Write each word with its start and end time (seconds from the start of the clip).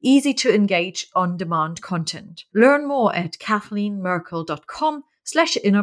easy 0.00 0.34
to 0.34 0.54
engage 0.54 1.06
on 1.14 1.36
demand 1.36 1.82
content. 1.82 2.44
Learn 2.54 2.86
more 2.86 3.14
at 3.14 3.38
kathleenmerkel.com 3.38 5.04
slash 5.24 5.56
inner 5.62 5.82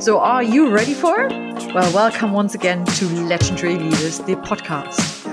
So, 0.00 0.20
are 0.20 0.44
you 0.44 0.70
ready 0.70 0.94
for 0.94 1.22
it? 1.22 1.32
Well, 1.74 1.92
welcome 1.92 2.30
once 2.32 2.54
again 2.54 2.84
to 2.84 3.08
Legendary 3.24 3.74
Leaders, 3.74 4.20
the 4.20 4.36
podcast. 4.36 5.24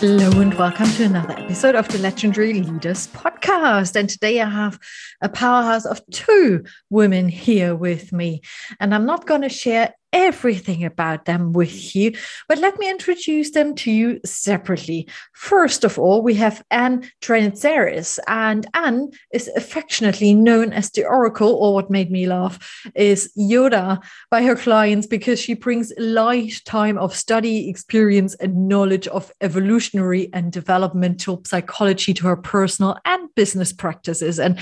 Hello, 0.00 0.30
and 0.38 0.52
welcome 0.52 0.86
to 0.90 1.04
another 1.04 1.32
episode 1.32 1.74
of 1.74 1.88
the 1.88 1.96
Legendary 1.96 2.52
Leaders 2.52 3.06
podcast. 3.06 3.96
And 3.96 4.06
today 4.06 4.42
I 4.42 4.50
have 4.50 4.78
a 5.22 5.30
powerhouse 5.30 5.86
of 5.86 6.02
two 6.10 6.62
women 6.90 7.30
here 7.30 7.74
with 7.74 8.12
me. 8.12 8.42
And 8.78 8.94
I'm 8.94 9.06
not 9.06 9.26
going 9.26 9.42
to 9.42 9.48
share 9.48 9.94
everything 10.12 10.84
about 10.84 11.24
them 11.24 11.52
with 11.52 11.70
mm. 11.70 11.94
you, 11.94 12.12
but 12.48 12.58
let 12.58 12.78
me 12.78 12.90
introduce 12.90 13.50
them 13.50 13.74
to 13.76 13.90
you 13.90 14.20
separately. 14.24 15.08
First 15.34 15.84
of 15.84 15.98
all, 15.98 16.22
we 16.22 16.34
have 16.34 16.64
Anne 16.70 17.10
Dranitsaris, 17.20 18.18
and 18.26 18.66
Anne 18.74 19.10
is 19.32 19.48
affectionately 19.56 20.34
known 20.34 20.72
as 20.72 20.90
the 20.90 21.04
Oracle, 21.04 21.54
or 21.54 21.74
what 21.74 21.90
made 21.90 22.10
me 22.10 22.26
laugh 22.26 22.82
is 22.94 23.32
Yoda 23.38 24.02
by 24.30 24.42
her 24.42 24.56
clients 24.56 25.06
because 25.06 25.40
she 25.40 25.54
brings 25.54 25.92
a 25.92 26.00
lifetime 26.00 26.98
of 26.98 27.14
study, 27.14 27.68
experience, 27.68 28.34
and 28.36 28.68
knowledge 28.68 29.08
of 29.08 29.32
evolutionary 29.40 30.30
and 30.32 30.52
developmental 30.52 31.42
psychology 31.44 32.14
to 32.14 32.26
her 32.26 32.36
personal 32.36 32.96
and 33.04 33.28
business 33.34 33.72
practices. 33.72 34.38
And 34.38 34.58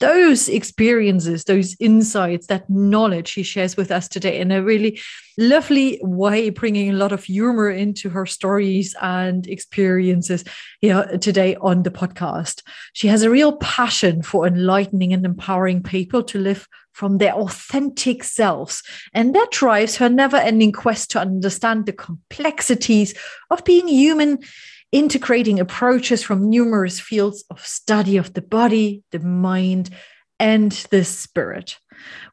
those 0.00 0.48
experiences, 0.48 1.44
those 1.44 1.76
insights, 1.80 2.46
that 2.48 2.68
knowledge 2.68 3.28
she 3.28 3.42
shares 3.42 3.76
with 3.76 3.90
us 3.90 4.08
today 4.08 4.38
in 4.38 4.50
a 4.50 4.62
really 4.62 4.75
really 4.76 5.00
lovely 5.38 5.98
way, 6.02 6.50
bringing 6.50 6.90
a 6.90 6.96
lot 6.96 7.12
of 7.12 7.24
humor 7.24 7.70
into 7.70 8.10
her 8.10 8.26
stories 8.26 8.94
and 9.00 9.46
experiences 9.46 10.44
here 10.80 11.04
today 11.20 11.56
on 11.56 11.82
the 11.82 11.90
podcast. 11.90 12.62
She 12.92 13.08
has 13.08 13.22
a 13.22 13.30
real 13.30 13.56
passion 13.56 14.22
for 14.22 14.46
enlightening 14.46 15.12
and 15.12 15.24
empowering 15.24 15.82
people 15.82 16.22
to 16.24 16.38
live 16.38 16.68
from 16.92 17.18
their 17.18 17.34
authentic 17.34 18.24
selves. 18.24 18.82
And 19.12 19.34
that 19.34 19.50
drives 19.50 19.96
her 19.96 20.08
never 20.08 20.36
ending 20.36 20.72
quest 20.72 21.10
to 21.10 21.20
understand 21.20 21.84
the 21.84 21.92
complexities 21.92 23.14
of 23.50 23.64
being 23.64 23.88
human 23.88 24.38
integrating 24.92 25.60
approaches 25.60 26.22
from 26.22 26.48
numerous 26.48 26.98
fields 26.98 27.44
of 27.50 27.60
study 27.60 28.16
of 28.16 28.32
the 28.32 28.40
body, 28.40 29.02
the 29.10 29.18
mind, 29.18 29.90
and 30.38 30.72
the 30.90 31.04
spirit. 31.04 31.78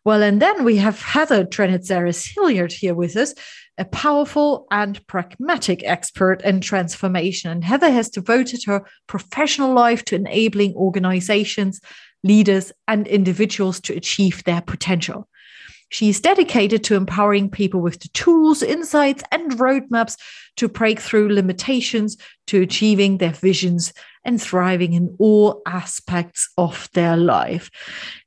Well, 0.06 0.22
and 0.22 0.41
then 0.41 0.66
we 0.66 0.75
have 0.78 1.02
Heather 1.02 1.46
Dranitsaris 1.46 2.28
Hilliard 2.34 2.74
here 2.74 2.94
with 2.94 3.16
us, 3.16 3.34
a 3.78 3.86
powerful 3.86 4.68
and 4.69 5.06
pragmatic 5.08 5.81
expert 5.86 6.41
in 6.41 6.59
transformation. 6.59 7.50
And 7.50 7.64
Heather 7.64 7.90
has 7.90 8.09
devoted 8.09 8.66
her 8.66 8.86
professional 9.08 9.74
life 9.74 10.03
to 10.06 10.16
enabling 10.16 10.74
organizations, 10.75 11.80
leaders, 12.24 12.74
and 12.88 13.08
individuals 13.08 13.80
to 13.81 13.96
achieve 13.96 14.44
their 14.44 14.62
potential. 14.62 15.30
She 15.90 16.09
is 16.09 16.20
dedicated 16.20 16.84
to 16.85 16.96
empowering 16.96 17.50
people 17.50 17.80
with 17.80 18.00
the 18.00 18.09
tools, 18.09 18.62
insights, 18.62 19.24
and 19.31 19.53
roadmaps 19.53 20.18
to 20.58 20.68
break 20.68 21.00
through 21.00 21.34
limitations 21.34 22.18
to 22.47 22.62
achieving 22.62 23.20
their 23.20 23.31
visions 23.31 23.94
and 24.25 24.41
thriving 24.41 24.94
in 24.94 25.16
all 25.19 25.61
aspects 25.66 26.50
of 26.57 26.89
their 26.94 27.17
life. 27.17 27.69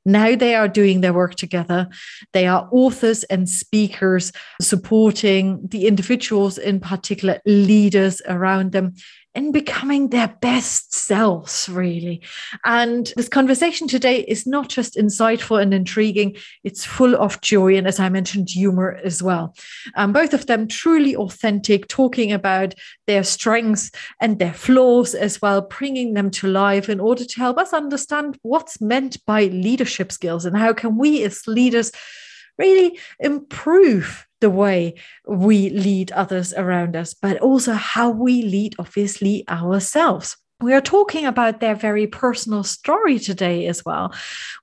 Now 0.05 0.35
they 0.35 0.55
are 0.55 0.67
doing 0.67 1.01
their 1.01 1.13
work 1.13 1.35
together. 1.35 1.87
They 2.33 2.47
are 2.47 2.69
authors 2.71 3.23
and 3.25 3.49
speakers 3.49 4.31
supporting 4.61 5.67
the 5.67 5.87
individuals, 5.87 6.57
in 6.57 6.79
particular, 6.79 7.41
leaders 7.45 8.21
around 8.27 8.71
them 8.71 8.93
in 9.35 9.51
becoming 9.51 10.09
their 10.09 10.35
best 10.41 10.93
selves, 10.93 11.69
really. 11.69 12.21
And 12.65 13.11
this 13.15 13.29
conversation 13.29 13.87
today 13.87 14.21
is 14.21 14.47
not 14.47 14.67
just 14.67 14.95
insightful 14.95 15.61
and 15.61 15.73
intriguing, 15.73 16.35
it's 16.63 16.85
full 16.85 17.15
of 17.15 17.39
joy. 17.41 17.77
And 17.77 17.87
as 17.87 17.99
I 17.99 18.09
mentioned, 18.09 18.49
humor 18.49 18.99
as 19.03 19.21
well. 19.21 19.55
Um, 19.95 20.11
both 20.11 20.33
of 20.33 20.47
them 20.47 20.67
truly 20.67 21.15
authentic, 21.15 21.87
talking 21.87 22.31
about 22.31 22.73
their 23.05 23.23
strengths 23.23 23.91
and 24.19 24.39
their 24.39 24.53
flaws 24.53 25.13
as 25.13 25.41
well, 25.41 25.61
bringing 25.61 26.13
them 26.13 26.31
to 26.31 26.47
life 26.47 26.89
in 26.89 26.99
order 26.99 27.23
to 27.23 27.39
help 27.39 27.57
us 27.57 27.73
understand 27.73 28.37
what's 28.41 28.81
meant 28.81 29.23
by 29.25 29.45
leadership 29.45 30.11
skills 30.11 30.45
and 30.45 30.57
how 30.57 30.73
can 30.73 30.97
we 30.97 31.23
as 31.23 31.47
leaders 31.47 31.91
really 32.57 32.99
improve 33.19 34.26
the 34.39 34.49
way 34.49 34.95
we 35.27 35.69
lead 35.69 36.11
others 36.11 36.53
around 36.53 36.95
us, 36.95 37.13
but 37.13 37.39
also 37.39 37.73
how 37.73 38.09
we 38.09 38.41
lead, 38.43 38.75
obviously, 38.79 39.43
ourselves. 39.49 40.37
We 40.59 40.73
are 40.73 40.81
talking 40.81 41.27
about 41.27 41.59
their 41.59 41.75
very 41.75 42.07
personal 42.07 42.63
story 42.63 43.19
today 43.19 43.67
as 43.67 43.85
well. 43.85 44.13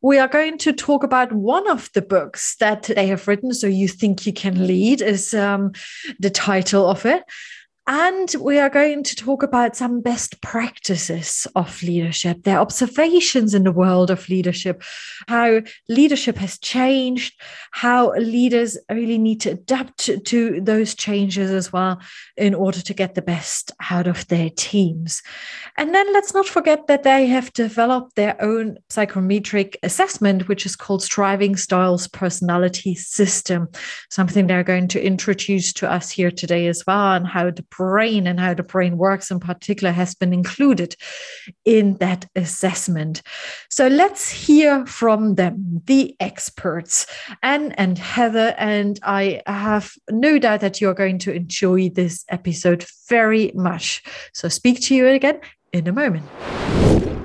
We 0.03 0.19
are 0.19 0.27
going 0.27 0.59
to 0.59 0.73
talk 0.73 1.05
about 1.05 1.33
one 1.33 1.71
of 1.71 1.89
the 1.93 2.03
books 2.03 2.57
that 2.59 2.83
they 2.83 3.07
have 3.07 3.29
written. 3.29 3.55
So, 3.55 3.69
You 3.69 3.87
Think 3.87 4.27
You 4.27 4.33
Can 4.33 4.67
Lead 4.67 5.01
is 5.01 5.33
um, 5.35 5.73
the 6.19 6.31
title 6.31 6.89
of 6.89 7.07
it. 7.07 7.23
And 7.87 8.35
we 8.41 8.59
are 8.59 8.71
going 8.71 9.03
to 9.03 9.15
talk 9.15 9.43
about 9.43 9.77
some 9.77 10.01
best 10.01 10.41
practices 10.41 11.47
of 11.55 11.83
leadership, 11.83 12.43
their 12.43 12.59
observations 12.59 13.53
in 13.53 13.65
the 13.65 13.73
world 13.73 14.11
of 14.11 14.27
leadership, 14.31 14.83
how 15.29 15.61
leadership 15.91 16.39
has 16.39 16.59
changed, 16.59 17.35
how 17.73 18.15
leaders 18.15 18.79
really 18.91 19.19
need 19.19 19.43
to 19.43 19.51
adapt 19.51 20.25
to, 20.25 20.61
those 20.63 20.95
changes 20.95 21.51
as 21.51 21.75
well 21.75 22.01
in 22.39 22.55
order 22.55 22.81
to 22.81 22.95
get 22.95 23.15
the 23.15 23.23
best 23.23 23.71
out 23.91 24.07
of 24.07 24.27
their 24.29 24.49
teams. 24.49 25.23
And 25.77 25.95
then 25.95 26.11
let's 26.15 26.33
not 26.33 26.47
forget 26.47 26.87
that 26.87 27.03
they 27.03 27.27
have 27.27 27.53
developed 27.53 28.17
their 28.17 28.41
own 28.43 28.79
psychometric 28.89 29.77
assessment, 29.83 30.49
which 30.49 30.65
is 30.65 30.75
called 30.75 31.03
Striving 31.03 31.55
Styles 31.55 32.09
Personality 32.09 32.95
System, 32.95 33.69
something 34.09 34.47
they're 34.47 34.65
going 34.65 34.89
to 34.89 35.05
introduce 35.05 35.75
to 35.75 35.91
us 35.91 36.11
here 36.11 36.31
today 36.31 36.67
as 36.67 36.83
well, 36.87 37.13
and 37.13 37.27
how 37.27 37.51
the 37.51 37.63
brain 37.77 38.27
and 38.27 38.41
how 38.41 38.55
the 38.55 38.63
brain 38.63 38.97
works 38.97 39.31
in 39.31 39.41
particular 39.41 39.93
has 39.93 40.15
been 40.15 40.33
included 40.33 40.97
in 41.65 41.97
that 41.99 42.27
assessment. 42.37 43.23
So 43.71 43.89
let's 43.89 44.31
hear 44.31 44.87
from 44.87 45.35
them, 45.35 45.83
the 45.87 46.17
experts, 46.21 47.07
Anne 47.43 47.73
and 47.73 47.99
Heather. 47.99 48.55
And 48.59 48.99
I 49.03 49.43
have 49.47 49.93
no 50.11 50.39
doubt 50.39 50.61
that 50.61 50.81
you're 50.81 50.95
going 50.95 51.19
to 51.21 51.33
enjoy 51.33 51.91
this 51.91 52.25
episode 52.29 52.85
very 53.09 53.53
much. 53.55 54.03
So 54.33 54.49
speak 54.49 54.81
to 54.83 54.95
you 54.95 55.09
again 55.09 55.41
in 55.73 55.87
a 55.87 55.93
moment. 55.93 56.25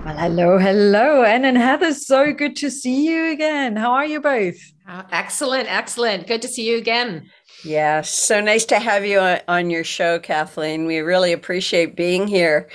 Well, 0.05 0.17
hello, 0.17 0.57
hello, 0.57 1.23
Anne 1.23 1.45
and 1.45 1.57
Heather. 1.57 1.93
So 1.93 2.33
good 2.33 2.55
to 2.57 2.71
see 2.71 3.05
you 3.07 3.31
again. 3.31 3.75
How 3.75 3.91
are 3.91 4.05
you 4.05 4.19
both? 4.19 4.55
Uh, 4.87 5.03
excellent, 5.11 5.71
excellent. 5.71 6.25
Good 6.25 6.41
to 6.41 6.47
see 6.47 6.67
you 6.67 6.77
again. 6.77 7.29
Yeah, 7.63 8.01
so 8.01 8.39
nice 8.39 8.65
to 8.65 8.79
have 8.79 9.05
you 9.05 9.19
on 9.19 9.69
your 9.69 9.83
show, 9.83 10.17
Kathleen. 10.19 10.85
We 10.85 10.99
really 10.99 11.33
appreciate 11.33 11.95
being 11.95 12.27
here 12.27 12.69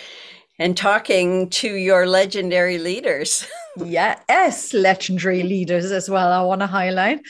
and 0.59 0.77
talking 0.77 1.49
to 1.51 1.69
your 1.69 2.07
legendary 2.07 2.79
leaders. 2.79 3.47
yes, 3.77 4.75
legendary 4.75 5.43
leaders 5.43 5.91
as 5.91 6.11
well, 6.11 6.31
I 6.31 6.43
want 6.43 6.61
to 6.61 6.67
highlight. 6.67 7.21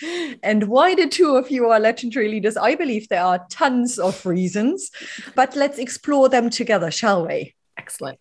And 0.43 0.65
why 0.65 0.95
the 0.97 1.07
two 1.07 1.37
of 1.37 1.51
you 1.51 1.71
are 1.71 1.79
legendary 1.79 2.29
leaders, 2.29 2.57
I 2.57 2.75
believe 2.75 3.09
there 3.09 3.25
are 3.25 3.47
tons 3.51 3.99
of 3.99 4.27
reasons, 4.27 4.91
but 5.37 5.55
let's 5.55 5.79
explore 5.79 6.29
them 6.29 6.51
together, 6.51 6.91
shall 6.91 7.27
we? 7.27 7.55
Excellent. 7.79 8.19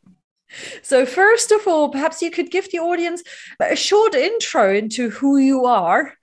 So, 0.83 1.07
first 1.07 1.51
of 1.51 1.68
all, 1.68 1.89
perhaps 1.89 2.21
you 2.21 2.30
could 2.30 2.51
give 2.51 2.69
the 2.71 2.77
audience 2.77 3.24
a 3.59 3.75
short 3.75 4.13
intro 4.13 4.71
into 4.74 5.09
who 5.09 5.38
you 5.38 5.65
are 5.65 6.13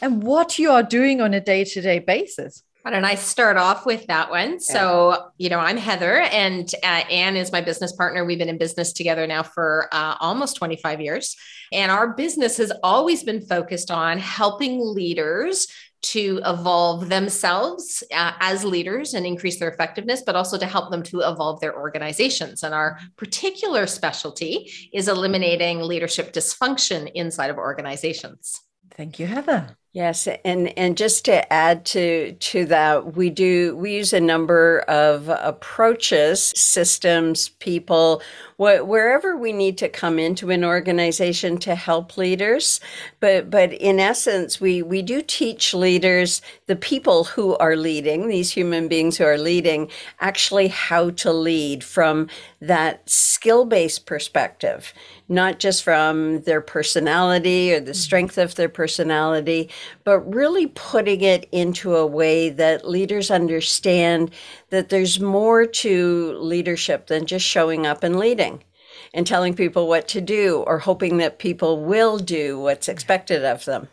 and 0.00 0.22
what 0.22 0.58
you 0.58 0.70
are 0.70 0.82
doing 0.82 1.20
on 1.20 1.34
a 1.34 1.40
day 1.40 1.64
to 1.64 1.80
day 1.80 1.98
basis. 1.98 2.62
Why 2.82 2.92
don't 2.92 3.04
I 3.04 3.14
start 3.14 3.58
off 3.58 3.84
with 3.84 4.06
that 4.06 4.30
one? 4.30 4.58
So, 4.58 5.32
you 5.36 5.50
know, 5.50 5.58
I'm 5.58 5.76
Heather 5.76 6.20
and 6.20 6.72
uh, 6.82 7.04
Anne 7.10 7.36
is 7.36 7.52
my 7.52 7.60
business 7.60 7.92
partner. 7.92 8.24
We've 8.24 8.38
been 8.38 8.48
in 8.48 8.56
business 8.56 8.94
together 8.94 9.26
now 9.26 9.42
for 9.42 9.88
uh, 9.92 10.16
almost 10.18 10.56
25 10.56 11.00
years. 11.02 11.36
And 11.72 11.92
our 11.92 12.14
business 12.14 12.56
has 12.56 12.72
always 12.82 13.22
been 13.22 13.42
focused 13.42 13.90
on 13.90 14.18
helping 14.18 14.80
leaders 14.80 15.68
to 16.02 16.40
evolve 16.46 17.10
themselves 17.10 18.02
uh, 18.14 18.32
as 18.40 18.64
leaders 18.64 19.12
and 19.12 19.26
increase 19.26 19.58
their 19.58 19.68
effectiveness, 19.68 20.22
but 20.24 20.34
also 20.34 20.56
to 20.56 20.66
help 20.66 20.90
them 20.90 21.02
to 21.02 21.20
evolve 21.20 21.60
their 21.60 21.76
organizations. 21.76 22.62
And 22.62 22.74
our 22.74 22.98
particular 23.16 23.86
specialty 23.86 24.70
is 24.94 25.08
eliminating 25.08 25.82
leadership 25.82 26.32
dysfunction 26.32 27.10
inside 27.14 27.50
of 27.50 27.58
organizations. 27.58 28.58
Thank 28.96 29.18
you, 29.18 29.26
Heather. 29.26 29.76
Yes, 29.92 30.28
and 30.44 30.68
and 30.78 30.96
just 30.96 31.24
to 31.24 31.52
add 31.52 31.84
to 31.86 32.30
to 32.30 32.64
that, 32.66 33.16
we 33.16 33.28
do 33.28 33.74
we 33.74 33.96
use 33.96 34.12
a 34.12 34.20
number 34.20 34.82
of 34.86 35.28
approaches, 35.28 36.52
systems, 36.54 37.48
people, 37.48 38.22
wh- 38.56 38.86
wherever 38.86 39.36
we 39.36 39.52
need 39.52 39.76
to 39.78 39.88
come 39.88 40.20
into 40.20 40.50
an 40.50 40.64
organization 40.64 41.58
to 41.58 41.74
help 41.74 42.16
leaders. 42.16 42.78
But 43.18 43.50
but 43.50 43.72
in 43.72 43.98
essence, 43.98 44.60
we 44.60 44.80
we 44.80 45.02
do 45.02 45.22
teach 45.22 45.74
leaders, 45.74 46.40
the 46.66 46.76
people 46.76 47.24
who 47.24 47.56
are 47.56 47.74
leading, 47.74 48.28
these 48.28 48.52
human 48.52 48.86
beings 48.86 49.16
who 49.18 49.24
are 49.24 49.38
leading, 49.38 49.90
actually 50.20 50.68
how 50.68 51.10
to 51.10 51.32
lead 51.32 51.82
from 51.82 52.28
that 52.60 53.10
skill 53.10 53.64
based 53.64 54.06
perspective, 54.06 54.94
not 55.28 55.58
just 55.58 55.82
from 55.82 56.42
their 56.42 56.60
personality 56.60 57.72
or 57.74 57.80
the 57.80 57.90
mm-hmm. 57.90 57.94
strength 57.94 58.38
of 58.38 58.54
their 58.54 58.68
personality 58.68 59.68
but 60.04 60.20
really 60.34 60.68
putting 60.68 61.20
it 61.20 61.48
into 61.52 61.96
a 61.96 62.06
way 62.06 62.48
that 62.50 62.88
leaders 62.88 63.30
understand 63.30 64.30
that 64.70 64.88
there's 64.88 65.20
more 65.20 65.66
to 65.66 66.36
leadership 66.38 67.06
than 67.06 67.26
just 67.26 67.44
showing 67.46 67.86
up 67.86 68.02
and 68.02 68.18
leading 68.18 68.62
and 69.14 69.26
telling 69.26 69.54
people 69.54 69.88
what 69.88 70.08
to 70.08 70.20
do 70.20 70.64
or 70.66 70.78
hoping 70.78 71.18
that 71.18 71.38
people 71.38 71.84
will 71.84 72.18
do 72.18 72.58
what's 72.58 72.88
expected 72.88 73.44
of 73.44 73.64
them. 73.64 73.88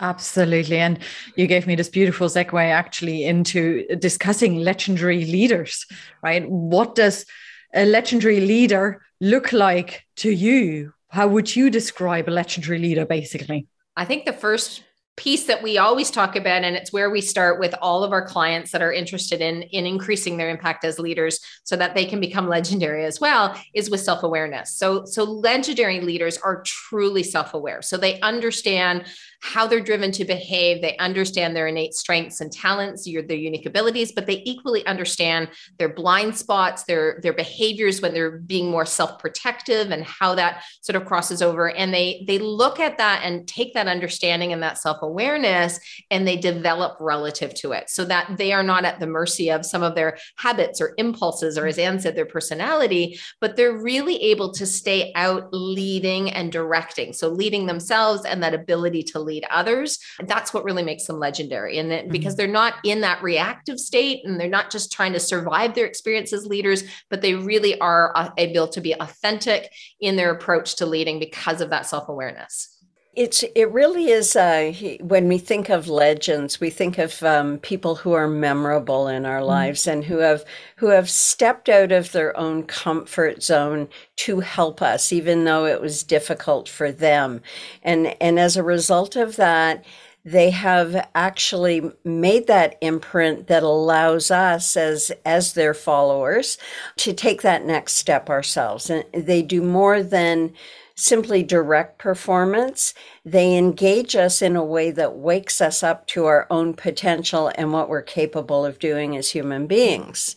Absolutely. 0.00 0.78
And 0.78 0.98
you 1.36 1.46
gave 1.46 1.66
me 1.66 1.76
this 1.76 1.88
beautiful 1.88 2.28
segue 2.28 2.70
actually 2.70 3.24
into 3.24 3.86
discussing 3.96 4.56
legendary 4.56 5.24
leaders, 5.24 5.86
right? 6.22 6.48
What 6.48 6.94
does 6.94 7.26
a 7.74 7.84
legendary 7.84 8.40
leader 8.40 9.02
look 9.20 9.52
like 9.52 10.04
to 10.16 10.30
you? 10.30 10.92
How 11.08 11.28
would 11.28 11.54
you 11.54 11.70
describe 11.70 12.28
a 12.28 12.32
legendary 12.32 12.78
leader 12.78 13.06
basically? 13.06 13.68
I 13.96 14.04
think 14.04 14.24
the 14.24 14.32
first 14.32 14.82
piece 15.16 15.44
that 15.44 15.62
we 15.62 15.78
always 15.78 16.10
talk 16.10 16.34
about 16.34 16.64
and 16.64 16.74
it's 16.74 16.92
where 16.92 17.08
we 17.08 17.20
start 17.20 17.60
with 17.60 17.72
all 17.80 18.02
of 18.02 18.10
our 18.10 18.26
clients 18.26 18.72
that 18.72 18.82
are 18.82 18.92
interested 18.92 19.40
in 19.40 19.62
in 19.62 19.86
increasing 19.86 20.36
their 20.36 20.50
impact 20.50 20.84
as 20.84 20.98
leaders 20.98 21.38
so 21.62 21.76
that 21.76 21.94
they 21.94 22.04
can 22.04 22.18
become 22.18 22.48
legendary 22.48 23.04
as 23.04 23.20
well 23.20 23.56
is 23.74 23.90
with 23.90 24.00
self-awareness. 24.00 24.74
So 24.74 25.04
so 25.04 25.22
legendary 25.22 26.00
leaders 26.00 26.36
are 26.38 26.62
truly 26.62 27.22
self-aware. 27.22 27.82
So 27.82 27.96
they 27.96 28.20
understand 28.20 29.06
how 29.44 29.66
they're 29.66 29.78
driven 29.78 30.10
to 30.10 30.24
behave. 30.24 30.80
They 30.80 30.96
understand 30.96 31.54
their 31.54 31.66
innate 31.66 31.92
strengths 31.92 32.40
and 32.40 32.50
talents, 32.50 33.04
their 33.04 33.36
unique 33.36 33.66
abilities, 33.66 34.10
but 34.10 34.24
they 34.24 34.42
equally 34.46 34.84
understand 34.86 35.50
their 35.78 35.90
blind 35.90 36.34
spots, 36.34 36.84
their, 36.84 37.20
their 37.22 37.34
behaviors 37.34 38.00
when 38.00 38.14
they're 38.14 38.38
being 38.38 38.70
more 38.70 38.86
self-protective 38.86 39.90
and 39.90 40.02
how 40.02 40.34
that 40.36 40.64
sort 40.80 40.96
of 40.96 41.04
crosses 41.04 41.42
over. 41.42 41.70
And 41.70 41.92
they, 41.92 42.24
they 42.26 42.38
look 42.38 42.80
at 42.80 42.96
that 42.96 43.20
and 43.22 43.46
take 43.46 43.74
that 43.74 43.86
understanding 43.86 44.54
and 44.54 44.62
that 44.62 44.78
self-awareness 44.78 45.78
and 46.10 46.26
they 46.26 46.38
develop 46.38 46.96
relative 46.98 47.52
to 47.56 47.72
it 47.72 47.90
so 47.90 48.06
that 48.06 48.38
they 48.38 48.50
are 48.54 48.62
not 48.62 48.86
at 48.86 48.98
the 48.98 49.06
mercy 49.06 49.50
of 49.50 49.66
some 49.66 49.82
of 49.82 49.94
their 49.94 50.16
habits 50.36 50.80
or 50.80 50.94
impulses, 50.96 51.58
or 51.58 51.66
as 51.66 51.78
Anne 51.78 52.00
said, 52.00 52.16
their 52.16 52.24
personality, 52.24 53.20
but 53.42 53.56
they're 53.56 53.76
really 53.76 54.16
able 54.22 54.52
to 54.54 54.64
stay 54.64 55.12
out 55.16 55.52
leading 55.52 56.30
and 56.30 56.50
directing. 56.50 57.12
So 57.12 57.28
leading 57.28 57.66
themselves 57.66 58.24
and 58.24 58.42
that 58.42 58.54
ability 58.54 59.02
to 59.02 59.20
lead 59.20 59.33
lead 59.34 59.44
others. 59.50 59.98
That's 60.26 60.54
what 60.54 60.64
really 60.64 60.82
makes 60.82 61.06
them 61.06 61.18
legendary. 61.18 61.78
And 61.78 61.90
that, 61.90 62.08
because 62.08 62.34
mm-hmm. 62.34 62.38
they're 62.38 62.48
not 62.48 62.74
in 62.84 63.00
that 63.00 63.22
reactive 63.22 63.78
state 63.78 64.24
and 64.24 64.38
they're 64.38 64.48
not 64.48 64.70
just 64.70 64.92
trying 64.92 65.12
to 65.12 65.20
survive 65.20 65.74
their 65.74 65.86
experience 65.86 66.32
as 66.32 66.46
leaders, 66.46 66.84
but 67.10 67.22
they 67.22 67.34
really 67.34 67.78
are 67.80 68.12
uh, 68.16 68.30
able 68.38 68.68
to 68.68 68.80
be 68.80 68.92
authentic 68.92 69.70
in 70.00 70.16
their 70.16 70.30
approach 70.30 70.76
to 70.76 70.86
leading 70.86 71.18
because 71.18 71.60
of 71.60 71.70
that 71.70 71.86
self 71.86 72.08
awareness. 72.08 72.73
It's 73.16 73.44
it 73.54 73.70
really 73.70 74.10
is. 74.10 74.34
Uh, 74.34 74.72
when 75.00 75.28
we 75.28 75.38
think 75.38 75.68
of 75.68 75.88
legends, 75.88 76.60
we 76.60 76.70
think 76.70 76.98
of 76.98 77.22
um, 77.22 77.58
people 77.58 77.94
who 77.96 78.12
are 78.12 78.26
memorable 78.28 79.08
in 79.08 79.24
our 79.24 79.38
mm-hmm. 79.38 79.46
lives 79.46 79.86
and 79.86 80.04
who 80.04 80.18
have 80.18 80.44
who 80.76 80.88
have 80.88 81.08
stepped 81.08 81.68
out 81.68 81.92
of 81.92 82.12
their 82.12 82.36
own 82.36 82.64
comfort 82.64 83.42
zone 83.42 83.88
to 84.16 84.40
help 84.40 84.82
us, 84.82 85.12
even 85.12 85.44
though 85.44 85.64
it 85.66 85.80
was 85.80 86.02
difficult 86.02 86.68
for 86.68 86.90
them, 86.90 87.40
and 87.82 88.16
and 88.20 88.38
as 88.38 88.56
a 88.56 88.62
result 88.62 89.16
of 89.16 89.36
that, 89.36 89.84
they 90.24 90.50
have 90.50 91.08
actually 91.14 91.92
made 92.04 92.46
that 92.46 92.78
imprint 92.80 93.46
that 93.46 93.62
allows 93.62 94.30
us 94.30 94.76
as 94.76 95.12
as 95.24 95.52
their 95.52 95.74
followers 95.74 96.58
to 96.96 97.12
take 97.12 97.42
that 97.42 97.64
next 97.64 97.94
step 97.94 98.30
ourselves, 98.30 98.90
and 98.90 99.04
they 99.12 99.42
do 99.42 99.62
more 99.62 100.02
than 100.02 100.52
simply 100.94 101.42
direct 101.42 101.98
performance. 101.98 102.94
They 103.24 103.56
engage 103.56 104.14
us 104.14 104.40
in 104.40 104.56
a 104.56 104.64
way 104.64 104.90
that 104.92 105.16
wakes 105.16 105.60
us 105.60 105.82
up 105.82 106.06
to 106.08 106.26
our 106.26 106.46
own 106.50 106.74
potential 106.74 107.50
and 107.56 107.72
what 107.72 107.88
we're 107.88 108.02
capable 108.02 108.64
of 108.64 108.78
doing 108.78 109.16
as 109.16 109.30
human 109.30 109.66
beings. 109.66 110.36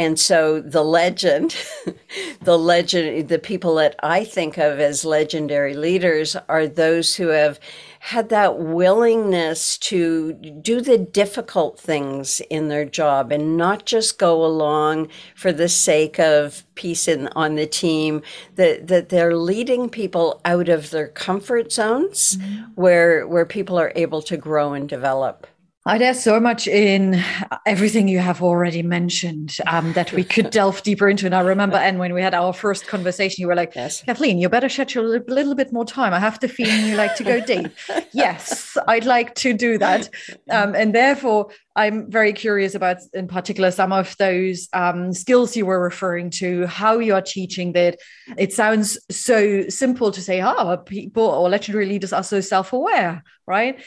And 0.00 0.18
so 0.18 0.60
the 0.62 0.82
legend, 0.82 1.56
the 2.42 2.58
legend, 2.58 3.28
the 3.28 3.38
people 3.38 3.74
that 3.74 3.96
I 4.02 4.24
think 4.24 4.56
of 4.56 4.80
as 4.80 5.04
legendary 5.04 5.74
leaders 5.74 6.36
are 6.48 6.66
those 6.66 7.14
who 7.14 7.28
have 7.28 7.60
had 8.02 8.30
that 8.30 8.58
willingness 8.58 9.76
to 9.76 10.32
do 10.32 10.80
the 10.80 10.96
difficult 10.96 11.78
things 11.78 12.40
in 12.48 12.68
their 12.68 12.86
job 12.86 13.30
and 13.30 13.58
not 13.58 13.84
just 13.84 14.18
go 14.18 14.42
along 14.42 15.06
for 15.34 15.52
the 15.52 15.68
sake 15.68 16.18
of 16.18 16.64
peace 16.74 17.06
in, 17.06 17.28
on 17.36 17.56
the 17.56 17.66
team 17.66 18.22
that, 18.54 18.86
that 18.86 19.10
they're 19.10 19.36
leading 19.36 19.90
people 19.90 20.40
out 20.46 20.70
of 20.70 20.88
their 20.88 21.08
comfort 21.08 21.70
zones 21.70 22.38
mm-hmm. 22.38 22.62
where 22.74 23.28
where 23.28 23.44
people 23.44 23.78
are 23.78 23.92
able 23.94 24.22
to 24.22 24.38
grow 24.38 24.72
and 24.72 24.88
develop 24.88 25.46
Oh, 25.92 25.98
there's 25.98 26.22
so 26.22 26.38
much 26.38 26.68
in 26.68 27.20
everything 27.66 28.06
you 28.06 28.20
have 28.20 28.44
already 28.44 28.80
mentioned 28.80 29.56
um, 29.66 29.92
that 29.94 30.12
we 30.12 30.22
could 30.22 30.50
delve 30.52 30.84
deeper 30.84 31.08
into. 31.08 31.26
And 31.26 31.34
I 31.34 31.40
remember, 31.40 31.78
and 31.78 31.98
when 31.98 32.14
we 32.14 32.22
had 32.22 32.32
our 32.32 32.52
first 32.52 32.86
conversation, 32.86 33.40
you 33.42 33.48
were 33.48 33.56
like, 33.56 33.74
yes. 33.74 34.00
Kathleen, 34.02 34.38
you 34.38 34.48
better 34.48 34.68
schedule 34.68 35.12
a 35.12 35.18
little 35.26 35.56
bit 35.56 35.72
more 35.72 35.84
time. 35.84 36.14
I 36.14 36.20
have 36.20 36.38
the 36.38 36.46
feeling 36.46 36.86
you 36.86 36.94
like 36.94 37.16
to 37.16 37.24
go 37.24 37.40
deep. 37.40 37.72
yes, 38.12 38.78
I'd 38.86 39.04
like 39.04 39.34
to 39.36 39.52
do 39.52 39.78
that. 39.78 40.08
Um, 40.48 40.76
and 40.76 40.94
therefore, 40.94 41.50
I'm 41.74 42.08
very 42.08 42.34
curious 42.34 42.76
about, 42.76 42.98
in 43.12 43.26
particular, 43.26 43.72
some 43.72 43.90
of 43.90 44.16
those 44.16 44.68
um, 44.72 45.12
skills 45.12 45.56
you 45.56 45.66
were 45.66 45.82
referring 45.82 46.30
to, 46.30 46.66
how 46.66 47.00
you 47.00 47.14
are 47.14 47.22
teaching 47.22 47.72
that. 47.72 47.98
It 48.38 48.52
sounds 48.52 48.96
so 49.10 49.68
simple 49.68 50.12
to 50.12 50.20
say, 50.20 50.40
oh, 50.40 50.76
people 50.76 51.24
or 51.24 51.48
legendary 51.48 51.86
leaders 51.86 52.12
are 52.12 52.22
so 52.22 52.40
self 52.40 52.72
aware, 52.72 53.24
right? 53.48 53.80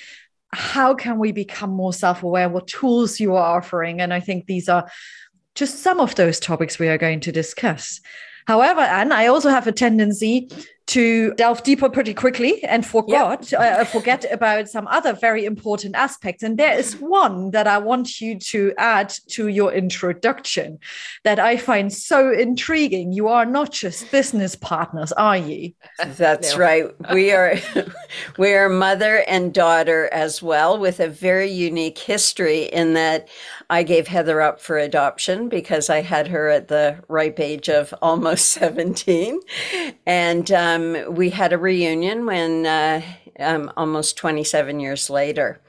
How 0.53 0.93
can 0.93 1.17
we 1.19 1.31
become 1.31 1.71
more 1.71 1.93
self-aware? 1.93 2.49
What 2.49 2.67
tools 2.67 3.19
you 3.19 3.35
are 3.35 3.57
offering? 3.57 4.01
And 4.01 4.13
i 4.13 4.19
think 4.19 4.45
these 4.45 4.69
are 4.69 4.89
just 5.55 5.79
some 5.79 5.99
of 5.99 6.15
those 6.15 6.39
topics 6.39 6.79
we 6.79 6.87
are 6.87 6.97
going 6.97 7.19
to 7.21 7.31
discuss. 7.31 7.99
However 8.45 8.81
and 8.81 9.13
i 9.13 9.27
also 9.27 9.49
have 9.49 9.67
a 9.67 9.71
tendency 9.71 10.49
to 10.85 11.33
delve 11.35 11.63
deeper 11.63 11.89
pretty 11.89 12.13
quickly 12.13 12.61
and 12.65 12.85
forgot 12.85 13.49
yep. 13.51 13.79
uh, 13.79 13.85
forget 13.85 14.25
about 14.31 14.67
some 14.67 14.85
other 14.87 15.13
very 15.13 15.45
important 15.45 15.95
aspects 15.95 16.43
and 16.43 16.59
there 16.59 16.77
is 16.77 16.97
one 16.97 17.51
that 17.51 17.67
i 17.67 17.77
want 17.77 18.19
you 18.19 18.37
to 18.37 18.73
add 18.77 19.13
to 19.27 19.47
your 19.47 19.71
introduction 19.71 20.77
that 21.23 21.39
i 21.39 21.55
find 21.55 21.93
so 21.93 22.31
intriguing 22.31 23.13
you 23.13 23.29
are 23.29 23.45
not 23.45 23.71
just 23.71 24.11
business 24.11 24.55
partners 24.55 25.13
are 25.13 25.37
you 25.37 25.71
that's 26.17 26.53
no. 26.53 26.59
right 26.59 27.13
we 27.13 27.31
are 27.31 27.55
we 28.37 28.53
are 28.53 28.67
mother 28.67 29.23
and 29.27 29.53
daughter 29.53 30.09
as 30.11 30.41
well 30.41 30.77
with 30.77 30.99
a 30.99 31.07
very 31.07 31.49
unique 31.49 31.97
history 31.97 32.63
in 32.63 32.93
that 32.93 33.29
i 33.73 33.83
gave 33.83 34.07
heather 34.07 34.41
up 34.41 34.59
for 34.59 34.77
adoption 34.77 35.49
because 35.49 35.89
i 35.89 36.01
had 36.01 36.27
her 36.27 36.49
at 36.49 36.67
the 36.67 36.97
ripe 37.07 37.39
age 37.39 37.69
of 37.69 37.93
almost 38.01 38.49
17 38.49 39.39
and 40.05 40.51
um, 40.51 41.13
we 41.13 41.29
had 41.29 41.53
a 41.53 41.57
reunion 41.57 42.25
when 42.25 42.65
uh, 42.65 43.01
um, 43.39 43.71
almost 43.75 44.17
27 44.17 44.79
years 44.79 45.09
later, 45.09 45.59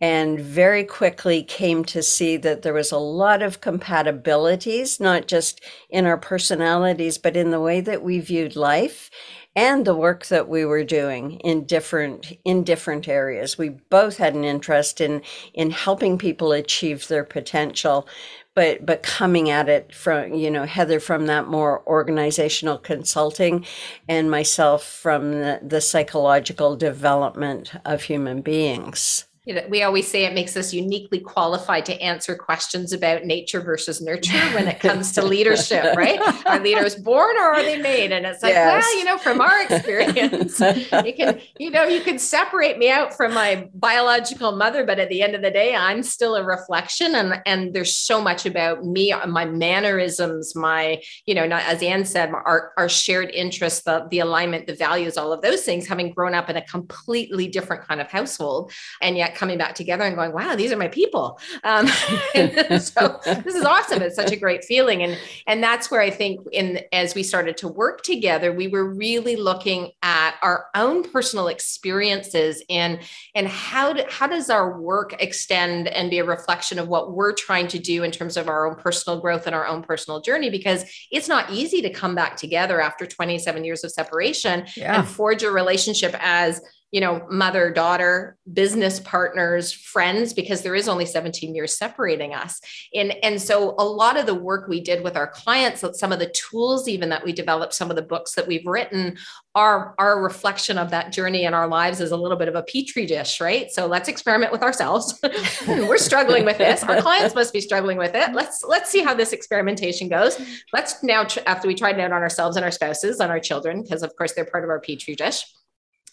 and 0.00 0.38
very 0.38 0.84
quickly 0.84 1.42
came 1.42 1.84
to 1.86 2.02
see 2.02 2.36
that 2.36 2.62
there 2.62 2.74
was 2.74 2.92
a 2.92 2.98
lot 2.98 3.42
of 3.42 3.60
compatibilities, 3.60 5.00
not 5.00 5.26
just 5.26 5.60
in 5.90 6.06
our 6.06 6.18
personalities, 6.18 7.18
but 7.18 7.36
in 7.36 7.50
the 7.50 7.60
way 7.60 7.80
that 7.80 8.02
we 8.02 8.20
viewed 8.20 8.56
life 8.56 9.10
and 9.58 9.84
the 9.84 9.96
work 9.96 10.26
that 10.26 10.48
we 10.48 10.64
were 10.64 10.84
doing 10.84 11.32
in 11.40 11.64
different 11.64 12.32
in 12.44 12.62
different 12.62 13.08
areas. 13.08 13.58
We 13.58 13.70
both 13.70 14.16
had 14.16 14.36
an 14.36 14.44
interest 14.44 15.00
in 15.00 15.20
in 15.52 15.72
helping 15.72 16.16
people 16.16 16.52
achieve 16.52 17.08
their 17.08 17.24
potential, 17.24 18.06
but 18.54 18.86
but 18.86 19.02
coming 19.02 19.50
at 19.50 19.68
it 19.68 19.92
from 19.92 20.32
you 20.32 20.48
know 20.48 20.64
Heather 20.64 21.00
from 21.00 21.26
that 21.26 21.48
more 21.48 21.82
organizational 21.88 22.78
consulting, 22.78 23.66
and 24.08 24.30
myself 24.30 24.84
from 24.84 25.32
the, 25.32 25.60
the 25.60 25.80
psychological 25.80 26.76
development 26.76 27.72
of 27.84 28.02
human 28.02 28.42
beings 28.42 29.27
you 29.48 29.54
know, 29.54 29.62
we 29.70 29.82
always 29.82 30.06
say 30.06 30.26
it 30.26 30.34
makes 30.34 30.58
us 30.58 30.74
uniquely 30.74 31.20
qualified 31.20 31.86
to 31.86 31.98
answer 32.02 32.36
questions 32.36 32.92
about 32.92 33.24
nature 33.24 33.62
versus 33.62 33.98
nurture 33.98 34.38
when 34.54 34.68
it 34.68 34.78
comes 34.78 35.12
to 35.12 35.22
leadership, 35.24 35.84
right? 35.96 36.20
Are 36.44 36.60
leaders 36.60 36.96
born 36.96 37.34
or 37.38 37.54
are 37.54 37.62
they 37.62 37.80
made? 37.80 38.12
And 38.12 38.26
it's 38.26 38.42
like, 38.42 38.52
yes. 38.52 38.84
well, 38.84 38.98
you 38.98 39.04
know, 39.06 39.16
from 39.16 39.40
our 39.40 39.62
experience, 39.62 40.60
you 40.60 41.14
can, 41.14 41.40
you 41.58 41.70
know, 41.70 41.84
you 41.84 42.02
can 42.02 42.18
separate 42.18 42.76
me 42.76 42.90
out 42.90 43.14
from 43.14 43.32
my 43.32 43.66
biological 43.72 44.52
mother, 44.52 44.84
but 44.84 44.98
at 44.98 45.08
the 45.08 45.22
end 45.22 45.34
of 45.34 45.40
the 45.40 45.50
day, 45.50 45.74
I'm 45.74 46.02
still 46.02 46.36
a 46.36 46.44
reflection. 46.44 47.14
And 47.14 47.40
and 47.46 47.72
there's 47.72 47.96
so 47.96 48.20
much 48.20 48.44
about 48.44 48.84
me, 48.84 49.14
my 49.26 49.46
mannerisms, 49.46 50.54
my, 50.54 51.02
you 51.24 51.34
know, 51.34 51.46
not 51.46 51.62
as 51.62 51.82
Anne 51.82 52.04
said, 52.04 52.32
our, 52.32 52.72
our 52.76 52.90
shared 52.90 53.30
interests, 53.30 53.80
the, 53.84 54.06
the 54.10 54.18
alignment, 54.18 54.66
the 54.66 54.74
values, 54.74 55.16
all 55.16 55.32
of 55.32 55.40
those 55.40 55.62
things, 55.62 55.86
having 55.86 56.12
grown 56.12 56.34
up 56.34 56.50
in 56.50 56.56
a 56.58 56.66
completely 56.66 57.48
different 57.48 57.88
kind 57.88 58.02
of 58.02 58.10
household. 58.10 58.72
And 59.00 59.16
yet 59.16 59.37
coming 59.38 59.56
back 59.56 59.74
together 59.74 60.04
and 60.04 60.16
going, 60.16 60.32
wow, 60.32 60.56
these 60.56 60.72
are 60.72 60.76
my 60.76 60.88
people. 60.88 61.38
Um, 61.64 61.86
so 62.78 63.20
this 63.24 63.54
is 63.54 63.64
awesome. 63.64 64.02
It's 64.02 64.16
such 64.16 64.32
a 64.32 64.36
great 64.36 64.64
feeling. 64.64 65.02
And, 65.02 65.16
and 65.46 65.62
that's 65.62 65.90
where 65.90 66.00
I 66.00 66.10
think 66.10 66.40
in, 66.52 66.80
as 66.92 67.14
we 67.14 67.22
started 67.22 67.56
to 67.58 67.68
work 67.68 68.02
together, 68.02 68.52
we 68.52 68.68
were 68.68 68.92
really 68.92 69.36
looking 69.36 69.92
at 70.02 70.34
our 70.42 70.66
own 70.74 71.08
personal 71.10 71.48
experiences 71.48 72.62
and, 72.68 72.98
and 73.34 73.46
how, 73.46 73.92
do, 73.92 74.02
how 74.08 74.26
does 74.26 74.50
our 74.50 74.80
work 74.80 75.14
extend 75.22 75.88
and 75.88 76.10
be 76.10 76.18
a 76.18 76.24
reflection 76.24 76.78
of 76.78 76.88
what 76.88 77.12
we're 77.12 77.32
trying 77.32 77.68
to 77.68 77.78
do 77.78 78.02
in 78.02 78.10
terms 78.10 78.36
of 78.36 78.48
our 78.48 78.66
own 78.66 78.74
personal 78.74 79.20
growth 79.20 79.46
and 79.46 79.54
our 79.54 79.66
own 79.66 79.82
personal 79.82 80.20
journey, 80.20 80.50
because 80.50 80.84
it's 81.12 81.28
not 81.28 81.50
easy 81.50 81.80
to 81.82 81.90
come 81.90 82.14
back 82.14 82.36
together 82.36 82.80
after 82.80 83.06
27 83.06 83.64
years 83.64 83.84
of 83.84 83.92
separation 83.92 84.66
yeah. 84.76 84.98
and 84.98 85.08
forge 85.08 85.42
a 85.42 85.50
relationship 85.50 86.14
as 86.18 86.60
you 86.90 87.02
know, 87.02 87.26
mother, 87.30 87.70
daughter, 87.70 88.36
business 88.50 88.98
partners, 89.00 89.72
friends, 89.72 90.32
because 90.32 90.62
there 90.62 90.74
is 90.74 90.88
only 90.88 91.04
17 91.04 91.54
years 91.54 91.76
separating 91.76 92.32
us. 92.32 92.60
And, 92.94 93.14
and 93.22 93.40
so 93.40 93.74
a 93.78 93.84
lot 93.84 94.18
of 94.18 94.24
the 94.24 94.34
work 94.34 94.68
we 94.68 94.80
did 94.80 95.04
with 95.04 95.16
our 95.16 95.26
clients, 95.26 95.84
some 95.98 96.12
of 96.12 96.18
the 96.18 96.30
tools 96.30 96.88
even 96.88 97.10
that 97.10 97.24
we 97.24 97.32
developed, 97.32 97.74
some 97.74 97.90
of 97.90 97.96
the 97.96 98.02
books 98.02 98.34
that 98.36 98.46
we've 98.46 98.66
written 98.66 99.18
are, 99.54 99.94
a 99.98 100.16
reflection 100.16 100.78
of 100.78 100.90
that 100.90 101.12
journey 101.12 101.44
in 101.44 101.52
our 101.52 101.68
lives 101.68 102.00
as 102.00 102.10
a 102.10 102.16
little 102.16 102.38
bit 102.38 102.48
of 102.48 102.54
a 102.54 102.62
petri 102.62 103.04
dish, 103.04 103.40
right? 103.40 103.70
So 103.70 103.86
let's 103.86 104.08
experiment 104.08 104.52
with 104.52 104.62
ourselves. 104.62 105.20
We're 105.68 105.98
struggling 105.98 106.44
with 106.44 106.58
this. 106.58 106.82
Our 106.84 107.02
clients 107.02 107.34
must 107.34 107.52
be 107.52 107.60
struggling 107.60 107.98
with 107.98 108.14
it. 108.14 108.32
Let's 108.32 108.64
let's 108.66 108.90
see 108.90 109.02
how 109.02 109.14
this 109.14 109.32
experimentation 109.32 110.08
goes. 110.08 110.40
Let's 110.72 111.02
now, 111.02 111.26
after 111.46 111.68
we 111.68 111.74
tried 111.74 111.98
it 111.98 112.02
out 112.02 112.12
on 112.12 112.22
ourselves 112.22 112.56
and 112.56 112.64
our 112.64 112.70
spouses, 112.70 113.20
on 113.20 113.30
our 113.30 113.40
children, 113.40 113.82
because 113.82 114.02
of 114.02 114.14
course 114.16 114.32
they're 114.32 114.44
part 114.44 114.64
of 114.64 114.70
our 114.70 114.80
petri 114.80 115.14
dish 115.14 115.44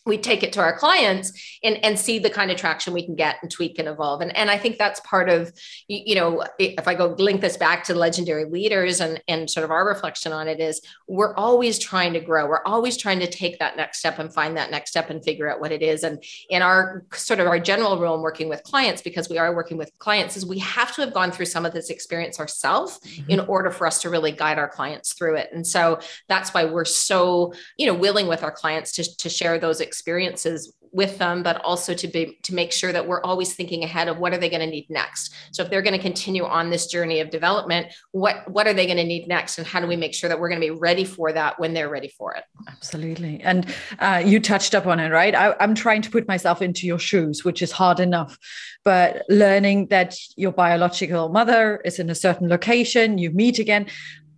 we 0.06 0.18
take 0.18 0.44
it 0.44 0.54
to 0.54 0.60
our 0.60 0.78
clients 0.78 1.58
and, 1.64 1.84
and 1.84 1.98
see 1.98 2.20
the 2.20 2.30
kind 2.30 2.52
of 2.52 2.58
traction 2.58 2.94
we 2.94 3.04
can 3.04 3.16
get 3.16 3.38
and 3.42 3.50
tweak 3.50 3.80
and 3.80 3.88
evolve. 3.88 4.22
And, 4.22 4.36
and 4.38 4.52
I 4.52 4.58
think 4.58 4.78
that's 4.78 5.00
part 5.00 5.30
of, 5.30 5.52
you 5.88 6.14
know, 6.14 6.44
if 6.60 6.88
I 6.88 6.94
go 6.94 7.16
link 7.18 7.42
this 7.42 7.58
back 7.58 7.84
to 7.86 7.96
legendary 7.96 8.46
leaders 8.46 9.02
and, 9.02 9.22
and 9.28 9.50
sort 9.50 9.64
of 9.64 9.72
our 9.72 9.88
reflection 9.88 10.32
on 10.32 10.48
it 10.48 10.60
is 10.60 10.80
we're 11.08 11.34
always 11.36 11.80
trying 11.80 12.14
to 12.14 12.20
grow. 12.20 12.48
We're 12.48 12.64
always 12.66 12.98
trying 12.98 13.20
to 13.22 13.28
take 13.28 13.58
that 13.60 13.78
next 13.78 13.98
step 13.98 14.20
and 14.20 14.32
find 14.32 14.56
that 14.58 14.70
next 14.70 14.92
step 14.92 15.10
and 15.10 15.24
figure 15.24 15.52
out 15.52 15.60
what 15.60 15.72
it 15.72 15.82
is. 15.82 16.04
And 16.04 16.24
in 16.50 16.62
our 16.62 17.04
sort 17.14 17.40
of 17.40 17.48
our 17.48 17.60
general 17.60 17.98
rule 17.98 18.16
in 18.16 18.22
working 18.22 18.48
with 18.48 18.62
clients, 18.64 19.02
because 19.02 19.28
we 19.28 19.40
are 19.40 19.56
working 19.56 19.78
with 19.78 19.92
clients, 19.98 20.38
is 20.38 20.46
we 20.46 20.60
have 20.60 20.94
to 20.96 21.02
have 21.02 21.14
gone 21.14 21.32
through 21.32 21.46
some 21.48 21.66
of 21.66 21.74
this 21.74 21.90
experience 21.90 22.40
ourselves 22.40 23.00
mm-hmm. 23.00 23.32
in 23.32 23.40
order 23.42 23.72
for 23.72 23.88
us 23.88 24.02
to 24.04 24.12
really 24.12 24.32
guide 24.32 24.60
our 24.60 24.70
clients 24.70 25.14
through 25.14 25.36
it. 25.36 25.50
And 25.52 25.66
so 25.66 26.00
that's 26.28 26.54
why 26.54 26.66
we're 26.66 26.86
so, 26.86 27.54
you 27.78 27.88
know, 27.88 27.94
willing 27.96 28.28
with 28.28 28.44
our 28.44 28.52
clients 28.52 28.92
to, 28.94 29.18
to 29.18 29.30
share 29.30 29.58
those 29.58 29.82
experiences 29.82 29.95
experiences 29.96 30.74
with 30.92 31.18
them 31.18 31.44
but 31.44 31.58
also 31.58 31.94
to 31.94 32.08
be 32.08 32.38
to 32.42 32.54
make 32.54 32.72
sure 32.72 32.94
that 32.94 33.06
we're 33.06 33.22
always 33.22 33.54
thinking 33.54 33.84
ahead 33.84 34.08
of 34.08 34.18
what 34.18 34.34
are 34.34 34.38
they 34.38 34.50
going 34.50 34.62
to 34.62 34.68
need 34.68 34.88
next. 34.90 35.34
So 35.52 35.62
if 35.64 35.70
they're 35.70 35.82
going 35.82 35.96
to 35.96 36.02
continue 36.02 36.46
on 36.46 36.70
this 36.70 36.88
journey 36.88 37.20
of 37.20 37.30
development 37.30 37.88
what 38.12 38.50
what 38.50 38.66
are 38.66 38.74
they 38.74 38.86
going 38.86 38.98
to 38.98 39.04
need 39.04 39.28
next 39.28 39.58
and 39.58 39.68
how 39.68 39.82
do 39.82 39.88
we 39.88 39.98
make 39.98 40.14
sure 40.14 40.30
that 40.30 40.40
we're 40.40 40.48
going 40.48 40.62
to 40.62 40.68
be 40.68 40.80
ready 40.80 41.04
for 41.04 41.34
that 41.34 41.60
when 41.60 41.74
they're 41.74 41.90
ready 41.90 42.08
for 42.08 42.34
it? 42.34 42.44
Absolutely. 42.68 43.42
And 43.42 43.74
uh, 44.00 44.22
you 44.26 44.40
touched 44.40 44.74
up 44.74 44.86
on 44.86 45.00
it 45.00 45.10
right? 45.10 45.36
I, 45.36 45.56
i'm 45.60 45.76
trying 45.76 46.02
to 46.02 46.10
put 46.10 46.28
myself 46.28 46.62
into 46.62 46.88
your 46.88 47.00
shoes 47.00 47.44
which 47.44 47.62
is 47.62 47.72
hard 47.72 48.00
enough. 48.00 48.38
But 48.86 49.24
learning 49.30 49.88
that 49.88 50.16
your 50.36 50.52
biological 50.52 51.30
mother 51.30 51.82
is 51.84 52.00
in 52.00 52.10
a 52.10 52.16
certain 52.16 52.48
location 52.48 53.18
you 53.18 53.32
meet 53.32 53.60
again 53.60 53.88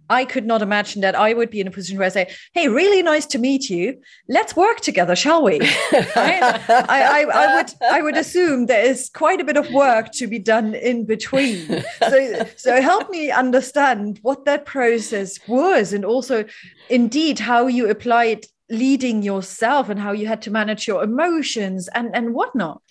I 0.10 0.26
could 0.26 0.46
not 0.46 0.62
imagine 0.62 1.02
that 1.02 1.16
I 1.16 1.34
would 1.34 1.50
be 1.50 1.60
in 1.60 1.68
a 1.68 1.72
position 1.72 1.98
where 1.98 2.06
I 2.06 2.10
say, 2.10 2.32
"Hey, 2.54 2.68
really 2.68 3.04
nice 3.04 3.26
to 3.28 3.40
meet 3.40 3.70
you. 3.70 4.00
Let's 4.28 4.56
work 4.56 4.82
together, 4.82 5.16
shall 5.16 5.44
we?" 5.44 5.60
I, 5.62 6.62
I, 6.70 7.26
I, 7.34 7.56
would 7.56 7.74
I 7.82 8.02
would 8.02 8.18
assume 8.18 8.66
there 8.66 8.86
is 8.86 9.10
quite 9.10 9.42
a 9.42 9.44
bit 9.44 9.58
of 9.58 9.72
work 9.72 10.12
to 10.14 10.28
be 10.28 10.40
done 10.40 10.76
in 10.76 11.06
between. 11.06 11.84
So, 12.00 12.48
so 12.56 12.82
help 12.82 13.10
me 13.10 13.32
understand 13.32 14.20
what 14.22 14.46
that 14.46 14.66
process 14.66 15.40
was, 15.48 15.94
and 15.94 16.06
also, 16.06 16.46
indeed, 16.90 17.40
how 17.40 17.68
you 17.68 17.90
applied 17.90 18.46
leading 18.70 19.24
yourself 19.24 19.90
and 19.90 20.00
how 20.00 20.12
you 20.12 20.28
had 20.28 20.42
to 20.42 20.52
manage 20.52 20.88
your 20.88 21.04
emotions 21.04 21.88
and 21.90 22.10
and 22.14 22.34
whatnot. 22.34 22.82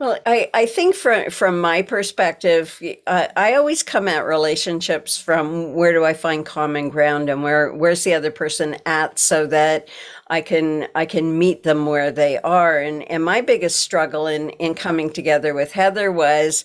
Well, 0.00 0.18
I, 0.26 0.50
I 0.54 0.66
think 0.66 0.94
from 0.94 1.30
from 1.30 1.60
my 1.60 1.82
perspective, 1.82 2.82
uh, 3.06 3.28
I 3.36 3.54
always 3.54 3.82
come 3.82 4.08
at 4.08 4.26
relationships 4.26 5.16
from 5.16 5.74
where 5.74 5.92
do 5.92 6.04
I 6.04 6.12
find 6.14 6.44
common 6.44 6.90
ground 6.90 7.30
and 7.30 7.42
where 7.42 7.72
where's 7.72 8.04
the 8.04 8.14
other 8.14 8.30
person 8.30 8.76
at, 8.86 9.18
so 9.18 9.46
that 9.46 9.88
I 10.28 10.40
can 10.42 10.88
I 10.94 11.06
can 11.06 11.38
meet 11.38 11.62
them 11.62 11.86
where 11.86 12.10
they 12.10 12.38
are. 12.40 12.78
And 12.78 13.04
and 13.10 13.24
my 13.24 13.40
biggest 13.40 13.78
struggle 13.78 14.26
in 14.26 14.50
in 14.52 14.74
coming 14.74 15.10
together 15.10 15.54
with 15.54 15.72
Heather 15.72 16.12
was, 16.12 16.64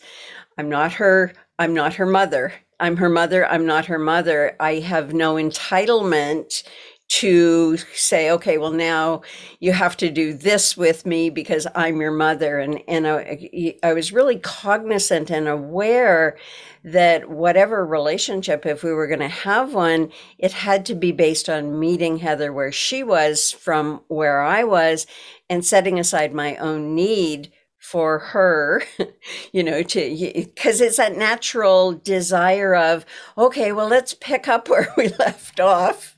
I'm 0.57 0.69
not 0.69 0.93
her 0.93 1.33
I'm 1.59 1.73
not 1.73 1.95
her 1.95 2.05
mother. 2.07 2.53
I'm 2.79 2.97
her 2.97 3.09
mother. 3.09 3.45
I'm 3.45 3.65
not 3.65 3.85
her 3.87 3.99
mother. 3.99 4.55
I 4.59 4.75
have 4.79 5.13
no 5.13 5.35
entitlement 5.35 6.63
to 7.09 7.75
say, 7.95 8.29
okay, 8.29 8.59
well, 8.59 8.71
now 8.71 9.23
you 9.59 9.73
have 9.73 9.97
to 9.97 10.11
do 10.11 10.31
this 10.31 10.77
with 10.77 11.07
me 11.07 11.31
because 11.31 11.65
I'm 11.73 11.99
your 11.99 12.11
mother. 12.11 12.59
And, 12.59 12.81
and 12.87 13.07
I, 13.07 13.75
I 13.81 13.93
was 13.93 14.13
really 14.13 14.37
cognizant 14.37 15.31
and 15.31 15.47
aware 15.47 16.37
that 16.83 17.27
whatever 17.27 17.83
relationship, 17.83 18.63
if 18.65 18.83
we 18.83 18.93
were 18.93 19.07
going 19.07 19.19
to 19.19 19.27
have 19.27 19.73
one, 19.73 20.11
it 20.37 20.51
had 20.51 20.85
to 20.85 20.95
be 20.95 21.11
based 21.11 21.49
on 21.49 21.79
meeting 21.79 22.17
Heather 22.17 22.53
where 22.53 22.71
she 22.71 23.01
was 23.03 23.51
from 23.51 24.01
where 24.07 24.41
I 24.41 24.63
was 24.63 25.07
and 25.49 25.65
setting 25.65 25.99
aside 25.99 26.31
my 26.31 26.57
own 26.57 26.93
need 26.93 27.51
for 27.79 28.19
her, 28.19 28.83
you 29.51 29.63
know, 29.63 29.81
to 29.81 30.33
because 30.35 30.79
it's 30.79 30.97
that 30.97 31.17
natural 31.17 31.93
desire 31.93 32.75
of, 32.75 33.03
okay, 33.35 33.71
well, 33.71 33.87
let's 33.87 34.13
pick 34.13 34.47
up 34.47 34.69
where 34.69 34.93
we 34.95 35.07
left 35.19 35.59
off 35.59 36.15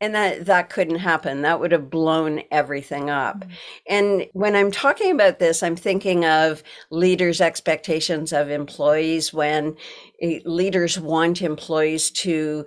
and 0.00 0.14
that 0.14 0.46
that 0.46 0.70
couldn't 0.70 0.98
happen 0.98 1.42
that 1.42 1.60
would 1.60 1.72
have 1.72 1.90
blown 1.90 2.42
everything 2.50 3.10
up 3.10 3.40
mm-hmm. 3.40 3.50
and 3.88 4.26
when 4.32 4.56
i'm 4.56 4.70
talking 4.70 5.12
about 5.12 5.38
this 5.38 5.62
i'm 5.62 5.76
thinking 5.76 6.24
of 6.24 6.62
leaders 6.90 7.40
expectations 7.40 8.32
of 8.32 8.50
employees 8.50 9.32
when 9.32 9.76
eh, 10.20 10.40
leaders 10.44 10.98
want 10.98 11.42
employees 11.42 12.10
to 12.10 12.64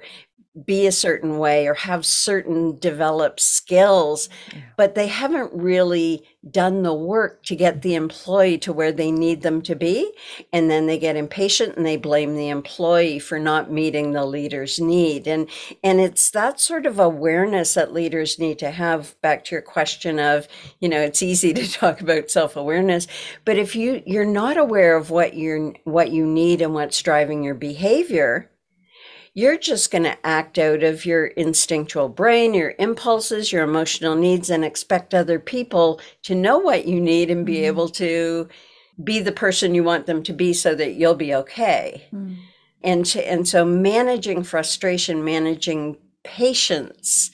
be 0.63 0.87
a 0.87 0.91
certain 0.91 1.37
way 1.37 1.67
or 1.67 1.73
have 1.73 2.05
certain 2.05 2.79
developed 2.79 3.41
skills, 3.41 4.29
yeah. 4.53 4.61
but 4.77 4.95
they 4.95 5.07
haven't 5.07 5.51
really 5.53 6.23
done 6.49 6.83
the 6.83 6.93
work 6.93 7.43
to 7.43 7.55
get 7.55 7.81
the 7.81 7.95
employee 7.95 8.57
to 8.59 8.71
where 8.71 8.91
they 8.91 9.11
need 9.11 9.41
them 9.41 9.61
to 9.63 9.75
be. 9.75 10.11
And 10.53 10.69
then 10.69 10.85
they 10.85 10.97
get 10.97 11.15
impatient 11.15 11.75
and 11.75 11.85
they 11.85 11.97
blame 11.97 12.35
the 12.35 12.49
employee 12.49 13.19
for 13.19 13.39
not 13.39 13.71
meeting 13.71 14.11
the 14.11 14.25
leader's 14.25 14.79
need. 14.79 15.27
And, 15.27 15.49
and 15.83 15.99
it's 15.99 16.31
that 16.31 16.59
sort 16.61 16.85
of 16.85 16.99
awareness 16.99 17.73
that 17.73 17.93
leaders 17.93 18.39
need 18.39 18.59
to 18.59 18.71
have 18.71 19.19
back 19.21 19.43
to 19.45 19.55
your 19.55 19.61
question 19.61 20.19
of, 20.19 20.47
you 20.79 20.87
know, 20.87 21.01
it's 21.01 21.23
easy 21.23 21.53
to 21.55 21.69
talk 21.69 21.99
about 21.99 22.31
self-awareness, 22.31 23.07
but 23.43 23.57
if 23.57 23.75
you, 23.75 24.03
you're 24.05 24.25
not 24.25 24.57
aware 24.57 24.95
of 24.95 25.09
what 25.09 25.35
you're, 25.35 25.73
what 25.83 26.11
you 26.11 26.25
need 26.25 26.61
and 26.61 26.73
what's 26.73 27.01
driving 27.01 27.43
your 27.43 27.55
behavior, 27.55 28.49
you're 29.35 29.57
just 29.57 29.91
going 29.91 30.05
to 30.05 30.25
act 30.25 30.57
out 30.57 30.81
of 30.81 31.05
your 31.05 31.27
instinctual 31.27 32.07
brain, 32.07 32.53
your 32.53 32.73
impulses, 32.79 33.51
your 33.51 33.63
emotional 33.63 34.15
needs, 34.15 34.49
and 34.49 34.63
expect 34.63 35.13
other 35.13 35.39
people 35.39 35.99
to 36.23 36.33
know 36.33 36.57
what 36.57 36.87
you 36.87 37.01
need 37.01 37.29
and 37.29 37.45
be 37.45 37.57
mm. 37.57 37.63
able 37.65 37.89
to 37.89 38.47
be 39.03 39.19
the 39.19 39.33
person 39.33 39.75
you 39.75 39.83
want 39.83 40.05
them 40.05 40.23
to 40.23 40.31
be 40.31 40.53
so 40.53 40.73
that 40.73 40.93
you'll 40.93 41.15
be 41.15 41.35
okay. 41.35 42.07
Mm. 42.13 42.37
And, 42.81 43.05
to, 43.07 43.29
and 43.29 43.45
so 43.45 43.65
managing 43.65 44.43
frustration, 44.43 45.25
managing 45.25 45.97
patience, 46.23 47.29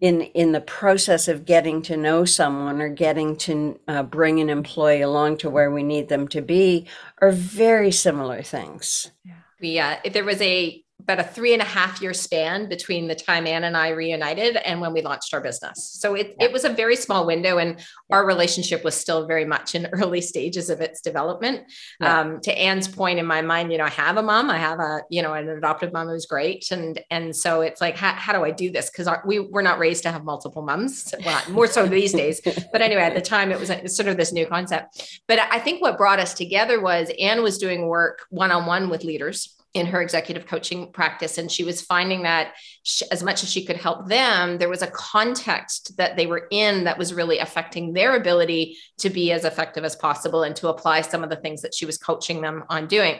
in 0.00 0.22
in 0.22 0.50
the 0.50 0.60
process 0.60 1.28
of 1.28 1.44
getting 1.44 1.80
to 1.80 1.96
know 1.96 2.24
someone 2.24 2.82
or 2.82 2.88
getting 2.88 3.36
to 3.36 3.78
uh, 3.86 4.02
bring 4.02 4.40
an 4.40 4.50
employee 4.50 5.00
along 5.00 5.36
to 5.36 5.48
where 5.48 5.70
we 5.70 5.84
need 5.84 6.08
them 6.08 6.26
to 6.26 6.42
be 6.42 6.88
are 7.20 7.30
very 7.30 7.92
similar 7.92 8.42
things. 8.42 9.12
Yeah. 9.24 9.34
We 9.60 9.78
uh, 9.78 9.98
if 10.02 10.12
there 10.12 10.24
was 10.24 10.42
a 10.42 10.81
about 11.02 11.18
a 11.18 11.24
three 11.24 11.52
and 11.52 11.62
a 11.62 11.66
half 11.66 12.00
year 12.00 12.14
span 12.14 12.68
between 12.68 13.08
the 13.08 13.14
time 13.14 13.46
Anne 13.46 13.64
and 13.64 13.76
I 13.76 13.90
reunited 13.90 14.56
and 14.56 14.80
when 14.80 14.92
we 14.92 15.02
launched 15.02 15.34
our 15.34 15.40
business. 15.40 15.96
So 15.98 16.14
it, 16.14 16.36
yeah. 16.38 16.46
it 16.46 16.52
was 16.52 16.64
a 16.64 16.68
very 16.68 16.96
small 16.96 17.26
window 17.26 17.58
and 17.58 17.78
yeah. 17.78 18.16
our 18.16 18.26
relationship 18.26 18.84
was 18.84 18.94
still 18.94 19.26
very 19.26 19.44
much 19.44 19.74
in 19.74 19.86
early 19.92 20.20
stages 20.20 20.70
of 20.70 20.80
its 20.80 21.00
development. 21.00 21.62
Yeah. 22.00 22.20
Um, 22.20 22.40
to 22.42 22.56
Anne's 22.56 22.88
point 22.88 23.18
in 23.18 23.26
my 23.26 23.42
mind, 23.42 23.72
you 23.72 23.78
know, 23.78 23.84
I 23.84 23.90
have 23.90 24.16
a 24.16 24.22
mom, 24.22 24.50
I 24.50 24.58
have 24.58 24.78
a, 24.78 25.02
you 25.10 25.22
know, 25.22 25.34
an 25.34 25.48
adoptive 25.48 25.92
mom 25.92 26.08
who's 26.08 26.26
great. 26.26 26.70
And, 26.70 27.00
and 27.10 27.34
so 27.34 27.60
it's 27.60 27.80
like, 27.80 27.96
how, 27.96 28.12
how 28.12 28.32
do 28.32 28.44
I 28.44 28.50
do 28.50 28.70
this? 28.70 28.88
Cause 28.90 29.06
our, 29.06 29.22
we 29.26 29.40
were 29.40 29.62
not 29.62 29.78
raised 29.78 30.04
to 30.04 30.12
have 30.12 30.24
multiple 30.24 30.62
moms, 30.62 31.12
well, 31.24 31.42
more 31.50 31.66
so 31.66 31.86
these 31.86 32.12
days. 32.12 32.40
But 32.72 32.80
anyway, 32.80 33.02
at 33.02 33.14
the 33.14 33.20
time 33.20 33.50
it 33.50 33.58
was, 33.58 33.70
a, 33.70 33.88
sort 33.88 34.08
of 34.08 34.16
this 34.16 34.32
new 34.32 34.46
concept. 34.46 35.20
But 35.26 35.40
I 35.40 35.58
think 35.58 35.82
what 35.82 35.98
brought 35.98 36.18
us 36.18 36.32
together 36.32 36.80
was 36.80 37.10
Anne 37.18 37.42
was 37.42 37.58
doing 37.58 37.86
work 37.86 38.24
one-on-one 38.30 38.88
with 38.88 39.04
leaders 39.04 39.54
in 39.74 39.86
her 39.86 40.02
executive 40.02 40.46
coaching 40.46 40.92
practice 40.92 41.38
and 41.38 41.50
she 41.50 41.64
was 41.64 41.80
finding 41.80 42.22
that 42.24 42.52
she, 42.82 43.04
as 43.10 43.22
much 43.22 43.42
as 43.42 43.50
she 43.50 43.64
could 43.64 43.76
help 43.76 44.06
them 44.06 44.58
there 44.58 44.68
was 44.68 44.82
a 44.82 44.86
context 44.88 45.96
that 45.96 46.16
they 46.16 46.26
were 46.26 46.46
in 46.50 46.84
that 46.84 46.98
was 46.98 47.14
really 47.14 47.38
affecting 47.38 47.92
their 47.92 48.16
ability 48.16 48.76
to 48.98 49.08
be 49.08 49.32
as 49.32 49.44
effective 49.44 49.82
as 49.82 49.96
possible 49.96 50.42
and 50.42 50.54
to 50.56 50.68
apply 50.68 51.00
some 51.00 51.24
of 51.24 51.30
the 51.30 51.36
things 51.36 51.62
that 51.62 51.74
she 51.74 51.86
was 51.86 51.96
coaching 51.96 52.42
them 52.42 52.64
on 52.68 52.86
doing 52.86 53.18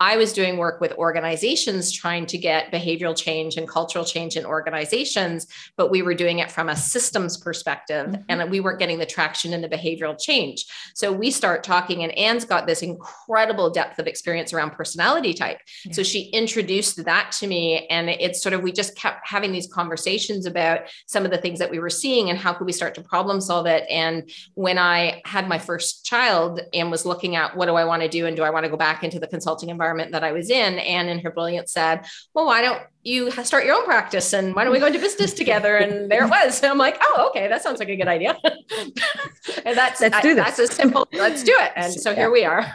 I 0.00 0.16
was 0.16 0.32
doing 0.32 0.56
work 0.56 0.80
with 0.80 0.92
organizations 0.94 1.92
trying 1.92 2.26
to 2.26 2.36
get 2.36 2.72
behavioral 2.72 3.16
change 3.16 3.56
and 3.56 3.68
cultural 3.68 4.04
change 4.04 4.36
in 4.36 4.44
organizations, 4.44 5.46
but 5.76 5.90
we 5.90 6.02
were 6.02 6.14
doing 6.14 6.40
it 6.40 6.50
from 6.50 6.68
a 6.68 6.74
systems 6.74 7.36
perspective 7.36 8.08
mm-hmm. 8.08 8.22
and 8.28 8.50
we 8.50 8.58
weren't 8.58 8.80
getting 8.80 8.98
the 8.98 9.06
traction 9.06 9.52
in 9.52 9.60
the 9.60 9.68
behavioral 9.68 10.20
change. 10.20 10.66
So 10.94 11.12
we 11.12 11.30
start 11.30 11.62
talking, 11.62 12.02
and 12.02 12.12
Anne's 12.18 12.44
got 12.44 12.66
this 12.66 12.82
incredible 12.82 13.70
depth 13.70 14.00
of 14.00 14.08
experience 14.08 14.52
around 14.52 14.72
personality 14.72 15.32
type. 15.32 15.60
Yeah. 15.84 15.92
So 15.92 16.02
she 16.02 16.24
introduced 16.30 17.04
that 17.04 17.30
to 17.38 17.46
me, 17.46 17.86
and 17.86 18.10
it's 18.10 18.42
sort 18.42 18.52
of 18.52 18.62
we 18.62 18.72
just 18.72 18.96
kept 18.96 19.28
having 19.28 19.52
these 19.52 19.72
conversations 19.72 20.44
about 20.44 20.80
some 21.06 21.24
of 21.24 21.30
the 21.30 21.38
things 21.38 21.60
that 21.60 21.70
we 21.70 21.78
were 21.78 21.90
seeing 21.90 22.30
and 22.30 22.38
how 22.38 22.52
could 22.52 22.66
we 22.66 22.72
start 22.72 22.96
to 22.96 23.00
problem 23.00 23.40
solve 23.40 23.66
it. 23.66 23.84
And 23.88 24.28
when 24.54 24.76
I 24.76 25.22
had 25.24 25.48
my 25.48 25.58
first 25.58 26.04
child 26.04 26.60
and 26.72 26.90
was 26.90 27.06
looking 27.06 27.36
at 27.36 27.56
what 27.56 27.66
do 27.66 27.74
I 27.74 27.84
want 27.84 28.02
to 28.02 28.08
do 28.08 28.26
and 28.26 28.36
do 28.36 28.42
I 28.42 28.50
want 28.50 28.64
to 28.64 28.70
go 28.70 28.76
back 28.76 29.04
into 29.04 29.20
the 29.20 29.28
consulting 29.28 29.68
environment? 29.68 29.83
Environment 29.84 30.12
that 30.12 30.24
I 30.24 30.32
was 30.32 30.48
in. 30.48 30.78
And 30.78 31.08
in 31.08 31.18
her 31.20 31.30
brilliance 31.30 31.72
said, 31.72 32.06
well, 32.32 32.46
why 32.46 32.62
don't 32.62 32.80
you 33.02 33.30
start 33.30 33.66
your 33.66 33.74
own 33.74 33.84
practice 33.84 34.32
and 34.32 34.54
why 34.54 34.64
don't 34.64 34.72
we 34.72 34.78
go 34.78 34.86
into 34.86 34.98
business 34.98 35.34
together? 35.42 35.76
And 35.76 36.10
there 36.10 36.24
it 36.24 36.30
was. 36.30 36.62
And 36.62 36.72
I'm 36.72 36.78
like, 36.78 36.96
oh, 37.02 37.28
okay, 37.30 37.48
that 37.48 37.62
sounds 37.62 37.78
like 37.78 37.90
a 37.90 37.96
good 37.96 38.08
idea. 38.08 38.36
and 39.64 39.76
that's, 39.76 40.00
let's 40.00 40.20
do 40.20 40.34
this. 40.34 40.44
that's 40.44 40.58
as 40.58 40.72
simple. 40.72 41.06
Let's 41.12 41.42
do 41.42 41.54
it. 41.54 41.72
And 41.76 41.92
so 41.92 42.10
yeah. 42.10 42.16
here 42.16 42.30
we 42.30 42.44
are. 42.44 42.72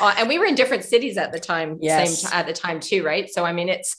uh, 0.00 0.14
and 0.18 0.28
we 0.28 0.38
were 0.38 0.46
in 0.46 0.54
different 0.54 0.84
cities 0.84 1.16
at 1.16 1.32
the 1.32 1.40
time, 1.40 1.78
yes. 1.80 2.20
same 2.20 2.30
t- 2.30 2.36
at 2.36 2.46
the 2.46 2.52
time 2.52 2.78
too. 2.80 3.02
Right. 3.02 3.30
So, 3.30 3.44
I 3.44 3.52
mean, 3.52 3.68
it's, 3.68 3.96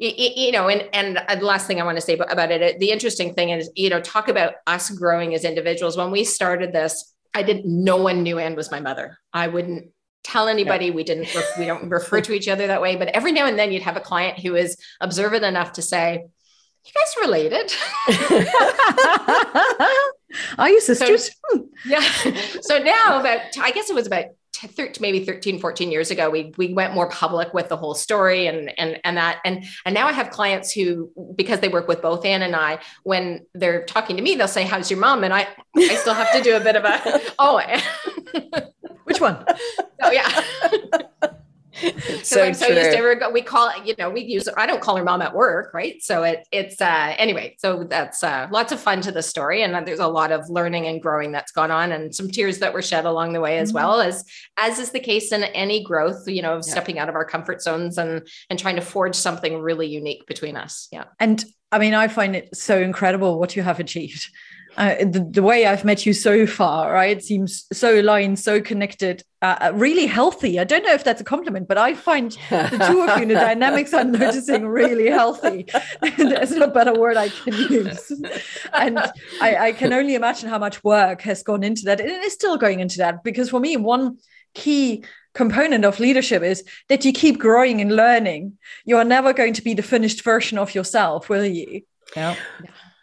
you 0.00 0.52
know, 0.52 0.68
and 0.68 0.88
and 0.92 1.40
the 1.40 1.44
last 1.44 1.66
thing 1.66 1.80
I 1.80 1.84
want 1.84 1.96
to 1.96 2.00
say 2.00 2.14
about 2.14 2.52
it, 2.52 2.78
the 2.78 2.92
interesting 2.92 3.34
thing 3.34 3.50
is, 3.50 3.68
you 3.74 3.90
know, 3.90 4.00
talk 4.00 4.28
about 4.28 4.54
us 4.68 4.90
growing 4.90 5.34
as 5.34 5.44
individuals. 5.44 5.96
When 5.96 6.12
we 6.12 6.22
started 6.22 6.72
this, 6.72 7.16
I 7.34 7.42
didn't. 7.42 7.66
No 7.66 7.96
one 7.96 8.22
knew 8.22 8.38
Anne 8.38 8.54
was 8.54 8.70
my 8.70 8.78
mother. 8.78 9.18
I 9.32 9.48
wouldn't 9.48 9.90
tell 10.24 10.48
anybody 10.48 10.86
yeah. 10.86 10.92
we 10.92 11.04
didn't 11.04 11.28
we 11.58 11.64
don't 11.64 11.88
refer 11.88 12.20
to 12.20 12.32
each 12.32 12.48
other 12.48 12.66
that 12.66 12.82
way 12.82 12.96
but 12.96 13.08
every 13.08 13.32
now 13.32 13.46
and 13.46 13.58
then 13.58 13.72
you'd 13.72 13.82
have 13.82 13.96
a 13.96 14.00
client 14.00 14.38
who 14.38 14.54
is 14.54 14.76
observant 15.00 15.44
enough 15.44 15.72
to 15.72 15.82
say 15.82 16.24
you 16.88 16.94
guys 16.94 17.14
related. 17.20 17.72
Are 20.58 20.68
you 20.68 20.80
sisters? 20.80 21.30
so, 21.50 21.68
yeah. 21.86 22.02
So 22.60 22.78
now 22.78 23.20
about 23.20 23.40
i 23.60 23.70
guess 23.70 23.88
it 23.90 23.94
was 23.94 24.06
about 24.06 24.26
13, 24.54 24.94
maybe 25.00 25.24
13 25.24 25.60
14 25.60 25.92
years 25.92 26.10
ago 26.10 26.30
we 26.30 26.52
we 26.56 26.74
went 26.74 26.92
more 26.92 27.08
public 27.10 27.54
with 27.54 27.68
the 27.68 27.76
whole 27.76 27.94
story 27.94 28.46
and 28.46 28.72
and 28.78 28.98
and 29.04 29.16
that. 29.16 29.38
And 29.44 29.64
and 29.84 29.94
now 29.94 30.08
i 30.08 30.12
have 30.12 30.30
clients 30.30 30.72
who 30.72 31.10
because 31.34 31.60
they 31.60 31.68
work 31.68 31.88
with 31.88 32.02
both 32.02 32.24
anne 32.24 32.42
and 32.42 32.56
i 32.56 32.78
when 33.04 33.46
they're 33.54 33.84
talking 33.84 34.16
to 34.16 34.22
me 34.22 34.34
they'll 34.34 34.48
say 34.48 34.64
how's 34.64 34.90
your 34.90 35.00
mom? 35.00 35.24
And 35.24 35.32
i 35.32 35.46
i 35.76 35.94
still 35.96 36.14
have 36.14 36.32
to 36.32 36.42
do 36.42 36.56
a 36.56 36.60
bit 36.60 36.76
of 36.76 36.84
a 36.84 37.20
oh 37.38 37.60
which 39.08 39.20
one? 39.20 39.44
Oh 40.00 40.12
yeah. 40.12 40.28
so 42.22 42.44
I'm 42.44 42.54
so 42.54 42.66
true. 42.66 42.76
used 42.76 42.90
to 42.92 42.98
every, 42.98 43.32
we 43.32 43.42
call 43.42 43.68
it, 43.70 43.84
you 43.84 43.94
know, 43.98 44.10
we 44.10 44.22
use, 44.22 44.48
I 44.56 44.64
don't 44.64 44.80
call 44.80 44.96
her 44.96 45.02
mom 45.02 45.22
at 45.22 45.34
work. 45.34 45.74
Right. 45.74 46.00
So 46.02 46.22
it, 46.22 46.46
it's, 46.52 46.80
uh, 46.80 47.14
anyway, 47.18 47.56
so 47.58 47.82
that's, 47.82 48.22
uh, 48.22 48.46
lots 48.52 48.70
of 48.70 48.78
fun 48.80 49.00
to 49.02 49.10
the 49.10 49.22
story. 49.22 49.62
And 49.62 49.74
there's 49.86 49.98
a 49.98 50.06
lot 50.06 50.30
of 50.30 50.48
learning 50.48 50.86
and 50.86 51.02
growing 51.02 51.32
that's 51.32 51.50
gone 51.50 51.72
on 51.72 51.90
and 51.90 52.14
some 52.14 52.30
tears 52.30 52.60
that 52.60 52.72
were 52.72 52.80
shed 52.80 53.06
along 53.06 53.32
the 53.32 53.40
way 53.40 53.58
as 53.58 53.70
mm-hmm. 53.70 53.78
well 53.78 54.00
as, 54.00 54.24
as 54.56 54.78
is 54.78 54.90
the 54.90 55.00
case 55.00 55.32
in 55.32 55.42
any 55.42 55.82
growth, 55.82 56.28
you 56.28 56.42
know, 56.42 56.54
of 56.54 56.64
yeah. 56.64 56.70
stepping 56.70 57.00
out 57.00 57.08
of 57.08 57.16
our 57.16 57.24
comfort 57.24 57.60
zones 57.60 57.98
and, 57.98 58.28
and 58.50 58.58
trying 58.58 58.76
to 58.76 58.82
forge 58.82 59.16
something 59.16 59.60
really 59.60 59.88
unique 59.88 60.26
between 60.26 60.56
us. 60.56 60.86
Yeah. 60.92 61.04
And 61.18 61.44
I 61.72 61.78
mean, 61.78 61.94
I 61.94 62.06
find 62.06 62.36
it 62.36 62.56
so 62.56 62.78
incredible 62.78 63.40
what 63.40 63.56
you 63.56 63.62
have 63.62 63.80
achieved 63.80 64.30
uh, 64.78 64.94
the, 65.00 65.28
the, 65.28 65.42
way 65.42 65.66
I've 65.66 65.84
met 65.84 66.06
you 66.06 66.12
so 66.12 66.46
far, 66.46 66.92
right? 66.92 67.16
It 67.16 67.24
seems 67.24 67.66
so 67.72 68.00
aligned, 68.00 68.38
so 68.38 68.60
connected, 68.60 69.24
uh, 69.42 69.56
uh 69.60 69.72
really 69.74 70.06
healthy. 70.06 70.60
I 70.60 70.62
don't 70.62 70.84
know 70.84 70.94
if 70.94 71.02
that's 71.02 71.20
a 71.20 71.24
compliment, 71.24 71.66
but 71.66 71.76
I 71.76 71.94
find 71.94 72.30
the 72.48 72.86
two 72.88 73.02
of 73.02 73.16
you, 73.16 73.22
in 73.22 73.28
the 73.28 73.34
dynamics 73.34 73.92
I'm 73.92 74.12
noticing 74.12 74.66
really 74.68 75.10
healthy. 75.10 75.66
There's 76.16 76.52
no 76.52 76.68
better 76.68 76.94
word 76.94 77.16
I 77.16 77.28
can 77.28 77.54
use. 77.54 78.12
And 78.72 79.00
I, 79.40 79.56
I 79.56 79.72
can 79.72 79.92
only 79.92 80.14
imagine 80.14 80.48
how 80.48 80.58
much 80.58 80.84
work 80.84 81.22
has 81.22 81.42
gone 81.42 81.64
into 81.64 81.82
that. 81.86 82.00
And 82.00 82.08
it 82.08 82.22
is 82.22 82.32
still 82.32 82.56
going 82.56 82.78
into 82.78 82.98
that 82.98 83.24
because 83.24 83.50
for 83.50 83.58
me, 83.58 83.76
one 83.76 84.18
key 84.54 85.02
component 85.34 85.84
of 85.84 85.98
leadership 85.98 86.44
is 86.44 86.62
that 86.88 87.04
you 87.04 87.12
keep 87.12 87.40
growing 87.40 87.80
and 87.80 87.96
learning. 87.96 88.56
You 88.84 88.96
are 88.98 89.04
never 89.04 89.32
going 89.32 89.54
to 89.54 89.62
be 89.62 89.74
the 89.74 89.82
finished 89.82 90.22
version 90.22 90.56
of 90.56 90.72
yourself, 90.72 91.28
will 91.28 91.44
you? 91.44 91.82
Yeah. 92.14 92.36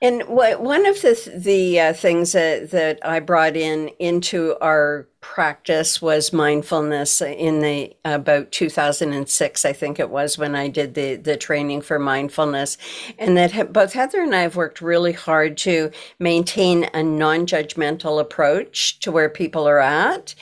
And 0.06 0.22
what, 0.28 0.62
one 0.62 0.86
of 0.86 1.02
the 1.02 1.32
the 1.36 1.80
uh, 1.80 1.94
things 1.94 2.34
that, 2.34 2.70
that 2.70 3.00
I 3.04 3.20
brought 3.20 3.58
in 3.58 3.89
into 3.98 4.56
our 4.62 5.08
practice 5.20 6.00
was 6.00 6.32
mindfulness 6.32 7.22
in 7.22 7.62
the 7.62 7.91
about 8.06 8.52
2006 8.52 9.65
I 9.65 9.74
think 9.74 10.00
it 10.00 10.12
was 10.12 10.38
when 10.38 10.54
I 10.54 10.68
did 10.68 10.94
the 10.94 11.15
the 11.15 11.36
training 11.36 11.82
for 11.82 11.98
mindfulness. 11.98 12.78
And 13.18 13.36
that 13.36 13.74
both 13.74 13.94
Heather 13.94 14.22
and 14.22 14.36
I 14.36 14.41
have 14.41 14.56
worked 14.56 14.80
really 14.80 15.13
hard 15.13 15.58
to 15.70 15.89
maintain 16.20 16.84
a 16.94 17.02
non-judgmental 17.02 18.22
approach 18.22 19.00
to 19.00 19.12
where 19.12 19.28
people 19.28 19.68
are 19.68 19.80
at 19.80 20.36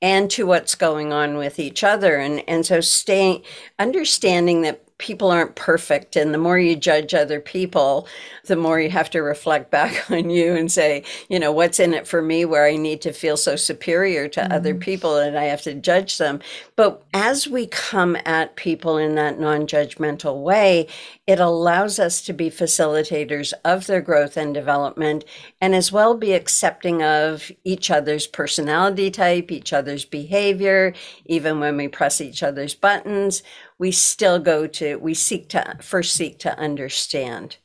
and 0.00 0.30
to 0.30 0.46
what's 0.46 0.74
going 0.74 1.12
on 1.12 1.36
with 1.36 1.58
each 1.58 1.84
other. 1.84 2.16
And 2.16 2.42
and 2.48 2.64
so 2.64 2.80
staying 2.80 3.42
understanding 3.78 4.62
that 4.62 4.82
people 5.00 5.30
aren't 5.30 5.54
perfect 5.54 6.14
and 6.14 6.34
the 6.34 6.38
more 6.38 6.58
you 6.58 6.76
judge 6.76 7.14
other 7.14 7.40
people 7.40 8.06
the 8.44 8.54
more 8.54 8.78
you 8.78 8.90
have 8.90 9.08
to 9.08 9.20
reflect 9.20 9.70
back 9.70 10.10
on 10.10 10.28
you 10.28 10.54
and 10.54 10.70
say 10.70 11.02
you 11.30 11.38
know 11.38 11.50
what's 11.50 11.80
in 11.80 11.94
it 11.94 12.06
for 12.06 12.20
me 12.20 12.44
where 12.44 12.66
i 12.66 12.76
need 12.76 13.00
to 13.00 13.10
feel 13.10 13.36
so 13.36 13.56
superior 13.56 14.28
to 14.28 14.40
mm-hmm. 14.40 14.52
other 14.52 14.74
people 14.74 15.16
and 15.16 15.38
i 15.38 15.44
have 15.44 15.62
to 15.62 15.74
judge 15.74 16.18
them 16.18 16.38
but 16.76 17.02
as 17.14 17.48
we 17.48 17.66
come 17.66 18.16
at 18.26 18.54
people 18.56 18.98
in 18.98 19.14
that 19.14 19.40
non-judgmental 19.40 20.42
way 20.42 20.86
it 21.26 21.40
allows 21.40 21.98
us 21.98 22.20
to 22.20 22.32
be 22.34 22.50
facilitators 22.50 23.54
of 23.64 23.86
their 23.86 24.02
growth 24.02 24.36
and 24.36 24.52
development 24.52 25.24
and 25.62 25.74
as 25.74 25.90
well 25.90 26.14
be 26.14 26.34
accepting 26.34 27.02
of 27.02 27.50
each 27.64 27.90
other's 27.90 28.26
personality 28.26 29.10
type 29.10 29.50
each 29.50 29.72
other's 29.72 30.04
behavior 30.04 30.92
even 31.24 31.58
when 31.58 31.78
we 31.78 31.88
press 31.88 32.20
each 32.20 32.42
other's 32.42 32.74
buttons 32.74 33.42
we 33.80 33.90
still 33.90 34.38
go 34.38 34.66
to 34.66 34.96
we 34.96 35.14
seek 35.14 35.48
to 35.48 35.76
first 35.80 36.14
seek 36.14 36.38
to 36.38 36.56
understand 36.58 37.56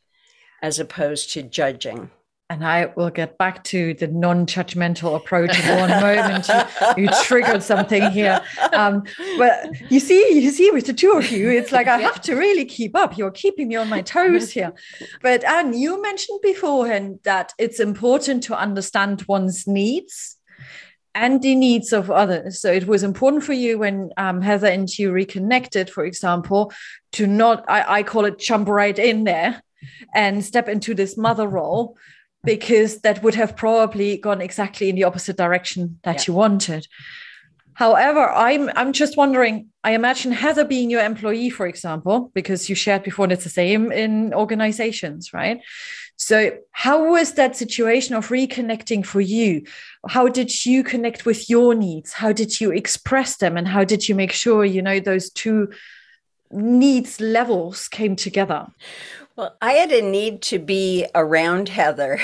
as 0.64 0.80
opposed 0.80 1.32
to 1.34 1.44
judging 1.44 2.10
and 2.50 2.64
I 2.64 2.94
will 2.96 3.10
get 3.10 3.40
back 3.40 3.64
to 3.66 3.96
the 3.96 4.06
non-judgmental 4.06 5.16
approach 5.16 5.60
in 5.60 5.80
one 5.80 5.90
moment. 5.90 6.48
You, 6.96 7.06
you, 7.06 7.10
triggered 7.24 7.64
something 7.64 8.12
here, 8.12 8.40
um, 8.72 9.04
but 9.40 9.72
you 9.90 10.00
see, 10.00 10.40
you 10.40 10.52
see, 10.52 10.70
with 10.70 10.86
the 10.86 10.94
two 10.94 11.14
of 11.14 11.32
you, 11.32 11.50
it's 11.50 11.72
like 11.72 11.88
I 11.88 11.98
have 11.98 12.22
to 12.22 12.36
really 12.36 12.66
keep 12.66 12.96
up. 12.96 13.18
You're 13.18 13.32
keeping 13.32 13.70
me 13.70 13.78
on 13.78 13.90
my 13.90 14.02
toes 14.04 14.52
here. 14.52 14.74
But 15.24 15.44
Anne, 15.44 15.74
you 15.74 16.00
mentioned 16.00 16.40
beforehand 16.44 17.22
that 17.24 17.52
it's 17.58 17.80
important 17.80 18.44
to 18.44 18.56
understand 18.56 19.24
one's 19.28 19.66
needs 19.66 20.35
and 21.16 21.42
the 21.42 21.56
needs 21.56 21.94
of 21.94 22.12
others. 22.12 22.60
So 22.60 22.72
it 22.72 22.86
was 22.86 23.02
important 23.02 23.44
for 23.44 23.54
you 23.54 23.80
when 23.80 24.12
um, 24.18 24.42
Heather 24.42 24.68
and 24.68 24.88
you 25.00 25.12
reconnected, 25.12 25.90
for 25.90 26.06
example, 26.06 26.74
to 27.14 27.26
not, 27.26 27.64
I, 27.70 28.00
I 28.00 28.04
call 28.04 28.26
it 28.26 28.38
jump 28.38 28.68
right 28.68 29.00
in 29.00 29.24
there 29.24 29.64
and 30.14 30.44
step 30.44 30.68
into 30.68 30.94
this 30.94 31.18
mother 31.18 31.48
role 31.48 31.98
because 32.44 33.00
that 33.02 33.24
would 33.24 33.36
have 33.36 33.56
probably 33.56 34.18
gone 34.18 34.42
exactly 34.42 34.90
in 34.90 34.96
the 34.96 35.06
opposite 35.06 35.38
direction 35.38 36.00
that 36.04 36.18
yeah. 36.18 36.24
you 36.28 36.34
wanted. 36.34 36.86
However, 37.74 38.30
I'm 38.30 38.70
I'm 38.76 38.94
just 38.94 39.18
wondering. 39.18 39.68
I 39.84 39.92
imagine 39.92 40.32
Heather 40.32 40.64
being 40.64 40.90
your 40.90 41.04
employee, 41.04 41.50
for 41.50 41.68
example, 41.68 42.32
because 42.34 42.70
you 42.70 42.76
shared 42.76 43.04
before, 43.04 43.26
and 43.26 43.34
it's 43.34 43.44
the 43.44 43.50
same 43.50 43.92
in 43.92 44.34
organizations, 44.34 45.34
right? 45.34 45.60
So, 46.18 46.58
how 46.72 47.12
was 47.12 47.34
that 47.34 47.58
situation 47.58 48.16
of 48.16 48.30
reconnecting 48.30 49.06
for 49.06 49.20
you? 49.20 49.64
How 50.08 50.28
did 50.28 50.66
you 50.66 50.84
connect 50.84 51.26
with 51.26 51.50
your 51.50 51.76
needs? 51.76 52.14
How 52.14 52.32
did 52.32 52.62
you 52.62 52.72
express 52.72 53.38
them? 53.38 53.58
And 53.58 53.68
how 53.68 53.84
did 53.84 54.08
you 54.08 54.16
make 54.16 54.32
sure, 54.32 54.64
you 54.64 54.82
know, 54.82 55.00
those 55.00 55.30
two 55.30 55.70
needs 56.52 57.20
levels 57.20 57.88
came 57.88 58.16
together? 58.16 58.68
Well, 59.36 59.58
I 59.62 59.74
had 59.74 59.92
a 59.92 60.02
need 60.02 60.42
to 60.44 60.60
be 60.60 61.06
around 61.14 61.70
Heather. 61.70 62.20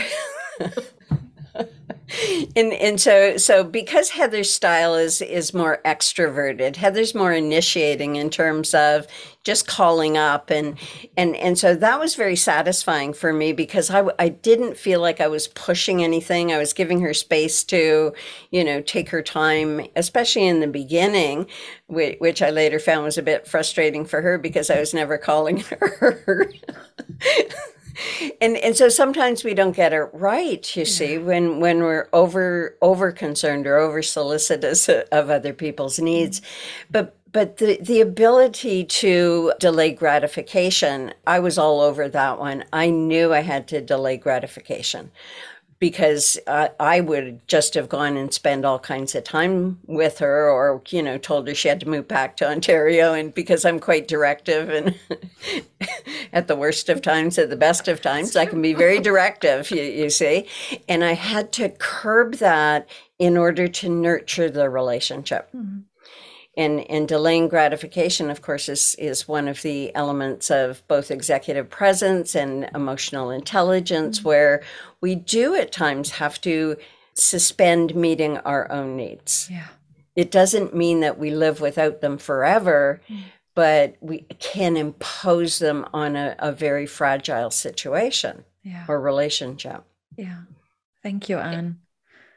and 2.56 2.74
and 2.74 3.00
so 3.00 3.38
so 3.38 3.64
because 3.64 4.10
Heather's 4.10 4.52
style 4.52 4.96
is 4.96 5.22
is 5.22 5.54
more 5.54 5.80
extroverted, 5.86 6.76
Heather's 6.76 7.16
more 7.16 7.34
initiating 7.34 8.16
in 8.16 8.30
terms 8.30 8.74
of 8.74 9.08
just 9.44 9.68
calling 9.68 10.18
up 10.18 10.50
and 10.50 10.78
and 11.18 11.36
and 11.36 11.58
so 11.58 11.76
that 11.76 12.00
was 12.00 12.16
very 12.16 12.36
satisfying 12.36 13.14
for 13.14 13.34
me 13.34 13.54
because 13.54 13.90
I 13.90 14.04
I 14.20 14.30
didn't 14.30 14.78
feel 14.78 15.00
like 15.02 15.22
I 15.22 15.28
was 15.28 15.48
pushing 15.48 16.04
anything. 16.04 16.52
I 16.52 16.58
was 16.58 16.74
giving 16.74 17.02
her 17.02 17.14
space 17.14 17.64
to, 17.66 18.14
you 18.52 18.64
know, 18.64 18.82
take 18.82 19.10
her 19.10 19.22
time, 19.22 19.86
especially 19.96 20.48
in 20.48 20.60
the 20.60 20.68
beginning, 20.68 21.48
which, 21.88 22.18
which 22.20 22.42
I 22.42 22.50
later 22.50 22.80
found 22.80 23.04
was 23.04 23.18
a 23.18 23.24
bit 23.24 23.48
frustrating 23.48 24.06
for 24.06 24.22
her 24.22 24.38
because 24.38 24.70
I 24.70 24.80
was 24.80 24.94
never 24.94 25.18
calling 25.18 25.60
her 25.70 26.52
and 28.42 28.58
and 28.58 28.76
so 28.76 28.90
sometimes 28.90 29.44
we 29.44 29.54
don't 29.54 29.76
get 29.76 29.94
it 29.94 30.10
right 30.14 30.76
you 30.76 30.86
see 30.86 31.18
when 31.18 31.60
when 31.60 31.80
we're 31.80 32.08
over 32.14 32.78
over 32.82 33.12
concerned 33.12 33.68
or 33.68 33.78
over 33.78 34.02
solicitous 34.02 34.90
of 34.90 35.30
other 35.30 35.54
people's 35.54 35.96
mm-hmm. 35.96 36.06
needs. 36.06 36.42
But 36.90 37.16
but 37.32 37.58
the, 37.58 37.78
the 37.82 38.02
ability 38.02 38.84
to 38.84 39.54
delay 39.58 39.94
gratification, 39.94 41.14
I 41.26 41.40
was 41.40 41.58
all 41.58 41.80
over 41.80 42.10
that 42.10 42.40
one. 42.40 42.66
I 42.74 42.90
knew 42.90 43.34
I 43.34 43.40
had 43.40 43.70
to 43.70 43.80
delay 43.80 44.18
gratification 44.18 45.12
because 45.82 46.38
uh, 46.46 46.68
I 46.80 47.00
would 47.00 47.46
just 47.48 47.74
have 47.74 47.90
gone 47.90 48.16
and 48.16 48.32
spent 48.32 48.66
all 48.66 48.78
kinds 48.78 49.16
of 49.16 49.24
time 49.24 49.80
with 49.88 50.20
her, 50.20 50.48
or 50.48 50.80
you 50.90 51.02
know, 51.02 51.18
told 51.18 51.48
her 51.48 51.56
she 51.56 51.70
had 51.70 51.80
to 51.80 51.90
move 51.90 52.08
back 52.08 52.38
to 52.38 52.48
Ontario. 52.48 53.14
And 53.14 53.34
because 53.34 53.66
I'm 53.66 53.80
quite 53.80 54.08
directive, 54.08 54.70
and 54.70 54.96
at 56.34 56.48
the 56.48 56.56
worst 56.56 56.88
of 56.88 57.02
times, 57.02 57.40
at 57.40 57.50
the 57.50 57.56
best 57.56 57.88
of 57.88 58.00
times, 58.00 58.36
I 58.36 58.46
can 58.46 58.62
be 58.62 58.76
very 58.76 59.00
directive. 59.10 59.72
You, 59.72 59.82
you 59.82 60.12
see, 60.12 60.48
and 60.88 61.04
I 61.04 61.14
had 61.14 61.52
to 61.54 61.70
curb 61.70 62.36
that 62.36 62.88
in 63.18 63.36
order 63.36 63.68
to 63.68 63.90
nurture 63.90 64.52
the 64.52 64.70
relationship. 64.70 65.50
Mm-hmm 65.50 65.80
and, 66.58 66.82
and 66.90 67.08
delaying 67.08 67.48
gratification, 67.48 68.30
of 68.30 68.42
course, 68.42 68.68
is, 68.68 68.96
is 69.00 69.28
one 69.28 69.48
of 69.48 69.62
the 69.62 69.94
elements 69.96 70.52
of 70.52 70.86
both 70.88 71.10
executive 71.10 71.70
presence 71.70 72.36
and 72.36 72.70
emotional 72.76 73.30
intelligence, 73.30 74.20
mm-hmm. 74.20 74.28
where 74.28 74.64
we 75.00 75.16
do 75.16 75.56
at 75.56 75.72
times 75.72 76.12
have 76.12 76.42
to 76.42 76.76
suspend 77.14 77.96
meeting 77.96 78.38
our 78.40 78.70
own 78.72 78.98
needs. 78.98 79.48
Yeah. 79.50 79.68
It 80.16 80.30
doesn't 80.30 80.76
mean 80.76 81.00
that 81.00 81.18
we 81.18 81.32
live 81.32 81.62
without 81.62 82.02
them 82.02 82.18
forever, 82.18 83.02
mm-hmm. 83.10 83.22
but 83.56 83.96
we 84.02 84.26
can 84.40 84.76
impose 84.76 85.60
them 85.60 85.86
on 85.94 86.18
a, 86.18 86.36
a 86.40 86.52
very 86.52 86.86
fragile 86.86 87.50
situation 87.50 88.44
yeah. 88.64 88.86
or 88.90 89.00
relationship. 89.00 89.84
Yeah. 90.18 90.42
Thank 91.02 91.30
you, 91.30 91.38
Anne. 91.38 91.80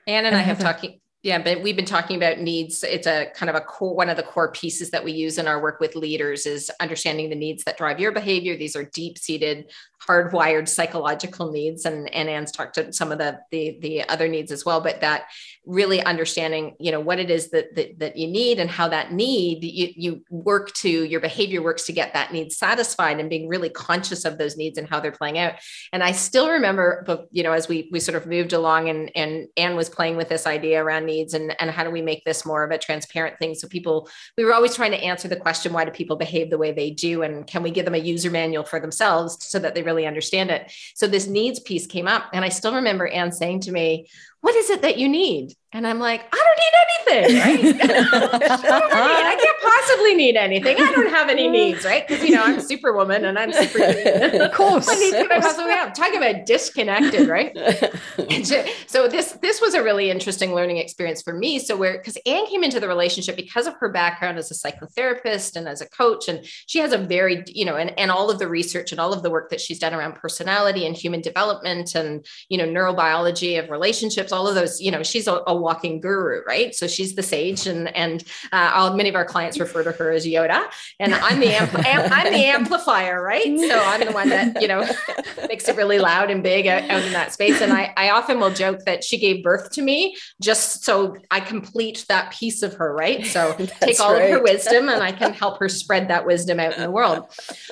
Anne 0.06 0.24
and, 0.24 0.26
and 0.28 0.36
I 0.36 0.40
have 0.40 0.60
talking 0.60 1.00
yeah, 1.24 1.42
but 1.42 1.62
we've 1.62 1.74
been 1.74 1.86
talking 1.86 2.16
about 2.16 2.38
needs. 2.38 2.84
It's 2.84 3.06
a 3.06 3.30
kind 3.34 3.48
of 3.48 3.56
a 3.56 3.62
core, 3.62 3.96
one 3.96 4.10
of 4.10 4.18
the 4.18 4.22
core 4.22 4.52
pieces 4.52 4.90
that 4.90 5.02
we 5.02 5.10
use 5.10 5.38
in 5.38 5.48
our 5.48 5.60
work 5.60 5.80
with 5.80 5.96
leaders 5.96 6.44
is 6.44 6.70
understanding 6.80 7.30
the 7.30 7.34
needs 7.34 7.64
that 7.64 7.78
drive 7.78 7.98
your 7.98 8.12
behavior. 8.12 8.58
These 8.58 8.76
are 8.76 8.84
deep 8.84 9.16
seated 9.16 9.72
hardwired 10.08 10.68
psychological 10.68 11.50
needs 11.50 11.84
and, 11.84 12.12
and 12.14 12.28
Anne's 12.28 12.52
talked 12.52 12.74
to 12.74 12.92
some 12.92 13.12
of 13.12 13.18
the, 13.18 13.38
the 13.50 13.78
the 13.80 14.08
other 14.08 14.28
needs 14.28 14.52
as 14.52 14.64
well 14.64 14.80
but 14.80 15.00
that 15.00 15.24
really 15.66 16.02
understanding 16.02 16.74
you 16.78 16.90
know 16.90 17.00
what 17.00 17.18
it 17.18 17.30
is 17.30 17.50
that 17.50 17.74
that, 17.74 17.98
that 17.98 18.16
you 18.16 18.26
need 18.26 18.58
and 18.58 18.70
how 18.70 18.88
that 18.88 19.12
need 19.12 19.64
you, 19.64 19.88
you 19.96 20.24
work 20.30 20.72
to 20.74 21.04
your 21.04 21.20
behavior 21.20 21.62
works 21.62 21.84
to 21.86 21.92
get 21.92 22.12
that 22.14 22.32
need 22.32 22.52
satisfied 22.52 23.18
and 23.20 23.30
being 23.30 23.48
really 23.48 23.70
conscious 23.70 24.24
of 24.24 24.38
those 24.38 24.56
needs 24.56 24.78
and 24.78 24.88
how 24.88 25.00
they're 25.00 25.12
playing 25.12 25.38
out. 25.38 25.54
And 25.92 26.02
i 26.02 26.12
still 26.12 26.50
remember 26.50 27.04
you 27.30 27.42
know 27.42 27.52
as 27.52 27.68
we 27.68 27.88
we 27.92 28.00
sort 28.00 28.16
of 28.16 28.26
moved 28.26 28.52
along 28.52 28.88
and 28.88 29.10
and 29.14 29.48
anne 29.56 29.76
was 29.76 29.88
playing 29.88 30.16
with 30.16 30.28
this 30.28 30.46
idea 30.46 30.82
around 30.82 31.06
needs 31.06 31.34
and 31.34 31.54
and 31.60 31.70
how 31.70 31.84
do 31.84 31.90
we 31.90 32.02
make 32.02 32.24
this 32.24 32.44
more 32.44 32.64
of 32.64 32.70
a 32.70 32.78
transparent 32.78 33.38
thing? 33.38 33.54
So 33.54 33.68
people 33.68 34.08
we 34.36 34.44
were 34.44 34.54
always 34.54 34.74
trying 34.74 34.90
to 34.92 35.02
answer 35.02 35.28
the 35.28 35.36
question 35.36 35.72
why 35.72 35.84
do 35.84 35.90
people 35.90 36.16
behave 36.16 36.50
the 36.50 36.58
way 36.58 36.72
they 36.72 36.90
do? 36.90 37.22
And 37.22 37.46
can 37.46 37.62
we 37.62 37.70
give 37.70 37.84
them 37.84 37.94
a 37.94 37.98
user 37.98 38.30
manual 38.30 38.64
for 38.64 38.80
themselves 38.80 39.36
so 39.40 39.58
that 39.58 39.74
they 39.74 39.82
really 39.82 39.93
really 39.94 40.06
understand 40.06 40.50
it. 40.50 40.72
So 40.94 41.06
this 41.06 41.26
needs 41.26 41.60
piece 41.60 41.86
came 41.86 42.08
up. 42.08 42.24
And 42.32 42.44
I 42.44 42.48
still 42.48 42.74
remember 42.74 43.06
Anne 43.06 43.32
saying 43.32 43.60
to 43.60 43.72
me, 43.72 44.08
What 44.44 44.54
is 44.56 44.68
it 44.68 44.82
that 44.82 44.98
you 44.98 45.08
need? 45.08 45.54
And 45.74 45.88
I'm 45.88 45.98
like, 45.98 46.22
I 46.32 46.36
don't 46.36 46.58
need 46.60 46.74
anything, 46.84 47.40
right? 47.40 47.80
I, 48.92 49.36
can't 49.40 49.60
possibly 49.60 50.14
need 50.14 50.36
anything. 50.36 50.76
I 50.80 50.92
don't 50.92 51.10
have 51.10 51.28
any 51.28 51.48
needs, 51.48 51.84
right? 51.84 52.06
Because 52.06 52.22
you 52.22 52.36
know 52.36 52.44
I'm 52.44 52.60
Superwoman 52.60 53.24
and 53.24 53.36
I'm 53.36 53.52
super. 53.52 53.82
of 54.44 54.52
course, 54.52 54.86
I 54.88 54.94
need 54.94 55.14
I 55.14 55.40
possibly 55.40 55.72
have. 55.72 55.92
Talking 55.92 56.18
about 56.18 56.46
disconnected, 56.46 57.28
right? 57.28 57.56
so 58.86 59.08
this 59.08 59.32
this 59.42 59.60
was 59.60 59.74
a 59.74 59.82
really 59.82 60.10
interesting 60.10 60.54
learning 60.54 60.76
experience 60.76 61.22
for 61.22 61.34
me. 61.34 61.58
So 61.58 61.76
where 61.76 61.98
because 61.98 62.16
Anne 62.24 62.46
came 62.46 62.62
into 62.62 62.78
the 62.78 62.86
relationship 62.86 63.34
because 63.34 63.66
of 63.66 63.74
her 63.80 63.88
background 63.88 64.38
as 64.38 64.52
a 64.52 64.54
psychotherapist 64.54 65.56
and 65.56 65.66
as 65.66 65.80
a 65.80 65.88
coach, 65.88 66.28
and 66.28 66.46
she 66.66 66.78
has 66.78 66.92
a 66.92 66.98
very 66.98 67.42
you 67.48 67.64
know 67.64 67.74
and 67.74 67.98
and 67.98 68.12
all 68.12 68.30
of 68.30 68.38
the 68.38 68.46
research 68.46 68.92
and 68.92 69.00
all 69.00 69.12
of 69.12 69.24
the 69.24 69.30
work 69.30 69.50
that 69.50 69.60
she's 69.60 69.80
done 69.80 69.92
around 69.92 70.14
personality 70.14 70.86
and 70.86 70.96
human 70.96 71.20
development 71.20 71.96
and 71.96 72.24
you 72.48 72.58
know 72.58 72.64
neurobiology 72.64 73.58
of 73.58 73.70
relationships, 73.70 74.30
all 74.34 74.48
of 74.48 74.54
those. 74.54 74.80
You 74.80 74.90
know, 74.90 75.02
she's 75.02 75.26
a, 75.26 75.40
a 75.46 75.56
walking 75.56 76.00
guru, 76.00 76.42
right? 76.46 76.74
So 76.74 76.86
she's 76.86 77.14
the 77.14 77.22
sage, 77.22 77.66
and 77.66 77.94
and 77.96 78.24
uh, 78.52 78.72
all, 78.74 78.96
many 78.96 79.08
of 79.08 79.14
our 79.14 79.24
clients 79.24 79.58
refer 79.58 79.84
to 79.84 79.92
her 79.92 80.10
as 80.10 80.26
Yoda, 80.26 80.64
and 80.98 81.14
I'm 81.14 81.40
the 81.40 81.46
ampl- 81.46 81.84
I'm 81.86 82.32
the 82.32 82.44
amplifier, 82.44 83.22
right? 83.22 83.58
So 83.58 83.82
I'm 83.82 84.04
the 84.04 84.12
one 84.12 84.28
that 84.28 84.60
you 84.60 84.68
know 84.68 84.86
makes 85.48 85.68
it 85.68 85.76
really 85.76 85.98
loud 85.98 86.30
and 86.30 86.42
big 86.42 86.66
out, 86.66 86.90
out 86.90 87.02
in 87.02 87.12
that 87.12 87.32
space. 87.32 87.60
And 87.60 87.72
I 87.72 87.92
I 87.96 88.10
often 88.10 88.40
will 88.40 88.50
joke 88.50 88.80
that 88.86 89.04
she 89.04 89.18
gave 89.18 89.42
birth 89.42 89.70
to 89.72 89.82
me 89.82 90.16
just 90.42 90.84
so 90.84 91.16
I 91.30 91.40
complete 91.40 92.04
that 92.08 92.32
piece 92.32 92.62
of 92.62 92.74
her, 92.74 92.94
right? 92.94 93.24
So 93.26 93.54
take 93.80 94.00
all 94.00 94.14
right. 94.14 94.24
of 94.24 94.30
her 94.30 94.42
wisdom, 94.42 94.88
and 94.88 95.02
I 95.02 95.12
can 95.12 95.32
help 95.32 95.60
her 95.60 95.68
spread 95.68 96.08
that 96.08 96.26
wisdom 96.26 96.58
out 96.58 96.74
in 96.74 96.80
the 96.80 96.90
world. 96.90 97.26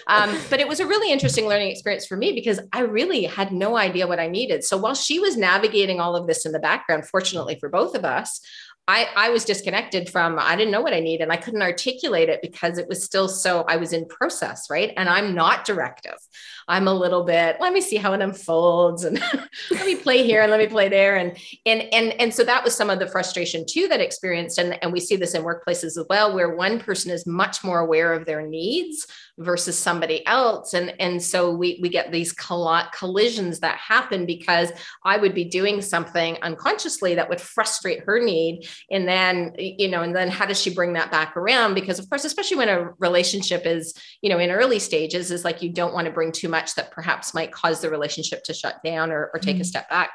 Um, 0.06 0.38
but 0.48 0.60
it 0.60 0.68
was 0.68 0.80
a 0.80 0.86
really 0.86 1.12
interesting 1.12 1.46
learning 1.46 1.70
experience 1.70 2.06
for 2.06 2.16
me 2.16 2.32
because 2.32 2.60
I 2.72 2.80
really 2.80 3.24
had 3.24 3.52
no 3.52 3.76
idea 3.76 4.06
what 4.06 4.20
I 4.20 4.28
needed. 4.28 4.64
So 4.64 4.76
while 4.76 4.94
she 4.94 5.18
was 5.18 5.36
navigating 5.36 6.00
all 6.00 6.16
of 6.16 6.26
this 6.26 6.46
in 6.52 6.60
the 6.60 6.60
background, 6.60 7.06
fortunately 7.06 7.56
for 7.58 7.68
both 7.68 7.94
of 7.94 8.04
us, 8.04 8.40
I, 8.88 9.08
I 9.16 9.30
was 9.30 9.44
disconnected 9.44 10.10
from, 10.10 10.38
I 10.38 10.56
didn't 10.56 10.72
know 10.72 10.80
what 10.80 10.92
I 10.92 11.00
need 11.00 11.20
and 11.20 11.32
I 11.32 11.36
couldn't 11.36 11.62
articulate 11.62 12.28
it 12.28 12.42
because 12.42 12.78
it 12.78 12.88
was 12.88 13.04
still 13.04 13.28
so, 13.28 13.62
I 13.62 13.76
was 13.76 13.92
in 13.92 14.06
process, 14.06 14.68
right? 14.68 14.92
And 14.96 15.08
I'm 15.08 15.34
not 15.34 15.64
directive. 15.64 16.16
I'm 16.68 16.88
a 16.88 16.94
little 16.94 17.24
bit, 17.24 17.56
let 17.60 17.72
me 17.72 17.80
see 17.80 17.96
how 17.96 18.12
it 18.12 18.20
unfolds 18.20 19.04
and 19.04 19.18
let 19.70 19.86
me 19.86 19.96
play 19.96 20.24
here 20.24 20.42
and 20.42 20.50
let 20.50 20.60
me 20.60 20.66
play 20.66 20.88
there. 20.88 21.16
And, 21.16 21.36
and, 21.66 21.82
and, 21.92 22.12
and 22.20 22.34
so 22.34 22.44
that 22.44 22.64
was 22.64 22.74
some 22.74 22.90
of 22.90 22.98
the 22.98 23.06
frustration 23.06 23.64
too 23.68 23.88
that 23.88 24.00
experienced. 24.00 24.58
And, 24.58 24.82
and 24.82 24.92
we 24.92 25.00
see 25.00 25.16
this 25.16 25.34
in 25.34 25.42
workplaces 25.42 25.84
as 25.84 26.04
well, 26.08 26.34
where 26.34 26.54
one 26.54 26.80
person 26.80 27.10
is 27.10 27.26
much 27.26 27.64
more 27.64 27.80
aware 27.80 28.12
of 28.12 28.24
their 28.24 28.42
needs 28.42 29.06
versus 29.38 29.78
somebody 29.78 30.24
else. 30.26 30.74
And, 30.74 30.94
and 31.00 31.22
so 31.22 31.50
we, 31.50 31.78
we 31.82 31.88
get 31.88 32.12
these 32.12 32.32
collisions 32.32 33.60
that 33.60 33.78
happen 33.78 34.26
because 34.26 34.70
I 35.04 35.16
would 35.16 35.34
be 35.34 35.44
doing 35.44 35.80
something 35.80 36.36
unconsciously 36.42 37.14
that 37.14 37.28
would 37.28 37.40
frustrate 37.40 38.04
her 38.04 38.20
need. 38.22 38.68
And 38.90 39.08
then, 39.08 39.54
you 39.58 39.88
know, 39.88 40.02
and 40.02 40.14
then 40.14 40.28
how 40.28 40.46
does 40.46 40.60
she 40.60 40.74
bring 40.74 40.92
that 40.94 41.10
back 41.10 41.36
around? 41.36 41.74
Because 41.74 41.98
of 41.98 42.08
course, 42.08 42.24
especially 42.24 42.58
when 42.58 42.68
a 42.68 42.90
relationship 42.98 43.64
is, 43.64 43.94
you 44.20 44.28
know, 44.28 44.38
in 44.38 44.50
early 44.50 44.78
stages 44.78 45.30
is 45.30 45.44
like, 45.44 45.62
you 45.62 45.70
don't 45.70 45.94
want 45.94 46.06
to 46.06 46.12
bring 46.12 46.32
too 46.32 46.48
much 46.52 46.76
that 46.76 46.92
perhaps 46.92 47.34
might 47.34 47.50
cause 47.50 47.80
the 47.80 47.90
relationship 47.90 48.44
to 48.44 48.54
shut 48.54 48.76
down 48.84 49.10
or, 49.10 49.30
or 49.34 49.40
take 49.40 49.56
mm-hmm. 49.56 49.62
a 49.62 49.64
step 49.64 49.90
back. 49.90 50.10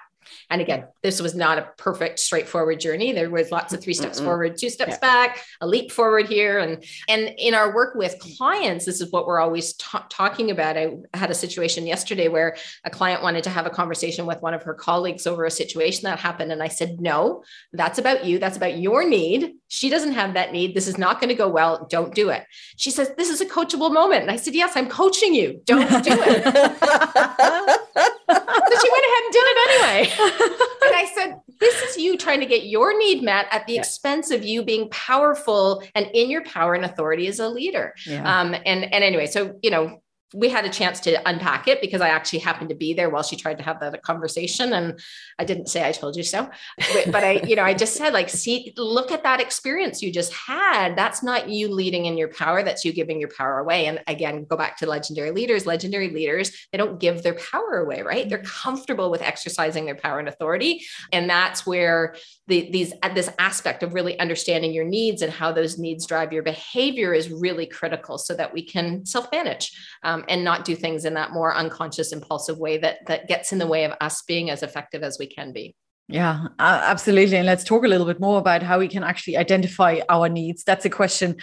And 0.49 0.61
again, 0.61 0.85
this 1.03 1.21
was 1.21 1.35
not 1.35 1.57
a 1.57 1.69
perfect, 1.77 2.19
straightforward 2.19 2.79
journey. 2.79 3.11
There 3.11 3.29
was 3.29 3.51
lots 3.51 3.73
of 3.73 3.81
three 3.81 3.93
steps 3.93 4.19
Mm-mm. 4.19 4.25
forward, 4.25 4.57
two 4.57 4.69
steps 4.69 4.93
yeah. 4.93 4.99
back, 4.99 5.43
a 5.61 5.67
leap 5.67 5.91
forward 5.91 6.27
here. 6.27 6.59
And, 6.59 6.83
and 7.09 7.33
in 7.37 7.53
our 7.53 7.73
work 7.73 7.95
with 7.95 8.17
clients, 8.19 8.85
this 8.85 9.01
is 9.01 9.11
what 9.11 9.27
we're 9.27 9.39
always 9.39 9.73
talking 9.73 10.51
about. 10.51 10.77
I 10.77 10.97
had 11.13 11.31
a 11.31 11.35
situation 11.35 11.87
yesterday 11.87 12.27
where 12.27 12.55
a 12.83 12.89
client 12.89 13.23
wanted 13.23 13.43
to 13.45 13.49
have 13.49 13.65
a 13.65 13.69
conversation 13.69 14.25
with 14.25 14.41
one 14.41 14.53
of 14.53 14.63
her 14.63 14.73
colleagues 14.73 15.27
over 15.27 15.45
a 15.45 15.51
situation 15.51 16.03
that 16.03 16.19
happened. 16.19 16.51
And 16.51 16.63
I 16.63 16.67
said, 16.67 17.01
no, 17.01 17.43
that's 17.73 17.99
about 17.99 18.25
you. 18.25 18.39
That's 18.39 18.57
about 18.57 18.77
your 18.77 19.07
need. 19.07 19.55
She 19.67 19.89
doesn't 19.89 20.13
have 20.13 20.33
that 20.35 20.51
need. 20.51 20.75
This 20.75 20.87
is 20.87 20.97
not 20.97 21.19
going 21.19 21.29
to 21.29 21.35
go 21.35 21.49
well. 21.49 21.87
Don't 21.89 22.15
do 22.15 22.29
it. 22.29 22.45
She 22.77 22.91
says, 22.91 23.11
this 23.17 23.29
is 23.29 23.41
a 23.41 23.45
coachable 23.45 23.93
moment. 23.93 24.21
And 24.21 24.31
I 24.31 24.37
said, 24.37 24.55
yes, 24.55 24.75
I'm 24.75 24.87
coaching 24.89 25.33
you. 25.33 25.61
Don't 25.65 25.89
do 26.03 26.11
it. 26.11 26.43
so 28.29 28.75
she 28.81 28.89
went 28.91 29.05
ahead 29.07 29.23
and 29.23 29.33
did 29.33 29.45
it 29.45 29.57
anyway. 29.67 30.13
And 30.19 30.95
I 30.95 31.11
said, 31.15 31.35
this 31.59 31.81
is 31.83 31.97
you 31.97 32.17
trying 32.17 32.39
to 32.39 32.45
get 32.45 32.65
your 32.65 32.97
need 32.97 33.23
met 33.23 33.47
at 33.51 33.65
the 33.67 33.73
yeah. 33.73 33.81
expense 33.81 34.31
of 34.31 34.43
you 34.43 34.63
being 34.63 34.89
powerful 34.89 35.83
and 35.95 36.07
in 36.13 36.29
your 36.29 36.43
power 36.43 36.73
and 36.73 36.85
authority 36.85 37.27
as 37.27 37.39
a 37.39 37.49
leader. 37.49 37.93
Yeah. 38.05 38.39
Um, 38.39 38.53
and, 38.53 38.83
and 38.93 39.03
anyway, 39.03 39.27
so, 39.27 39.57
you 39.61 39.71
know, 39.71 40.01
we 40.33 40.49
had 40.49 40.65
a 40.65 40.69
chance 40.69 40.99
to 41.01 41.29
unpack 41.29 41.67
it 41.67 41.79
because 41.79 42.01
I 42.01 42.09
actually 42.09 42.39
happened 42.39 42.69
to 42.69 42.75
be 42.75 42.93
there 42.93 43.09
while 43.09 43.23
she 43.23 43.37
tried 43.37 43.57
to 43.59 43.63
have 43.63 43.79
that 43.79 44.01
conversation. 44.03 44.73
And 44.73 44.99
I 45.39 45.45
didn't 45.45 45.67
say 45.67 45.87
I 45.87 45.93
told 45.93 46.17
you 46.17 46.23
so, 46.23 46.49
but, 46.93 47.11
but 47.11 47.23
I, 47.23 47.31
you 47.47 47.55
know, 47.55 47.63
I 47.63 47.73
just 47.73 47.95
said, 47.95 48.13
like, 48.13 48.29
see, 48.29 48.73
look 48.75 49.11
at 49.11 49.23
that 49.23 49.39
experience 49.39 50.01
you 50.01 50.11
just 50.11 50.33
had. 50.33 50.97
That's 50.97 51.23
not 51.23 51.49
you 51.49 51.73
leading 51.73 52.05
in 52.05 52.17
your 52.17 52.27
power, 52.27 52.61
that's 52.61 52.83
you 52.83 52.91
giving 52.91 53.19
your 53.19 53.29
power 53.29 53.59
away. 53.59 53.85
And 53.85 54.01
again, 54.07 54.45
go 54.45 54.57
back 54.57 54.77
to 54.77 54.85
legendary 54.85 55.31
leaders. 55.31 55.65
Legendary 55.65 56.09
leaders, 56.09 56.51
they 56.71 56.77
don't 56.77 56.99
give 56.99 57.23
their 57.23 57.35
power 57.35 57.77
away, 57.77 58.01
right? 58.01 58.27
They're 58.27 58.39
mm-hmm. 58.39 58.69
comfortable 58.69 59.09
with 59.09 59.21
exercising 59.21 59.85
their 59.85 59.95
power 59.95 60.19
and 60.19 60.27
authority. 60.27 60.85
And 61.11 61.29
that's 61.29 61.65
where 61.65 62.15
the, 62.47 62.69
these 62.71 62.93
this 63.13 63.29
aspect 63.39 63.83
of 63.83 63.93
really 63.93 64.17
understanding 64.19 64.73
your 64.73 64.85
needs 64.85 65.21
and 65.21 65.31
how 65.31 65.51
those 65.51 65.77
needs 65.77 66.05
drive 66.05 66.31
your 66.31 66.43
behavior 66.43 67.13
is 67.13 67.29
really 67.29 67.65
critical 67.65 68.17
so 68.17 68.33
that 68.35 68.53
we 68.53 68.63
can 68.63 69.05
self-manage. 69.05 69.71
Um, 70.03 70.23
and 70.29 70.43
not 70.43 70.65
do 70.65 70.75
things 70.75 71.05
in 71.05 71.13
that 71.15 71.31
more 71.31 71.55
unconscious, 71.55 72.11
impulsive 72.11 72.57
way 72.57 72.77
that 72.77 73.05
that 73.07 73.27
gets 73.27 73.51
in 73.51 73.59
the 73.59 73.67
way 73.67 73.83
of 73.83 73.93
us 74.01 74.21
being 74.21 74.49
as 74.49 74.63
effective 74.63 75.03
as 75.03 75.17
we 75.19 75.27
can 75.27 75.51
be. 75.51 75.75
Yeah, 76.09 76.45
uh, 76.57 76.81
absolutely. 76.85 77.35
And 77.35 77.45
let's 77.45 77.65
talk 77.65 77.83
a 77.83 77.87
little 77.87 78.05
bit 78.05 78.21
more 78.21 78.39
about 78.39 78.63
how 78.63 78.79
we 78.79 78.87
can 78.87 79.03
actually 79.03 79.35
identify 79.35 79.99
our 80.07 80.29
needs. 80.29 80.63
That's 80.63 80.85
a 80.85 80.89
question 80.89 81.35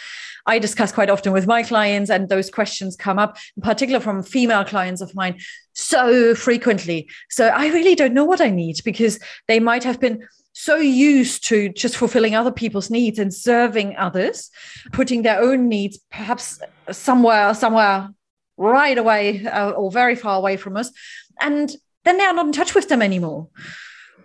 I 0.47 0.59
discuss 0.59 0.91
quite 0.91 1.11
often 1.11 1.35
with 1.35 1.47
my 1.47 1.63
clients, 1.63 2.11
and 2.11 2.31
those 2.31 2.51
questions 2.51 2.97
come 2.97 3.19
up, 3.19 3.37
in 3.57 3.63
particular 3.63 4.01
from 4.01 4.23
female 4.23 4.65
clients 4.65 5.03
of 5.03 5.15
mine, 5.15 5.39
so 5.75 6.35
frequently. 6.35 7.11
So 7.29 7.49
I 7.49 7.67
really 7.69 7.95
don't 7.95 8.15
know 8.15 8.25
what 8.25 8.41
I 8.41 8.49
need 8.49 8.77
because 8.87 9.19
they 9.49 9.61
might 9.61 9.85
have 9.85 10.01
been 10.01 10.27
so 10.55 10.77
used 10.77 11.45
to 11.45 11.69
just 11.69 11.97
fulfilling 11.97 12.35
other 12.35 12.53
people's 12.53 12.89
needs 12.89 13.19
and 13.19 13.35
serving 13.35 13.97
others, 13.97 14.51
putting 14.93 15.23
their 15.23 15.41
own 15.41 15.69
needs 15.69 15.99
perhaps 16.11 16.61
somewhere, 16.91 17.53
somewhere 17.55 18.09
right 18.57 18.97
away 18.97 19.45
uh, 19.47 19.71
or 19.71 19.91
very 19.91 20.15
far 20.15 20.39
away 20.39 20.57
from 20.57 20.77
us. 20.77 20.93
And 21.41 21.75
then 22.05 22.19
they 22.19 22.25
are 22.25 22.33
not 22.33 22.47
in 22.47 22.53
touch 22.53 22.75
with 22.75 22.89
them 22.89 23.03
anymore. 23.03 23.49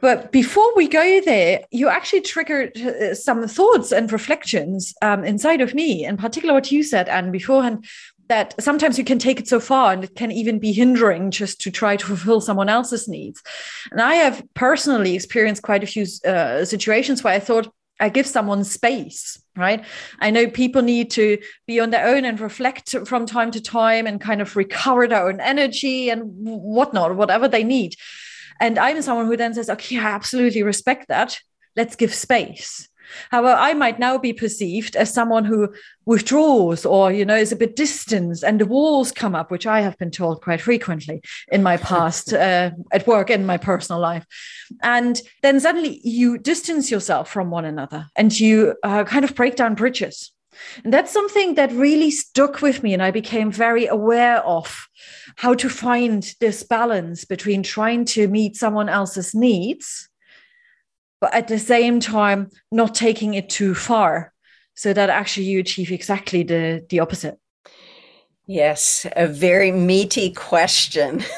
But 0.01 0.31
before 0.31 0.73
we 0.75 0.87
go 0.87 1.19
there, 1.21 1.61
you 1.71 1.89
actually 1.89 2.21
triggered 2.21 2.77
uh, 2.77 3.15
some 3.15 3.47
thoughts 3.47 3.91
and 3.91 4.11
reflections 4.11 4.93
um, 5.01 5.25
inside 5.25 5.61
of 5.61 5.73
me, 5.73 6.05
in 6.05 6.15
particular 6.15 6.53
what 6.53 6.71
you 6.71 6.83
said, 6.83 7.09
Anne, 7.09 7.31
beforehand, 7.31 7.85
that 8.29 8.55
sometimes 8.59 8.97
you 8.97 9.03
can 9.03 9.19
take 9.19 9.39
it 9.39 9.47
so 9.47 9.59
far 9.59 9.91
and 9.91 10.03
it 10.03 10.15
can 10.15 10.31
even 10.31 10.59
be 10.59 10.71
hindering 10.71 11.31
just 11.31 11.59
to 11.61 11.71
try 11.71 11.97
to 11.97 12.05
fulfill 12.05 12.41
someone 12.41 12.69
else's 12.69 13.07
needs. 13.07 13.41
And 13.91 14.01
I 14.01 14.15
have 14.15 14.43
personally 14.53 15.15
experienced 15.15 15.63
quite 15.63 15.83
a 15.83 15.87
few 15.87 16.05
uh, 16.25 16.63
situations 16.63 17.23
where 17.23 17.33
I 17.33 17.39
thought, 17.39 17.73
I 17.99 18.07
give 18.07 18.27
someone 18.27 18.63
space 18.63 19.41
right? 19.59 19.83
I 20.19 20.31
know 20.31 20.47
people 20.47 20.81
need 20.81 21.11
to 21.11 21.37
be 21.67 21.79
on 21.79 21.91
their 21.91 22.07
own 22.07 22.25
and 22.25 22.39
reflect 22.39 22.95
from 23.05 23.25
time 23.25 23.51
to 23.51 23.61
time 23.61 24.07
and 24.07 24.19
kind 24.19 24.41
of 24.41 24.55
recover 24.55 25.07
their 25.07 25.27
own 25.27 25.39
energy 25.39 26.09
and 26.09 26.23
whatnot 26.23 27.15
whatever 27.15 27.47
they 27.47 27.63
need. 27.63 27.95
And 28.61 28.79
i'm 28.79 29.01
someone 29.01 29.27
who 29.27 29.37
then 29.37 29.53
says 29.53 29.69
okay 29.69 29.99
i 29.99 30.03
absolutely 30.03 30.63
respect 30.63 31.09
that. 31.09 31.39
Let's 31.75 31.95
give 31.95 32.13
space 32.13 32.89
However, 33.32 33.56
I 33.60 33.74
might 33.74 34.00
now 34.00 34.17
be 34.17 34.34
perceived 34.34 34.95
as 34.95 35.13
someone 35.13 35.45
who 35.45 35.74
withdraws 36.06 36.86
or, 36.86 37.12
you 37.12 37.26
know, 37.26 37.36
is 37.36 37.52
a 37.52 37.56
bit 37.56 37.76
distant 37.76 38.43
and 38.43 38.60
the 38.60 38.65
walls 38.65 39.12
come 39.12 39.36
up, 39.36 39.52
which 39.52 39.67
I 39.67 39.82
have 39.82 39.98
been 39.98 40.12
told 40.12 40.41
quite 40.41 40.62
frequently 40.62 41.22
in 41.52 41.63
my 41.63 41.78
past 41.78 42.34
uh, 42.34 42.72
at 42.91 43.08
work 43.08 43.30
in 43.30 43.45
my 43.45 43.58
personal 43.58 44.02
life. 44.02 44.26
And 44.82 45.22
then 45.41 45.60
suddenly 45.60 46.02
you 46.04 46.38
distance 46.38 46.91
yourself 46.91 47.32
from 47.32 47.50
one 47.50 47.65
another 47.65 48.08
and 48.15 48.38
you 48.38 48.76
uh, 48.84 49.04
kind 49.04 49.26
of 49.26 49.36
break 49.36 49.56
down 49.56 49.76
bridges. 49.76 50.32
And 50.84 50.93
that's 50.93 51.12
something 51.12 51.56
that 51.56 51.72
really 51.72 52.12
stuck 52.12 52.62
with 52.62 52.84
me. 52.84 52.93
And 52.93 53.02
I 53.02 53.12
became 53.12 53.52
very 53.52 53.86
aware 53.88 54.39
of 54.39 54.88
how 55.38 55.54
to 55.54 55.69
find 55.69 56.34
this 56.39 56.63
balance 56.63 57.24
between 57.24 57.63
trying 57.63 58.06
to 58.06 58.28
meet 58.28 58.58
someone 58.58 58.89
else's 58.89 59.34
needs 59.34 60.09
but 61.21 61.34
at 61.34 61.47
the 61.47 61.60
same 61.60 61.99
time 61.99 62.49
not 62.71 62.95
taking 62.95 63.34
it 63.34 63.49
too 63.49 63.75
far. 63.75 64.34
So 64.75 64.93
that 64.93 65.10
actually 65.10 65.47
you 65.47 65.60
achieve 65.60 65.91
exactly 65.91 66.43
the 66.43 66.86
the 66.89 66.99
opposite. 66.99 67.38
Yes 68.47 69.05
a 69.15 69.27
very 69.27 69.71
meaty 69.71 70.32
question. 70.32 71.23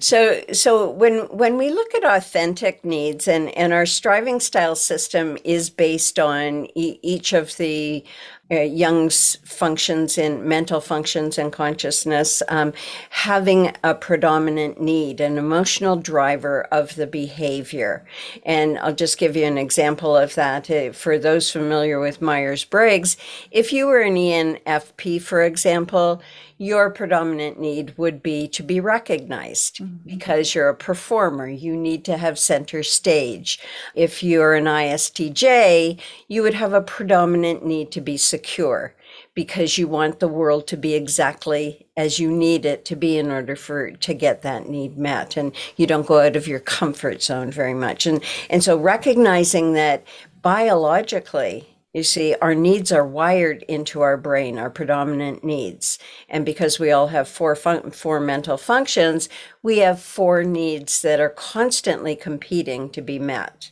So 0.00 0.42
so 0.52 0.90
when 0.90 1.20
when 1.28 1.56
we 1.56 1.70
look 1.70 1.94
at 1.94 2.04
authentic 2.04 2.84
needs 2.84 3.26
and 3.28 3.48
and 3.56 3.72
our 3.72 3.86
striving 3.86 4.40
style 4.40 4.76
system 4.76 5.38
is 5.44 5.70
based 5.70 6.18
on 6.18 6.66
e- 6.74 6.98
each 7.02 7.32
of 7.32 7.56
the 7.56 8.04
uh, 8.50 8.60
Jung's 8.60 9.36
functions 9.44 10.16
in 10.18 10.46
mental 10.48 10.80
functions 10.80 11.38
and 11.38 11.52
consciousness, 11.52 12.42
um, 12.48 12.72
having 13.10 13.74
a 13.82 13.94
predominant 13.94 14.80
need, 14.80 15.20
an 15.20 15.36
emotional 15.38 15.96
driver 15.96 16.62
of 16.70 16.94
the 16.94 17.06
behavior. 17.06 18.04
And 18.44 18.78
I'll 18.78 18.94
just 18.94 19.18
give 19.18 19.36
you 19.36 19.44
an 19.44 19.58
example 19.58 20.16
of 20.16 20.34
that. 20.36 20.70
Uh, 20.70 20.92
for 20.92 21.18
those 21.18 21.50
familiar 21.50 21.98
with 21.98 22.22
Myers 22.22 22.64
Briggs, 22.64 23.16
if 23.50 23.72
you 23.72 23.86
were 23.86 24.00
an 24.00 24.14
ENFP, 24.14 25.20
for 25.20 25.42
example, 25.42 26.22
your 26.58 26.90
predominant 26.90 27.60
need 27.60 27.96
would 27.98 28.22
be 28.22 28.48
to 28.48 28.62
be 28.62 28.80
recognized 28.80 29.76
mm-hmm. 29.76 30.08
because 30.08 30.54
you're 30.54 30.70
a 30.70 30.74
performer. 30.74 31.48
You 31.48 31.76
need 31.76 32.04
to 32.06 32.16
have 32.16 32.38
center 32.38 32.82
stage. 32.82 33.58
If 33.94 34.22
you're 34.22 34.54
an 34.54 34.64
ISTJ, 34.64 36.00
you 36.28 36.42
would 36.42 36.54
have 36.54 36.72
a 36.72 36.80
predominant 36.80 37.64
need 37.64 37.90
to 37.92 38.00
be 38.00 38.16
secure 38.16 38.94
because 39.34 39.76
you 39.76 39.86
want 39.86 40.18
the 40.18 40.28
world 40.28 40.66
to 40.66 40.76
be 40.76 40.94
exactly 40.94 41.86
as 41.96 42.18
you 42.18 42.30
need 42.30 42.64
it 42.64 42.84
to 42.86 42.96
be 42.96 43.18
in 43.18 43.30
order 43.30 43.54
for 43.54 43.90
to 43.90 44.14
get 44.14 44.42
that 44.42 44.68
need 44.68 44.96
met 44.96 45.36
and 45.36 45.54
you 45.76 45.86
don't 45.86 46.06
go 46.06 46.20
out 46.20 46.36
of 46.36 46.48
your 46.48 46.60
comfort 46.60 47.22
zone 47.22 47.50
very 47.50 47.74
much 47.74 48.06
and 48.06 48.22
and 48.50 48.64
so 48.64 48.76
recognizing 48.76 49.74
that 49.74 50.02
biologically 50.42 51.75
you 51.96 52.02
see, 52.02 52.34
our 52.42 52.54
needs 52.54 52.92
are 52.92 53.06
wired 53.06 53.62
into 53.62 54.02
our 54.02 54.18
brain, 54.18 54.58
our 54.58 54.68
predominant 54.68 55.42
needs. 55.42 55.98
And 56.28 56.44
because 56.44 56.78
we 56.78 56.90
all 56.92 57.06
have 57.06 57.26
four, 57.26 57.56
fun- 57.56 57.90
four 57.90 58.20
mental 58.20 58.58
functions, 58.58 59.30
we 59.62 59.78
have 59.78 59.98
four 59.98 60.44
needs 60.44 61.00
that 61.00 61.20
are 61.20 61.30
constantly 61.30 62.14
competing 62.14 62.90
to 62.90 63.00
be 63.00 63.18
met. 63.18 63.70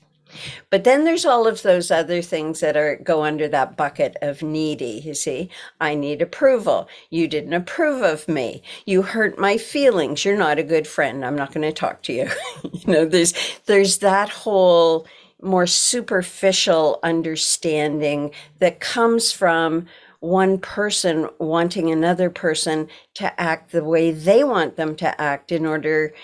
But 0.70 0.84
then 0.84 1.04
there's 1.04 1.26
all 1.26 1.46
of 1.46 1.60
those 1.60 1.90
other 1.90 2.22
things 2.22 2.60
that 2.60 2.78
are 2.78 2.96
go 2.96 3.24
under 3.24 3.46
that 3.48 3.76
bucket 3.76 4.16
of 4.22 4.42
needy. 4.42 5.02
You 5.04 5.12
see, 5.12 5.50
I 5.78 5.94
need 5.94 6.22
approval. 6.22 6.88
You 7.10 7.28
didn't 7.28 7.52
approve 7.52 8.02
of 8.02 8.26
me. 8.26 8.62
You 8.86 9.02
hurt 9.02 9.38
my 9.38 9.58
feelings. 9.58 10.24
You're 10.24 10.36
not 10.38 10.58
a 10.58 10.62
good 10.64 10.86
friend. 10.86 11.26
I'm 11.26 11.36
not 11.36 11.52
going 11.52 11.66
to 11.66 11.72
talk 11.72 12.02
to 12.04 12.14
you. 12.14 12.30
you 12.72 12.92
know, 12.92 13.04
there's 13.04 13.34
there's 13.66 13.98
that 13.98 14.30
whole 14.30 15.06
more 15.44 15.66
superficial 15.66 16.98
understanding 17.02 18.30
that 18.58 18.80
comes 18.80 19.32
from 19.32 19.86
one 20.20 20.58
person 20.58 21.28
wanting 21.38 21.90
another 21.90 22.30
person 22.30 22.88
to 23.12 23.40
act 23.40 23.72
the 23.72 23.84
way 23.84 24.10
they 24.10 24.42
want 24.42 24.76
them 24.76 24.96
to 24.96 25.20
act 25.20 25.52
in 25.52 25.66
order 25.66 26.14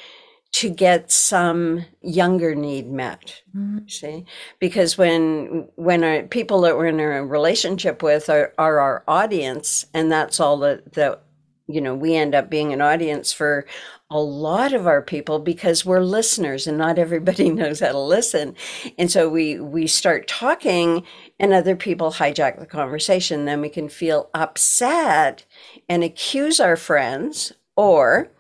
to 0.53 0.69
get 0.71 1.13
some 1.13 1.85
younger 2.01 2.55
need 2.55 2.91
met 2.91 3.43
mm-hmm. 3.55 3.87
see 3.87 4.25
because 4.59 4.99
when 4.99 5.69
when 5.77 6.03
our, 6.03 6.23
people 6.25 6.63
that 6.63 6.77
we're 6.77 6.87
in 6.87 6.99
a 6.99 7.25
relationship 7.25 8.03
with 8.03 8.29
are, 8.29 8.53
are 8.59 8.81
our 8.81 9.05
audience 9.07 9.85
and 9.95 10.11
that's 10.11 10.41
all 10.41 10.57
that 10.57 10.93
that 10.95 11.23
you 11.69 11.81
know 11.81 11.95
we 11.95 12.17
end 12.17 12.35
up 12.35 12.51
being 12.51 12.73
an 12.73 12.81
audience 12.81 13.33
for 13.33 13.65
a 14.11 14.21
lot 14.21 14.73
of 14.73 14.87
our 14.87 15.01
people 15.01 15.39
because 15.39 15.85
we're 15.85 16.01
listeners 16.01 16.67
and 16.67 16.77
not 16.77 16.99
everybody 16.99 17.49
knows 17.51 17.81
how 17.81 17.93
to 17.93 17.99
listen. 17.99 18.57
And 18.99 19.11
so 19.11 19.29
we 19.29 19.61
we 19.61 19.87
start 19.87 20.27
talking 20.27 21.05
and 21.39 21.53
other 21.53 21.77
people 21.77 22.13
hijack 22.13 22.59
the 22.59 22.67
conversation, 22.67 23.45
then 23.45 23.61
we 23.61 23.69
can 23.69 23.89
feel 23.89 24.31
upset 24.35 25.45
and 25.89 26.03
accuse 26.03 26.61
our 26.61 26.77
friends 26.77 27.53
or 27.77 28.31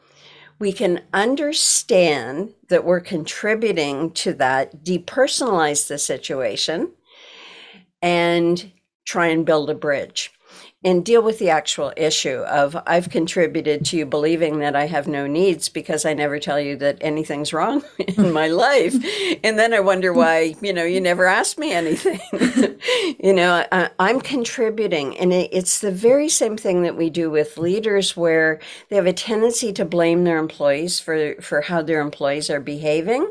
we 0.58 0.72
can 0.72 1.02
understand 1.14 2.52
that 2.68 2.84
we're 2.84 3.00
contributing 3.00 4.10
to 4.10 4.34
that, 4.34 4.84
depersonalize 4.84 5.88
the 5.88 5.96
situation, 5.96 6.92
and 8.02 8.70
try 9.06 9.28
and 9.28 9.46
build 9.46 9.70
a 9.70 9.74
bridge 9.74 10.30
and 10.82 11.04
deal 11.04 11.22
with 11.22 11.38
the 11.38 11.50
actual 11.50 11.92
issue 11.96 12.38
of 12.40 12.76
I've 12.86 13.10
contributed 13.10 13.84
to 13.86 13.98
you 13.98 14.06
believing 14.06 14.60
that 14.60 14.74
I 14.74 14.86
have 14.86 15.06
no 15.06 15.26
needs 15.26 15.68
because 15.68 16.06
I 16.06 16.14
never 16.14 16.38
tell 16.38 16.58
you 16.58 16.74
that 16.76 16.96
anything's 17.02 17.52
wrong 17.52 17.82
in 17.98 18.32
my 18.32 18.48
life. 18.48 18.94
And 19.44 19.58
then 19.58 19.74
I 19.74 19.80
wonder 19.80 20.12
why, 20.12 20.54
you 20.62 20.72
know, 20.72 20.84
you 20.84 21.00
never 21.00 21.26
asked 21.26 21.58
me 21.58 21.72
anything. 21.72 22.20
you 23.22 23.34
know, 23.34 23.66
I, 23.70 23.90
am 23.98 24.20
contributing. 24.22 25.18
And 25.18 25.32
it, 25.34 25.50
it's 25.52 25.80
the 25.80 25.92
very 25.92 26.30
same 26.30 26.56
thing 26.56 26.82
that 26.82 26.96
we 26.96 27.10
do 27.10 27.30
with 27.30 27.58
leaders 27.58 28.16
where 28.16 28.58
they 28.88 28.96
have 28.96 29.06
a 29.06 29.12
tendency 29.12 29.74
to 29.74 29.84
blame 29.84 30.24
their 30.24 30.38
employees 30.38 30.98
for, 30.98 31.34
for 31.42 31.60
how 31.60 31.82
their 31.82 32.00
employees 32.00 32.48
are 32.48 32.60
behaving 32.60 33.30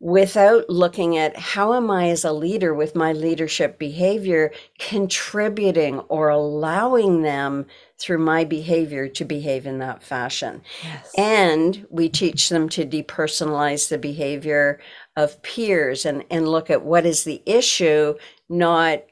without 0.00 0.68
looking 0.70 1.18
at 1.18 1.36
how 1.36 1.74
am 1.74 1.90
I 1.90 2.08
as 2.08 2.24
a 2.24 2.32
leader 2.32 2.72
with 2.72 2.96
my 2.96 3.12
leadership 3.12 3.78
behavior 3.78 4.50
contributing 4.78 5.98
or 6.00 6.30
allowing 6.30 7.20
them 7.20 7.66
through 7.98 8.18
my 8.18 8.44
behavior 8.44 9.08
to 9.08 9.24
behave 9.26 9.66
in 9.66 9.78
that 9.78 10.02
fashion. 10.02 10.62
Yes. 10.82 11.12
And 11.18 11.86
we 11.90 12.08
teach 12.08 12.48
them 12.48 12.70
to 12.70 12.86
depersonalize 12.86 13.90
the 13.90 13.98
behavior 13.98 14.80
of 15.16 15.42
peers 15.42 16.06
and, 16.06 16.24
and 16.30 16.48
look 16.48 16.70
at 16.70 16.82
what 16.82 17.04
is 17.04 17.24
the 17.24 17.42
issue, 17.44 18.14
not 18.48 19.02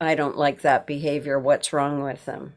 I 0.00 0.14
don't 0.14 0.36
like 0.36 0.60
that 0.60 0.86
behavior, 0.86 1.40
what's 1.40 1.72
wrong 1.72 2.02
with 2.02 2.24
them. 2.24 2.54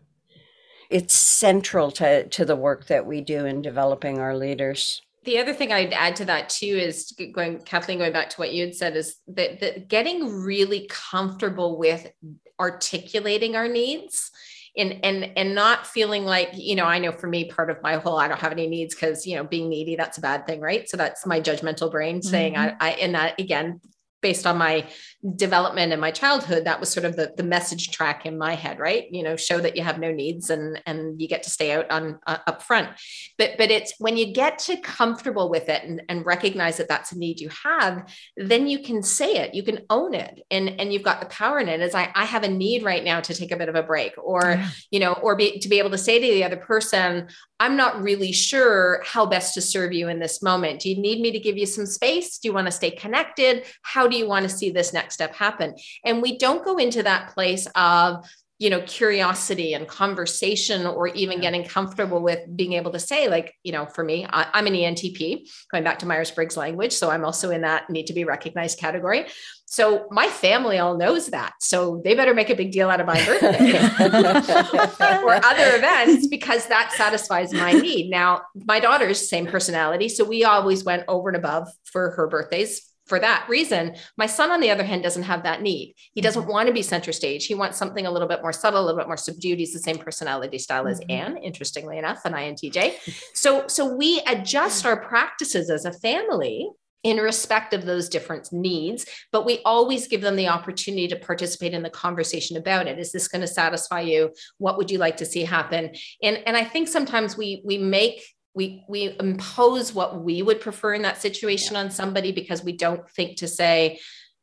It's 0.92 1.14
central 1.14 1.90
to, 1.92 2.28
to 2.28 2.46
the 2.46 2.56
work 2.56 2.88
that 2.88 3.06
we 3.08 3.22
do 3.22 3.46
in 3.46 3.62
developing 3.62 4.20
our 4.20 4.36
leaders 4.36 5.02
the 5.30 5.38
other 5.38 5.54
thing 5.54 5.72
I'd 5.72 5.94
add 5.94 6.16
to 6.18 6.26
that 6.26 6.50
too 6.50 6.66
is 6.66 7.14
going, 7.34 7.60
Kathleen, 7.60 8.00
going 8.00 8.12
back 8.12 8.32
to 8.32 8.38
what 8.38 8.52
you 8.52 8.66
had 8.66 8.74
said 8.74 8.98
is 8.98 9.18
that, 9.28 9.60
that 9.60 9.88
getting 9.88 10.42
really 10.42 10.88
comfortable 10.90 11.78
with 11.78 12.12
articulating 12.60 13.56
our 13.56 13.68
needs 13.68 14.32
and 14.76 15.00
and 15.04 15.32
and 15.38 15.56
not 15.56 15.88
feeling 15.88 16.26
like 16.26 16.50
you 16.54 16.76
know 16.76 16.84
i 16.86 17.00
know 17.00 17.12
for 17.12 17.28
me 17.28 17.50
part 17.50 17.70
of 17.70 17.82
my 17.82 17.96
whole 17.96 18.18
i 18.18 18.28
don't 18.28 18.40
have 18.40 18.52
any 18.52 18.68
needs 18.68 18.94
because 18.94 19.26
you 19.26 19.36
know 19.36 19.44
being 19.44 19.68
needy 19.68 19.96
that's 19.96 20.18
a 20.18 20.22
bad 20.22 20.46
thing 20.46 20.60
right 20.60 20.88
so 20.90 20.96
that's 20.96 21.26
my 21.26 21.40
judgmental 21.40 21.90
brain 21.90 22.22
saying 22.22 22.54
mm-hmm. 22.54 22.76
I, 22.80 22.90
I 22.90 22.92
and 22.96 23.16
that 23.16 23.40
again 23.40 23.80
based 24.22 24.46
on 24.46 24.58
my 24.58 24.88
development 25.36 25.92
in 25.92 26.00
my 26.00 26.12
childhood 26.12 26.64
that 26.64 26.80
was 26.80 26.90
sort 26.90 27.06
of 27.06 27.16
the, 27.16 27.34
the 27.36 27.44
message 27.44 27.92
track 27.92 28.26
in 28.26 28.38
my 28.38 28.56
head 28.56 28.80
right? 28.80 29.06
You 29.12 29.24
know 29.24 29.36
show 29.36 29.60
that 29.60 29.76
you 29.76 29.84
have 29.84 30.00
no 30.00 30.12
needs 30.12 30.50
and 30.50 30.82
and 30.86 31.22
you 31.22 31.28
get 31.28 31.44
to 31.44 31.50
stay 31.50 31.74
out 31.74 31.90
on 31.92 32.20
uh, 32.26 32.38
up 32.48 32.64
front. 32.64 32.90
But 33.38 33.52
but 33.58 33.72
it's 33.72 33.94
when 34.00 34.18
you 34.18 34.34
get 34.34 34.60
to 34.60 34.78
comfortable 34.78 35.50
with 35.50 35.70
it 35.70 35.84
and, 35.84 36.02
and 36.10 36.26
recognize 36.26 36.78
that 36.78 36.88
that's 36.88 37.12
a 37.12 37.18
need 37.18 37.40
you 37.40 37.50
have 37.64 38.10
then 38.38 38.68
you 38.68 38.80
can 38.80 39.04
say 39.04 39.36
it 39.36 39.54
you 39.54 39.64
can 39.64 39.80
own 39.90 40.14
it 40.14 40.42
and 40.52 40.70
and 40.80 40.94
you've 40.94 41.04
got 41.04 41.20
the 41.20 41.28
power 41.28 41.60
in 41.60 41.68
it. 41.68 41.82
As 41.82 41.96
i 41.96 42.12
i 42.16 42.26
have 42.26 42.44
a 42.44 42.50
need 42.50 42.84
right 42.84 43.04
now 43.04 43.20
to 43.20 43.34
take 43.34 43.52
a 43.52 43.58
bit 43.58 43.70
of 43.70 43.76
a 43.76 43.84
break 43.84 44.14
or 44.18 44.42
yeah. 44.44 44.70
you 44.92 45.00
know 45.00 45.14
or 45.14 45.36
be, 45.36 45.60
to 45.60 45.70
be 45.70 45.80
able 45.80 45.92
to 45.92 45.98
say 45.98 46.20
to 46.20 46.34
the 46.34 46.44
other 46.44 46.58
person 46.58 47.28
i'm 47.60 47.76
not 47.76 48.02
really 48.02 48.32
sure 48.32 49.02
how 49.06 49.26
best 49.26 49.54
to 49.54 49.62
serve 49.62 49.94
you 49.94 50.08
in 50.08 50.20
this 50.20 50.42
moment. 50.42 50.82
Do 50.82 50.90
you 50.90 50.98
need 50.98 51.22
me 51.22 51.32
to 51.32 51.40
give 51.40 51.58
you 51.58 51.66
some 51.66 51.86
space? 51.86 52.38
Do 52.38 52.48
you 52.48 52.54
want 52.54 52.68
to 52.68 52.72
stay 52.72 52.92
connected? 52.92 53.66
How 53.84 54.08
do 54.08 54.18
you 54.18 54.28
want 54.28 54.44
to 54.44 54.56
see 54.56 54.70
this 54.72 54.94
next 54.94 55.09
next 55.10 55.16
step 55.16 55.36
happen. 55.36 55.76
And 56.06 56.22
we 56.22 56.38
don't 56.38 56.64
go 56.64 56.78
into 56.78 57.02
that 57.04 57.34
place 57.34 57.68
of 57.76 58.26
you 58.60 58.70
know 58.70 58.82
curiosity 58.82 59.74
and 59.74 59.88
conversation 59.88 60.86
or 60.86 61.08
even 61.08 61.40
getting 61.40 61.64
comfortable 61.64 62.22
with 62.22 62.40
being 62.58 62.74
able 62.74 62.92
to 62.92 63.00
say 63.00 63.30
like 63.30 63.56
you 63.64 63.72
know 63.72 63.86
for 63.86 64.04
me 64.04 64.26
I, 64.30 64.60
am 64.60 64.68
an 64.68 64.74
entp 64.74 65.48
going 65.72 65.86
back 65.86 66.00
to 66.00 66.06
myers-briggs 66.06 66.58
language. 66.58 66.92
So 66.92 67.10
i'm 67.10 67.24
also 67.24 67.52
in 67.52 67.62
that 67.62 67.90
need 67.90 68.08
to 68.08 68.14
be 68.14 68.26
recognized 68.26 68.78
category. 68.78 69.28
So 69.66 70.08
my 70.10 70.28
family 70.28 70.80
all 70.80 70.98
knows 70.98 71.28
that. 71.28 71.54
So 71.62 72.02
they 72.04 72.16
better 72.16 72.34
make 72.34 72.50
a 72.50 72.56
big 72.56 72.72
deal 72.72 72.90
out 72.90 73.00
of 73.00 73.06
my 73.06 73.24
birthday 73.24 73.78
or 75.24 75.36
other 75.46 75.76
events 75.78 76.26
because 76.28 76.66
that 76.66 76.92
satisfies 76.92 77.54
my 77.54 77.74
need. 77.74 78.10
Now 78.10 78.42
my 78.66 78.80
daughter's 78.80 79.30
same 79.30 79.46
personality. 79.46 80.10
So 80.10 80.26
we 80.26 80.44
always 80.44 80.84
went 80.84 81.04
over 81.08 81.30
and 81.30 81.38
above 81.38 81.68
for 81.84 82.10
her 82.12 82.28
birthdays 82.28 82.89
for 83.10 83.20
that 83.20 83.46
reason. 83.50 83.96
My 84.18 84.28
son, 84.28 84.52
on 84.52 84.62
the 84.62 84.70
other 84.70 84.84
hand, 84.84 85.04
doesn't 85.04 85.24
have 85.24 85.44
that 85.44 85.62
need. 85.62 85.96
He 86.14 86.22
doesn't 86.22 86.44
mm-hmm. 86.44 86.52
want 86.52 86.68
to 86.68 86.74
be 86.74 86.82
center 86.82 87.12
stage. 87.12 87.48
He 87.48 87.56
wants 87.56 87.78
something 87.78 88.06
a 88.06 88.12
little 88.12 88.28
bit 88.28 88.42
more 88.42 88.54
subtle, 88.54 88.82
a 88.82 88.86
little 88.86 89.00
bit 89.00 89.08
more 89.08 89.18
subdued. 89.18 89.60
He's 89.60 89.74
the 89.74 89.80
same 89.80 89.98
personality 89.98 90.60
style 90.60 90.84
mm-hmm. 90.84 90.92
as 90.92 91.02
Anne, 91.10 91.38
interestingly 91.38 91.98
enough, 91.98 92.24
an 92.24 92.34
INTJ. 92.34 92.94
So, 93.34 93.68
so 93.68 93.94
we 93.94 94.22
adjust 94.28 94.86
our 94.86 95.02
practices 95.02 95.70
as 95.70 95.86
a 95.86 95.92
family 95.92 96.70
in 97.04 97.18
respect 97.18 97.74
of 97.74 97.86
those 97.86 98.10
different 98.10 98.52
needs, 98.52 99.06
but 99.32 99.46
we 99.46 99.62
always 99.64 100.08
give 100.08 100.22
them 100.22 100.36
the 100.36 100.50
opportunity 100.50 101.08
to 101.08 101.16
participate 101.16 101.74
in 101.74 101.82
the 101.82 101.90
conversation 101.90 102.58
about 102.58 102.88
it. 102.88 103.00
Is 103.00 103.12
this 103.12 103.28
going 103.28 103.42
to 103.42 103.48
satisfy 103.48 104.02
you? 104.02 104.32
What 104.58 104.78
would 104.78 104.92
you 104.92 104.98
like 104.98 105.18
to 105.18 105.26
see 105.26 105.44
happen? 105.44 105.92
And, 106.22 106.44
and 106.46 106.58
I 106.58 106.66
think 106.66 106.88
sometimes 106.88 107.38
we 107.38 107.62
we 107.64 107.78
make 107.78 108.22
we 108.54 108.84
we 108.90 109.16
impose 109.20 109.94
what 109.94 110.22
we 110.24 110.42
would 110.42 110.60
prefer 110.60 110.94
in 110.94 111.04
that 111.04 111.22
situation 111.22 111.74
yeah. 111.74 111.82
on 111.82 111.92
somebody 111.92 112.32
because 112.32 112.64
we 112.64 112.76
don't 112.76 113.08
think 113.10 113.38
to 113.38 113.48
say 113.48 114.00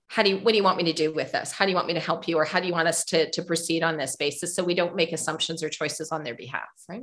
how 0.08 0.22
do 0.22 0.30
you 0.30 0.38
what 0.38 0.52
do 0.52 0.56
you 0.56 0.62
want 0.62 0.78
me 0.78 0.84
to 0.84 0.92
do 0.92 1.12
with 1.12 1.32
this? 1.32 1.52
How 1.52 1.64
do 1.64 1.70
you 1.70 1.74
want 1.74 1.88
me 1.88 1.94
to 1.94 2.00
help 2.00 2.28
you? 2.28 2.38
Or 2.38 2.44
how 2.44 2.60
do 2.60 2.66
you 2.66 2.72
want 2.72 2.88
us 2.88 3.04
to 3.06 3.30
to 3.30 3.42
proceed 3.42 3.82
on 3.82 3.96
this 3.96 4.16
basis? 4.16 4.54
So 4.54 4.62
we 4.62 4.74
don't 4.74 4.94
make 4.94 5.12
assumptions 5.12 5.62
or 5.62 5.68
choices 5.68 6.12
on 6.12 6.22
their 6.24 6.34
behalf 6.34 6.68
right? 6.88 7.02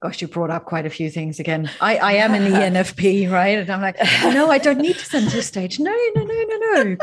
Gosh 0.00 0.22
you 0.22 0.28
brought 0.28 0.50
up 0.50 0.64
quite 0.64 0.86
a 0.86 0.90
few 0.90 1.10
things 1.10 1.40
again. 1.40 1.70
I 1.80 1.96
i 1.98 2.12
am 2.14 2.32
an 2.34 2.50
enfp 2.50 3.30
right? 3.30 3.58
And 3.58 3.70
i'm 3.70 3.82
like 3.82 3.98
no 4.22 4.50
i 4.50 4.58
don't 4.58 4.78
need 4.78 4.96
to 4.96 5.04
center 5.04 5.42
stage. 5.42 5.78
No 5.78 5.94
no 6.14 6.24
no 6.24 6.44
no 6.48 6.82
no 6.82 6.96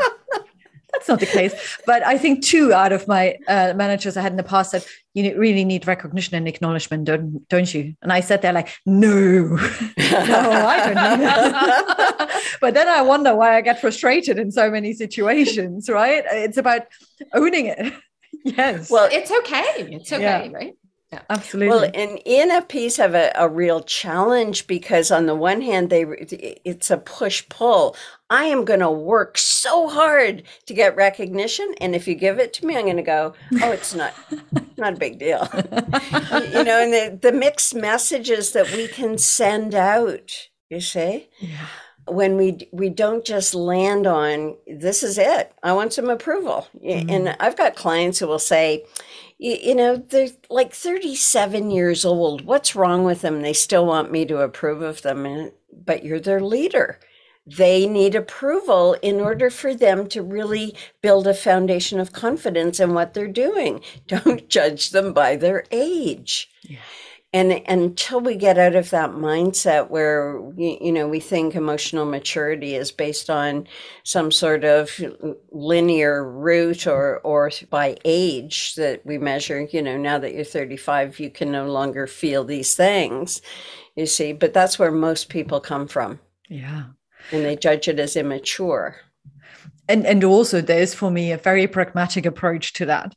that's 0.96 1.08
not 1.08 1.20
the 1.20 1.26
case. 1.26 1.78
But 1.86 2.04
I 2.04 2.16
think 2.16 2.42
two 2.42 2.72
out 2.72 2.92
of 2.92 3.06
my 3.06 3.36
uh, 3.48 3.74
managers 3.76 4.16
I 4.16 4.22
had 4.22 4.32
in 4.32 4.36
the 4.36 4.42
past 4.42 4.70
said, 4.70 4.84
you 5.14 5.38
really 5.38 5.64
need 5.64 5.86
recognition 5.86 6.34
and 6.36 6.48
acknowledgement, 6.48 7.04
don't, 7.04 7.46
don't 7.48 7.72
you? 7.72 7.94
And 8.02 8.12
I 8.12 8.20
said, 8.20 8.42
they're 8.42 8.52
like, 8.52 8.68
no, 8.84 9.08
no, 9.56 9.56
I 9.98 10.92
don't 10.92 12.30
but 12.60 12.74
then 12.74 12.88
I 12.88 13.02
wonder 13.02 13.34
why 13.34 13.56
I 13.56 13.60
get 13.60 13.80
frustrated 13.80 14.38
in 14.38 14.50
so 14.50 14.70
many 14.70 14.92
situations, 14.94 15.88
right? 15.88 16.24
It's 16.30 16.56
about 16.56 16.82
owning 17.32 17.66
it. 17.66 17.92
yes. 18.44 18.90
Well, 18.90 19.08
it's 19.12 19.30
okay. 19.30 19.88
It's 19.92 20.12
okay, 20.12 20.22
yeah. 20.22 20.48
right? 20.52 20.74
Yeah, 21.12 21.22
absolutely. 21.30 21.68
Well, 21.68 21.84
and 21.94 22.18
in 22.24 22.50
ENFPs 22.50 22.96
have 22.96 23.14
a, 23.14 23.30
a 23.36 23.48
real 23.48 23.80
challenge 23.80 24.66
because 24.66 25.12
on 25.12 25.26
the 25.26 25.36
one 25.36 25.60
hand, 25.60 25.88
they 25.88 26.02
it's 26.64 26.90
a 26.90 26.98
push 26.98 27.48
pull. 27.48 27.96
I 28.28 28.44
am 28.44 28.64
going 28.64 28.80
to 28.80 28.90
work 28.90 29.38
so 29.38 29.88
hard 29.88 30.42
to 30.66 30.74
get 30.74 30.96
recognition, 30.96 31.74
and 31.80 31.94
if 31.94 32.08
you 32.08 32.16
give 32.16 32.40
it 32.40 32.52
to 32.54 32.66
me, 32.66 32.76
I'm 32.76 32.86
going 32.86 32.96
to 32.96 33.02
go, 33.02 33.34
oh, 33.62 33.70
it's 33.70 33.94
not 33.94 34.14
not 34.76 34.94
a 34.94 34.96
big 34.96 35.20
deal, 35.20 35.48
you 35.54 36.64
know. 36.64 36.82
And 36.82 36.92
the 36.92 37.18
the 37.22 37.32
mixed 37.32 37.74
messages 37.76 38.50
that 38.52 38.72
we 38.72 38.88
can 38.88 39.16
send 39.16 39.76
out, 39.76 40.48
you 40.70 40.80
see. 40.80 41.28
Yeah 41.38 41.66
when 42.08 42.36
we 42.36 42.68
we 42.72 42.88
don't 42.88 43.24
just 43.24 43.54
land 43.54 44.06
on 44.06 44.56
this 44.66 45.02
is 45.02 45.18
it 45.18 45.52
i 45.62 45.72
want 45.72 45.92
some 45.92 46.08
approval 46.08 46.66
mm-hmm. 46.80 47.10
and 47.10 47.36
i've 47.40 47.56
got 47.56 47.74
clients 47.74 48.18
who 48.18 48.26
will 48.26 48.38
say 48.38 48.84
you, 49.38 49.56
you 49.62 49.74
know, 49.74 49.96
they're 49.96 50.28
like 50.48 50.72
37 50.72 51.70
years 51.70 52.04
old. 52.04 52.42
What's 52.44 52.76
wrong 52.76 53.04
with 53.04 53.22
them? 53.22 53.42
They 53.42 53.52
still 53.52 53.86
want 53.86 54.12
me 54.12 54.24
to 54.26 54.38
approve 54.38 54.82
of 54.82 55.02
them, 55.02 55.26
and, 55.26 55.52
but 55.72 56.04
you're 56.04 56.20
their 56.20 56.40
leader. 56.40 57.00
They 57.46 57.86
need 57.86 58.16
approval 58.16 58.94
in 59.02 59.20
order 59.20 59.50
for 59.50 59.72
them 59.72 60.08
to 60.08 60.22
really 60.22 60.74
build 61.00 61.28
a 61.28 61.34
foundation 61.34 62.00
of 62.00 62.12
confidence 62.12 62.80
in 62.80 62.92
what 62.92 63.14
they're 63.14 63.28
doing. 63.28 63.82
Don't 64.08 64.48
judge 64.48 64.90
them 64.90 65.12
by 65.12 65.36
their 65.36 65.64
age. 65.70 66.50
Yeah 66.62 66.78
and 67.36 67.62
until 67.68 68.18
we 68.18 68.34
get 68.34 68.56
out 68.56 68.74
of 68.74 68.88
that 68.88 69.10
mindset 69.10 69.90
where 69.90 70.40
you 70.56 70.90
know 70.90 71.06
we 71.06 71.20
think 71.20 71.54
emotional 71.54 72.06
maturity 72.06 72.74
is 72.74 72.90
based 72.90 73.28
on 73.28 73.68
some 74.04 74.32
sort 74.32 74.64
of 74.64 74.90
linear 75.52 76.24
route 76.24 76.86
or 76.86 77.18
or 77.18 77.50
by 77.68 77.94
age 78.06 78.74
that 78.76 79.04
we 79.04 79.18
measure 79.18 79.68
you 79.70 79.82
know 79.82 79.98
now 79.98 80.18
that 80.18 80.32
you're 80.32 80.44
35 80.44 81.20
you 81.20 81.30
can 81.30 81.52
no 81.52 81.70
longer 81.70 82.06
feel 82.06 82.42
these 82.42 82.74
things 82.74 83.42
you 83.96 84.06
see 84.06 84.32
but 84.32 84.54
that's 84.54 84.78
where 84.78 84.92
most 84.92 85.28
people 85.28 85.60
come 85.60 85.86
from. 85.88 86.18
Yeah. 86.48 86.84
And 87.32 87.44
they 87.44 87.56
judge 87.56 87.88
it 87.88 87.98
as 88.00 88.16
immature. 88.16 88.96
And 89.88 90.06
and 90.06 90.24
also 90.24 90.60
there's 90.60 90.94
for 90.94 91.10
me 91.10 91.32
a 91.32 91.36
very 91.36 91.66
pragmatic 91.66 92.24
approach 92.24 92.72
to 92.74 92.86
that 92.86 93.14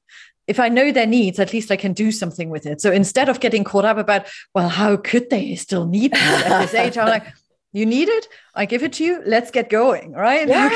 if 0.49 0.59
I 0.59 0.67
know 0.67 0.91
their 0.91 1.05
needs, 1.05 1.39
at 1.39 1.53
least 1.53 1.71
I 1.71 1.75
can 1.75 1.93
do 1.93 2.11
something 2.11 2.49
with 2.49 2.65
it. 2.65 2.81
So 2.81 2.91
instead 2.91 3.29
of 3.29 3.39
getting 3.39 3.63
caught 3.63 3.85
up 3.85 3.97
about, 3.97 4.27
well, 4.55 4.67
how 4.67 4.97
could 4.97 5.29
they 5.29 5.55
still 5.55 5.85
need 5.85 6.11
me 6.11 6.19
at 6.19 6.61
this 6.61 6.73
age? 6.73 6.97
I'm 6.97 7.07
like, 7.07 7.27
you 7.71 7.85
need 7.85 8.09
it? 8.09 8.27
I 8.55 8.65
give 8.65 8.81
it 8.81 8.93
to 8.93 9.03
you? 9.03 9.21
Let's 9.27 9.51
get 9.51 9.69
going 9.69 10.13
right? 10.13 10.47
Yeah, 10.47 10.69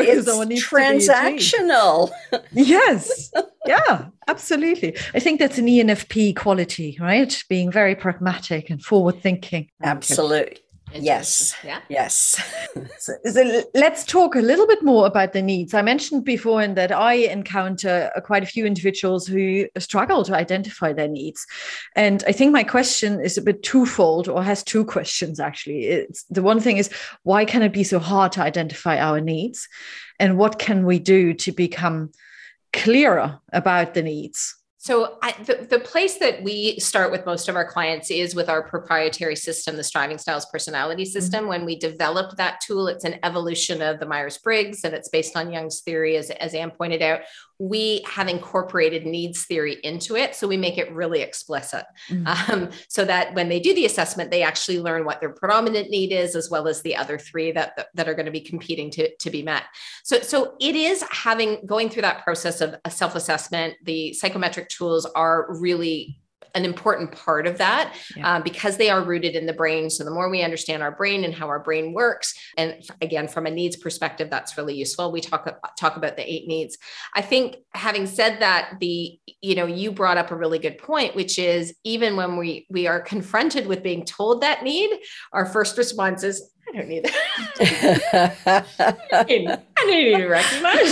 it's 0.00 0.26
transactional. 0.64 2.10
Yes. 2.52 3.30
Yeah 3.66 4.08
absolutely. 4.28 4.96
I 5.14 5.20
think 5.20 5.40
that's 5.40 5.58
an 5.58 5.66
enfp 5.66 6.36
quality 6.36 6.96
right? 7.00 7.42
Being 7.48 7.72
very 7.72 7.96
pragmatic 7.96 8.70
and 8.70 8.82
forward 8.82 9.20
thinking 9.22 9.68
absolutely 9.82 10.58
Yes. 10.94 11.54
Yeah. 11.64 11.80
Yes. 11.88 12.40
so, 12.98 13.14
so, 13.24 13.62
let's 13.74 14.04
talk 14.04 14.34
a 14.34 14.40
little 14.40 14.66
bit 14.66 14.82
more 14.82 15.06
about 15.06 15.32
the 15.32 15.42
needs. 15.42 15.74
I 15.74 15.82
mentioned 15.82 16.24
before 16.24 16.62
in 16.62 16.74
that 16.74 16.92
I 16.92 17.14
encounter 17.14 18.10
uh, 18.16 18.20
quite 18.20 18.42
a 18.42 18.46
few 18.46 18.66
individuals 18.66 19.26
who 19.26 19.66
struggle 19.78 20.24
to 20.24 20.34
identify 20.34 20.92
their 20.92 21.08
needs. 21.08 21.46
And 21.96 22.24
I 22.26 22.32
think 22.32 22.52
my 22.52 22.64
question 22.64 23.20
is 23.20 23.36
a 23.36 23.42
bit 23.42 23.62
twofold 23.62 24.28
or 24.28 24.42
has 24.42 24.62
two 24.62 24.84
questions 24.84 25.40
actually. 25.40 25.86
It's 25.86 26.24
the 26.24 26.42
one 26.42 26.60
thing 26.60 26.78
is 26.78 26.90
why 27.22 27.44
can 27.44 27.62
it 27.62 27.72
be 27.72 27.84
so 27.84 27.98
hard 27.98 28.32
to 28.32 28.42
identify 28.42 28.98
our 28.98 29.20
needs? 29.20 29.68
And 30.18 30.36
what 30.38 30.58
can 30.58 30.84
we 30.84 30.98
do 30.98 31.34
to 31.34 31.52
become 31.52 32.12
clearer 32.72 33.40
about 33.52 33.94
the 33.94 34.02
needs? 34.02 34.57
So 34.88 35.18
I, 35.20 35.32
the, 35.32 35.66
the 35.68 35.80
place 35.80 36.16
that 36.16 36.42
we 36.42 36.80
start 36.80 37.12
with 37.12 37.26
most 37.26 37.46
of 37.50 37.56
our 37.56 37.70
clients 37.70 38.10
is 38.10 38.34
with 38.34 38.48
our 38.48 38.62
proprietary 38.62 39.36
system, 39.36 39.76
the 39.76 39.84
Striving 39.84 40.16
Styles 40.16 40.46
Personality 40.46 41.02
mm-hmm. 41.02 41.12
System. 41.12 41.40
Mm-hmm. 41.40 41.48
When 41.50 41.64
we 41.66 41.78
developed 41.78 42.38
that 42.38 42.62
tool, 42.62 42.88
it's 42.88 43.04
an 43.04 43.18
evolution 43.22 43.82
of 43.82 44.00
the 44.00 44.06
Myers-Briggs 44.06 44.84
and 44.84 44.94
it's 44.94 45.10
based 45.10 45.36
on 45.36 45.52
Jung's 45.52 45.80
theory, 45.80 46.16
as, 46.16 46.30
as 46.30 46.54
Anne 46.54 46.70
pointed 46.70 47.02
out 47.02 47.20
we 47.58 48.04
have 48.06 48.28
incorporated 48.28 49.04
needs 49.04 49.44
theory 49.44 49.78
into 49.82 50.14
it. 50.16 50.34
So 50.34 50.46
we 50.46 50.56
make 50.56 50.78
it 50.78 50.92
really 50.92 51.20
explicit 51.22 51.84
mm-hmm. 52.08 52.52
um, 52.52 52.70
so 52.88 53.04
that 53.04 53.34
when 53.34 53.48
they 53.48 53.58
do 53.58 53.74
the 53.74 53.84
assessment, 53.84 54.30
they 54.30 54.42
actually 54.42 54.78
learn 54.78 55.04
what 55.04 55.20
their 55.20 55.30
predominant 55.30 55.90
need 55.90 56.12
is, 56.12 56.36
as 56.36 56.48
well 56.50 56.68
as 56.68 56.82
the 56.82 56.94
other 56.94 57.18
three 57.18 57.50
that, 57.52 57.88
that 57.94 58.08
are 58.08 58.14
going 58.14 58.26
to 58.26 58.32
be 58.32 58.40
competing 58.40 58.90
to, 58.92 59.14
to 59.16 59.30
be 59.30 59.42
met. 59.42 59.64
So, 60.04 60.20
so 60.20 60.54
it 60.60 60.76
is 60.76 61.02
having 61.10 61.66
going 61.66 61.90
through 61.90 62.02
that 62.02 62.22
process 62.22 62.60
of 62.60 62.76
a 62.84 62.90
self-assessment. 62.90 63.74
The 63.82 64.12
psychometric 64.12 64.68
tools 64.68 65.04
are 65.04 65.46
really 65.58 66.20
an 66.54 66.64
important 66.64 67.12
part 67.12 67.46
of 67.46 67.58
that 67.58 67.96
yeah. 68.16 68.36
uh, 68.36 68.40
because 68.40 68.76
they 68.76 68.90
are 68.90 69.02
rooted 69.02 69.34
in 69.34 69.46
the 69.46 69.52
brain. 69.52 69.90
So 69.90 70.04
the 70.04 70.10
more 70.10 70.28
we 70.28 70.42
understand 70.42 70.82
our 70.82 70.92
brain 70.92 71.24
and 71.24 71.34
how 71.34 71.48
our 71.48 71.60
brain 71.60 71.92
works, 71.92 72.34
and 72.56 72.82
again 73.00 73.28
from 73.28 73.46
a 73.46 73.50
needs 73.50 73.76
perspective, 73.76 74.30
that's 74.30 74.56
really 74.56 74.74
useful. 74.74 75.12
We 75.12 75.20
talk 75.20 75.48
talk 75.78 75.96
about 75.96 76.16
the 76.16 76.30
eight 76.30 76.46
needs. 76.46 76.76
I 77.14 77.22
think 77.22 77.56
having 77.74 78.06
said 78.06 78.40
that, 78.40 78.74
the 78.80 79.18
you 79.40 79.54
know 79.54 79.66
you 79.66 79.92
brought 79.92 80.18
up 80.18 80.30
a 80.30 80.36
really 80.36 80.58
good 80.58 80.78
point, 80.78 81.14
which 81.14 81.38
is 81.38 81.74
even 81.84 82.16
when 82.16 82.36
we 82.36 82.66
we 82.70 82.86
are 82.86 83.00
confronted 83.00 83.66
with 83.66 83.82
being 83.82 84.04
told 84.04 84.42
that 84.42 84.62
need, 84.62 84.90
our 85.32 85.46
first 85.46 85.78
response 85.78 86.22
is 86.22 86.52
I 86.68 86.76
don't 86.76 86.88
need 86.88 87.04
that. 87.04 88.66
I 89.12 89.22
don't 89.24 89.90
need 89.90 90.16
to 90.16 90.26
recognize. 90.26 90.90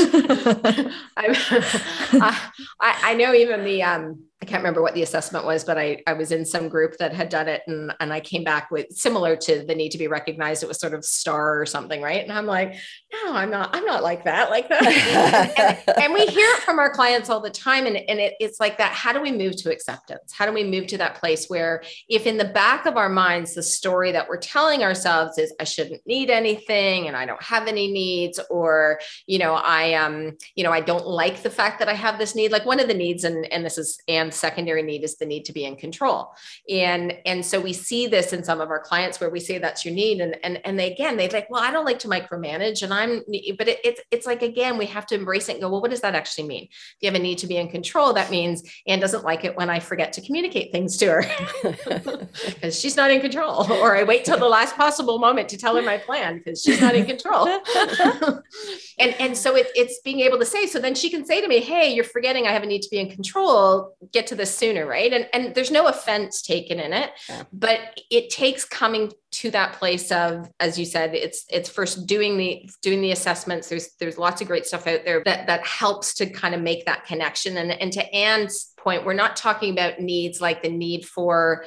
I, 1.21 2.51
I 2.81 3.15
know 3.15 3.35
even 3.35 3.65
the 3.65 3.83
um, 3.83 4.25
I 4.43 4.45
can't 4.45 4.61
remember 4.61 4.82
what 4.82 4.95
the 4.95 5.03
assessment 5.03 5.47
was, 5.47 5.64
but 5.64 5.78
I, 5.78 6.03
I 6.07 6.12
was 6.12 6.30
in 6.30 6.45
some 6.45 6.68
group 6.68 6.99
that 6.99 7.14
had 7.14 7.30
done 7.30 7.49
it 7.49 7.62
and, 7.66 7.95
and 8.01 8.12
I 8.12 8.20
came 8.20 8.45
back 8.45 8.70
with 8.70 8.87
similar 8.91 9.34
to 9.34 9.64
the 9.66 9.74
need 9.74 9.93
to 9.93 9.99
be 9.99 10.09
recognized. 10.09 10.62
It 10.62 10.66
was 10.66 10.78
sort 10.78 10.93
of 10.93 11.07
star 11.07 11.59
or 11.59 11.64
something, 11.64 12.03
right? 12.03 12.22
And 12.22 12.30
I'm 12.30 12.45
like, 12.45 12.74
no, 13.12 13.32
I'm 13.32 13.51
not, 13.51 13.74
I'm 13.74 13.87
not 13.87 14.03
like 14.03 14.24
that, 14.24 14.51
like 14.51 14.68
that. 14.68 15.84
and, 15.89 15.99
and, 16.03 16.12
we 16.12 16.26
hear 16.26 16.49
it 16.51 16.62
from 16.62 16.78
our 16.78 16.91
clients 16.91 17.30
all 17.30 17.41
the 17.41 17.51
time. 17.51 17.87
And, 17.87 17.97
and 17.97 18.20
it, 18.20 18.34
it's 18.39 18.61
like 18.61 18.76
that. 18.76 18.93
How 18.93 19.12
do 19.14 19.22
we 19.22 19.32
move 19.32 19.57
to 19.62 19.72
acceptance? 19.72 20.34
How 20.34 20.45
do 20.45 20.53
we 20.53 20.64
move 20.64 20.87
to 20.89 20.99
that 20.99 21.14
place 21.14 21.47
where 21.47 21.82
if 22.11 22.26
in 22.26 22.37
the 22.37 22.45
back 22.45 22.84
of 22.84 22.99
our 22.99 23.09
minds, 23.09 23.55
the 23.55 23.62
story 23.62 24.12
that 24.12 24.28
we're 24.28 24.37
telling 24.37 24.84
ourselves 24.84 25.39
is 25.39 25.55
I 25.59 25.64
shouldn't 25.64 26.07
need 26.07 26.28
anything 26.28 27.09
and 27.09 27.16
I 27.16 27.24
don't 27.24 27.43
have 27.43 27.68
any 27.68 27.91
needs, 27.91 28.39
or, 28.51 29.01
you 29.26 29.39
know, 29.39 29.55
I, 29.55 29.95
um, 29.95 30.37
you 30.55 30.62
know, 30.62 30.72
I 30.72 30.82
don't 30.82 31.07
like 31.07 31.43
the 31.43 31.51
fact 31.51 31.78
that 31.78 31.89
I 31.89 31.95
have 31.95 32.18
this 32.18 32.34
need, 32.34 32.53
like 32.53 32.66
one 32.66 32.80
of 32.80 32.89
the 32.89 32.95
needs, 32.95 33.24
and, 33.24 33.51
and 33.51 33.64
this 33.64 33.78
is, 33.78 33.99
and 34.27 34.35
secondary 34.35 34.83
need 34.83 35.05
is 35.05 35.16
the 35.16 35.27
need 35.27 35.45
to 35.47 35.53
be 35.53 35.64
in 35.64 35.77
control. 35.77 36.35
And, 36.68 37.16
and 37.24 37.45
so 37.45 37.61
we 37.61 37.72
see 37.72 38.07
this 38.07 38.33
in 38.33 38.45
some 38.45 38.61
of 38.61 38.70
our 38.70 38.81
clients 38.81 39.20
where 39.20 39.31
we 39.31 39.41
say 39.41 39.59
that's 39.59 39.85
your 39.85 39.95
need. 39.95 40.20
And, 40.20 40.37
and, 40.43 40.61
and 40.64 40.79
they, 40.79 40.93
again, 40.93 41.16
they're 41.16 41.29
like, 41.29 41.49
well, 41.49 41.62
I 41.62 41.70
don't 41.70 41.85
like 41.85 42.01
to 42.01 42.09
micromanage 42.09 42.83
and 42.83 42.93
I'm, 42.93 43.22
but 43.57 43.68
it, 43.68 43.79
it's, 43.85 44.01
it's 44.11 44.27
like, 44.27 44.43
again, 44.43 44.79
we 44.79 44.87
have 44.87 45.07
to 45.07 45.14
embrace 45.14 45.49
it 45.49 45.53
and 45.53 45.62
go, 45.62 45.70
well, 45.70 45.81
what 45.81 45.91
does 45.91 46.01
that 46.01 46.14
actually 46.14 46.49
mean? 46.49 46.64
If 46.64 46.97
you 47.01 47.09
have 47.11 47.18
a 47.18 47.22
need 47.22 47.39
to 47.39 47.47
be 47.47 47.57
in 47.57 47.68
control, 47.68 48.12
that 48.14 48.31
means 48.31 48.62
Anne 48.87 49.01
doesn't 49.01 49.24
like 49.24 49.45
it 49.45 49.57
when 49.57 49.70
I 49.70 49.79
forget 49.81 50.12
to 50.14 50.20
communicate 50.20 50.72
things 50.72 50.97
to 50.99 51.07
her 51.07 51.24
because 52.47 52.79
she's 52.79 52.97
not 52.97 53.11
in 53.11 53.20
control, 53.20 53.70
or 53.72 53.97
I 53.97 54.03
wait 54.03 54.24
till 54.24 54.39
the 54.39 54.49
last 54.49 54.77
possible 54.77 55.18
moment 55.18 55.49
to 55.51 55.57
tell 55.57 55.77
her 55.77 55.83
my 55.83 55.99
plan 55.99 56.39
because 56.39 56.62
she's 56.62 56.81
not 56.81 56.95
in 56.95 57.07
control. 57.07 57.47
and, 58.99 59.14
and 59.20 59.37
so 59.37 59.57
it, 59.57 59.68
it's 59.74 60.01
being 60.01 60.20
able 60.20 60.39
to 60.39 60.45
say, 60.45 60.66
so 60.66 60.79
then 60.79 60.95
she 60.95 61.11
can 61.11 61.24
say 61.24 61.41
to 61.41 61.49
me, 61.49 61.61
Hey, 61.61 61.93
you're 61.93 62.05
forgetting 62.05 62.47
I 62.47 62.53
have 62.53 62.62
a 62.62 62.66
need 62.66 62.83
to 62.83 62.89
be 62.91 62.99
in 62.99 63.11
control. 63.11 63.95
Get 64.17 64.29
to 64.29 64.35
this 64.35 64.57
sooner, 64.57 64.87
right? 64.87 65.12
And 65.12 65.29
and 65.35 65.55
there's 65.55 65.71
no 65.71 65.89
offense 65.89 66.41
taken 66.41 66.81
in 66.81 66.95
it, 66.95 67.11
yeah. 67.29 67.43
but 67.53 68.01
it 68.11 68.31
takes 68.31 68.64
coming 68.64 69.12
to 69.33 69.51
that 69.51 69.75
place 69.75 70.11
of, 70.11 70.49
as 70.59 70.79
you 70.79 70.87
said, 70.87 71.14
it's 71.14 71.45
it's 71.51 71.69
first 71.69 72.07
doing 72.07 72.39
the 72.39 72.67
doing 72.81 73.03
the 73.03 73.12
assessments. 73.12 73.69
There's 73.69 73.91
there's 74.01 74.17
lots 74.17 74.41
of 74.41 74.49
great 74.49 74.64
stuff 74.64 74.87
out 74.87 75.05
there 75.05 75.23
that 75.27 75.47
that 75.49 75.67
helps 75.67 76.14
to 76.14 76.25
kind 76.31 76.55
of 76.55 76.62
make 76.62 76.87
that 76.87 77.05
connection. 77.05 77.59
And 77.59 77.71
and 77.71 77.93
to 77.93 78.14
Anne's 78.14 78.73
point, 78.79 79.05
we're 79.05 79.12
not 79.12 79.37
talking 79.37 79.71
about 79.71 80.01
needs 80.01 80.41
like 80.41 80.62
the 80.62 80.71
need 80.71 81.05
for 81.05 81.67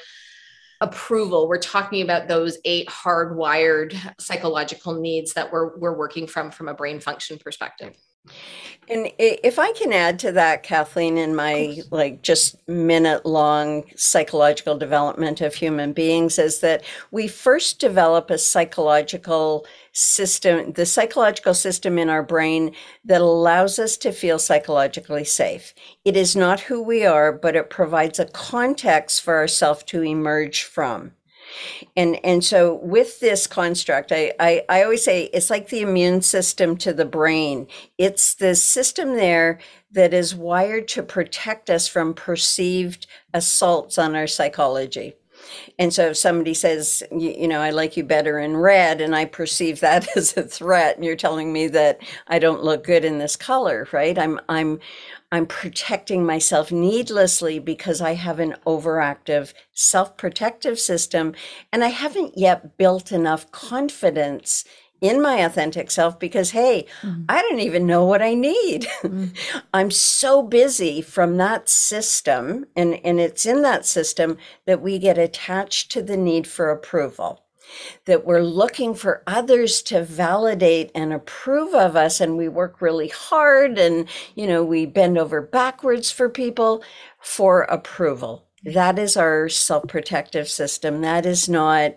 approval 0.82 1.50
we're 1.50 1.58
talking 1.58 2.02
about 2.02 2.30
those 2.30 2.58
eight 2.64 2.88
hardwired 2.88 3.94
psychological 4.18 4.94
needs 4.94 5.34
that 5.34 5.52
we're, 5.52 5.78
we're 5.78 5.98
working 5.98 6.26
from 6.26 6.50
from 6.52 6.70
a 6.70 6.74
brain 6.74 7.02
function 7.02 7.38
perspective 7.38 7.94
and 8.90 9.12
if 9.20 9.60
I 9.60 9.72
can 9.74 9.94
add 9.94 10.18
to 10.20 10.32
that, 10.32 10.64
Kathleen, 10.64 11.18
in 11.18 11.36
my 11.36 11.78
like 11.92 12.24
just 12.24 12.68
minute 12.68 13.24
long 13.24 13.84
psychological 13.96 14.78
development 14.78 15.42
of 15.42 15.54
human 15.54 15.94
beings, 15.94 16.40
is 16.40 16.60
that 16.62 16.84
we 17.12 17.28
first 17.28 17.80
develop 17.80 18.32
a 18.32 18.38
psychological 18.40 19.68
system, 19.92 20.72
the 20.74 20.88
psychological 20.88 21.54
system 21.54 22.00
in 22.00 22.10
our 22.10 22.24
brain 22.24 22.74
that 23.06 23.22
allows 23.22 23.78
us 23.78 23.96
to 23.98 24.12
feel 24.12 24.40
psychologically 24.40 25.24
safe. 25.24 25.76
It 26.04 26.18
is 26.18 26.36
not 26.36 26.60
who 26.60 26.82
we 26.82 27.06
are, 27.06 27.32
but 27.32 27.56
it 27.56 27.70
provides 27.70 28.18
a 28.18 28.26
context 28.26 29.22
for 29.22 29.38
ourselves 29.38 29.84
to 29.84 30.02
emerge 30.02 30.64
from. 30.64 31.12
And 31.96 32.24
and 32.24 32.44
so 32.44 32.76
with 32.76 33.20
this 33.20 33.48
construct, 33.48 34.12
I, 34.12 34.34
I, 34.40 34.64
I 34.70 34.84
always 34.84 35.04
say 35.04 35.26
it's 35.26 35.50
like 35.50 35.70
the 35.70 35.82
immune 35.82 36.22
system 36.22 36.78
to 36.78 36.94
the 36.94 37.06
brain. 37.06 37.68
It's 37.98 38.36
the 38.36 38.56
system 38.56 39.16
there 39.16 39.60
that 39.92 40.14
is 40.14 40.36
wired 40.36 40.88
to 40.90 41.04
protect 41.04 41.70
us 41.70 41.88
from 41.88 42.14
perceived 42.14 43.08
assaults 43.34 43.98
on 43.98 44.16
our 44.16 44.28
psychology. 44.28 45.16
And 45.78 45.94
so 45.94 46.08
if 46.08 46.18
somebody 46.18 46.54
says, 46.54 47.04
you, 47.12 47.32
you, 47.32 47.48
know, 47.48 47.62
I 47.62 47.70
like 47.70 47.96
you 47.98 48.04
better 48.04 48.40
in 48.40 48.58
red, 48.58 49.02
and 49.02 49.16
I 49.16 49.26
perceive 49.26 49.80
that 49.80 50.08
as 50.18 50.36
a 50.38 50.44
threat, 50.44 50.96
and 50.96 51.06
you're 51.06 51.16
telling 51.16 51.52
me 51.54 51.68
that 51.68 52.02
I 52.28 52.40
don't 52.40 52.64
look 52.64 52.84
good 52.84 53.06
in 53.06 53.20
this 53.20 53.36
color, 53.36 53.88
right? 53.92 54.18
I'm 54.18 54.40
I'm 54.50 54.80
I'm 55.32 55.46
protecting 55.46 56.26
myself 56.26 56.72
needlessly 56.72 57.60
because 57.60 58.02
I 58.02 58.14
have 58.14 58.40
an 58.40 58.56
overactive 58.66 59.54
self 59.74 60.18
protective 60.18 60.80
system 60.80 61.34
and 61.72 61.84
I 61.84 61.90
haven't 61.90 62.38
yet 62.38 62.78
built 62.78 63.12
enough 63.12 63.52
confidence 63.52 64.66
in 65.02 65.22
my 65.22 65.36
authentic 65.36 65.92
self 65.92 66.20
because, 66.20 66.52
hey, 66.52 66.86
mm-hmm. 67.02 67.24
I 67.30 67.42
don't 67.42 67.60
even 67.60 67.88
know 67.88 68.06
what 68.06 68.22
I 68.22 68.34
need. 68.34 68.88
Mm-hmm. 69.02 69.28
I'm 69.74 69.92
so 69.92 70.42
busy 70.42 71.02
from 71.02 71.38
that 71.38 71.70
system, 71.70 72.66
and, 72.76 73.00
and 73.06 73.20
it's 73.20 73.46
in 73.46 73.62
that 73.62 73.86
system 73.86 74.38
that 74.66 74.82
we 74.82 75.00
get 75.00 75.18
attached 75.18 75.92
to 75.94 76.02
the 76.02 76.18
need 76.18 76.48
for 76.48 76.70
approval 76.70 77.46
that 78.06 78.26
we're 78.26 78.42
looking 78.42 78.94
for 78.94 79.24
others 79.28 79.82
to 79.84 80.04
validate 80.04 80.92
and 80.96 81.14
approve 81.14 81.74
of 81.74 81.96
us 81.96 82.20
and 82.20 82.38
we 82.38 82.48
work 82.48 82.82
really 82.82 83.10
hard 83.10 83.78
and 83.78 84.08
you 84.36 84.48
know 84.48 84.64
we 84.64 84.86
bend 84.86 85.18
over 85.18 85.42
backwards 85.42 86.12
for 86.12 86.30
people 86.30 86.84
for 87.20 87.64
approval. 87.64 88.46
That 88.64 89.00
is 89.00 89.16
our 89.16 89.48
self-protective 89.48 90.50
system. 90.50 91.02
That 91.02 91.26
is 91.26 91.48
not 91.48 91.96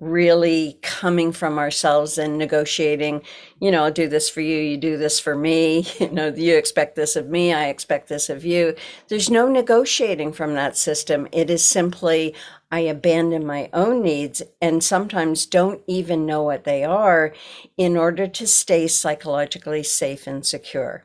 really 0.00 0.78
coming 0.82 1.30
from 1.30 1.56
ourselves 1.56 2.18
and 2.18 2.36
negotiating 2.36 3.22
you 3.60 3.70
know 3.70 3.84
i'll 3.84 3.92
do 3.92 4.08
this 4.08 4.28
for 4.28 4.40
you 4.40 4.58
you 4.58 4.76
do 4.76 4.96
this 4.96 5.20
for 5.20 5.36
me 5.36 5.86
you 6.00 6.10
know 6.10 6.28
you 6.34 6.56
expect 6.56 6.96
this 6.96 7.14
of 7.14 7.28
me 7.28 7.52
i 7.52 7.68
expect 7.68 8.08
this 8.08 8.28
of 8.28 8.44
you 8.44 8.74
there's 9.08 9.30
no 9.30 9.48
negotiating 9.48 10.32
from 10.32 10.54
that 10.54 10.76
system 10.76 11.28
it 11.30 11.48
is 11.48 11.64
simply 11.64 12.34
I 12.74 12.80
abandon 12.80 13.46
my 13.46 13.70
own 13.72 14.02
needs 14.02 14.42
and 14.60 14.82
sometimes 14.82 15.46
don't 15.46 15.80
even 15.86 16.26
know 16.26 16.42
what 16.42 16.64
they 16.64 16.82
are 16.82 17.32
in 17.76 17.96
order 17.96 18.26
to 18.26 18.48
stay 18.48 18.88
psychologically 18.88 19.84
safe 19.84 20.26
and 20.26 20.44
secure. 20.44 21.04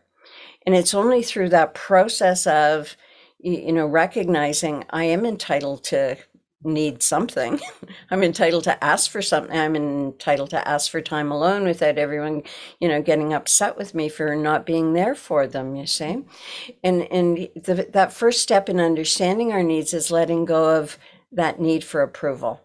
And 0.66 0.74
it's 0.74 0.96
only 0.96 1.22
through 1.22 1.50
that 1.50 1.76
process 1.76 2.48
of, 2.48 2.98
you 3.38 3.72
know, 3.72 3.86
recognizing 3.86 4.84
I 4.90 5.04
am 5.04 5.28
entitled 5.28 5.84
to 5.86 6.18
need 6.64 7.02
something. 7.04 7.60
I'm 8.12 8.24
entitled 8.24 8.66
to 8.66 8.84
ask 8.84 9.10
for 9.10 9.22
something. 9.22 9.58
I'm 9.58 9.76
entitled 9.76 10.50
to 10.52 10.68
ask 10.68 10.92
for 10.92 11.02
time 11.02 11.32
alone 11.32 11.66
without 11.66 11.98
everyone, 11.98 12.44
you 12.80 12.88
know, 12.88 13.02
getting 13.02 13.34
upset 13.34 13.78
with 13.78 13.96
me 13.96 14.10
for 14.10 14.36
not 14.36 14.66
being 14.66 14.94
there 14.94 15.16
for 15.16 15.48
them, 15.48 15.76
you 15.76 15.86
see. 15.86 16.24
And 16.84 17.04
and 17.12 17.38
the, 17.56 17.88
that 17.94 18.14
first 18.14 18.42
step 18.42 18.70
in 18.70 18.80
understanding 18.80 19.52
our 19.54 19.64
needs 19.64 19.94
is 19.94 20.12
letting 20.12 20.46
go 20.46 20.78
of 20.78 20.98
that 21.32 21.60
need 21.62 21.84
for 21.84 22.02
approval. 22.02 22.62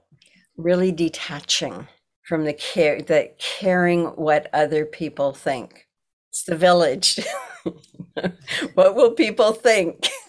Really 0.57 0.93
detaching 0.93 1.89
from 2.23 2.45
the 2.45 2.53
care 2.55 3.03
that 3.03 3.39
caring 3.39 4.07
what 4.07 4.49
other 4.53 4.85
people 4.87 5.33
think. 5.33 5.87
It's 6.31 6.45
the 6.45 6.57
village. 6.57 7.21
what 8.75 8.95
will 8.95 9.13
people 9.13 9.53
think? 9.53 10.09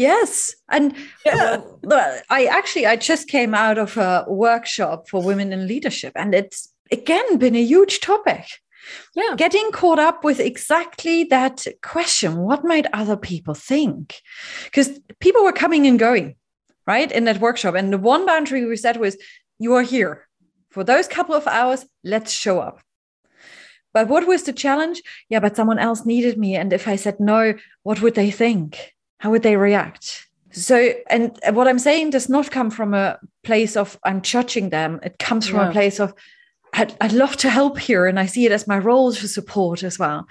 Yes, 0.00 0.54
and 0.70 0.94
yeah. 1.26 1.60
Uh, 1.86 2.20
I 2.30 2.46
actually 2.46 2.86
I 2.86 2.96
just 2.96 3.28
came 3.28 3.54
out 3.54 3.76
of 3.76 3.98
a 3.98 4.24
workshop 4.28 5.10
for 5.10 5.22
women 5.22 5.52
in 5.52 5.68
leadership, 5.68 6.14
and 6.16 6.34
it's 6.34 6.72
again 6.90 7.36
been 7.36 7.54
a 7.54 7.62
huge 7.62 8.00
topic. 8.00 8.46
Yeah, 9.14 9.34
getting 9.36 9.70
caught 9.72 9.98
up 9.98 10.24
with 10.24 10.40
exactly 10.40 11.24
that 11.24 11.66
question: 11.82 12.38
What 12.38 12.64
might 12.64 12.86
other 12.94 13.18
people 13.18 13.52
think? 13.52 14.22
Because 14.64 14.88
people 15.20 15.44
were 15.44 15.52
coming 15.52 15.86
and 15.86 15.98
going, 15.98 16.36
right, 16.86 17.12
in 17.12 17.24
that 17.24 17.42
workshop, 17.42 17.74
and 17.74 17.92
the 17.92 17.98
one 17.98 18.24
boundary 18.24 18.64
we 18.64 18.76
set 18.76 18.98
was: 18.98 19.18
You 19.58 19.74
are 19.74 19.82
here 19.82 20.26
for 20.70 20.82
those 20.82 21.08
couple 21.08 21.34
of 21.34 21.46
hours. 21.46 21.84
Let's 22.02 22.32
show 22.32 22.58
up. 22.58 22.80
But 23.92 24.08
what 24.08 24.26
was 24.26 24.44
the 24.44 24.54
challenge? 24.54 25.02
Yeah, 25.28 25.40
but 25.40 25.56
someone 25.56 25.78
else 25.78 26.06
needed 26.06 26.38
me, 26.38 26.56
and 26.56 26.72
if 26.72 26.88
I 26.88 26.96
said 26.96 27.20
no, 27.20 27.52
what 27.82 28.00
would 28.00 28.14
they 28.14 28.30
think? 28.30 28.94
How 29.20 29.30
would 29.30 29.42
they 29.42 29.56
react? 29.56 30.26
So, 30.50 30.94
and 31.08 31.38
what 31.52 31.68
I'm 31.68 31.78
saying 31.78 32.10
does 32.10 32.28
not 32.28 32.50
come 32.50 32.70
from 32.70 32.94
a 32.94 33.18
place 33.44 33.76
of 33.76 33.98
I'm 34.02 34.22
judging 34.22 34.70
them. 34.70 34.98
It 35.04 35.18
comes 35.18 35.46
from 35.46 35.60
a 35.60 35.70
place 35.72 36.00
of 36.00 36.12
I'd, 36.72 36.94
I'd, 37.00 37.12
love 37.12 37.36
to 37.38 37.50
help 37.50 37.78
here, 37.78 38.06
and 38.06 38.18
I 38.18 38.26
see 38.26 38.46
it 38.46 38.52
as 38.52 38.66
my 38.66 38.78
role 38.78 39.12
to 39.12 39.28
support 39.28 39.82
as 39.82 39.98
well. 39.98 40.26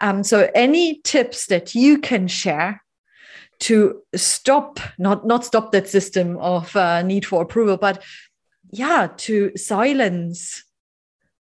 Um, 0.00 0.22
so, 0.22 0.50
any 0.54 1.00
tips 1.02 1.46
that 1.46 1.74
you 1.74 1.98
can 1.98 2.28
share 2.28 2.82
to 3.60 4.02
stop 4.14 4.78
not 4.98 5.26
not 5.26 5.44
stop 5.44 5.72
that 5.72 5.88
system 5.88 6.36
of 6.38 6.74
uh, 6.76 7.02
need 7.02 7.24
for 7.24 7.42
approval, 7.42 7.76
but 7.76 8.02
yeah, 8.70 9.08
to 9.16 9.52
silence 9.56 10.64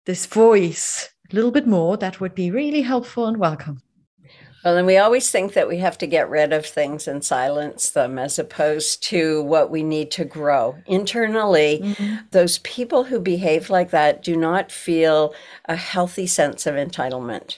this 0.06 0.26
voice 0.26 1.10
a 1.32 1.36
little 1.36 1.52
bit 1.52 1.68
more, 1.68 1.97
that 1.97 2.20
would 2.20 2.36
be 2.36 2.52
really 2.52 2.82
helpful 2.82 3.26
and 3.26 3.38
welcome. 3.38 3.82
Well, 4.64 4.78
and 4.78 4.86
we 4.86 4.97
always 4.97 5.32
think 5.32 5.53
that 5.53 5.68
we 5.68 5.78
have 5.78 5.97
to 5.99 6.07
get 6.07 6.30
rid 6.30 6.53
of 6.53 6.66
things 6.66 7.07
and 7.07 7.24
silence 7.24 7.89
them 7.89 8.20
as 8.20 8.38
opposed 8.38 9.01
to 9.03 9.41
what 9.41 9.72
we 9.72 9.82
need 9.82 10.12
to 10.12 10.26
grow. 10.26 10.78
Internally, 10.86 11.82
mm-hmm. 11.84 12.16
those 12.30 12.59
people 12.59 13.05
who 13.05 13.20
behave 13.20 13.70
like 13.70 13.89
that 13.89 14.22
do 14.22 14.36
not 14.36 14.72
feel 14.72 15.34
a 15.66 15.76
healthy 15.76 16.28
sense 16.28 16.68
of 16.68 16.76
entitlement. 16.76 17.57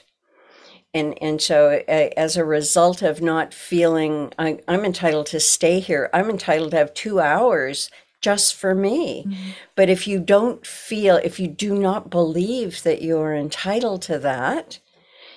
And, 0.94 1.20
and 1.20 1.42
so, 1.42 1.82
uh, 1.88 2.08
as 2.16 2.36
a 2.36 2.44
result 2.44 3.02
of 3.02 3.20
not 3.20 3.52
feeling 3.52 4.32
I, 4.38 4.60
am 4.68 4.84
entitled 4.84 5.26
to 5.26 5.40
stay 5.40 5.80
here, 5.80 6.08
I'm 6.14 6.30
entitled 6.30 6.70
to 6.70 6.76
have 6.78 6.94
two 6.94 7.20
hours 7.20 7.90
just 8.20 8.54
for 8.54 8.74
me. 8.74 9.24
Mm-hmm. 9.24 9.50
But 9.74 9.90
if 9.90 10.06
you 10.06 10.20
don't 10.20 10.64
feel, 10.64 11.16
if 11.16 11.38
you 11.38 11.48
do 11.48 11.74
not 11.74 12.08
believe 12.08 12.82
that 12.84 13.02
you're 13.02 13.34
entitled 13.34 14.02
to 14.02 14.18
that, 14.20 14.78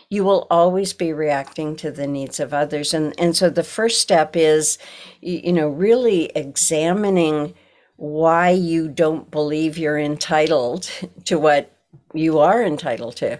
you 0.09 0.23
will 0.23 0.47
always 0.49 0.93
be 0.93 1.11
reacting 1.11 1.75
to 1.77 1.91
the 1.91 2.07
needs 2.07 2.39
of 2.39 2.53
others. 2.53 2.93
And, 2.93 3.13
and 3.19 3.35
so 3.35 3.49
the 3.49 3.63
first 3.63 4.01
step 4.01 4.35
is, 4.35 4.77
you 5.21 5.51
know, 5.51 5.67
really 5.67 6.25
examining 6.35 7.53
why 7.97 8.51
you 8.51 8.87
don't 8.87 9.29
believe 9.31 9.77
you're 9.77 9.99
entitled 9.99 10.89
to 11.25 11.37
what 11.37 11.75
you 12.13 12.39
are 12.39 12.63
entitled 12.63 13.17
to. 13.17 13.39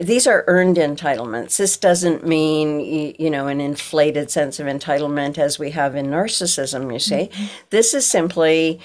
These 0.00 0.26
are 0.26 0.44
earned 0.48 0.76
entitlements. 0.76 1.56
This 1.56 1.76
doesn't 1.76 2.26
mean, 2.26 2.80
you 3.18 3.30
know, 3.30 3.46
an 3.46 3.60
inflated 3.60 4.28
sense 4.28 4.58
of 4.58 4.66
entitlement 4.66 5.38
as 5.38 5.58
we 5.58 5.70
have 5.70 5.94
in 5.94 6.06
narcissism, 6.06 6.92
you 6.92 6.98
see. 6.98 7.28
Mm-hmm. 7.32 7.44
This 7.70 7.94
is 7.94 8.04
simply, 8.04 8.80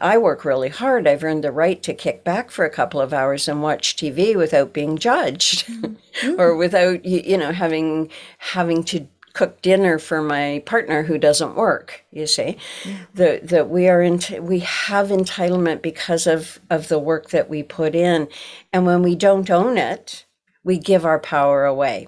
I 0.00 0.18
work 0.18 0.44
really 0.44 0.68
hard. 0.68 1.06
I've 1.06 1.22
earned 1.22 1.44
the 1.44 1.52
right 1.52 1.80
to 1.84 1.94
kick 1.94 2.24
back 2.24 2.50
for 2.50 2.64
a 2.64 2.70
couple 2.70 3.00
of 3.00 3.12
hours 3.12 3.46
and 3.46 3.62
watch 3.62 3.94
TV 3.94 4.34
without 4.34 4.72
being 4.72 4.98
judged 4.98 5.64
mm-hmm. 5.68 6.34
or 6.40 6.56
without, 6.56 7.04
you 7.04 7.36
know, 7.36 7.52
having, 7.52 8.10
having 8.38 8.82
to 8.84 9.06
cook 9.34 9.62
dinner 9.62 10.00
for 10.00 10.20
my 10.20 10.60
partner 10.66 11.04
who 11.04 11.16
doesn't 11.16 11.54
work 11.54 12.04
you 12.10 12.26
see 12.26 12.56
yeah. 12.84 12.96
that 13.14 13.46
that 13.46 13.70
we 13.70 13.88
are 13.88 14.02
in 14.02 14.18
we 14.40 14.58
have 14.58 15.10
entitlement 15.10 15.80
because 15.80 16.26
of 16.26 16.58
of 16.70 16.88
the 16.88 16.98
work 16.98 17.30
that 17.30 17.48
we 17.48 17.62
put 17.62 17.94
in 17.94 18.26
and 18.72 18.84
when 18.84 19.00
we 19.00 19.14
don't 19.14 19.48
own 19.48 19.78
it 19.78 20.24
we 20.68 20.76
give 20.76 21.06
our 21.06 21.18
power 21.18 21.64
away 21.64 22.06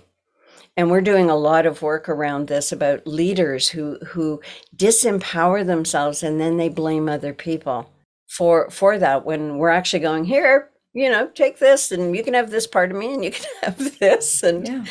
and 0.76 0.90
we're 0.90 1.00
doing 1.00 1.30
a 1.30 1.34
lot 1.34 1.64
of 1.64 1.80
work 1.80 2.10
around 2.10 2.46
this 2.46 2.72
about 2.72 3.06
leaders 3.06 3.70
who 3.70 3.96
who 4.08 4.38
disempower 4.76 5.64
themselves 5.64 6.22
and 6.22 6.38
then 6.38 6.58
they 6.58 6.68
blame 6.68 7.08
other 7.08 7.32
people 7.32 7.90
for 8.28 8.68
for 8.68 8.98
that 8.98 9.24
when 9.24 9.56
we're 9.56 9.70
actually 9.70 9.98
going 9.98 10.26
here 10.26 10.68
you 10.92 11.08
know 11.08 11.26
take 11.28 11.58
this 11.58 11.90
and 11.90 12.14
you 12.14 12.22
can 12.22 12.34
have 12.34 12.50
this 12.50 12.66
part 12.66 12.90
of 12.90 12.98
me 12.98 13.14
and 13.14 13.24
you 13.24 13.30
can 13.30 13.46
have 13.62 13.98
this 13.98 14.42
and 14.42 14.68
yeah. 14.68 14.84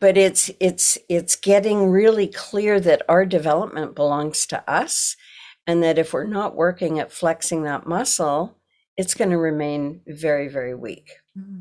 but 0.00 0.16
it's 0.16 0.50
it's 0.58 0.98
it's 1.08 1.36
getting 1.36 1.92
really 1.92 2.26
clear 2.26 2.80
that 2.80 3.02
our 3.08 3.24
development 3.24 3.94
belongs 3.94 4.46
to 4.46 4.68
us 4.68 5.16
and 5.64 5.80
that 5.80 5.96
if 5.96 6.12
we're 6.12 6.26
not 6.26 6.56
working 6.56 6.98
at 6.98 7.12
flexing 7.12 7.62
that 7.62 7.86
muscle 7.86 8.58
it's 8.96 9.14
going 9.14 9.30
to 9.30 9.38
remain 9.38 10.00
very 10.08 10.48
very 10.48 10.74
weak 10.74 11.08
mm-hmm. 11.38 11.60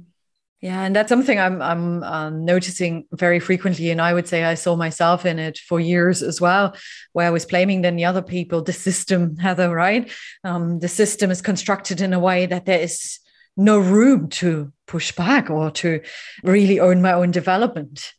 Yeah 0.62 0.84
and 0.84 0.95
that's 0.95 1.09
something 1.09 1.39
i'm 1.39 1.62
i'm 1.62 2.03
um, 2.03 2.45
noticing 2.45 3.05
very 3.12 3.39
frequently 3.39 3.89
and 3.89 4.01
i 4.01 4.14
would 4.14 4.28
say 4.28 4.43
i 4.43 4.53
saw 4.53 4.76
myself 4.76 5.26
in 5.26 5.39
it 5.39 5.57
for 5.57 5.80
years 5.80 6.22
as 6.22 6.39
well 6.39 6.76
where 7.14 7.28
i 7.28 7.32
was 7.32 7.45
blaming 7.45 7.82
then 7.82 7.95
the 7.95 8.05
other 8.05 8.22
people 8.22 8.62
the 8.62 8.74
system 8.74 9.36
heather 9.38 9.70
right 9.70 10.09
um, 10.43 10.80
the 10.80 10.88
system 10.88 11.32
is 11.32 11.41
constructed 11.41 12.01
in 12.01 12.14
a 12.14 12.20
way 12.20 12.45
that 12.45 12.66
there 12.66 12.80
is 12.80 13.20
no 13.57 13.80
room 13.80 14.30
to 14.30 14.72
push 14.88 15.12
back 15.12 15.49
or 15.49 15.72
to 15.72 16.01
really 16.43 16.80
own 16.80 17.01
my 17.01 17.14
own 17.14 17.32
development. 17.32 18.14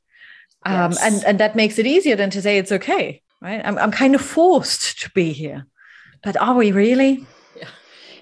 Um, 0.64 0.92
yes. 0.92 1.02
and, 1.02 1.24
and 1.24 1.40
that 1.40 1.56
makes 1.56 1.78
it 1.78 1.86
easier 1.86 2.16
than 2.16 2.30
to 2.30 2.42
say 2.42 2.58
it's 2.58 2.72
okay, 2.72 3.22
right? 3.40 3.60
I'm, 3.64 3.78
I'm 3.78 3.90
kind 3.90 4.14
of 4.14 4.20
forced 4.20 5.00
to 5.00 5.10
be 5.10 5.32
here. 5.32 5.66
But 6.22 6.36
are 6.40 6.54
we 6.54 6.70
really? 6.70 7.26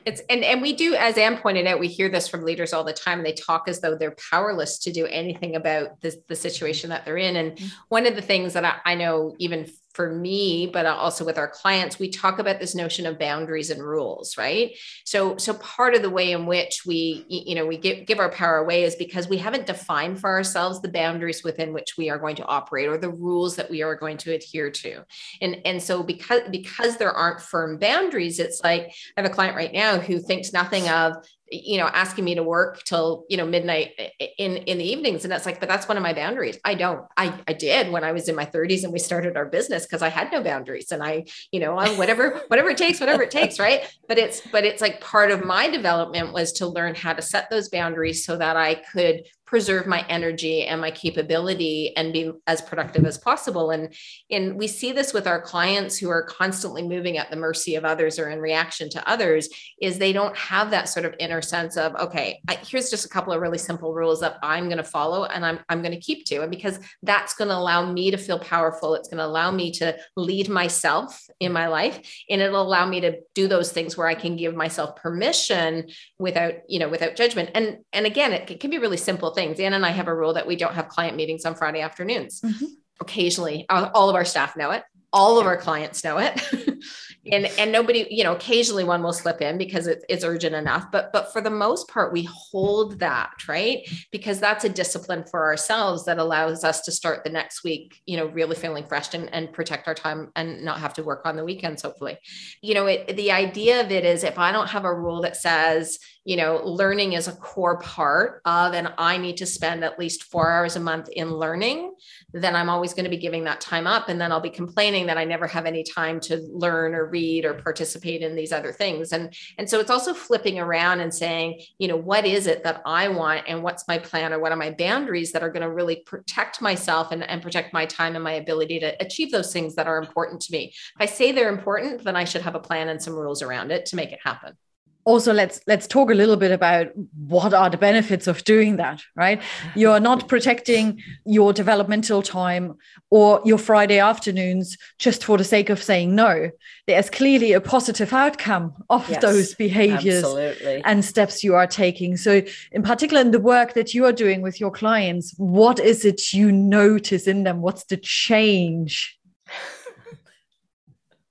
It's 0.05 0.22
and 0.30 0.42
and 0.44 0.62
we 0.62 0.72
do, 0.72 0.94
as 0.94 1.18
Anne 1.18 1.36
pointed 1.38 1.66
out, 1.66 1.80
we 1.80 1.88
hear 1.88 2.09
this 2.09 2.28
from 2.28 2.44
leaders 2.44 2.72
all 2.72 2.84
the 2.84 2.92
time. 2.92 3.22
They 3.22 3.32
talk 3.32 3.68
as 3.68 3.80
though 3.80 3.96
they're 3.96 4.16
powerless 4.30 4.78
to 4.80 4.92
do 4.92 5.07
anything 5.07 5.57
about 5.57 6.01
this, 6.01 6.16
the 6.28 6.36
situation 6.36 6.90
that 6.90 7.05
they're 7.05 7.16
in. 7.16 7.36
And 7.36 7.53
mm-hmm. 7.53 7.66
one 7.88 8.07
of 8.07 8.16
the 8.16 8.22
things 8.22 8.53
that 8.55 8.64
I, 8.64 8.76
I 8.84 8.94
know, 8.94 9.34
even 9.38 9.70
for 10.01 10.14
me 10.14 10.66
but 10.66 10.86
also 10.86 11.26
with 11.26 11.36
our 11.36 11.48
clients 11.48 11.98
we 11.98 12.09
talk 12.09 12.38
about 12.38 12.59
this 12.59 12.74
notion 12.74 13.05
of 13.05 13.18
boundaries 13.18 13.68
and 13.68 13.82
rules 13.82 14.38
right? 14.38 14.74
So 15.05 15.36
so 15.36 15.53
part 15.53 15.94
of 15.94 16.01
the 16.01 16.09
way 16.09 16.32
in 16.32 16.46
which 16.46 16.86
we 16.86 17.26
you 17.28 17.55
know 17.55 17.66
we 17.66 17.76
give, 17.76 18.07
give 18.07 18.18
our 18.18 18.30
power 18.30 18.57
away 18.57 18.84
is 18.84 18.96
because 18.96 19.28
we 19.28 19.36
haven't 19.36 19.66
defined 19.66 20.18
for 20.18 20.30
ourselves 20.30 20.80
the 20.80 20.88
boundaries 20.88 21.44
within 21.44 21.74
which 21.74 21.98
we 21.98 22.09
are 22.09 22.18
going 22.18 22.36
to 22.36 22.46
operate 22.46 22.88
or 22.88 22.96
the 22.96 23.11
rules 23.11 23.57
that 23.57 23.68
we 23.68 23.82
are 23.82 23.94
going 23.94 24.16
to 24.16 24.32
adhere 24.32 24.70
to. 24.70 25.05
And 25.42 25.59
and 25.66 25.82
so 25.82 26.03
because 26.03 26.40
because 26.51 26.96
there 26.96 27.12
aren't 27.12 27.42
firm 27.42 27.76
boundaries 27.78 28.38
it's 28.38 28.62
like 28.64 28.84
i 29.16 29.20
have 29.20 29.30
a 29.30 29.34
client 29.34 29.55
right 29.55 29.72
now 29.72 29.98
who 29.98 30.18
thinks 30.18 30.55
nothing 30.55 30.88
of 30.88 31.16
you 31.51 31.78
know 31.78 31.86
asking 31.86 32.24
me 32.24 32.34
to 32.36 32.42
work 32.42 32.82
till 32.84 33.24
you 33.28 33.36
know 33.36 33.46
midnight 33.46 33.92
eh, 33.98 34.09
eh, 34.20 34.26
in 34.38 34.57
in 34.57 34.78
the 34.78 34.84
evenings. 34.84 35.24
And 35.24 35.32
that's 35.32 35.46
like 35.46 35.61
but 35.61 35.68
that's 35.68 35.88
one 35.88 35.96
of 35.96 36.03
my 36.03 36.12
boundaries. 36.12 36.59
I 36.64 36.74
don't 36.74 37.05
i 37.16 37.38
i 37.48 37.53
did 37.53 37.90
when 37.90 38.05
i 38.05 38.12
was 38.12 38.28
in 38.28 38.36
my 38.36 38.46
30s 38.46 38.84
and 38.84 38.92
we 38.92 38.98
started 38.98 39.36
our 39.36 39.46
business 39.46 39.84
because 39.86 40.03
i 40.03 40.09
had 40.09 40.30
no 40.32 40.42
boundaries 40.42 40.92
and 40.92 41.03
i 41.03 41.24
you 41.53 41.61
know 41.61 41.74
whatever 41.74 42.40
whatever 42.48 42.70
it 42.70 42.78
takes 42.78 43.01
whatever 43.01 43.22
it 43.22 43.30
takes 43.30 43.59
right? 43.59 43.82
But 44.09 44.18
it's 44.18 44.40
but 44.40 44.64
it's 44.64 44.80
like 44.80 45.01
part 45.01 45.30
of 45.30 45.44
my 45.44 45.68
development 45.68 46.32
was 46.32 46.53
to 46.55 46.66
learn 46.66 46.94
how 46.94 47.12
to 47.12 47.22
set 47.22 47.51
those 47.51 47.68
boundaries 47.68 48.24
so 48.24 48.36
that 48.36 48.57
i 48.57 48.74
could 48.74 49.24
preserve 49.51 49.84
my 49.84 50.07
energy 50.09 50.62
and 50.64 50.80
my 50.80 50.92
capability 50.92 51.92
and 51.96 52.12
be 52.12 52.30
as 52.46 52.62
productive 52.62 53.05
as 53.05 53.18
possible. 53.18 53.72
And 53.72 53.92
and 54.30 54.55
we 54.55 54.68
see 54.68 54.92
this 54.92 55.12
with 55.12 55.26
our 55.26 55.42
clients 55.42 55.98
who 55.98 56.09
are 56.09 56.22
constantly 56.22 56.86
moving 56.86 57.18
at 57.18 57.30
the 57.30 57.36
mercy 57.36 57.74
of 57.74 57.84
others 57.84 58.16
or 58.20 58.30
in 58.30 58.38
reaction 58.38 58.88
to 58.90 59.11
others 59.11 59.48
is 59.82 59.98
they 59.98 60.12
don't 60.12 60.36
have 60.36 60.70
that 60.70 60.88
sort 60.88 61.05
of 61.05 61.16
inner 61.18 61.42
sense 61.42 61.76
of 61.76 61.96
okay 61.96 62.40
I, 62.46 62.59
here's 62.64 62.90
just 62.90 63.05
a 63.05 63.09
couple 63.09 63.32
of 63.32 63.40
really 63.40 63.59
simple 63.59 63.92
rules 63.92 64.20
that 64.20 64.38
i'm 64.42 64.66
going 64.66 64.76
to 64.76 64.84
follow 64.84 65.24
and 65.24 65.44
i'm, 65.44 65.59
I'm 65.68 65.82
going 65.82 65.94
to 65.94 66.01
keep 66.01 66.24
to. 66.26 66.42
And 66.42 66.51
because 66.51 66.78
that's 67.03 67.34
going 67.34 67.48
to 67.48 67.57
allow 67.57 67.90
me 67.90 68.12
to 68.12 68.16
feel 68.16 68.38
powerful 68.38 68.94
it's 68.94 69.09
going 69.09 69.18
to 69.18 69.26
allow 69.26 69.51
me 69.51 69.72
to 69.72 69.96
lead 70.16 70.48
myself 70.48 71.26
in 71.40 71.53
my 71.53 71.66
life 71.66 72.01
and 72.28 72.40
it'll 72.40 72.62
allow 72.62 72.86
me 72.86 73.01
to 73.01 73.18
do 73.34 73.48
those 73.48 73.72
things 73.72 73.96
where 73.96 74.07
i 74.07 74.14
can 74.14 74.36
give 74.36 74.55
myself 74.55 74.94
permission 74.94 75.88
without 76.18 76.55
you 76.68 76.78
know 76.78 76.88
without 76.88 77.16
judgment. 77.16 77.51
And 77.55 77.78
and 77.92 78.07
again 78.07 78.32
it, 78.32 78.48
it 78.51 78.61
can 78.61 78.70
be 78.70 78.78
really 78.78 78.96
simple 78.96 79.30
things. 79.41 79.61
Anne 79.61 79.72
and 79.72 79.86
i 79.86 79.91
have 79.91 80.09
a 80.09 80.14
rule 80.14 80.34
that 80.34 80.47
we 80.47 80.57
don't 80.57 80.74
have 80.74 80.88
client 80.88 81.16
meetings 81.16 81.45
on 81.45 81.55
friday 81.55 81.80
afternoons. 81.80 82.41
Mm-hmm. 82.41 82.66
occasionally 83.01 83.66
all 83.68 84.09
of 84.09 84.14
our 84.14 84.24
staff 84.24 84.57
know 84.57 84.70
it. 84.70 84.82
All 85.12 85.41
of 85.41 85.47
our 85.47 85.57
clients 85.57 86.05
know 86.05 86.18
it. 86.18 86.34
And 87.30 87.47
and 87.59 87.70
nobody 87.70 88.07
you 88.11 88.24
know 88.24 88.32
occasionally 88.32 88.82
one 88.82 89.03
will 89.03 89.12
slip 89.12 89.43
in 89.43 89.59
because 89.59 89.86
it, 89.86 90.03
it's 90.09 90.24
urgent 90.24 90.55
enough. 90.55 90.91
But 90.91 91.12
but 91.12 91.30
for 91.32 91.43
the 91.43 91.51
most 91.51 91.86
part 91.88 92.14
we 92.14 92.22
hold 92.22 92.99
that 93.01 93.32
right? 93.47 93.86
Because 94.11 94.41
that's 94.41 94.64
a 94.64 94.70
discipline 94.70 95.24
for 95.30 95.45
ourselves 95.45 96.07
that 96.07 96.18
allows 96.18 96.64
us 96.64 96.80
to 96.82 96.93
start 96.93 97.22
the 97.22 97.30
next 97.30 97.62
week 97.62 98.01
you 98.07 98.16
know 98.16 98.26
really 98.28 98.57
feeling 98.57 98.86
fresh 98.86 99.12
and, 99.12 99.32
and 99.34 99.53
protect 99.53 99.86
our 99.86 99.95
time 99.95 100.32
and 100.34 100.64
not 100.64 100.80
have 100.80 100.95
to 100.95 101.03
work 101.03 101.22
on 101.26 101.36
the 101.36 101.45
weekends 101.45 101.82
hopefully. 101.82 102.16
You 102.62 102.74
know 102.74 102.86
it, 102.86 103.14
the 103.14 103.32
idea 103.32 103.82
of 103.82 103.91
it 103.91 104.05
is 104.07 104.24
if 104.24 104.38
i 104.38 104.51
don't 104.51 104.70
have 104.70 104.86
a 104.86 104.95
rule 104.95 105.20
that 105.20 105.36
says 105.36 105.99
you 106.24 106.36
know, 106.36 106.60
learning 106.64 107.14
is 107.14 107.28
a 107.28 107.32
core 107.32 107.78
part 107.78 108.42
of, 108.44 108.74
and 108.74 108.92
I 108.98 109.16
need 109.16 109.38
to 109.38 109.46
spend 109.46 109.82
at 109.82 109.98
least 109.98 110.24
four 110.24 110.50
hours 110.50 110.76
a 110.76 110.80
month 110.80 111.08
in 111.08 111.32
learning, 111.32 111.94
then 112.32 112.54
I'm 112.54 112.68
always 112.68 112.92
going 112.92 113.04
to 113.04 113.10
be 113.10 113.16
giving 113.16 113.44
that 113.44 113.60
time 113.60 113.86
up. 113.86 114.10
And 114.10 114.20
then 114.20 114.30
I'll 114.30 114.40
be 114.40 114.50
complaining 114.50 115.06
that 115.06 115.16
I 115.16 115.24
never 115.24 115.46
have 115.46 115.64
any 115.64 115.82
time 115.82 116.20
to 116.20 116.36
learn 116.52 116.94
or 116.94 117.06
read 117.06 117.46
or 117.46 117.54
participate 117.54 118.20
in 118.20 118.36
these 118.36 118.52
other 118.52 118.70
things. 118.70 119.12
And, 119.12 119.34
and 119.56 119.68
so 119.68 119.80
it's 119.80 119.90
also 119.90 120.12
flipping 120.12 120.58
around 120.58 121.00
and 121.00 121.12
saying, 121.12 121.62
you 121.78 121.88
know, 121.88 121.96
what 121.96 122.26
is 122.26 122.46
it 122.46 122.64
that 122.64 122.82
I 122.84 123.08
want 123.08 123.44
and 123.48 123.62
what's 123.62 123.88
my 123.88 123.98
plan 123.98 124.34
or 124.34 124.40
what 124.40 124.52
are 124.52 124.56
my 124.56 124.72
boundaries 124.72 125.32
that 125.32 125.42
are 125.42 125.50
going 125.50 125.62
to 125.62 125.70
really 125.70 125.96
protect 125.96 126.60
myself 126.60 127.12
and, 127.12 127.22
and 127.24 127.42
protect 127.42 127.72
my 127.72 127.86
time 127.86 128.14
and 128.14 128.22
my 128.22 128.32
ability 128.32 128.78
to 128.80 128.94
achieve 129.02 129.32
those 129.32 129.54
things 129.54 129.74
that 129.76 129.86
are 129.86 129.98
important 129.98 130.42
to 130.42 130.52
me. 130.52 130.74
If 130.74 131.00
I 131.00 131.06
say 131.06 131.32
they're 131.32 131.48
important, 131.48 132.04
then 132.04 132.14
I 132.14 132.24
should 132.24 132.42
have 132.42 132.54
a 132.54 132.60
plan 132.60 132.90
and 132.90 133.02
some 133.02 133.14
rules 133.14 133.40
around 133.40 133.72
it 133.72 133.86
to 133.86 133.96
make 133.96 134.12
it 134.12 134.20
happen 134.22 134.56
also 135.05 135.32
let's 135.32 135.61
let's 135.66 135.86
talk 135.86 136.11
a 136.11 136.14
little 136.14 136.36
bit 136.36 136.53
about 136.53 136.88
what 137.26 137.55
are 137.55 137.70
the 137.70 137.76
benefits 137.76 138.26
of 138.26 138.44
doing 138.44 138.76
that 138.76 139.03
right? 139.16 139.40
You're 139.74 140.01
not 140.01 140.28
protecting 140.34 141.03
your 141.24 141.53
developmental 141.53 142.22
time 142.22 142.76
or 143.11 143.40
your 143.44 143.59
friday 143.59 143.98
afternoons 143.98 144.76
just 144.98 145.24
for 145.24 145.38
the 145.38 145.44
sake 145.44 145.70
of 145.70 145.82
saying 145.82 146.14
no. 146.14 146.51
There's 146.86 147.11
clearly 147.11 147.53
a 147.53 147.61
positive 147.61 148.12
outcome 148.12 148.74
of 148.90 149.09
yes, 149.09 149.22
those 149.22 149.55
behaviors 149.55 150.24
absolutely. 150.24 150.82
and 150.84 151.05
steps 151.05 151.42
you 151.42 151.55
are 151.55 151.66
taking. 151.66 152.16
So 152.16 152.42
in 152.72 152.82
particular 152.82 153.20
in 153.20 153.30
the 153.30 153.40
work 153.40 153.74
that 153.74 153.94
you 153.94 154.05
are 154.05 154.12
doing 154.12 154.42
with 154.42 154.61
your 154.61 154.70
clients 154.70 155.34
what 155.36 155.78
is 155.78 156.05
it 156.05 156.32
you 156.32 156.53
notice 156.53 157.26
in 157.26 157.44
them? 157.44 157.62
What's 157.62 157.84
the 157.84 157.96
change 157.96 159.18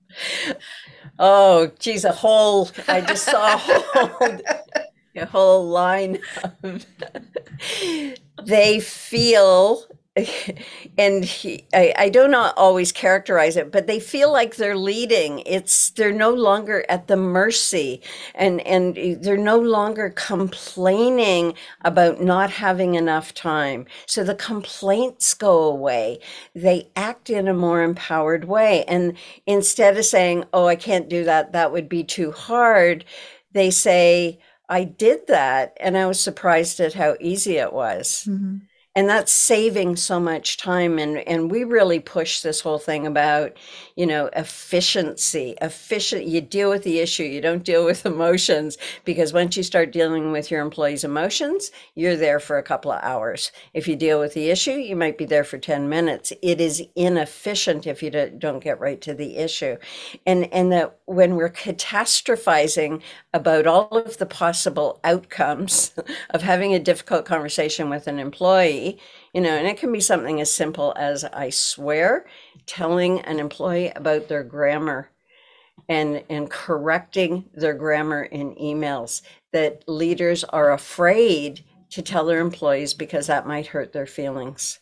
Oh, 1.21 1.69
geez, 1.79 2.05
a 2.05 2.13
whole, 2.13 2.69
I 2.87 3.01
just 3.01 3.25
saw 3.25 3.55
a 3.55 3.57
whole, 3.57 4.39
a 5.17 5.25
whole 5.25 5.67
line 5.67 6.19
of, 6.63 6.85
they 8.45 8.79
feel 8.79 9.83
and 10.97 11.23
he, 11.23 11.65
I, 11.73 11.93
I 11.97 12.09
do 12.09 12.27
not 12.27 12.57
always 12.57 12.91
characterize 12.91 13.55
it, 13.55 13.71
but 13.71 13.87
they 13.87 13.99
feel 13.99 14.31
like 14.31 14.55
they're 14.55 14.77
leading. 14.77 15.39
It's 15.45 15.91
they're 15.91 16.11
no 16.11 16.33
longer 16.33 16.85
at 16.89 17.07
the 17.07 17.17
mercy, 17.17 18.01
and 18.35 18.61
and 18.61 18.95
they're 19.23 19.37
no 19.37 19.59
longer 19.59 20.09
complaining 20.15 21.53
about 21.83 22.21
not 22.21 22.49
having 22.49 22.95
enough 22.95 23.33
time. 23.33 23.85
So 24.05 24.23
the 24.23 24.35
complaints 24.35 25.33
go 25.33 25.63
away. 25.63 26.19
They 26.55 26.89
act 26.95 27.29
in 27.29 27.47
a 27.47 27.53
more 27.53 27.83
empowered 27.83 28.45
way, 28.45 28.83
and 28.85 29.17
instead 29.45 29.97
of 29.97 30.05
saying, 30.05 30.45
"Oh, 30.53 30.67
I 30.67 30.75
can't 30.75 31.09
do 31.09 31.23
that. 31.25 31.53
That 31.53 31.71
would 31.71 31.89
be 31.89 32.03
too 32.03 32.31
hard," 32.31 33.05
they 33.51 33.71
say, 33.71 34.39
"I 34.67 34.83
did 34.83 35.27
that, 35.27 35.75
and 35.79 35.97
I 35.97 36.05
was 36.05 36.19
surprised 36.21 36.79
at 36.79 36.93
how 36.93 37.15
easy 37.19 37.57
it 37.57 37.73
was." 37.73 38.25
Mm-hmm 38.29 38.68
and 38.99 39.07
that's 39.07 39.31
saving 39.31 39.95
so 39.95 40.19
much 40.19 40.57
time 40.57 40.99
and 40.99 41.19
and 41.19 41.49
we 41.49 41.63
really 41.63 42.01
push 42.01 42.41
this 42.41 42.59
whole 42.59 42.77
thing 42.77 43.07
about 43.07 43.53
you 43.95 44.05
know 44.05 44.29
efficiency. 44.35 45.55
Efficient 45.61 46.25
you 46.27 46.41
deal 46.41 46.69
with 46.69 46.83
the 46.83 46.99
issue 46.99 47.23
you 47.23 47.39
don't 47.39 47.63
deal 47.63 47.85
with 47.85 48.05
emotions 48.05 48.77
because 49.05 49.31
once 49.31 49.55
you 49.55 49.63
start 49.63 49.93
dealing 49.93 50.33
with 50.33 50.51
your 50.51 50.61
employees 50.61 51.05
emotions 51.05 51.71
you're 51.95 52.17
there 52.17 52.41
for 52.41 52.57
a 52.57 52.63
couple 52.63 52.91
of 52.91 53.01
hours. 53.01 53.53
If 53.73 53.87
you 53.87 53.95
deal 53.95 54.19
with 54.19 54.33
the 54.33 54.49
issue 54.49 54.73
you 54.73 54.97
might 54.97 55.17
be 55.17 55.23
there 55.23 55.45
for 55.45 55.57
10 55.57 55.87
minutes. 55.87 56.33
It 56.41 56.59
is 56.59 56.83
inefficient 56.97 57.87
if 57.87 58.03
you 58.03 58.11
don't 58.11 58.61
get 58.61 58.81
right 58.81 58.99
to 58.99 59.13
the 59.13 59.37
issue. 59.37 59.77
And 60.25 60.53
and 60.53 60.73
that 60.73 60.97
when 61.05 61.37
we're 61.37 61.49
catastrophizing 61.49 63.01
about 63.33 63.67
all 63.67 63.89
of 63.89 64.17
the 64.17 64.25
possible 64.25 64.99
outcomes 65.03 65.93
of 66.31 66.41
having 66.41 66.73
a 66.73 66.79
difficult 66.79 67.25
conversation 67.25 67.89
with 67.89 68.07
an 68.07 68.19
employee, 68.19 68.99
you 69.33 69.41
know, 69.41 69.49
and 69.49 69.67
it 69.67 69.77
can 69.77 69.91
be 69.91 69.99
something 69.99 70.41
as 70.41 70.51
simple 70.51 70.93
as 70.97 71.23
I 71.25 71.49
swear, 71.49 72.25
telling 72.65 73.21
an 73.21 73.39
employee 73.39 73.91
about 73.95 74.27
their 74.27 74.43
grammar 74.43 75.11
and 75.87 76.23
and 76.29 76.49
correcting 76.49 77.45
their 77.53 77.73
grammar 77.73 78.23
in 78.23 78.55
emails 78.55 79.21
that 79.53 79.83
leaders 79.87 80.43
are 80.43 80.73
afraid 80.73 81.63
to 81.91 82.01
tell 82.01 82.25
their 82.25 82.39
employees 82.41 82.93
because 82.93 83.27
that 83.27 83.47
might 83.47 83.67
hurt 83.67 83.93
their 83.93 84.05
feelings. 84.05 84.79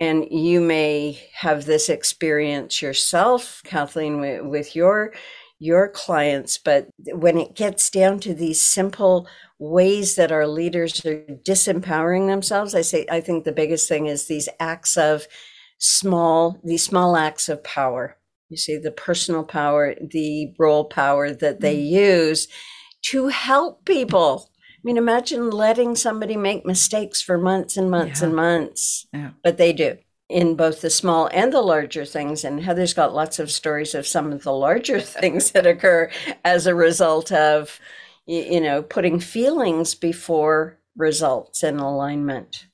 And 0.00 0.26
you 0.30 0.60
may 0.60 1.18
have 1.32 1.64
this 1.64 1.88
experience 1.88 2.82
yourself, 2.82 3.62
Kathleen, 3.64 4.48
with, 4.48 4.76
your 4.76 5.14
your 5.58 5.88
clients, 5.88 6.58
but 6.58 6.88
when 7.12 7.38
it 7.38 7.54
gets 7.54 7.88
down 7.90 8.20
to 8.20 8.34
these 8.34 8.60
simple 8.60 9.26
ways 9.58 10.16
that 10.16 10.30
our 10.32 10.46
leaders 10.46 11.04
are 11.06 11.24
disempowering 11.44 12.26
themselves, 12.26 12.74
I 12.74 12.82
say 12.82 13.06
I 13.10 13.20
think 13.20 13.44
the 13.44 13.52
biggest 13.52 13.88
thing 13.88 14.06
is 14.06 14.26
these 14.26 14.48
acts 14.60 14.96
of 14.96 15.26
small, 15.78 16.60
these 16.62 16.84
small 16.84 17.16
acts 17.16 17.48
of 17.48 17.64
power. 17.64 18.18
You 18.50 18.56
see, 18.56 18.76
the 18.76 18.92
personal 18.92 19.44
power, 19.44 19.94
the 20.00 20.54
role 20.58 20.84
power 20.84 21.32
that 21.32 21.60
they 21.60 21.76
mm-hmm. 21.76 21.96
use 21.96 22.48
to 23.06 23.28
help 23.28 23.84
people. 23.84 24.50
I 24.54 24.80
mean, 24.84 24.98
imagine 24.98 25.50
letting 25.50 25.96
somebody 25.96 26.36
make 26.36 26.64
mistakes 26.64 27.20
for 27.20 27.38
months 27.38 27.76
and 27.76 27.90
months 27.90 28.20
yeah. 28.20 28.26
and 28.26 28.36
months, 28.36 29.06
yeah. 29.12 29.30
but 29.42 29.56
they 29.56 29.72
do 29.72 29.96
in 30.28 30.56
both 30.56 30.80
the 30.80 30.90
small 30.90 31.28
and 31.32 31.52
the 31.52 31.60
larger 31.62 32.04
things. 32.04 32.44
And 32.44 32.60
Heather's 32.60 32.94
got 32.94 33.14
lots 33.14 33.38
of 33.38 33.50
stories 33.50 33.94
of 33.94 34.06
some 34.06 34.32
of 34.32 34.42
the 34.42 34.52
larger 34.52 35.00
things 35.20 35.52
that 35.52 35.66
occur 35.66 36.10
as 36.44 36.66
a 36.66 36.74
result 36.74 37.30
of, 37.32 37.80
you 38.26 38.60
know, 38.60 38.82
putting 38.82 39.20
feelings 39.20 39.94
before 39.94 40.78
results 40.96 41.62
and 41.62 41.80
alignment. 41.80 42.66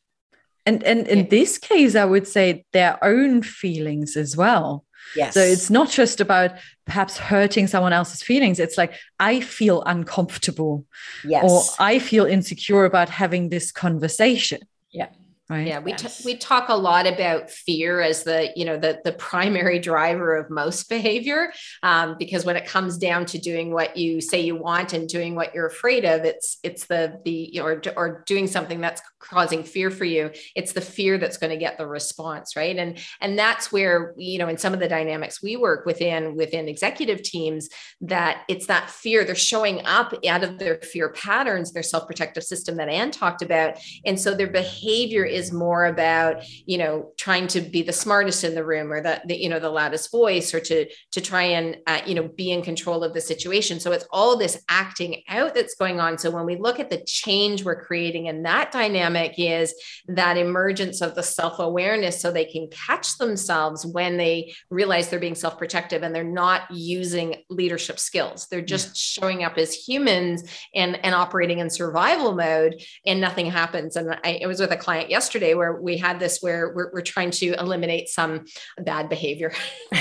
And 0.65 0.83
and 0.85 1.09
in 1.09 1.29
this 1.29 1.59
case, 1.59 1.97
I 1.97 2.05
would 2.05 2.29
say 2.29 2.65
their 2.73 3.03
own 3.05 3.43
feelings 3.43 4.17
as 4.17 4.37
well. 4.37 4.85
Yes. 5.17 5.35
So 5.35 5.41
it's 5.41 5.71
not 5.71 5.91
just 5.91 6.21
about 6.21 6.53
perhaps 6.87 7.19
hurting 7.19 7.67
someone 7.67 7.93
else's 7.93 8.23
feelings. 8.23 8.61
It's 8.61 8.79
like 8.79 8.95
I 9.19 9.41
feel 9.41 9.83
uncomfortable. 9.83 10.87
Yes. 11.25 11.45
Or 11.45 11.63
I 11.85 11.99
feel 11.99 12.25
insecure 12.25 12.85
about 12.85 13.09
having 13.09 13.49
this 13.49 13.73
conversation. 13.73 14.61
Yeah. 14.93 15.09
Right. 15.53 15.67
Yeah, 15.67 15.81
we 15.81 15.91
yes. 15.91 16.17
t- 16.17 16.25
we 16.25 16.39
talk 16.39 16.71
a 16.71 16.75
lot 16.75 17.07
about 17.07 17.51
fear 17.51 18.01
as 18.01 18.25
the 18.25 18.51
you 18.57 18.65
know 18.65 18.79
the 18.79 19.03
the 19.05 19.13
primary 19.13 19.79
driver 19.91 20.35
of 20.35 20.49
most 20.49 20.89
behavior, 20.89 21.53
um, 21.83 22.17
because 22.19 22.47
when 22.47 22.57
it 22.57 22.65
comes 22.65 22.97
down 22.97 23.27
to 23.27 23.39
doing 23.39 23.71
what 23.71 23.95
you 23.95 24.23
say 24.23 24.41
you 24.41 24.57
want 24.57 24.95
and 24.95 25.11
doing 25.11 25.35
what 25.35 25.55
you're 25.55 25.67
afraid 25.67 26.07
of, 26.07 26.25
it's 26.25 26.57
it's 26.63 26.87
the 26.87 27.21
the 27.27 27.61
or 27.61 27.83
or 27.99 28.25
doing 28.27 28.47
something 28.47 28.81
that's 28.81 29.03
causing 29.19 29.63
fear 29.63 29.91
for 29.91 30.07
you. 30.07 30.31
It's 30.57 30.73
the 30.73 30.81
fear 30.81 31.19
that's 31.19 31.37
going 31.37 31.51
to 31.51 31.59
get 31.59 31.77
the 31.77 31.87
response, 31.87 32.57
right? 32.57 32.75
And 32.75 32.97
and 33.21 33.39
that's 33.39 33.71
where 33.71 34.15
you 34.17 34.39
know 34.39 34.49
in 34.49 34.57
some 34.57 34.73
of 34.73 34.81
the 34.81 34.89
dynamics 34.89 35.43
we 35.43 35.57
work 35.57 35.85
within 35.85 36.35
within 36.35 36.67
executive 36.67 37.23
teams 37.23 37.69
that 38.01 38.45
it's 38.49 38.69
that 38.69 38.89
fear 38.89 39.23
they're 39.23 39.35
showing 39.35 39.85
up 39.85 40.15
out 40.27 40.45
of 40.45 40.59
their 40.59 40.77
fear 40.77 41.11
patterns, 41.11 41.73
their 41.73 41.83
self 41.83 42.07
protective 42.07 42.43
system 42.43 42.79
that 42.79 42.89
Anne 42.89 43.11
talked 43.11 43.43
about, 43.43 43.79
and 44.07 44.19
so 44.19 44.35
their 44.35 44.51
behavior 44.51 45.27
is 45.27 45.42
is 45.43 45.53
more 45.53 45.87
about 45.87 46.45
you 46.67 46.79
know 46.79 47.13
trying 47.19 47.47
to 47.49 47.61
be 47.61 47.83
the 47.83 47.93
smartest 47.93 48.45
in 48.45 48.55
the 48.55 48.65
room 48.65 48.93
or 48.93 49.01
the, 49.03 49.21
the 49.27 49.37
you 49.37 49.49
know 49.49 49.59
the 49.59 49.69
loudest 49.71 50.11
voice 50.11 50.55
or 50.55 50.61
to 50.61 50.87
to 51.11 51.21
try 51.21 51.43
and 51.43 51.77
uh, 51.87 52.01
you 52.07 52.15
know 52.15 52.29
be 52.29 52.51
in 52.53 52.63
control 52.63 53.05
of 53.05 53.13
the 53.15 53.21
situation. 53.21 53.81
So 53.81 53.93
it's 53.93 54.07
all 54.11 54.37
this 54.37 54.63
acting 54.69 55.23
out 55.29 55.55
that's 55.55 55.75
going 55.75 56.01
on. 56.01 56.19
So 56.19 56.31
when 56.31 56.47
we 56.47 56.57
look 56.57 56.79
at 56.81 56.91
the 56.91 57.03
change 57.07 57.65
we're 57.65 57.83
creating 57.83 58.27
in 58.27 58.43
that 58.45 58.73
dynamic 58.73 59.35
is 59.39 59.75
that 60.09 60.37
emergence 60.37 61.01
of 61.01 61.15
the 61.15 61.23
self-awareness 61.23 62.21
so 62.21 62.31
they 62.31 62.45
can 62.45 62.69
catch 62.71 63.19
themselves 63.19 63.85
when 63.85 64.17
they 64.17 64.55
realize 64.71 65.09
they're 65.09 65.19
being 65.19 65.35
self-protective 65.35 66.03
and 66.03 66.15
they're 66.15 66.25
not 66.25 66.71
using 66.71 67.37
leadership 67.51 67.99
skills. 67.99 68.47
They're 68.51 68.61
just 68.61 68.89
yeah. 68.89 69.21
showing 69.21 69.45
up 69.45 69.59
as 69.59 69.75
humans 69.75 70.45
and 70.75 70.99
and 71.05 71.15
operating 71.15 71.59
in 71.59 71.71
survival 71.71 72.35
mode 72.35 72.83
and 73.07 73.21
nothing 73.21 73.47
happens. 73.51 73.97
And 73.97 74.15
I, 74.25 74.41
I 74.43 74.47
was 74.47 74.61
with 74.61 74.71
a 74.71 74.77
client 74.77 75.11
yesterday 75.11 75.22
yesterday 75.23 75.55
where 75.55 75.81
we 75.81 75.97
had 75.97 76.19
this 76.19 76.41
where 76.41 76.73
we're, 76.75 76.91
we're 76.93 77.01
trying 77.01 77.31
to 77.31 77.53
eliminate 77.61 78.09
some 78.09 78.45
bad 78.79 79.09
behavior, 79.09 79.53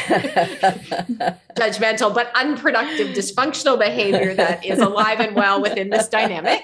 judgmental, 1.54 2.12
but 2.12 2.32
unproductive, 2.36 3.10
dysfunctional 3.10 3.78
behavior 3.78 4.34
that 4.34 4.66
is 4.66 4.80
alive 4.80 5.20
and 5.20 5.36
well 5.36 5.62
within 5.62 5.92
this 5.92 6.08
dynamic. 6.08 6.64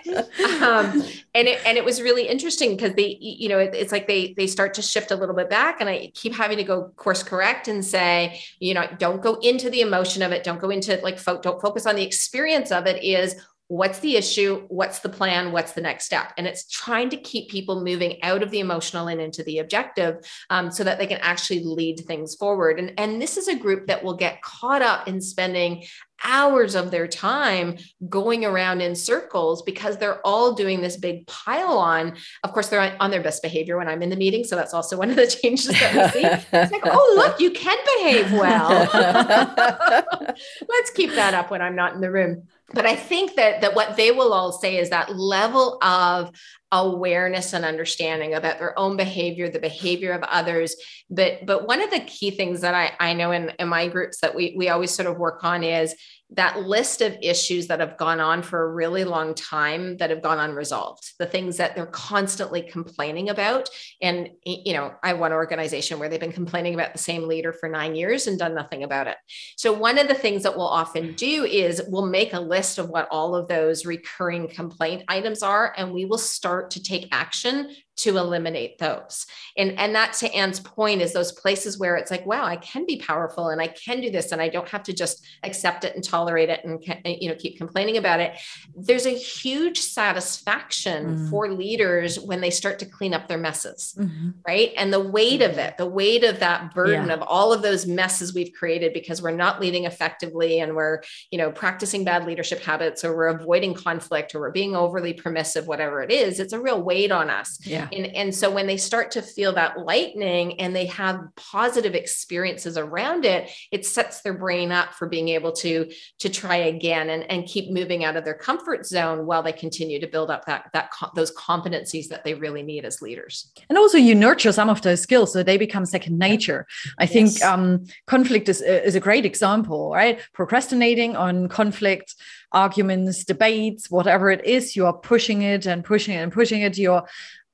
Um, 0.60 1.03
and 1.36 1.47
it 1.47 1.62
and 1.68 1.78
it 1.78 1.86
was 1.86 2.01
really 2.01 2.28
interesting 2.28 2.76
because 2.76 2.95
they 2.95 3.18
you 3.22 3.47
know 3.47 3.60
it, 3.60 3.76
it's 3.76 3.91
like 3.91 4.08
they 4.08 4.34
they 4.34 4.47
start 4.47 4.74
to 4.74 4.82
shift 4.82 5.12
a 5.12 5.16
little 5.16 5.36
bit 5.36 5.49
back 5.49 5.80
and 5.80 5.89
i 5.89 6.12
keep 6.16 6.34
having 6.34 6.58
to 6.58 6.64
go 6.64 6.89
course 6.95 7.22
correct 7.22 7.68
and 7.68 7.86
say 7.86 8.41
you 8.60 8.74
know 8.74 8.88
don't 8.97 9.22
go 9.22 9.36
into 9.36 9.70
the 9.70 9.82
emotion 9.82 10.24
of 10.24 10.32
it 10.32 10.43
don't 10.43 10.60
go 10.60 10.72
into 10.72 10.99
like 11.03 11.20
fo- 11.20 11.39
don't 11.39 11.62
focus 11.62 11.86
on 11.86 11.95
the 11.95 12.03
experience 12.03 12.72
of 12.72 12.88
it 12.88 13.03
is 13.03 13.36
what's 13.70 13.99
the 13.99 14.15
issue 14.15 14.63
what's 14.70 14.99
the 14.99 15.09
plan 15.09 15.51
what's 15.51 15.74
the 15.74 15.82
next 15.82 16.05
step 16.05 16.32
and 16.38 16.47
it's 16.47 16.70
trying 16.70 17.09
to 17.09 17.18
keep 17.18 17.49
people 17.49 17.84
moving 17.84 18.22
out 18.24 18.41
of 18.41 18.49
the 18.51 18.59
emotional 18.59 19.07
and 19.07 19.20
into 19.20 19.43
the 19.43 19.59
objective 19.59 20.18
um, 20.49 20.72
so 20.72 20.84
that 20.84 20.97
they 20.97 21.07
can 21.07 21.20
actually 21.22 21.61
lead 21.63 21.99
things 22.07 22.36
forward 22.36 22.80
and, 22.80 22.93
and 22.97 23.22
this 23.22 23.36
is 23.36 23.47
a 23.47 23.55
group 23.55 23.88
that 23.88 24.03
will 24.03 24.15
get 24.15 24.41
caught 24.41 24.82
up 24.82 25.07
in 25.07 25.20
spending 25.20 25.84
hours 26.24 26.76
of 26.76 26.89
their 26.91 27.07
time 27.07 27.78
going 28.09 28.43
around 28.43 28.82
in 28.82 28.95
circles 28.95 29.61
because 29.61 29.97
they're 29.97 30.26
all 30.26 30.53
doing 30.53 30.82
this 30.82 30.97
big 30.97 31.28
pile 31.28 31.78
on. 31.78 32.15
Of 32.43 32.53
course, 32.53 32.70
they're 32.70 32.97
on, 32.99 33.11
their 33.11 33.22
best 33.22 33.43
behavior 33.43 33.78
when 33.78 33.88
I'm 33.88 34.01
in 34.01 34.09
the 34.09 34.15
meeting. 34.15 34.43
So 34.43 34.55
that's 34.55 34.74
also 34.74 34.97
one 34.97 35.11
of 35.11 35.15
the 35.15 35.28
changes 35.41 35.68
that 35.68 35.93
we 35.93 36.22
see. 36.22 36.28
It's 36.53 36.72
like, 36.72 36.82
oh, 36.86 37.13
look, 37.15 37.39
you 37.39 37.51
can 37.51 37.78
behave 37.97 38.32
well. 38.32 38.70
Let's 40.68 40.89
keep 40.95 41.11
that 41.11 41.36
up 41.36 41.51
when 41.51 41.61
I'm 41.61 41.76
not 41.76 41.93
in 41.93 42.01
the 42.01 42.11
room 42.11 42.47
but 42.74 42.86
i 42.86 42.95
think 42.95 43.36
that 43.36 43.61
that 43.61 43.76
what 43.76 43.95
they 43.97 44.11
will 44.11 44.34
all 44.34 44.51
say 44.51 44.78
is 44.78 44.89
that 44.89 45.15
level 45.15 45.78
of 45.82 46.32
awareness 46.72 47.53
and 47.53 47.63
understanding 47.63 48.34
about 48.34 48.59
their 48.59 48.78
own 48.78 48.97
behavior 48.97 49.49
the 49.49 49.59
behavior 49.59 50.11
of 50.11 50.22
others. 50.24 50.76
But 51.09 51.45
but 51.45 51.65
one 51.65 51.82
of 51.82 51.89
the 51.91 52.01
key 52.01 52.32
things 52.32 52.61
that 52.61 52.76
i 52.76 52.91
i 52.99 53.13
know 53.13 53.32
in, 53.32 53.51
in 53.57 53.70
my 53.70 53.88
groups 53.88 54.20
that 54.22 54.36
we 54.36 54.53
we 54.57 54.68
always 54.68 54.91
sort 54.91 55.07
of 55.07 55.18
work 55.18 55.43
on 55.43 55.63
is 55.63 55.95
that 56.32 56.59
list 56.61 57.01
of 57.01 57.17
issues 57.21 57.67
that 57.67 57.80
have 57.80 57.97
gone 57.97 58.19
on 58.19 58.41
for 58.41 58.63
a 58.63 58.73
really 58.73 59.05
long 59.05 59.34
time 59.34 59.95
that 59.97 60.09
have 60.09 60.21
gone 60.21 60.39
unresolved 60.39 61.13
the 61.19 61.25
things 61.25 61.57
that 61.57 61.73
they're 61.75 61.86
constantly 61.86 62.61
complaining 62.61 63.30
about. 63.30 63.69
And 64.01 64.30
you 64.45 64.73
know 64.73 64.93
i 65.03 65.09
have 65.09 65.19
one 65.19 65.32
organization 65.32 65.99
where 65.99 66.09
they've 66.09 66.19
been 66.19 66.32
complaining 66.32 66.73
about 66.73 66.93
the 66.93 66.99
same 66.99 67.28
leader 67.28 67.53
for 67.53 67.69
nine 67.69 67.95
years 67.95 68.28
and 68.28 68.38
done 68.38 68.53
nothing 68.53 68.84
about 68.84 69.07
it. 69.07 69.17
So 69.55 69.71
one 69.71 69.97
of 69.97 70.07
the 70.07 70.13
things 70.13 70.43
that 70.43 70.55
we'll 70.55 70.67
often 70.67 71.09
mm. 71.09 71.15
do 71.15 71.45
is 71.45 71.82
we'll 71.88 72.05
make 72.05 72.34
a 72.34 72.39
list 72.39 72.78
of 72.78 72.89
what 72.89 73.07
all 73.09 73.36
of 73.36 73.47
those 73.47 73.86
recurring 73.86 74.47
complaint 74.47 75.03
items 75.07 75.43
are 75.43 75.73
and 75.78 75.93
we 75.93 76.05
will 76.05 76.17
start 76.17 76.71
to 76.71 76.84
take 76.84 77.07
action 77.11 77.69
to 77.98 78.18
eliminate 78.18 78.78
those. 78.78 79.26
And, 79.58 79.78
and 79.80 79.95
that 79.95 80.14
to 80.14 80.32
Anne's 80.34 80.60
point 80.60 81.02
is 81.02 81.14
those 81.14 81.32
places 81.32 81.80
where 81.80 81.95
it's 81.95 82.12
like, 82.12 82.26
wow, 82.26 82.45
I 82.45 82.58
can 82.58 82.86
be 82.86 82.98
powerful 82.98 83.50
and 83.50 83.60
I 83.60 83.68
can 83.68 84.02
do 84.02 84.12
this 84.12 84.32
and 84.32 84.41
I 84.41 84.50
don't 84.50 84.70
have 84.70 84.84
to 84.84 84.93
just 84.93 85.26
accept 85.43 85.84
it 85.84 85.95
and 85.95 86.04
tolerate 86.04 86.50
it 86.50 86.64
and 86.64 86.84
you 87.06 87.30
know 87.30 87.36
keep 87.36 87.58
complaining 87.58 87.98
about 87.98 88.20
it. 88.20 88.38
There's 88.76 89.06
a 89.06 89.12
huge 89.12 89.80
satisfaction 89.80 91.06
mm 91.06 91.28
for 91.28 91.52
leaders 91.52 92.20
when 92.20 92.39
they 92.39 92.50
start 92.50 92.80
to 92.80 92.86
clean 92.86 93.14
up 93.14 93.28
their 93.28 93.38
messes, 93.38 93.95
mm-hmm. 94.00 94.30
right? 94.48 94.72
And 94.78 94.93
the 94.93 95.00
weight 95.00 95.41
of 95.41 95.58
it, 95.58 95.76
the 95.78 95.86
weight 95.86 96.24
of 96.24 96.39
that 96.39 96.74
burden 96.74 97.08
yeah. 97.08 97.16
of 97.16 97.22
all 97.22 97.52
of 97.52 97.62
those 97.62 97.86
messes 97.86 98.34
we've 98.34 98.54
created 98.54 98.93
because 98.93 99.22
we're 99.22 99.32
not 99.32 99.60
leading 99.60 99.86
effectively 99.86 100.60
and 100.60 100.76
we're, 100.76 101.02
you 101.32 101.38
know, 101.38 101.52
practicing 101.52 102.06
bad 102.06 102.26
leadership 102.26 102.62
habits 102.62 103.04
or 103.04 103.16
we're 103.16 103.28
avoiding 103.28 103.74
conflict 103.74 104.36
or 104.36 104.39
we're 104.39 104.52
being 104.52 104.76
overly 104.76 105.14
permissive, 105.14 105.68
whatever 105.68 106.02
it 106.02 106.12
is, 106.12 106.39
it's 106.39 106.54
a 106.54 106.60
real 106.60 106.82
weight 106.82 107.12
on 107.12 107.30
us. 107.30 107.60
Yeah. 107.66 107.86
And, 107.91 108.07
and 108.07 108.35
so 108.35 108.49
when 108.49 108.67
they 108.67 108.77
start 108.77 109.11
to 109.11 109.21
feel 109.21 109.53
that 109.53 109.79
lightning 109.79 110.59
and 110.59 110.75
they 110.75 110.85
have 110.88 111.21
positive 111.35 111.95
experiences 111.95 112.77
around 112.77 113.25
it, 113.25 113.49
it 113.71 113.85
sets 113.85 114.21
their 114.21 114.33
brain 114.33 114.71
up 114.71 114.93
for 114.93 115.07
being 115.07 115.29
able 115.29 115.51
to, 115.53 115.91
to 116.19 116.29
try 116.29 116.55
again 116.55 117.09
and, 117.09 117.29
and 117.31 117.45
keep 117.45 117.71
moving 117.71 118.03
out 118.03 118.15
of 118.15 118.25
their 118.25 118.33
comfort 118.33 118.85
zone 118.85 119.25
while 119.25 119.43
they 119.43 119.53
continue 119.53 119.99
to 119.99 120.07
build 120.07 120.29
up 120.29 120.45
that, 120.45 120.69
that 120.73 120.89
those 121.15 121.33
competencies 121.35 122.07
that 122.07 122.23
they 122.23 122.33
really 122.33 122.63
need 122.63 122.85
as 122.85 123.01
leaders. 123.01 123.51
And 123.69 123.77
also 123.77 123.97
you 123.97 124.15
nurture 124.15 124.51
some 124.51 124.69
of 124.69 124.81
those 124.81 125.01
skills 125.01 125.33
so 125.33 125.43
they 125.43 125.57
become 125.57 125.85
second 125.85 126.17
nature. 126.17 126.67
I 126.97 127.03
yes. 127.03 127.13
think 127.13 127.43
um, 127.43 127.85
conflict 128.05 128.49
is, 128.49 128.61
is 128.61 128.95
a 128.95 128.99
great 128.99 129.25
example, 129.25 129.91
right? 129.91 130.19
Procrastinating 130.33 131.15
on 131.15 131.47
conflict 131.47 132.15
arguments, 132.51 133.23
debates, 133.23 133.89
whatever 133.89 134.29
it 134.29 134.43
is, 134.45 134.75
you 134.75 134.85
are 134.85 134.93
pushing 134.93 135.41
it 135.41 135.65
and 135.65 135.83
pushing 135.83 136.15
it 136.15 136.21
and 136.23 136.31
pushing 136.31 136.61
it. 136.61 136.77
You're 136.77 137.07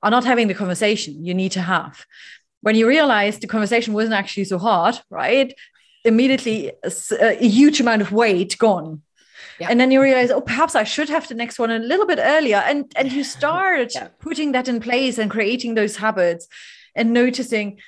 are 0.03 0.11
not 0.11 0.25
having 0.25 0.47
the 0.47 0.53
conversation 0.53 1.25
you 1.25 1.33
need 1.33 1.53
to 1.53 1.61
have. 1.61 2.05
When 2.61 2.75
you 2.75 2.87
realize 2.87 3.39
the 3.39 3.47
conversation 3.47 3.93
wasn't 3.93 4.13
actually 4.13 4.45
so 4.45 4.59
hard, 4.59 4.99
right? 5.09 5.53
Immediately 6.05 6.71
a, 6.83 6.91
a 7.21 7.47
huge 7.47 7.81
amount 7.81 8.01
of 8.01 8.11
weight 8.11 8.57
gone. 8.57 9.01
Yeah. 9.59 9.67
And 9.69 9.79
then 9.79 9.91
you 9.91 10.01
realize, 10.01 10.31
oh, 10.31 10.41
perhaps 10.41 10.75
I 10.75 10.83
should 10.83 11.09
have 11.09 11.27
the 11.27 11.35
next 11.35 11.59
one 11.59 11.71
a 11.71 11.79
little 11.79 12.05
bit 12.05 12.19
earlier. 12.21 12.57
And 12.57 12.91
and 12.95 13.11
you 13.11 13.23
start 13.23 13.91
yeah. 13.95 14.09
putting 14.19 14.51
that 14.53 14.67
in 14.67 14.79
place 14.79 15.17
and 15.17 15.31
creating 15.31 15.75
those 15.75 15.97
habits 15.97 16.47
and 16.95 17.13
noticing, 17.13 17.79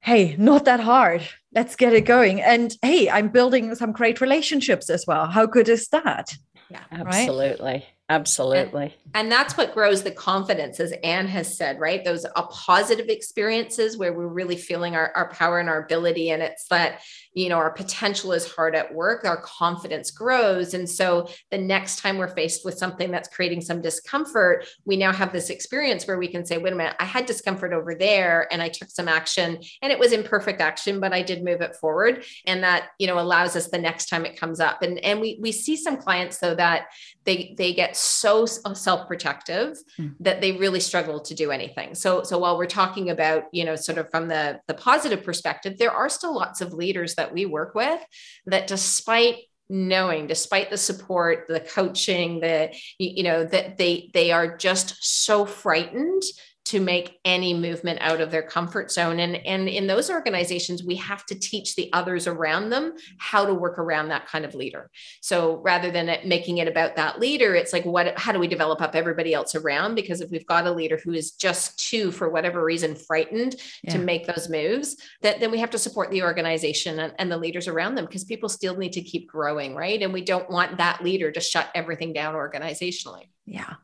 hey, 0.00 0.36
not 0.38 0.64
that 0.64 0.80
hard. 0.80 1.22
Let's 1.54 1.76
get 1.76 1.92
it 1.92 2.02
going. 2.02 2.40
And 2.40 2.74
hey, 2.82 3.08
I'm 3.10 3.28
building 3.28 3.74
some 3.74 3.92
great 3.92 4.20
relationships 4.20 4.90
as 4.90 5.04
well. 5.06 5.26
How 5.26 5.46
good 5.46 5.68
is 5.68 5.88
that? 5.88 6.34
Yeah, 6.70 6.84
absolutely. 6.90 7.72
Right? 7.72 7.84
Absolutely. 8.12 8.82
And, 8.82 8.92
and, 9.14 9.32
that's 9.32 9.56
what 9.56 9.72
grows 9.72 10.02
the 10.02 10.10
confidence, 10.10 10.80
as 10.80 10.92
Anne 11.02 11.26
has 11.28 11.56
said, 11.56 11.80
right? 11.80 12.04
Those 12.04 12.24
are 12.26 12.48
positive 12.48 13.08
experiences 13.08 13.96
where 13.96 14.12
we're 14.12 14.26
really 14.26 14.56
feeling 14.56 14.94
our, 14.94 15.12
our 15.16 15.30
power 15.30 15.58
and 15.58 15.68
our 15.68 15.82
ability. 15.82 16.30
And 16.30 16.42
it's 16.42 16.68
that 16.68 17.00
you 17.34 17.48
know 17.48 17.56
our 17.56 17.70
potential 17.70 18.32
is 18.32 18.50
hard 18.52 18.74
at 18.74 18.92
work 18.92 19.24
our 19.24 19.40
confidence 19.40 20.10
grows 20.10 20.74
and 20.74 20.88
so 20.88 21.28
the 21.50 21.58
next 21.58 21.98
time 21.98 22.18
we're 22.18 22.28
faced 22.28 22.64
with 22.64 22.76
something 22.76 23.10
that's 23.10 23.28
creating 23.28 23.60
some 23.60 23.80
discomfort 23.80 24.66
we 24.84 24.96
now 24.96 25.12
have 25.12 25.32
this 25.32 25.50
experience 25.50 26.06
where 26.06 26.18
we 26.18 26.28
can 26.28 26.44
say 26.44 26.58
wait 26.58 26.72
a 26.72 26.76
minute 26.76 26.94
i 27.00 27.04
had 27.04 27.26
discomfort 27.26 27.72
over 27.72 27.94
there 27.94 28.52
and 28.52 28.62
i 28.62 28.68
took 28.68 28.90
some 28.90 29.08
action 29.08 29.58
and 29.80 29.92
it 29.92 29.98
was 29.98 30.12
imperfect 30.12 30.60
action 30.60 31.00
but 31.00 31.12
i 31.12 31.22
did 31.22 31.44
move 31.44 31.60
it 31.60 31.74
forward 31.76 32.24
and 32.46 32.62
that 32.62 32.88
you 32.98 33.06
know 33.06 33.18
allows 33.18 33.56
us 33.56 33.68
the 33.68 33.78
next 33.78 34.08
time 34.08 34.26
it 34.26 34.38
comes 34.38 34.60
up 34.60 34.82
and 34.82 34.98
and 34.98 35.20
we 35.20 35.38
we 35.40 35.52
see 35.52 35.76
some 35.76 35.96
clients 35.96 36.38
though 36.38 36.54
that 36.54 36.86
they 37.24 37.54
they 37.56 37.72
get 37.72 37.96
so 38.02 38.44
self-protective 38.44 39.78
mm. 39.98 40.14
that 40.20 40.40
they 40.42 40.52
really 40.52 40.80
struggle 40.80 41.20
to 41.20 41.34
do 41.34 41.50
anything 41.50 41.94
so 41.94 42.22
so 42.22 42.38
while 42.38 42.58
we're 42.58 42.66
talking 42.66 43.08
about 43.08 43.44
you 43.52 43.64
know 43.64 43.76
sort 43.76 43.96
of 43.96 44.10
from 44.10 44.28
the 44.28 44.60
the 44.68 44.74
positive 44.74 45.24
perspective 45.24 45.78
there 45.78 45.90
are 45.90 46.08
still 46.08 46.34
lots 46.34 46.60
of 46.60 46.72
leaders 46.74 47.14
that 47.14 47.22
that 47.22 47.32
we 47.32 47.46
work 47.46 47.74
with 47.74 48.00
that 48.46 48.66
despite 48.66 49.36
knowing 49.68 50.26
despite 50.26 50.70
the 50.70 50.76
support 50.76 51.44
the 51.48 51.60
coaching 51.60 52.40
the 52.40 52.74
you 52.98 53.22
know 53.22 53.44
that 53.44 53.78
they 53.78 54.10
they 54.12 54.32
are 54.32 54.56
just 54.56 54.96
so 55.00 55.46
frightened 55.46 56.22
to 56.64 56.80
make 56.80 57.18
any 57.24 57.54
movement 57.54 57.98
out 58.00 58.20
of 58.20 58.30
their 58.30 58.42
comfort 58.42 58.90
zone. 58.90 59.18
And 59.18 59.36
and 59.46 59.68
in 59.68 59.86
those 59.86 60.10
organizations 60.10 60.84
we 60.84 60.96
have 60.96 61.26
to 61.26 61.34
teach 61.34 61.74
the 61.74 61.92
others 61.92 62.26
around 62.26 62.70
them 62.70 62.94
how 63.18 63.44
to 63.44 63.52
work 63.52 63.78
around 63.78 64.08
that 64.08 64.26
kind 64.26 64.44
of 64.44 64.54
leader. 64.54 64.90
So 65.20 65.56
rather 65.56 65.90
than 65.90 66.08
it 66.08 66.26
making 66.26 66.58
it 66.58 66.68
about 66.68 66.96
that 66.96 67.18
leader 67.18 67.54
it's 67.54 67.72
like 67.72 67.84
what 67.84 68.16
how 68.18 68.32
do 68.32 68.38
we 68.38 68.46
develop 68.46 68.80
up 68.80 68.94
everybody 68.94 69.34
else 69.34 69.54
around? 69.54 69.96
Because 69.96 70.20
if 70.20 70.30
we've 70.30 70.46
got 70.46 70.66
a 70.66 70.72
leader 70.72 70.98
who 71.02 71.12
is 71.12 71.32
just 71.32 71.78
too 71.90 72.12
for 72.12 72.30
whatever 72.30 72.64
reason 72.64 72.94
frightened 72.94 73.56
yeah. 73.82 73.92
to 73.92 73.98
make 73.98 74.26
those 74.26 74.48
moves 74.48 74.96
that 75.22 75.40
then 75.40 75.50
we 75.50 75.58
have 75.58 75.70
to 75.70 75.78
support 75.78 76.10
the 76.10 76.22
organization 76.22 77.00
and, 77.00 77.12
and 77.18 77.30
the 77.30 77.36
leaders 77.36 77.66
around 77.66 77.96
them 77.96 78.06
because 78.06 78.24
people 78.24 78.48
still 78.48 78.76
need 78.76 78.92
to 78.92 79.02
keep 79.02 79.28
growing 79.28 79.74
right? 79.74 80.00
And 80.00 80.12
we 80.12 80.22
don't 80.22 80.48
want 80.48 80.78
that 80.78 81.02
leader 81.02 81.32
to 81.32 81.40
shut 81.40 81.68
everything 81.74 82.12
down 82.12 82.34
organizationally 82.34 83.26
yeah. 83.46 83.74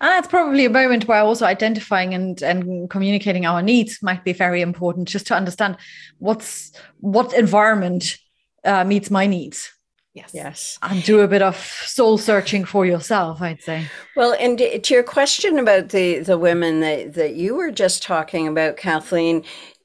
And 0.00 0.08
that's 0.10 0.28
probably 0.28 0.64
a 0.64 0.70
moment 0.70 1.08
where 1.08 1.22
also 1.22 1.44
identifying 1.44 2.14
and 2.14 2.40
and 2.42 2.88
communicating 2.88 3.44
our 3.44 3.62
needs 3.62 3.98
might 4.02 4.24
be 4.24 4.32
very 4.32 4.60
important 4.60 5.08
just 5.08 5.26
to 5.28 5.34
understand 5.34 5.76
what's 6.18 6.72
what 6.98 7.32
environment 7.32 8.18
uh, 8.64 8.84
meets 8.84 9.10
my 9.10 9.26
needs. 9.26 9.70
Yes. 10.14 10.30
Yes. 10.34 10.78
And 10.82 11.02
do 11.04 11.20
a 11.20 11.28
bit 11.28 11.42
of 11.42 11.56
soul 11.56 12.18
searching 12.18 12.64
for 12.64 12.84
yourself 12.84 13.40
i'd 13.40 13.62
say. 13.62 13.86
Well 14.16 14.34
and 14.38 14.58
to 14.58 14.94
your 14.94 15.04
question 15.04 15.58
about 15.58 15.90
the 15.90 16.18
the 16.20 16.38
women 16.38 16.80
that 16.80 17.14
that 17.14 17.34
you 17.34 17.54
were 17.54 17.70
just 17.70 18.02
talking 18.02 18.48
about 18.48 18.76
kathleen 18.76 19.44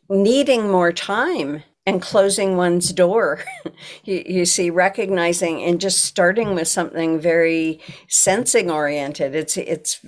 needing 0.10 0.70
more 0.70 0.92
time 0.92 1.64
and 1.86 2.02
closing 2.02 2.58
one's 2.58 2.92
door. 2.92 3.44
you, 4.04 4.24
you, 4.26 4.46
see, 4.46 4.70
recognizing 4.70 5.64
and 5.64 5.80
just 5.80 6.04
starting 6.04 6.56
with 6.56 6.68
something 6.68 7.20
very 7.20 7.80
sensing 8.08 8.72
oriented. 8.72 9.36
It's 9.36 9.58
it's 9.58 10.00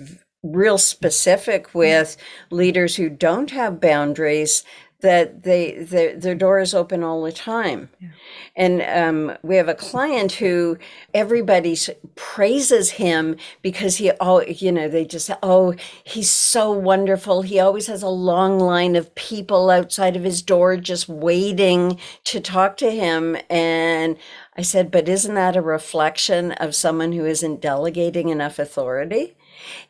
real 0.43 0.77
specific 0.77 1.73
with 1.73 2.17
mm-hmm. 2.17 2.55
leaders 2.55 2.95
who 2.95 3.09
don't 3.09 3.51
have 3.51 3.81
boundaries 3.81 4.63
that 5.01 5.43
they 5.43 5.73
their, 5.83 6.17
their 6.17 6.33
door 6.33 6.59
is 6.59 6.73
open 6.73 7.03
all 7.03 7.21
the 7.21 7.31
time. 7.31 7.89
Yeah. 7.99 8.09
and 8.55 8.81
um, 8.81 9.37
we 9.43 9.55
have 9.57 9.67
a 9.67 9.75
client 9.75 10.33
who 10.33 10.77
everybody 11.13 11.77
praises 12.15 12.91
him 12.91 13.35
because 13.61 13.97
he 13.97 14.11
oh 14.19 14.41
you 14.41 14.71
know 14.71 14.87
they 14.87 15.05
just 15.05 15.29
oh 15.43 15.75
he's 16.03 16.31
so 16.31 16.71
wonderful. 16.71 17.43
He 17.43 17.59
always 17.59 17.87
has 17.87 18.01
a 18.01 18.09
long 18.09 18.59
line 18.59 18.95
of 18.95 19.13
people 19.13 19.69
outside 19.69 20.15
of 20.15 20.23
his 20.23 20.41
door 20.41 20.77
just 20.77 21.07
waiting 21.07 21.99
to 22.25 22.39
talk 22.39 22.77
to 22.77 22.89
him. 22.89 23.37
And 23.49 24.17
i 24.55 24.63
said 24.63 24.89
but 24.89 25.07
isn't 25.07 25.35
that 25.35 25.55
a 25.55 25.61
reflection 25.61 26.53
of 26.53 26.73
someone 26.73 27.11
who 27.11 27.25
isn't 27.25 27.61
delegating 27.61 28.29
enough 28.29 28.57
authority? 28.57 29.35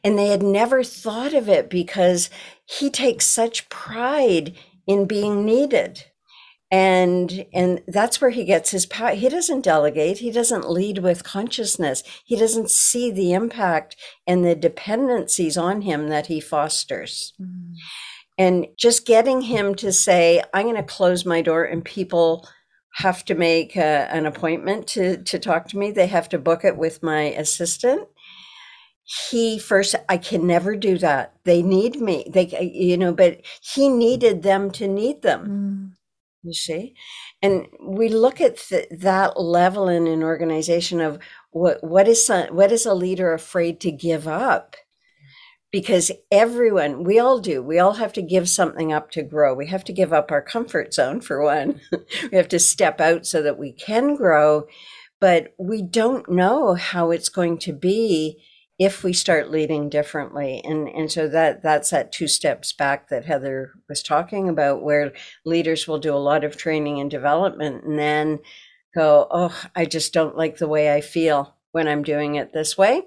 And 0.03 0.17
they 0.17 0.27
had 0.27 0.43
never 0.43 0.83
thought 0.83 1.33
of 1.33 1.47
it 1.47 1.69
because 1.69 2.29
he 2.65 2.89
takes 2.89 3.25
such 3.25 3.69
pride 3.69 4.53
in 4.87 5.05
being 5.05 5.45
needed. 5.45 6.05
And 6.69 7.45
and 7.53 7.81
that's 7.87 8.19
where 8.19 8.31
he 8.31 8.43
gets 8.43 8.71
his 8.71 8.85
power. 8.85 9.11
He 9.11 9.29
doesn't 9.29 9.61
delegate. 9.61 10.17
He 10.17 10.31
doesn't 10.31 10.69
lead 10.69 10.97
with 10.97 11.23
consciousness. 11.23 12.03
He 12.25 12.35
doesn't 12.35 12.69
see 12.69 13.09
the 13.09 13.31
impact 13.33 13.95
and 14.25 14.43
the 14.43 14.55
dependencies 14.55 15.57
on 15.57 15.83
him 15.83 16.09
that 16.09 16.27
he 16.27 16.41
fosters. 16.41 17.33
Mm. 17.41 17.75
And 18.37 18.67
just 18.77 19.07
getting 19.07 19.41
him 19.41 19.75
to 19.75 19.91
say, 19.93 20.43
I'm 20.53 20.65
going 20.65 20.75
to 20.75 20.83
close 20.83 21.25
my 21.25 21.41
door 21.41 21.63
and 21.63 21.83
people 21.83 22.47
have 22.95 23.23
to 23.25 23.35
make 23.35 23.75
a, 23.75 24.07
an 24.11 24.25
appointment 24.25 24.87
to, 24.87 25.23
to 25.23 25.39
talk 25.39 25.67
to 25.69 25.77
me. 25.77 25.91
They 25.91 26.07
have 26.07 26.29
to 26.29 26.39
book 26.39 26.63
it 26.63 26.77
with 26.77 27.01
my 27.01 27.21
assistant. 27.21 28.07
He 29.29 29.57
first, 29.57 29.95
I 30.09 30.17
can 30.17 30.45
never 30.45 30.75
do 30.75 30.97
that. 30.97 31.33
They 31.45 31.61
need 31.61 32.01
me. 32.01 32.25
They, 32.29 32.47
you 32.73 32.97
know, 32.97 33.13
but 33.13 33.41
he 33.61 33.87
needed 33.87 34.43
them 34.43 34.69
to 34.71 34.87
need 34.87 35.21
them. 35.21 35.47
Mm. 35.47 35.97
You 36.43 36.53
see, 36.53 36.93
and 37.41 37.67
we 37.81 38.09
look 38.09 38.39
at 38.39 38.57
th- 38.57 38.87
that 38.91 39.39
level 39.39 39.89
in 39.89 40.07
an 40.07 40.23
organization 40.23 41.01
of 41.01 41.19
what 41.51 41.83
what 41.83 42.07
is 42.07 42.29
what 42.51 42.71
is 42.71 42.85
a 42.85 42.93
leader 42.93 43.33
afraid 43.33 43.81
to 43.81 43.91
give 43.91 44.27
up 44.27 44.75
because 45.71 46.11
everyone, 46.31 47.03
we 47.03 47.19
all 47.19 47.39
do, 47.39 47.61
we 47.61 47.79
all 47.79 47.93
have 47.93 48.13
to 48.13 48.21
give 48.21 48.49
something 48.49 48.93
up 48.93 49.11
to 49.11 49.23
grow. 49.23 49.53
We 49.53 49.67
have 49.67 49.83
to 49.85 49.93
give 49.93 50.13
up 50.13 50.31
our 50.31 50.41
comfort 50.41 50.93
zone 50.93 51.21
for 51.21 51.43
one. 51.43 51.81
we 52.31 52.37
have 52.37 52.47
to 52.49 52.59
step 52.59 53.01
out 53.01 53.25
so 53.25 53.41
that 53.41 53.57
we 53.57 53.73
can 53.73 54.15
grow, 54.15 54.67
but 55.19 55.53
we 55.57 55.81
don't 55.81 56.29
know 56.29 56.75
how 56.75 57.11
it's 57.11 57.29
going 57.29 57.57
to 57.59 57.73
be 57.73 58.41
if 58.79 59.03
we 59.03 59.13
start 59.13 59.49
leading 59.49 59.89
differently. 59.89 60.61
And, 60.63 60.87
and 60.89 61.11
so 61.11 61.27
that, 61.27 61.63
that's 61.63 61.89
that 61.89 62.11
two 62.11 62.27
steps 62.27 62.73
back 62.73 63.09
that 63.09 63.25
Heather 63.25 63.73
was 63.89 64.03
talking 64.03 64.49
about, 64.49 64.83
where 64.83 65.13
leaders 65.45 65.87
will 65.87 65.99
do 65.99 66.13
a 66.13 66.17
lot 66.17 66.43
of 66.43 66.57
training 66.57 66.99
and 66.99 67.09
development 67.09 67.83
and 67.83 67.97
then 67.97 68.39
go, 68.95 69.27
oh, 69.31 69.63
I 69.75 69.85
just 69.85 70.13
don't 70.13 70.37
like 70.37 70.57
the 70.57 70.67
way 70.67 70.93
I 70.93 71.01
feel 71.01 71.55
when 71.71 71.87
I'm 71.87 72.03
doing 72.03 72.35
it 72.35 72.53
this 72.53 72.77
way 72.77 73.03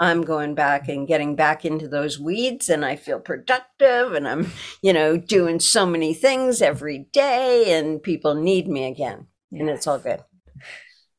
I'm 0.00 0.22
going 0.22 0.54
back 0.54 0.88
and 0.88 1.06
getting 1.06 1.36
back 1.36 1.64
into 1.64 1.86
those 1.86 2.18
weeds 2.18 2.68
and 2.68 2.84
I 2.84 2.96
feel 2.96 3.20
productive 3.20 4.12
and 4.12 4.26
I'm, 4.26 4.50
you 4.82 4.92
know, 4.92 5.16
doing 5.16 5.60
so 5.60 5.86
many 5.86 6.14
things 6.14 6.60
every 6.60 7.06
day 7.12 7.78
and 7.78 8.02
people 8.02 8.34
need 8.34 8.66
me 8.66 8.86
again. 8.86 9.28
Yes. 9.50 9.60
And 9.60 9.70
it's 9.70 9.86
all 9.86 9.98
good. 9.98 10.20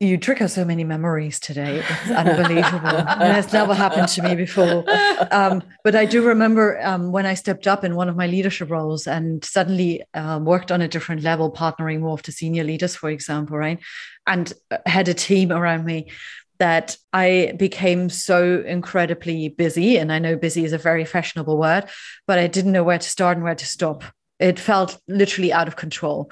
You 0.06 0.18
trigger 0.20 0.48
so 0.48 0.64
many 0.64 0.84
memories 0.84 1.40
today. 1.40 1.80
It's 1.80 2.12
unbelievable. 2.12 3.00
it 3.00 3.34
has 3.34 3.52
never 3.52 3.74
happened 3.74 4.08
to 4.10 4.22
me 4.22 4.36
before. 4.36 4.86
Um, 5.32 5.64
but 5.84 5.96
I 5.96 6.06
do 6.06 6.22
remember 6.22 6.80
um, 6.84 7.12
when 7.12 7.26
I 7.26 7.34
stepped 7.34 7.66
up 7.66 7.84
in 7.84 7.96
one 7.96 8.08
of 8.08 8.16
my 8.16 8.28
leadership 8.28 8.70
roles 8.70 9.08
and 9.08 9.44
suddenly 9.44 10.04
um, 10.14 10.46
worked 10.46 10.72
on 10.72 10.82
a 10.82 10.88
different 10.88 11.24
level, 11.24 11.52
partnering 11.52 12.02
more 12.02 12.18
the 12.18 12.32
senior 12.32 12.64
leaders, 12.64 12.96
for 12.96 13.10
example, 13.10 13.58
right? 13.58 13.80
And 14.28 14.54
uh, 14.70 14.78
had 14.86 15.08
a 15.08 15.16
team 15.16 15.52
around 15.52 15.86
me 15.86 16.12
that 16.60 16.98
I 17.12 17.54
became 17.58 18.10
so 18.10 18.64
incredibly 18.66 19.50
busy. 19.50 19.98
And 19.98 20.12
I 20.12 20.20
know 20.20 20.36
busy 20.36 20.66
is 20.66 20.74
a 20.74 20.78
very 20.78 21.04
fashionable 21.04 21.58
word, 21.58 21.90
but 22.28 22.38
I 22.38 22.46
didn't 22.46 22.74
know 22.74 22.84
where 22.84 23.00
to 23.00 23.10
start 23.10 23.38
and 23.38 23.44
where 23.44 23.56
to 23.56 23.66
stop. 23.66 24.04
It 24.40 24.60
felt 24.60 25.00
literally 25.08 25.52
out 25.52 25.68
of 25.68 25.76
control. 25.76 26.30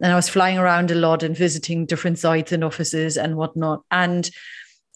And 0.00 0.12
I 0.12 0.16
was 0.16 0.28
flying 0.28 0.58
around 0.58 0.90
a 0.90 0.94
lot 0.94 1.22
and 1.22 1.36
visiting 1.36 1.86
different 1.86 2.18
sites 2.18 2.52
and 2.52 2.62
offices 2.62 3.16
and 3.16 3.36
whatnot. 3.36 3.82
And 3.90 4.30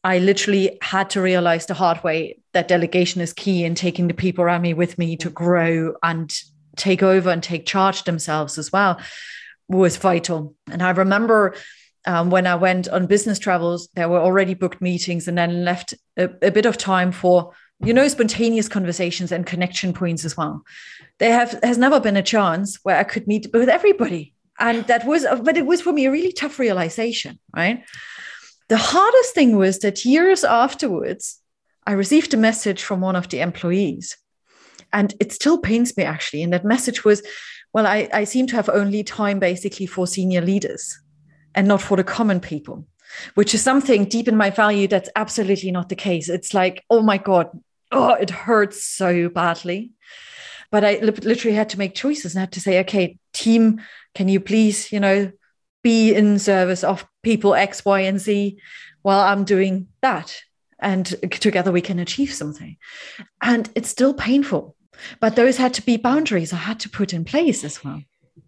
I 0.05 0.19
literally 0.19 0.79
had 0.83 1.11
to 1.11 1.21
realize 1.21 1.67
the 1.67 1.75
hard 1.75 2.03
way 2.03 2.39
that 2.53 2.69
delegation 2.69 3.21
is 3.21 3.33
key 3.33 3.65
in 3.65 3.75
taking 3.75 4.09
the 4.09 4.15
people 4.15 4.45
around 4.45 4.63
me 4.63 4.75
with 4.75 4.99
me 4.99 5.17
to 5.19 5.31
grow 5.31 5.95
and 6.03 6.33
take 6.77 7.03
over 7.03 7.31
and 7.31 7.43
take 7.43 7.67
charge 7.67 8.05
themselves 8.05 8.59
as 8.59 8.73
well 8.73 9.01
was 9.69 9.97
vital. 9.97 10.55
And 10.71 10.83
I 10.83 10.91
remember 10.91 11.55
um, 12.05 12.31
when 12.31 12.47
I 12.47 12.57
went 12.57 12.89
on 12.89 13.07
business 13.07 13.39
travels, 13.39 13.89
there 13.95 14.09
were 14.09 14.19
already 14.19 14.55
booked 14.55 14.81
meetings 14.81 15.29
and 15.29 15.39
then 15.39 15.65
left 15.65 15.95
a, 16.17 16.25
a, 16.43 16.51
bit 16.51 16.67
of 16.67 16.77
time 16.77 17.13
for, 17.13 17.53
you 17.85 17.95
know, 17.95 18.09
spontaneous 18.09 18.69
conversations 18.69 19.31
and 19.31 19.47
connection 19.47 19.93
points 19.93 20.25
as 20.25 20.37
well. 20.37 20.65
There 21.19 21.33
have 21.33 21.61
has 21.63 21.79
never 21.79 22.01
been 22.01 22.17
a 22.17 22.23
chance 22.23 22.81
where 22.83 22.97
I 22.97 23.05
could 23.05 23.29
meet 23.29 23.47
with 23.53 23.69
everybody. 23.69 24.32
And 24.59 24.87
that 24.87 25.07
was, 25.07 25.27
but 25.43 25.57
it 25.57 25.67
was 25.67 25.81
for 25.81 25.93
me 25.93 26.07
a 26.07 26.11
really 26.11 26.33
tough 26.33 26.59
realization, 26.59 27.39
right? 27.57 27.85
The 28.69 28.77
hardest 28.77 29.35
thing 29.35 29.57
was 29.57 29.81
that 29.81 30.05
years 30.05 30.45
afterwards, 30.45 31.41
I 31.87 31.93
received 31.93 32.33
a 32.33 32.37
message 32.37 32.83
from 32.83 33.01
one 33.01 33.17
of 33.17 33.29
the 33.29 33.41
employees. 33.41 34.17
And 34.93 35.15
it 35.21 35.33
still 35.33 35.59
pains 35.59 35.97
me 35.97 36.05
actually. 36.05 36.43
And 36.43 36.53
that 36.53 36.65
message 36.65 37.05
was, 37.05 37.23
well, 37.73 37.87
I, 37.87 38.09
I 38.13 38.25
seem 38.25 38.47
to 38.49 38.57
have 38.57 38.69
only 38.69 39.03
time 39.03 39.39
basically 39.39 39.87
for 39.87 40.07
senior 40.07 40.43
leaders 40.43 41.01
and 41.55 41.67
not 41.67 41.83
for 41.83 41.97
the 41.97 42.05
common 42.05 42.41
people, 42.41 42.87
which 43.35 43.55
is 43.55 43.63
something 43.63 44.05
deep 44.05 44.29
in 44.29 44.37
my 44.37 44.51
value 44.51 44.87
that's 44.87 45.11
absolutely 45.17 45.71
not 45.71 45.89
the 45.89 45.97
case. 45.97 46.29
It's 46.29 46.55
like, 46.55 46.85
oh 46.91 47.03
my 47.03 47.19
God, 47.19 47.51
oh, 47.91 48.15
it 48.15 48.31
hurts 48.31 48.85
so 48.85 49.29
badly. 49.29 49.93
But 50.73 50.85
I 50.85 50.99
literally 50.99 51.55
had 51.55 51.69
to 51.69 51.79
make 51.79 51.95
choices 51.95 52.35
and 52.35 52.41
had 52.41 52.53
to 52.53 52.61
say, 52.61 52.81
okay, 52.81 53.19
team, 53.33 53.81
can 54.15 54.29
you 54.29 54.41
please, 54.41 54.91
you 54.91 54.99
know, 54.99 55.31
be 55.85 56.15
in 56.15 56.39
service 56.41 56.83
of 56.83 57.07
people 57.23 57.55
X, 57.55 57.85
Y, 57.85 58.01
and 58.01 58.19
Z 58.19 58.59
while 59.03 59.21
I'm 59.21 59.45
doing 59.45 59.87
that? 60.01 60.43
And 60.81 61.07
together 61.31 61.71
we 61.71 61.83
can 61.83 62.01
achieve 62.01 62.33
something. 62.33 62.77
And 63.41 63.71
it's 63.77 63.91
still 63.91 64.15
painful. 64.15 64.75
But 65.21 65.37
those 65.37 65.59
had 65.59 65.75
to 65.75 65.83
be 65.83 65.97
boundaries 65.97 66.53
I 66.53 66.57
had 66.57 66.81
to 66.81 66.91
put 66.91 67.13
in 67.13 67.25
place 67.25 67.63
as 67.65 67.85
well. 67.85 68.03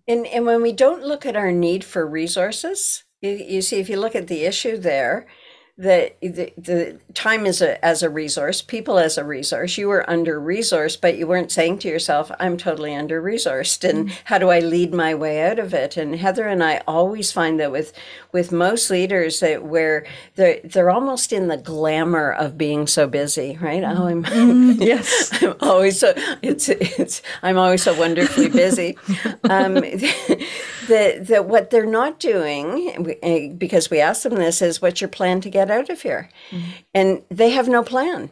And, 0.08 0.26
and 0.26 0.46
when 0.46 0.62
we 0.62 0.72
don't 0.72 1.04
look 1.04 1.26
at 1.26 1.36
our 1.36 1.52
need 1.52 1.84
for 1.84 2.06
resources, 2.06 3.04
you, 3.20 3.30
you 3.30 3.62
see, 3.62 3.80
if 3.80 3.88
you 3.88 3.98
look 4.00 4.14
at 4.14 4.28
the 4.28 4.44
issue 4.44 4.76
there, 4.76 5.26
the, 5.76 6.12
the, 6.20 6.52
the 6.56 7.00
time 7.14 7.46
is 7.46 7.60
a, 7.60 7.84
as 7.84 8.04
a 8.04 8.08
resource, 8.08 8.62
people 8.62 8.96
as 8.96 9.18
a 9.18 9.24
resource. 9.24 9.76
You 9.76 9.88
were 9.88 10.08
under 10.08 10.40
resourced, 10.40 11.00
but 11.00 11.18
you 11.18 11.26
weren't 11.26 11.50
saying 11.50 11.78
to 11.78 11.88
yourself, 11.88 12.30
I'm 12.38 12.56
totally 12.56 12.94
under 12.94 13.20
resourced. 13.20 13.88
And 13.88 14.08
mm-hmm. 14.08 14.16
how 14.24 14.38
do 14.38 14.50
I 14.50 14.60
lead 14.60 14.94
my 14.94 15.16
way 15.16 15.42
out 15.42 15.58
of 15.58 15.74
it? 15.74 15.96
And 15.96 16.14
Heather 16.14 16.46
and 16.46 16.62
I 16.62 16.82
always 16.86 17.32
find 17.32 17.58
that 17.58 17.72
with, 17.72 17.92
with 18.30 18.52
most 18.52 18.88
leaders 18.88 19.40
that 19.40 19.64
where 19.64 20.06
they're, 20.36 20.60
they're 20.62 20.90
almost 20.90 21.32
in 21.32 21.48
the 21.48 21.56
glamour 21.56 22.30
of 22.30 22.56
being 22.56 22.86
so 22.86 23.08
busy, 23.08 23.58
right? 23.60 23.82
Mm-hmm. 23.82 24.00
Oh, 24.00 24.06
I'm, 24.06 24.24
mm-hmm. 24.24 24.70
yes, 24.82 25.42
I'm 25.42 25.56
always 25.58 25.98
so, 25.98 26.12
it's, 26.40 26.68
it's, 26.68 27.20
I'm 27.42 27.58
always 27.58 27.82
so 27.82 27.98
wonderfully 27.98 28.48
busy. 28.48 28.96
um, 29.50 29.74
that, 30.88 31.26
that 31.26 31.46
what 31.46 31.70
they're 31.70 31.84
not 31.84 32.20
doing, 32.20 33.16
eh, 33.22 33.48
because 33.48 33.90
we 33.90 34.00
asked 34.00 34.22
them 34.22 34.36
this, 34.36 34.62
is 34.62 34.80
what's 34.80 35.00
your 35.00 35.08
plan 35.08 35.40
to 35.40 35.50
get 35.50 35.63
get 35.64 35.76
out 35.76 35.90
of 35.90 36.02
here. 36.02 36.28
Mm-hmm. 36.50 36.70
And 36.94 37.22
they 37.30 37.50
have 37.50 37.68
no 37.68 37.82
plan. 37.82 38.30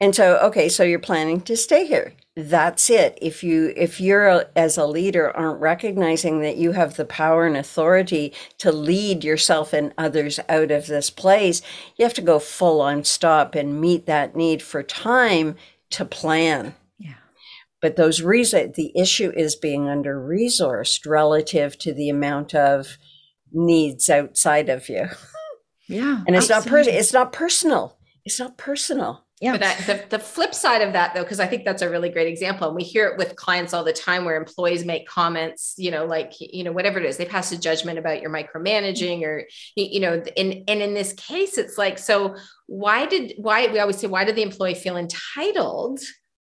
And 0.00 0.14
so, 0.14 0.38
okay, 0.38 0.68
so 0.68 0.82
you're 0.82 0.98
planning 0.98 1.42
to 1.42 1.56
stay 1.56 1.86
here. 1.86 2.14
That's 2.34 2.88
it. 2.88 3.18
If 3.20 3.44
you 3.44 3.74
if 3.76 4.00
you're 4.00 4.28
a, 4.28 4.46
as 4.56 4.78
a 4.78 4.86
leader 4.86 5.36
aren't 5.36 5.60
recognizing 5.60 6.40
that 6.40 6.56
you 6.56 6.72
have 6.72 6.96
the 6.96 7.04
power 7.04 7.46
and 7.46 7.56
authority 7.56 8.32
to 8.58 8.72
lead 8.72 9.24
yourself 9.24 9.74
and 9.74 9.92
others 9.98 10.40
out 10.48 10.70
of 10.70 10.86
this 10.86 11.10
place, 11.10 11.60
you 11.98 12.04
have 12.04 12.14
to 12.14 12.22
go 12.22 12.38
full 12.38 12.80
on 12.80 13.04
stop 13.04 13.54
and 13.54 13.80
meet 13.80 14.06
that 14.06 14.36
need 14.36 14.62
for 14.62 14.82
time 14.82 15.56
to 15.90 16.04
plan. 16.04 16.74
Yeah. 16.98 17.14
But 17.82 17.96
those 17.96 18.22
reason 18.22 18.72
the 18.74 18.92
issue 18.98 19.32
is 19.36 19.54
being 19.54 19.88
under 19.88 20.16
resourced 20.18 21.06
relative 21.06 21.76
to 21.80 21.92
the 21.92 22.08
amount 22.08 22.54
of 22.54 22.96
needs 23.52 24.08
outside 24.08 24.70
of 24.70 24.88
you. 24.88 25.08
Yeah. 25.90 26.22
And 26.26 26.36
it's 26.36 26.50
absolutely. 26.50 26.92
not 26.92 26.92
per- 26.92 26.98
it's 26.98 27.12
not 27.12 27.32
personal. 27.32 27.98
It's 28.24 28.38
not 28.38 28.56
personal. 28.56 29.26
Yeah. 29.40 29.52
But 29.52 29.60
that, 29.62 29.86
the, 29.86 30.18
the 30.18 30.22
flip 30.22 30.54
side 30.54 30.82
of 30.82 30.92
that, 30.92 31.14
though, 31.14 31.22
because 31.22 31.40
I 31.40 31.46
think 31.46 31.64
that's 31.64 31.80
a 31.80 31.88
really 31.88 32.10
great 32.10 32.28
example. 32.28 32.66
And 32.66 32.76
we 32.76 32.82
hear 32.82 33.06
it 33.08 33.16
with 33.16 33.36
clients 33.36 33.72
all 33.72 33.82
the 33.82 33.92
time 33.92 34.26
where 34.26 34.36
employees 34.36 34.84
make 34.84 35.08
comments, 35.08 35.74
you 35.78 35.90
know, 35.90 36.04
like, 36.04 36.34
you 36.38 36.62
know, 36.62 36.72
whatever 36.72 36.98
it 36.98 37.06
is, 37.06 37.16
they 37.16 37.24
pass 37.24 37.50
a 37.50 37.58
judgment 37.58 37.98
about 37.98 38.20
your 38.20 38.30
micromanaging 38.30 39.22
or, 39.22 39.46
you 39.76 40.00
know, 40.00 40.22
and, 40.36 40.64
and 40.68 40.82
in 40.82 40.92
this 40.92 41.14
case, 41.14 41.56
it's 41.56 41.78
like, 41.78 41.98
so 41.98 42.36
why 42.66 43.06
did, 43.06 43.32
why, 43.38 43.66
we 43.68 43.78
always 43.78 43.96
say, 43.96 44.08
why 44.08 44.24
did 44.24 44.36
the 44.36 44.42
employee 44.42 44.74
feel 44.74 44.98
entitled 44.98 46.00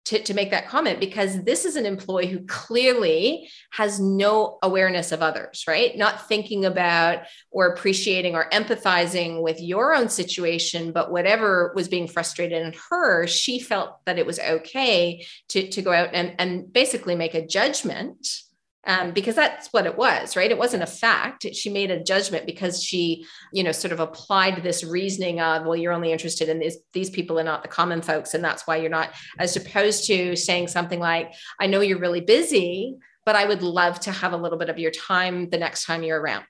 to, 0.07 0.23
to 0.23 0.35
make 0.35 0.51
that 0.51 0.69
comment 0.69 1.01
because 1.01 1.43
this 1.43 1.65
is 1.65 1.75
an 1.77 1.85
employee 1.85 2.29
who 2.29 2.41
clearly 2.47 3.51
has 3.73 3.99
no 4.01 4.59
awareness 4.63 5.11
of 5.11 5.21
others, 5.21 5.65
right? 5.67 5.97
Not 5.97 6.29
thinking 6.29 6.65
about 6.65 7.25
or 7.51 7.67
appreciating 7.67 8.37
or 8.37 8.49
empathizing 8.51 9.43
with 9.43 9.61
your 9.61 9.95
own 9.95 10.09
situation, 10.09 10.93
but 10.93 11.11
whatever 11.11 11.73
was 11.75 11.89
being 11.89 12.07
frustrated 12.07 12.63
in 12.63 12.73
her, 12.91 13.27
she 13.27 13.59
felt 13.59 14.05
that 14.07 14.19
it 14.19 14.27
was 14.27 14.39
okay 14.39 15.27
to, 15.49 15.69
to 15.71 15.83
go 15.83 15.93
out 15.93 16.11
and, 16.13 16.35
and 16.39 16.73
basically 16.73 17.17
make 17.17 17.35
a 17.35 17.47
judgment 17.47 18.43
um, 18.87 19.11
because 19.11 19.34
that's 19.34 19.72
what 19.72 19.87
it 19.87 19.97
was, 19.97 20.37
right? 20.37 20.51
It 20.51 20.59
wasn't 20.59 20.84
a 20.84 20.87
fact. 20.87 21.47
She 21.55 21.70
made 21.70 21.91
a 21.91 22.03
judgment 22.03 22.47
because 22.47 22.82
she, 22.82 23.26
you 23.53 23.64
know, 23.64 23.72
sort 23.72 23.93
of 23.93 24.01
applied 24.01 24.62
this 24.62 24.84
reasoning 24.84 25.41
of, 25.41 25.64
well, 25.64 25.76
you're 25.76 25.93
only 25.93 26.12
interested 26.12 26.49
in 26.49 26.61
these 26.61 26.78
these 26.93 27.11
people 27.11 27.39
and 27.39 27.47
not 27.47 27.62
the 27.62 27.68
common 27.68 28.01
folks, 28.01 28.34
and 28.34 28.45
that's 28.45 28.66
why 28.66 28.76
you're 28.76 28.91
not. 28.91 29.11
As 29.39 29.57
opposed 29.57 30.07
to 30.07 30.37
saying 30.37 30.68
something 30.68 31.01
like, 31.01 31.34
"I 31.61 31.66
know 31.66 31.80
you're 31.80 31.99
really 31.99 32.20
busy, 32.20 32.97
but 33.24 33.34
I 33.34 33.47
would 33.47 33.62
love 33.62 33.99
to 34.01 34.12
have 34.12 34.32
a 34.32 34.37
little 34.37 34.59
bit 34.59 34.68
of 34.68 34.78
your 34.78 34.93
time 34.93 35.51
the 35.51 35.59
next 35.59 35.84
time 35.84 36.03
you're 36.03 36.20
around." 36.20 36.47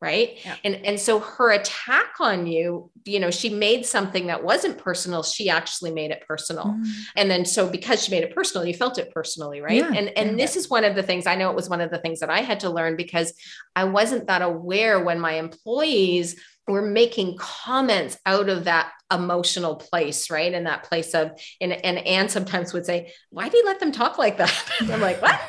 Right 0.00 0.38
yeah. 0.44 0.54
and 0.64 0.76
and 0.86 1.00
so 1.00 1.18
her 1.18 1.50
attack 1.50 2.06
on 2.20 2.46
you 2.46 2.88
you 3.04 3.18
know 3.18 3.30
she 3.30 3.48
made 3.48 3.84
something 3.84 4.28
that 4.28 4.44
wasn't 4.44 4.78
personal 4.78 5.22
she 5.22 5.50
actually 5.50 5.90
made 5.90 6.10
it 6.12 6.22
personal 6.26 6.66
mm. 6.66 6.86
and 7.16 7.28
then 7.28 7.44
so 7.44 7.68
because 7.68 8.04
she 8.04 8.10
made 8.12 8.22
it 8.22 8.34
personal 8.34 8.64
you 8.64 8.74
felt 8.74 8.98
it 8.98 9.12
personally 9.12 9.60
right 9.60 9.82
yeah. 9.82 9.92
and 9.92 10.08
and 10.16 10.30
yeah. 10.30 10.36
this 10.36 10.54
is 10.54 10.70
one 10.70 10.84
of 10.84 10.94
the 10.94 11.02
things 11.02 11.26
i 11.26 11.34
know 11.34 11.50
it 11.50 11.56
was 11.56 11.68
one 11.68 11.80
of 11.80 11.90
the 11.90 11.98
things 11.98 12.20
that 12.20 12.30
i 12.30 12.40
had 12.40 12.60
to 12.60 12.70
learn 12.70 12.96
because 12.96 13.32
i 13.74 13.82
wasn't 13.82 14.26
that 14.28 14.42
aware 14.42 15.02
when 15.02 15.18
my 15.18 15.32
employees 15.32 16.36
were 16.68 16.82
making 16.82 17.36
comments 17.38 18.18
out 18.26 18.48
of 18.48 18.64
that 18.64 18.92
emotional 19.12 19.76
place, 19.76 20.30
right? 20.30 20.52
In 20.52 20.64
that 20.64 20.84
place 20.84 21.14
of, 21.14 21.32
and, 21.60 21.72
and 21.72 21.98
Anne 21.98 22.28
sometimes 22.28 22.72
would 22.72 22.84
say, 22.84 23.12
why 23.30 23.48
do 23.48 23.56
you 23.56 23.64
let 23.64 23.80
them 23.80 23.90
talk 23.90 24.18
like 24.18 24.36
that? 24.36 24.64
I'm 24.80 25.00
like, 25.00 25.20
what? 25.22 25.40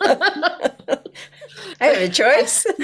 I 1.80 1.86
have 1.86 2.02
a 2.02 2.08
choice. 2.08 2.64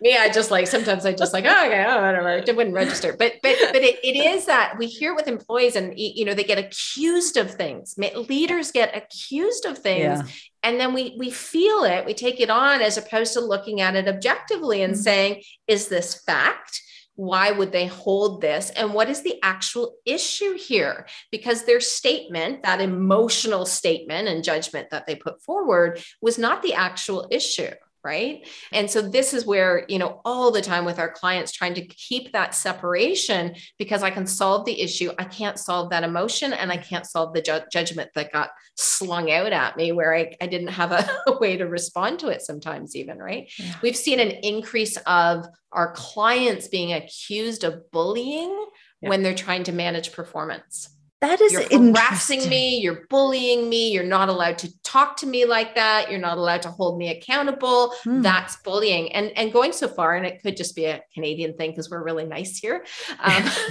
Me, 0.00 0.16
I 0.16 0.28
just 0.28 0.50
like 0.50 0.66
sometimes 0.66 1.06
I 1.06 1.12
just 1.12 1.32
like 1.32 1.44
oh 1.46 1.66
okay 1.66 1.84
oh, 1.86 2.02
whatever. 2.02 2.36
It 2.36 2.56
wouldn't 2.56 2.74
register. 2.74 3.14
But 3.18 3.34
but 3.42 3.56
but 3.72 3.82
it, 3.82 3.98
it 4.02 4.16
is 4.16 4.46
that 4.46 4.76
we 4.78 4.86
hear 4.86 5.14
with 5.14 5.28
employees 5.28 5.76
and 5.76 5.92
you 5.96 6.24
know 6.24 6.34
they 6.34 6.44
get 6.44 6.58
accused 6.58 7.36
of 7.36 7.50
things. 7.52 7.96
Leaders 8.28 8.72
get 8.72 8.96
accused 8.96 9.64
of 9.66 9.78
things 9.78 10.20
yeah. 10.20 10.26
and 10.62 10.80
then 10.80 10.94
we 10.94 11.16
we 11.18 11.30
feel 11.30 11.84
it. 11.84 12.04
We 12.06 12.14
take 12.14 12.40
it 12.40 12.50
on 12.50 12.80
as 12.80 12.96
opposed 12.96 13.32
to 13.34 13.40
looking 13.40 13.80
at 13.80 13.96
it 13.96 14.08
objectively 14.08 14.82
and 14.82 14.94
mm-hmm. 14.94 15.02
saying 15.02 15.42
is 15.66 15.88
this 15.88 16.22
fact? 16.22 16.82
Why 17.14 17.50
would 17.50 17.72
they 17.72 17.86
hold 17.86 18.42
this? 18.42 18.68
And 18.70 18.92
what 18.92 19.08
is 19.08 19.22
the 19.22 19.38
actual 19.42 19.96
issue 20.04 20.52
here? 20.52 21.06
Because 21.30 21.64
their 21.64 21.80
statement 21.80 22.62
that 22.64 22.82
emotional 22.82 23.64
statement 23.64 24.28
and 24.28 24.44
judgment 24.44 24.90
that 24.90 25.06
they 25.06 25.16
put 25.16 25.42
forward 25.42 26.02
was 26.20 26.38
not 26.38 26.62
the 26.62 26.74
actual 26.74 27.26
issue 27.30 27.70
right 28.06 28.46
and 28.72 28.88
so 28.88 29.02
this 29.02 29.34
is 29.34 29.44
where 29.44 29.84
you 29.88 29.98
know 29.98 30.20
all 30.24 30.52
the 30.52 30.62
time 30.62 30.84
with 30.84 31.00
our 31.00 31.10
clients 31.10 31.50
trying 31.50 31.74
to 31.74 31.84
keep 31.86 32.32
that 32.32 32.54
separation 32.54 33.54
because 33.78 34.04
i 34.04 34.10
can 34.10 34.26
solve 34.26 34.64
the 34.64 34.80
issue 34.80 35.10
i 35.18 35.24
can't 35.24 35.58
solve 35.58 35.90
that 35.90 36.04
emotion 36.04 36.52
and 36.52 36.70
i 36.70 36.76
can't 36.76 37.04
solve 37.04 37.34
the 37.34 37.42
ju- 37.42 37.66
judgment 37.72 38.08
that 38.14 38.32
got 38.32 38.50
slung 38.76 39.30
out 39.30 39.52
at 39.52 39.76
me 39.76 39.90
where 39.90 40.14
i, 40.14 40.32
I 40.40 40.46
didn't 40.46 40.68
have 40.68 40.92
a, 40.92 41.06
a, 41.26 41.36
way 41.40 41.56
to 41.56 41.64
respond 41.64 42.20
to 42.20 42.28
it 42.28 42.42
sometimes 42.42 42.94
even 42.94 43.18
right 43.18 43.50
yeah. 43.58 43.74
we've 43.82 43.96
seen 43.96 44.20
an 44.20 44.30
increase 44.30 44.96
of 45.06 45.44
our 45.72 45.92
clients 45.92 46.68
being 46.68 46.92
accused 46.92 47.64
of 47.64 47.90
bullying 47.90 48.66
yeah. 49.02 49.08
when 49.08 49.24
they're 49.24 49.34
trying 49.34 49.64
to 49.64 49.72
manage 49.72 50.12
performance 50.12 50.95
that 51.20 51.40
is 51.40 51.52
you're 51.52 51.62
harassing 51.62 52.48
me, 52.48 52.78
you're 52.78 53.06
bullying 53.08 53.68
me, 53.68 53.90
you're 53.90 54.04
not 54.04 54.28
allowed 54.28 54.58
to 54.58 54.82
talk 54.82 55.16
to 55.18 55.26
me 55.26 55.46
like 55.46 55.74
that, 55.74 56.10
you're 56.10 56.20
not 56.20 56.36
allowed 56.36 56.62
to 56.62 56.70
hold 56.70 56.98
me 56.98 57.08
accountable. 57.08 57.94
Hmm. 58.04 58.20
That's 58.20 58.56
bullying. 58.56 59.12
And 59.12 59.30
and 59.36 59.52
going 59.52 59.72
so 59.72 59.88
far, 59.88 60.16
and 60.16 60.26
it 60.26 60.42
could 60.42 60.56
just 60.56 60.76
be 60.76 60.84
a 60.84 61.02
Canadian 61.14 61.56
thing 61.56 61.70
because 61.70 61.90
we're 61.90 62.04
really 62.04 62.26
nice 62.26 62.58
here, 62.58 62.84
um, 63.20 63.42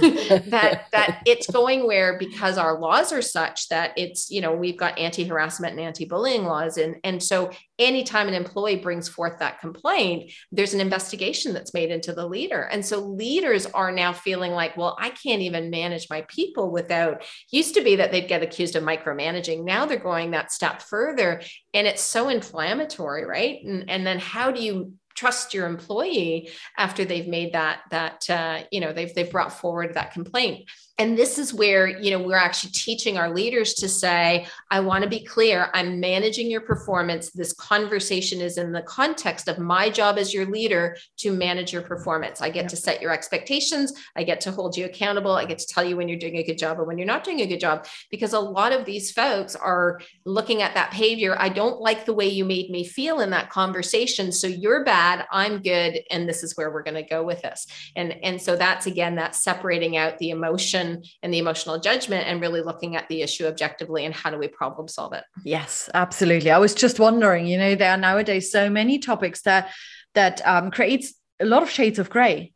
that 0.50 0.86
that 0.92 1.22
it's 1.24 1.46
going 1.48 1.86
where 1.86 2.18
because 2.18 2.58
our 2.58 2.80
laws 2.80 3.12
are 3.12 3.22
such 3.22 3.68
that 3.68 3.92
it's, 3.96 4.30
you 4.30 4.40
know, 4.40 4.52
we've 4.52 4.76
got 4.76 4.98
anti-harassment 4.98 5.72
and 5.72 5.80
anti-bullying 5.80 6.44
laws. 6.44 6.76
And, 6.78 6.96
and 7.04 7.22
so 7.22 7.50
anytime 7.78 8.28
an 8.28 8.34
employee 8.34 8.76
brings 8.76 9.08
forth 9.08 9.38
that 9.38 9.60
complaint, 9.60 10.32
there's 10.52 10.74
an 10.74 10.80
investigation 10.80 11.52
that's 11.52 11.74
made 11.74 11.90
into 11.90 12.12
the 12.12 12.26
leader. 12.26 12.62
And 12.62 12.84
so 12.84 13.00
leaders 13.00 13.66
are 13.66 13.92
now 13.92 14.12
feeling 14.12 14.52
like, 14.52 14.76
well, 14.76 14.96
I 14.98 15.10
can't 15.10 15.42
even 15.42 15.70
manage 15.70 16.08
my 16.08 16.24
people 16.28 16.70
without, 16.70 17.24
used 17.50 17.74
to 17.74 17.82
be 17.82 17.96
that 17.96 18.12
they'd 18.12 18.28
get 18.28 18.42
accused 18.42 18.76
of 18.76 18.82
micromanaging. 18.82 19.64
Now 19.64 19.86
they're 19.86 19.98
going 19.98 20.30
that 20.30 20.52
step 20.52 20.82
further. 20.82 21.42
And 21.74 21.86
it's 21.86 22.02
so 22.02 22.28
inflammatory, 22.28 23.24
right? 23.24 23.62
And, 23.62 23.90
and 23.90 24.06
then 24.06 24.18
how 24.18 24.50
do 24.50 24.62
you 24.62 24.94
trust 25.14 25.54
your 25.54 25.66
employee 25.66 26.50
after 26.76 27.04
they've 27.04 27.26
made 27.26 27.54
that 27.54 27.80
that 27.90 28.28
uh, 28.28 28.62
you 28.70 28.80
know 28.80 28.92
they've 28.92 29.14
they've 29.14 29.30
brought 29.30 29.52
forward 29.52 29.94
that 29.94 30.12
complaint 30.12 30.68
and 30.98 31.16
this 31.16 31.38
is 31.38 31.52
where 31.52 31.86
you 31.86 32.10
know 32.10 32.22
we're 32.22 32.36
actually 32.36 32.72
teaching 32.72 33.18
our 33.18 33.32
leaders 33.32 33.74
to 33.74 33.88
say 33.88 34.46
i 34.70 34.80
want 34.80 35.04
to 35.04 35.10
be 35.10 35.20
clear. 35.20 35.70
I'm 35.74 36.00
managing 36.00 36.50
your 36.50 36.60
performance. 36.60 37.30
This 37.30 37.52
conversation 37.52 38.40
is 38.40 38.58
in 38.58 38.72
the 38.72 38.82
context 38.82 39.48
of 39.48 39.58
my 39.58 39.90
job 39.90 40.18
as 40.18 40.32
your 40.32 40.46
leader 40.46 40.96
to 41.18 41.32
manage 41.32 41.72
your 41.72 41.82
performance. 41.82 42.40
I 42.40 42.50
get 42.50 42.64
yeah. 42.64 42.68
to 42.68 42.76
set 42.76 43.02
your 43.02 43.12
expectations. 43.12 43.92
I 44.16 44.24
get 44.24 44.40
to 44.42 44.52
hold 44.52 44.76
you 44.76 44.84
accountable. 44.86 45.32
I 45.32 45.44
get 45.44 45.58
to 45.58 45.66
tell 45.66 45.84
you 45.84 45.96
when 45.96 46.08
you're 46.08 46.18
doing 46.18 46.36
a 46.36 46.42
good 46.42 46.58
job 46.58 46.78
or 46.78 46.84
when 46.84 46.98
you're 46.98 47.06
not 47.06 47.24
doing 47.24 47.40
a 47.40 47.46
good 47.46 47.60
job. 47.60 47.86
Because 48.10 48.32
a 48.32 48.40
lot 48.40 48.72
of 48.72 48.84
these 48.84 49.10
folks 49.12 49.54
are 49.54 50.00
looking 50.24 50.62
at 50.62 50.74
that 50.74 50.90
behavior 50.90 51.36
i 51.38 51.48
don't 51.48 51.80
like 51.80 52.04
the 52.04 52.12
way 52.12 52.26
you 52.26 52.44
made 52.44 52.70
me 52.70 52.84
feel 52.84 53.20
in 53.20 53.30
that 53.30 53.50
conversation. 53.50 54.32
So 54.32 54.46
you're 54.46 54.84
bad. 54.84 55.26
I'm 55.30 55.60
good. 55.60 56.00
And 56.10 56.28
this 56.28 56.42
is 56.42 56.56
where 56.56 56.70
we're 56.70 56.82
going 56.82 57.02
to 57.02 57.02
go 57.02 57.24
with 57.24 57.42
this. 57.42 57.66
And 57.94 58.16
and 58.22 58.40
so 58.40 58.56
that's 58.56 58.86
again 58.86 59.16
that 59.16 59.34
separating 59.34 59.96
out 59.96 60.18
the 60.18 60.30
emotion 60.30 60.85
emotion 60.86 61.10
and 61.22 61.32
the 61.32 61.38
emotional 61.38 61.78
judgment 61.78 62.26
and 62.26 62.40
really 62.40 62.62
looking 62.62 62.96
at 62.96 63.08
the 63.08 63.22
issue 63.22 63.46
objectively 63.46 64.04
and 64.04 64.14
how 64.14 64.30
do 64.30 64.38
we 64.38 64.48
problem 64.48 64.88
solve 64.88 65.12
it. 65.12 65.24
Yes 65.44 65.88
absolutely. 65.94 66.50
I 66.50 66.58
was 66.58 66.74
just 66.74 66.98
wondering 66.98 67.46
you 67.46 67.58
know 67.58 67.74
there 67.74 67.90
are 67.90 67.96
nowadays 67.96 68.50
so 68.50 68.70
many 68.70 68.98
topics 68.98 69.42
that 69.42 69.70
that 70.14 70.46
um, 70.46 70.70
creates 70.70 71.14
a 71.40 71.44
lot 71.44 71.62
of 71.62 71.70
shades 71.70 71.98
of 71.98 72.10
gray 72.10 72.52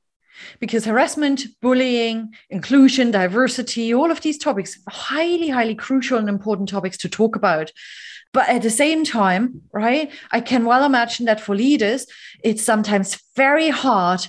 because 0.59 0.87
harassment 0.87 1.43
bullying 1.61 2.35
inclusion 2.49 3.11
diversity 3.11 3.93
all 3.93 4.11
of 4.11 4.22
these 4.22 4.39
topics 4.39 4.78
highly 4.89 5.49
highly 5.49 5.74
crucial 5.74 6.18
and 6.18 6.28
important 6.28 6.68
topics 6.68 6.97
to 6.99 7.09
talk 7.09 7.37
about. 7.37 7.70
But 8.33 8.49
at 8.49 8.62
the 8.62 8.70
same 8.70 9.05
time 9.05 9.62
right 9.72 10.12
i 10.31 10.41
can 10.41 10.64
well 10.64 10.85
imagine 10.85 11.26
that 11.26 11.41
for 11.41 11.55
leaders 11.55 12.07
it's 12.45 12.62
sometimes 12.62 13.20
very 13.37 13.70
hard 13.70 14.20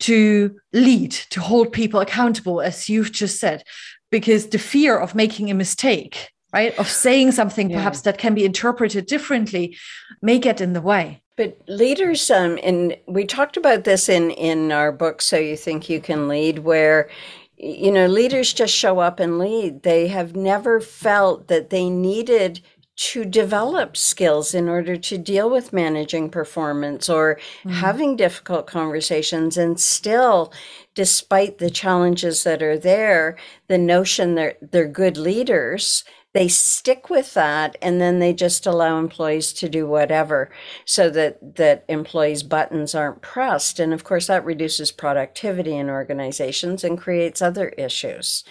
to 0.00 0.56
lead, 0.72 1.10
to 1.10 1.40
hold 1.40 1.72
people 1.72 2.00
accountable, 2.00 2.60
as 2.60 2.88
you've 2.88 3.12
just 3.12 3.40
said, 3.40 3.64
because 4.10 4.48
the 4.48 4.58
fear 4.58 4.98
of 4.98 5.14
making 5.14 5.50
a 5.50 5.54
mistake, 5.54 6.30
right, 6.52 6.78
of 6.78 6.88
saying 6.88 7.32
something 7.32 7.70
yeah. 7.70 7.76
perhaps 7.76 8.02
that 8.02 8.18
can 8.18 8.34
be 8.34 8.44
interpreted 8.44 9.06
differently, 9.06 9.76
may 10.22 10.38
get 10.38 10.60
in 10.60 10.72
the 10.72 10.80
way. 10.80 11.22
But 11.36 11.60
leaders, 11.68 12.30
um, 12.30 12.58
and 12.62 12.96
we 13.06 13.24
talked 13.24 13.56
about 13.56 13.84
this 13.84 14.08
in 14.08 14.32
in 14.32 14.72
our 14.72 14.90
book, 14.90 15.22
so 15.22 15.36
you 15.36 15.56
think 15.56 15.88
you 15.88 16.00
can 16.00 16.26
lead, 16.26 16.60
where 16.60 17.08
you 17.56 17.92
know 17.92 18.06
leaders 18.06 18.52
just 18.52 18.74
show 18.74 18.98
up 18.98 19.20
and 19.20 19.38
lead. 19.38 19.82
They 19.84 20.08
have 20.08 20.34
never 20.34 20.80
felt 20.80 21.46
that 21.46 21.70
they 21.70 21.90
needed 21.90 22.60
to 22.98 23.24
develop 23.24 23.96
skills 23.96 24.54
in 24.54 24.68
order 24.68 24.96
to 24.96 25.16
deal 25.16 25.48
with 25.48 25.72
managing 25.72 26.28
performance 26.28 27.08
or 27.08 27.36
mm-hmm. 27.36 27.70
having 27.70 28.16
difficult 28.16 28.66
conversations 28.66 29.56
and 29.56 29.78
still 29.78 30.52
despite 30.96 31.58
the 31.58 31.70
challenges 31.70 32.42
that 32.42 32.60
are 32.60 32.76
there 32.76 33.36
the 33.68 33.78
notion 33.78 34.34
that 34.34 34.58
they're 34.72 34.88
good 34.88 35.16
leaders 35.16 36.02
they 36.38 36.46
stick 36.46 37.10
with 37.10 37.34
that 37.34 37.76
and 37.82 38.00
then 38.00 38.20
they 38.20 38.32
just 38.32 38.64
allow 38.64 38.96
employees 38.96 39.52
to 39.52 39.68
do 39.68 39.88
whatever 39.88 40.52
so 40.84 41.10
that 41.10 41.56
that 41.56 41.84
employees 41.88 42.44
buttons 42.44 42.94
aren't 42.94 43.22
pressed. 43.22 43.80
And 43.80 43.92
of 43.92 44.04
course 44.04 44.28
that 44.28 44.44
reduces 44.44 44.92
productivity 44.92 45.74
in 45.76 45.90
organizations 45.90 46.84
and 46.84 46.96
creates 46.96 47.42
other 47.42 47.70
issues. 47.70 48.44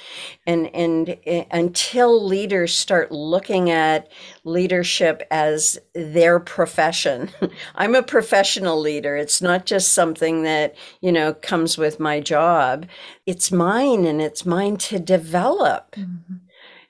And 0.45 0.69
and 0.75 1.17
eh, 1.25 1.45
until 1.49 2.21
leaders 2.21 2.75
start 2.75 3.13
looking 3.13 3.69
at 3.69 4.11
leadership 4.43 5.23
as 5.31 5.79
their 5.93 6.39
profession 6.39 7.29
i'm 7.75 7.95
a 7.95 8.03
professional 8.03 8.81
leader. 8.81 9.15
It's 9.15 9.41
not 9.41 9.65
just 9.65 9.93
something 9.93 10.43
that 10.43 10.75
you 10.99 11.13
know 11.13 11.33
comes 11.33 11.77
with 11.77 12.01
my 12.01 12.19
job. 12.19 12.85
It's 13.25 13.49
mine 13.49 14.03
and 14.03 14.21
it's 14.21 14.45
mine 14.45 14.75
to 14.77 14.99
develop. 14.99 15.91
Mm-hmm 15.91 16.46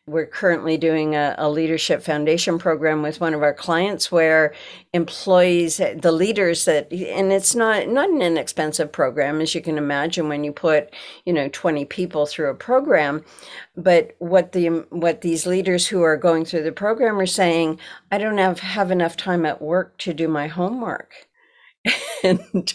we're 0.08 0.26
currently 0.26 0.78
doing 0.78 1.16
a, 1.16 1.36
a, 1.38 1.50
leadership 1.50 2.02
foundation 2.02 2.58
program 2.58 3.02
with 3.02 3.20
one 3.20 3.34
of 3.34 3.44
our 3.44 3.54
clients 3.54 4.10
where 4.10 4.54
employees 4.94 5.78
the 5.78 6.12
leaders 6.14 6.64
that 6.64 6.92
and 6.92 7.34
it's 7.34 7.54
not 7.54 7.90
not 7.90 8.10
an 8.10 8.22
inexpensive 8.22 8.90
program 8.92 9.42
as 9.42 9.54
you 9.54 9.62
can 9.62 9.78
imagine 9.78 10.30
when 10.30 10.46
you 10.46 10.54
put 10.54 10.94
you 11.26 11.34
know 11.34 11.50
20 11.50 11.84
people 11.86 12.26
through 12.26 12.50
a 12.50 12.56
program. 12.56 13.24
But 13.76 14.16
what 14.20 14.54
the 14.54 14.68
what 14.90 15.22
these 15.22 15.46
leaders 15.46 15.88
who 15.88 16.02
are 16.02 16.18
going 16.18 16.46
through 16.46 16.64
the 16.64 16.72
program 16.72 17.20
are 17.20 17.26
saying 17.26 17.80
i 18.12 18.18
don't 18.18 18.38
have 18.38 18.60
have 18.62 18.92
enough 18.92 19.18
time 19.18 19.46
at 19.46 19.62
work 19.62 19.98
to 20.00 20.14
do 20.14 20.28
my 20.28 20.48
homework. 20.48 21.14
And 22.24 22.74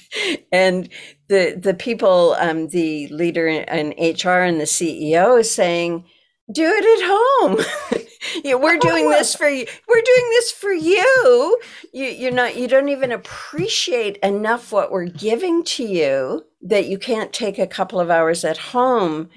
and 0.53 0.89
the 1.29 1.59
the 1.61 1.75
people 1.75 2.37
um, 2.39 2.69
the 2.69 3.09
leader 3.09 3.49
in, 3.49 3.65
in 3.65 4.15
hr 4.15 4.43
and 4.45 4.61
the 4.61 4.65
ceo 4.65 5.41
is 5.41 5.53
saying 5.53 6.05
do 6.53 6.65
it 6.65 7.01
at 7.01 7.09
home. 7.09 8.03
know, 8.45 8.59
we're 8.59 8.79
doing 8.79 9.09
this 9.11 9.35
for 9.35 9.49
you. 9.49 9.67
We're 9.89 10.03
doing 10.03 10.31
this 10.31 10.53
for 10.53 10.73
you. 10.73 11.61
You 11.93 12.07
you're 12.07 12.33
not 12.33 12.57
you 12.57 12.69
don't 12.69 12.89
even 12.89 13.13
appreciate 13.13 14.17
enough 14.19 14.73
what 14.73 14.93
we're 14.93 15.07
giving 15.07 15.65
to 15.65 15.85
you 15.85 16.45
that 16.63 16.87
you 16.87 16.99
can't 16.99 17.33
take 17.33 17.59
a 17.59 17.67
couple 17.67 18.01
of 18.01 18.11
hours 18.11 18.45
at 18.45 18.59
home 18.59 19.31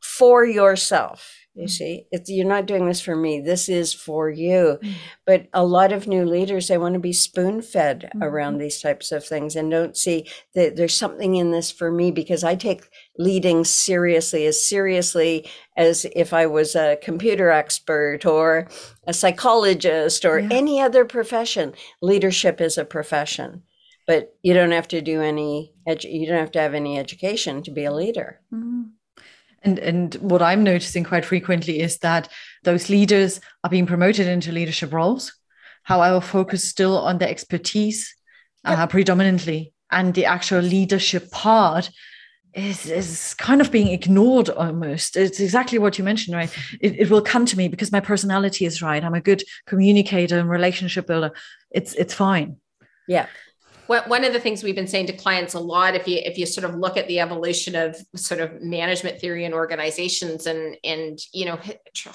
for 0.00 0.44
yourself. 0.44 1.34
You 1.54 1.64
mm. 1.64 1.70
see, 1.70 2.06
it's, 2.12 2.30
you're 2.30 2.46
not 2.46 2.66
doing 2.66 2.86
this 2.86 3.00
for 3.00 3.16
me. 3.16 3.40
This 3.40 3.68
is 3.68 3.92
for 3.92 4.30
you. 4.30 4.78
Mm. 4.80 4.92
But 5.26 5.48
a 5.52 5.64
lot 5.64 5.92
of 5.92 6.06
new 6.06 6.24
leaders, 6.24 6.68
they 6.68 6.78
want 6.78 6.94
to 6.94 7.00
be 7.00 7.12
spoon 7.12 7.62
fed 7.62 8.10
mm-hmm. 8.14 8.22
around 8.22 8.58
these 8.58 8.80
types 8.80 9.10
of 9.10 9.26
things 9.26 9.56
and 9.56 9.70
don't 9.70 9.96
see 9.96 10.28
that 10.54 10.76
there's 10.76 10.94
something 10.94 11.34
in 11.34 11.50
this 11.50 11.72
for 11.72 11.90
me 11.90 12.12
because 12.12 12.44
I 12.44 12.54
take 12.54 12.88
leading 13.18 13.64
seriously, 13.64 14.46
as 14.46 14.62
seriously 14.62 15.50
as 15.76 16.06
if 16.14 16.32
I 16.32 16.46
was 16.46 16.74
a 16.74 16.98
computer 17.02 17.50
expert 17.50 18.24
or 18.24 18.68
a 19.06 19.12
psychologist 19.12 20.24
or 20.24 20.38
yeah. 20.38 20.48
any 20.50 20.80
other 20.80 21.04
profession. 21.04 21.74
Leadership 22.00 22.60
is 22.60 22.78
a 22.78 22.84
profession. 22.84 23.62
But 24.06 24.34
you 24.42 24.54
don't 24.54 24.70
have 24.70 24.88
to 24.88 25.02
do 25.02 25.20
any, 25.20 25.74
edu- 25.86 26.10
you 26.10 26.26
don't 26.26 26.38
have 26.38 26.52
to 26.52 26.60
have 26.60 26.74
any 26.74 26.98
education 26.98 27.62
to 27.64 27.70
be 27.70 27.84
a 27.84 27.92
leader. 27.92 28.40
Mm-hmm. 28.54 28.82
And, 29.62 29.78
and 29.80 30.14
what 30.14 30.40
I'm 30.40 30.62
noticing 30.62 31.04
quite 31.04 31.24
frequently 31.24 31.80
is 31.80 31.98
that 31.98 32.28
those 32.62 32.88
leaders 32.88 33.40
are 33.64 33.70
being 33.70 33.86
promoted 33.86 34.26
into 34.26 34.52
leadership 34.52 34.92
roles. 34.92 35.32
However, 35.82 36.20
focus 36.20 36.64
still 36.64 36.96
on 36.98 37.18
the 37.18 37.28
expertise 37.28 38.14
uh, 38.64 38.86
predominantly, 38.86 39.72
and 39.90 40.14
the 40.14 40.26
actual 40.26 40.60
leadership 40.60 41.30
part 41.30 41.90
is, 42.54 42.86
is 42.86 43.34
kind 43.34 43.60
of 43.60 43.70
being 43.70 43.88
ignored 43.88 44.48
almost. 44.50 45.16
It's 45.16 45.40
exactly 45.40 45.78
what 45.78 45.98
you 45.98 46.04
mentioned, 46.04 46.36
right? 46.36 46.50
It, 46.80 46.98
it 46.98 47.10
will 47.10 47.22
come 47.22 47.46
to 47.46 47.56
me 47.56 47.68
because 47.68 47.92
my 47.92 48.00
personality 48.00 48.64
is 48.64 48.82
right. 48.82 49.02
I'm 49.02 49.14
a 49.14 49.20
good 49.20 49.42
communicator 49.66 50.38
and 50.38 50.48
relationship 50.48 51.06
builder. 51.06 51.32
It's 51.70 51.94
it's 51.94 52.14
fine. 52.14 52.56
Yeah 53.06 53.26
one 53.88 54.22
of 54.22 54.34
the 54.34 54.40
things 54.40 54.62
we've 54.62 54.74
been 54.74 54.86
saying 54.86 55.06
to 55.06 55.14
clients 55.14 55.54
a 55.54 55.60
lot 55.60 55.94
if 55.94 56.06
you 56.06 56.18
if 56.22 56.36
you 56.36 56.44
sort 56.44 56.64
of 56.68 56.76
look 56.76 56.98
at 56.98 57.08
the 57.08 57.20
evolution 57.20 57.74
of 57.74 57.96
sort 58.14 58.40
of 58.40 58.60
management 58.60 59.18
theory 59.18 59.46
and 59.46 59.54
organizations 59.54 60.46
and 60.46 60.76
and 60.84 61.18
you 61.32 61.46
know 61.46 61.58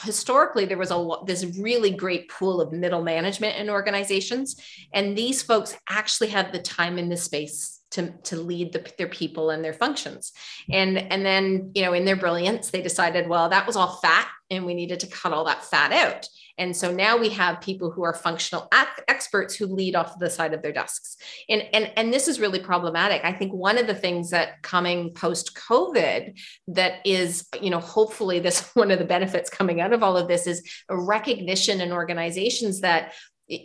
historically 0.03 0.65
there 0.65 0.77
was 0.77 0.91
a 0.91 0.95
lot 0.95 1.25
this 1.25 1.45
really 1.59 1.89
great 1.89 2.29
pool 2.29 2.61
of 2.61 2.71
middle 2.71 3.01
management 3.01 3.57
in 3.57 3.69
organizations 3.69 4.55
and 4.93 5.17
these 5.17 5.41
folks 5.41 5.75
actually 5.89 6.27
had 6.27 6.51
the 6.51 6.61
time 6.61 6.99
in 6.99 7.09
the 7.09 7.17
space 7.17 7.72
to, 7.93 8.11
to 8.23 8.35
lead 8.35 8.73
the, 8.73 8.91
their 8.97 9.07
people 9.07 9.49
and 9.49 9.63
their 9.63 9.73
functions 9.73 10.33
and 10.71 10.97
and 10.97 11.25
then 11.25 11.71
you 11.73 11.81
know 11.83 11.93
in 11.93 12.05
their 12.05 12.15
brilliance 12.15 12.69
they 12.69 12.81
decided 12.81 13.27
well 13.27 13.49
that 13.49 13.67
was 13.67 13.75
all 13.75 13.97
fat 14.01 14.27
and 14.49 14.65
we 14.65 14.73
needed 14.73 14.99
to 14.99 15.07
cut 15.07 15.33
all 15.33 15.45
that 15.45 15.63
fat 15.63 15.91
out 15.91 16.27
and 16.57 16.75
so 16.75 16.93
now 16.93 17.17
we 17.17 17.29
have 17.29 17.61
people 17.61 17.89
who 17.89 18.03
are 18.03 18.13
functional 18.13 18.69
experts 19.07 19.55
who 19.55 19.65
lead 19.65 19.95
off 19.95 20.19
the 20.19 20.29
side 20.29 20.53
of 20.53 20.61
their 20.61 20.71
desks. 20.71 21.17
And, 21.49 21.63
and, 21.73 21.91
and 21.97 22.13
this 22.13 22.27
is 22.27 22.39
really 22.39 22.59
problematic. 22.59 23.25
I 23.25 23.33
think 23.33 23.53
one 23.53 23.77
of 23.77 23.87
the 23.87 23.95
things 23.95 24.29
that 24.29 24.61
coming 24.61 25.13
post 25.13 25.55
COVID 25.55 26.39
that 26.67 26.99
is, 27.05 27.47
you 27.59 27.71
know, 27.71 27.79
hopefully 27.79 28.39
this 28.39 28.69
one 28.75 28.91
of 28.91 28.99
the 28.99 29.05
benefits 29.05 29.49
coming 29.49 29.81
out 29.81 29.93
of 29.93 30.03
all 30.03 30.15
of 30.15 30.27
this 30.27 30.45
is 30.45 30.63
a 30.89 30.97
recognition 30.97 31.81
in 31.81 31.91
organizations 31.91 32.81
that 32.81 33.13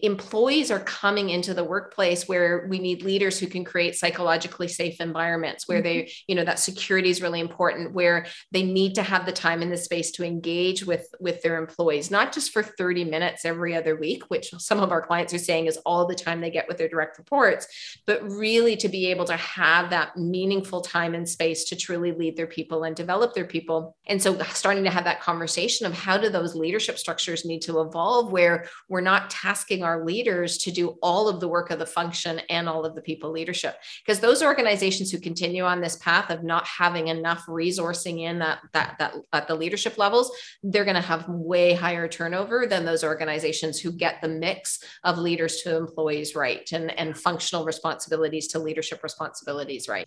employees 0.03 0.71
are 0.71 0.81
coming 0.81 1.31
into 1.31 1.55
the 1.55 1.65
workplace 1.65 2.27
where 2.27 2.67
we 2.69 2.79
need 2.79 3.03
leaders 3.03 3.39
who 3.39 3.47
can 3.47 3.65
create 3.65 3.95
psychologically 3.95 4.69
safe 4.69 5.01
environments 5.01 5.69
where 5.69 5.83
they 5.83 5.97
mm-hmm. 5.99 6.11
you 6.27 6.35
know 6.35 6.45
that 6.45 6.59
security 6.59 7.11
is 7.11 7.23
really 7.23 7.41
important 7.41 7.95
where 7.95 8.27
they 8.53 8.63
need 8.63 8.95
to 8.95 9.03
have 9.03 9.27
the 9.27 9.33
time 9.33 9.63
and 9.63 9.73
the 9.73 9.77
space 9.77 10.11
to 10.11 10.25
engage 10.25 10.85
with 10.85 11.07
with 11.21 11.43
their 11.43 11.59
employees 11.59 12.11
not 12.11 12.33
just 12.33 12.53
for 12.53 12.63
30 12.63 13.05
minutes 13.05 13.45
every 13.45 13.75
other 13.75 13.97
week 13.97 14.25
which 14.29 14.51
some 14.59 14.81
of 14.81 14.93
our 14.93 15.03
clients 15.03 15.33
are 15.35 15.39
saying 15.39 15.67
is 15.67 15.79
all 15.87 16.07
the 16.07 16.15
time 16.15 16.41
they 16.41 16.51
get 16.51 16.69
with 16.69 16.79
their 16.79 16.89
direct 16.89 17.19
reports 17.19 17.67
but 18.07 18.23
really 18.31 18.77
to 18.77 18.89
be 18.89 19.07
able 19.07 19.25
to 19.25 19.37
have 19.37 19.91
that 19.91 20.17
meaningful 20.17 20.81
time 20.81 21.15
and 21.15 21.29
space 21.29 21.65
to 21.65 21.77
truly 21.77 22.13
lead 22.13 22.37
their 22.37 22.47
people 22.47 22.85
and 22.85 22.97
develop 22.97 23.35
their 23.35 23.45
people 23.45 23.97
and 24.07 24.23
so 24.23 24.39
starting 24.51 24.85
to 24.85 24.91
have 24.91 25.05
that 25.05 25.21
conversation 25.21 25.87
of 25.87 25.93
how 25.93 26.17
do 26.17 26.29
those 26.29 26.55
leadership 26.55 26.99
structures 26.99 27.45
need 27.45 27.61
to 27.61 27.81
evolve 27.81 28.33
where 28.33 28.67
we're 28.89 29.01
not 29.01 29.31
tasking 29.31 29.78
asking 29.79 29.85
our 29.85 30.05
leaders 30.05 30.59
to 30.59 30.71
do 30.71 30.99
all 31.03 31.29
of 31.29 31.41
the 31.41 31.49
work 31.49 31.71
of 31.71 31.79
the 31.79 31.87
function 31.87 32.41
and 32.51 32.69
all 32.69 32.85
of 32.85 32.95
the 32.95 33.03
people 33.03 33.31
leadership. 33.31 33.77
Because 34.05 34.21
those 34.21 34.43
organizations 34.43 35.11
who 35.11 35.19
continue 35.19 35.65
on 35.65 35.81
this 35.81 35.97
path 35.97 36.31
of 36.31 36.43
not 36.43 36.67
having 36.67 37.09
enough 37.09 37.45
resourcing 37.47 38.21
in 38.21 38.39
that 38.41 38.61
that 38.73 38.97
that 38.99 39.15
at 39.33 39.47
the 39.47 39.55
leadership 39.55 39.99
levels 39.99 40.31
they're 40.63 40.85
going 40.85 40.95
to 40.95 41.01
have 41.01 41.29
way 41.29 41.75
higher 41.75 42.09
turnover 42.09 42.67
than 42.67 42.85
those 42.85 43.05
organizations 43.05 43.81
who 43.81 43.93
get 43.93 44.21
the 44.21 44.29
mix 44.29 44.83
of 45.05 45.19
leaders 45.19 45.63
to 45.63 45.77
employees 45.77 46.35
right 46.35 46.71
and 46.73 46.91
and 46.99 47.17
functional 47.17 47.65
responsibilities 47.65 48.49
to 48.49 48.59
leadership 48.59 49.03
responsibilities 49.03 49.89
right. 49.89 50.07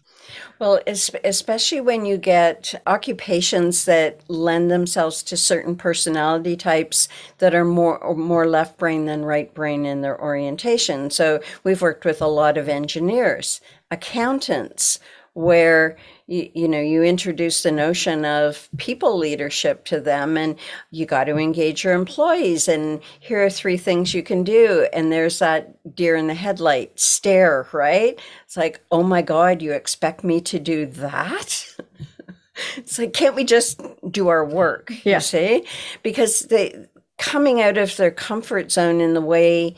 Well 0.59 0.79
especially 1.23 1.81
when 1.81 2.05
you 2.05 2.17
get 2.17 2.81
occupations 2.87 3.85
that 3.85 4.21
lend 4.27 4.69
themselves 4.69 5.23
to 5.23 5.37
certain 5.37 5.75
personality 5.75 6.55
types 6.55 7.07
that 7.37 7.53
are 7.53 7.65
more 7.65 7.99
more 8.15 8.47
left 8.47 8.77
brain 8.81 9.05
than 9.05 9.23
right 9.23 9.50
brain 9.53 9.85
in 9.85 10.01
their 10.01 10.19
orientation. 10.19 11.09
So 11.09 11.41
we've 11.63 11.81
worked 11.81 12.05
with 12.05 12.21
a 12.21 12.27
lot 12.27 12.57
of 12.57 12.69
engineers, 12.69 13.61
accountants, 13.89 14.99
where 15.33 15.95
you, 16.27 16.49
you 16.53 16.67
know 16.67 16.79
you 16.79 17.03
introduce 17.03 17.63
the 17.63 17.71
notion 17.71 18.25
of 18.25 18.67
people 18.77 19.17
leadership 19.17 19.85
to 19.85 19.99
them 19.99 20.37
and 20.37 20.57
you 20.91 21.05
got 21.05 21.25
to 21.25 21.37
engage 21.37 21.83
your 21.83 21.93
employees 21.93 22.67
and 22.67 23.01
here 23.19 23.43
are 23.43 23.49
three 23.49 23.77
things 23.77 24.13
you 24.13 24.23
can 24.23 24.43
do. 24.43 24.87
And 24.91 25.11
there's 25.11 25.39
that 25.39 25.95
deer 25.95 26.15
in 26.15 26.27
the 26.27 26.33
headlight 26.33 26.99
stare 26.99 27.67
right? 27.71 28.19
It's 28.45 28.57
like 28.57 28.81
oh 28.91 29.03
my 29.03 29.21
god 29.21 29.61
you 29.61 29.71
expect 29.71 30.23
me 30.23 30.41
to 30.41 30.59
do 30.59 30.85
that? 30.85 31.75
It's 32.77 32.99
like 32.99 33.13
can't 33.13 33.33
we 33.33 33.43
just 33.43 33.81
do 34.11 34.27
our 34.27 34.45
work? 34.45 34.91
Yeah. 35.03 35.15
you 35.15 35.21
see? 35.21 35.65
Because 36.03 36.41
they 36.41 36.85
coming 37.21 37.61
out 37.61 37.77
of 37.77 37.95
their 37.97 38.09
comfort 38.09 38.71
zone 38.71 38.99
in 38.99 39.13
the 39.13 39.21
way 39.21 39.75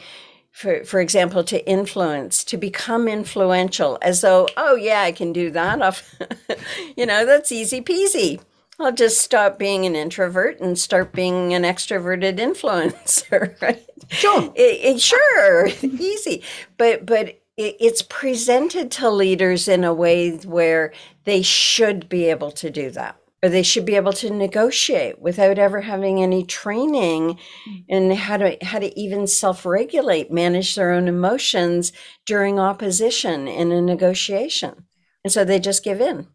for 0.51 0.85
for 0.85 1.01
example 1.01 1.43
to 1.43 1.67
influence 1.69 2.41
to 2.45 2.55
become 2.55 3.05
influential 3.05 3.99
as 4.01 4.21
though 4.21 4.47
oh 4.55 4.75
yeah 4.75 5.01
i 5.01 5.11
can 5.11 5.33
do 5.33 5.51
that. 5.51 5.81
Off 5.81 6.15
you 6.97 7.05
know 7.05 7.25
that's 7.25 7.51
easy 7.51 7.81
peasy. 7.81 8.39
I'll 8.79 8.93
just 8.93 9.19
stop 9.19 9.59
being 9.59 9.85
an 9.85 9.95
introvert 9.95 10.59
and 10.61 10.79
start 10.79 11.11
being 11.11 11.53
an 11.53 11.63
extroverted 11.63 12.37
influencer 12.39 13.55
right? 13.61 13.85
Sure. 14.07 14.51
It, 14.55 14.95
it, 14.95 15.01
sure 15.01 15.67
easy. 15.81 16.43
But 16.77 17.05
but 17.05 17.27
it, 17.57 17.75
it's 17.79 18.01
presented 18.03 18.89
to 18.91 19.09
leaders 19.09 19.67
in 19.67 19.83
a 19.83 19.93
way 19.93 20.37
where 20.37 20.93
they 21.25 21.41
should 21.41 22.07
be 22.07 22.25
able 22.25 22.51
to 22.51 22.69
do 22.69 22.89
that 22.91 23.17
or 23.43 23.49
they 23.49 23.61
should 23.61 23.85
be 23.85 23.95
able 23.95 24.13
to 24.13 24.29
negotiate 24.29 25.19
without 25.19 25.59
ever 25.59 25.81
having 25.81 26.23
any 26.23 26.45
training 26.45 27.37
mm. 27.67 27.85
in 27.89 28.11
how 28.11 28.37
to 28.37 28.57
how 28.63 28.79
to 28.79 28.97
even 28.97 29.27
self-regulate 29.27 30.31
manage 30.31 30.75
their 30.75 30.91
own 30.91 31.09
emotions 31.09 31.91
during 32.25 32.57
opposition 32.57 33.47
in 33.47 33.71
a 33.71 33.81
negotiation. 33.81 34.85
And 35.25 35.33
so 35.33 35.43
they 35.43 35.59
just 35.59 35.83
give 35.83 35.99
in. 35.99 36.27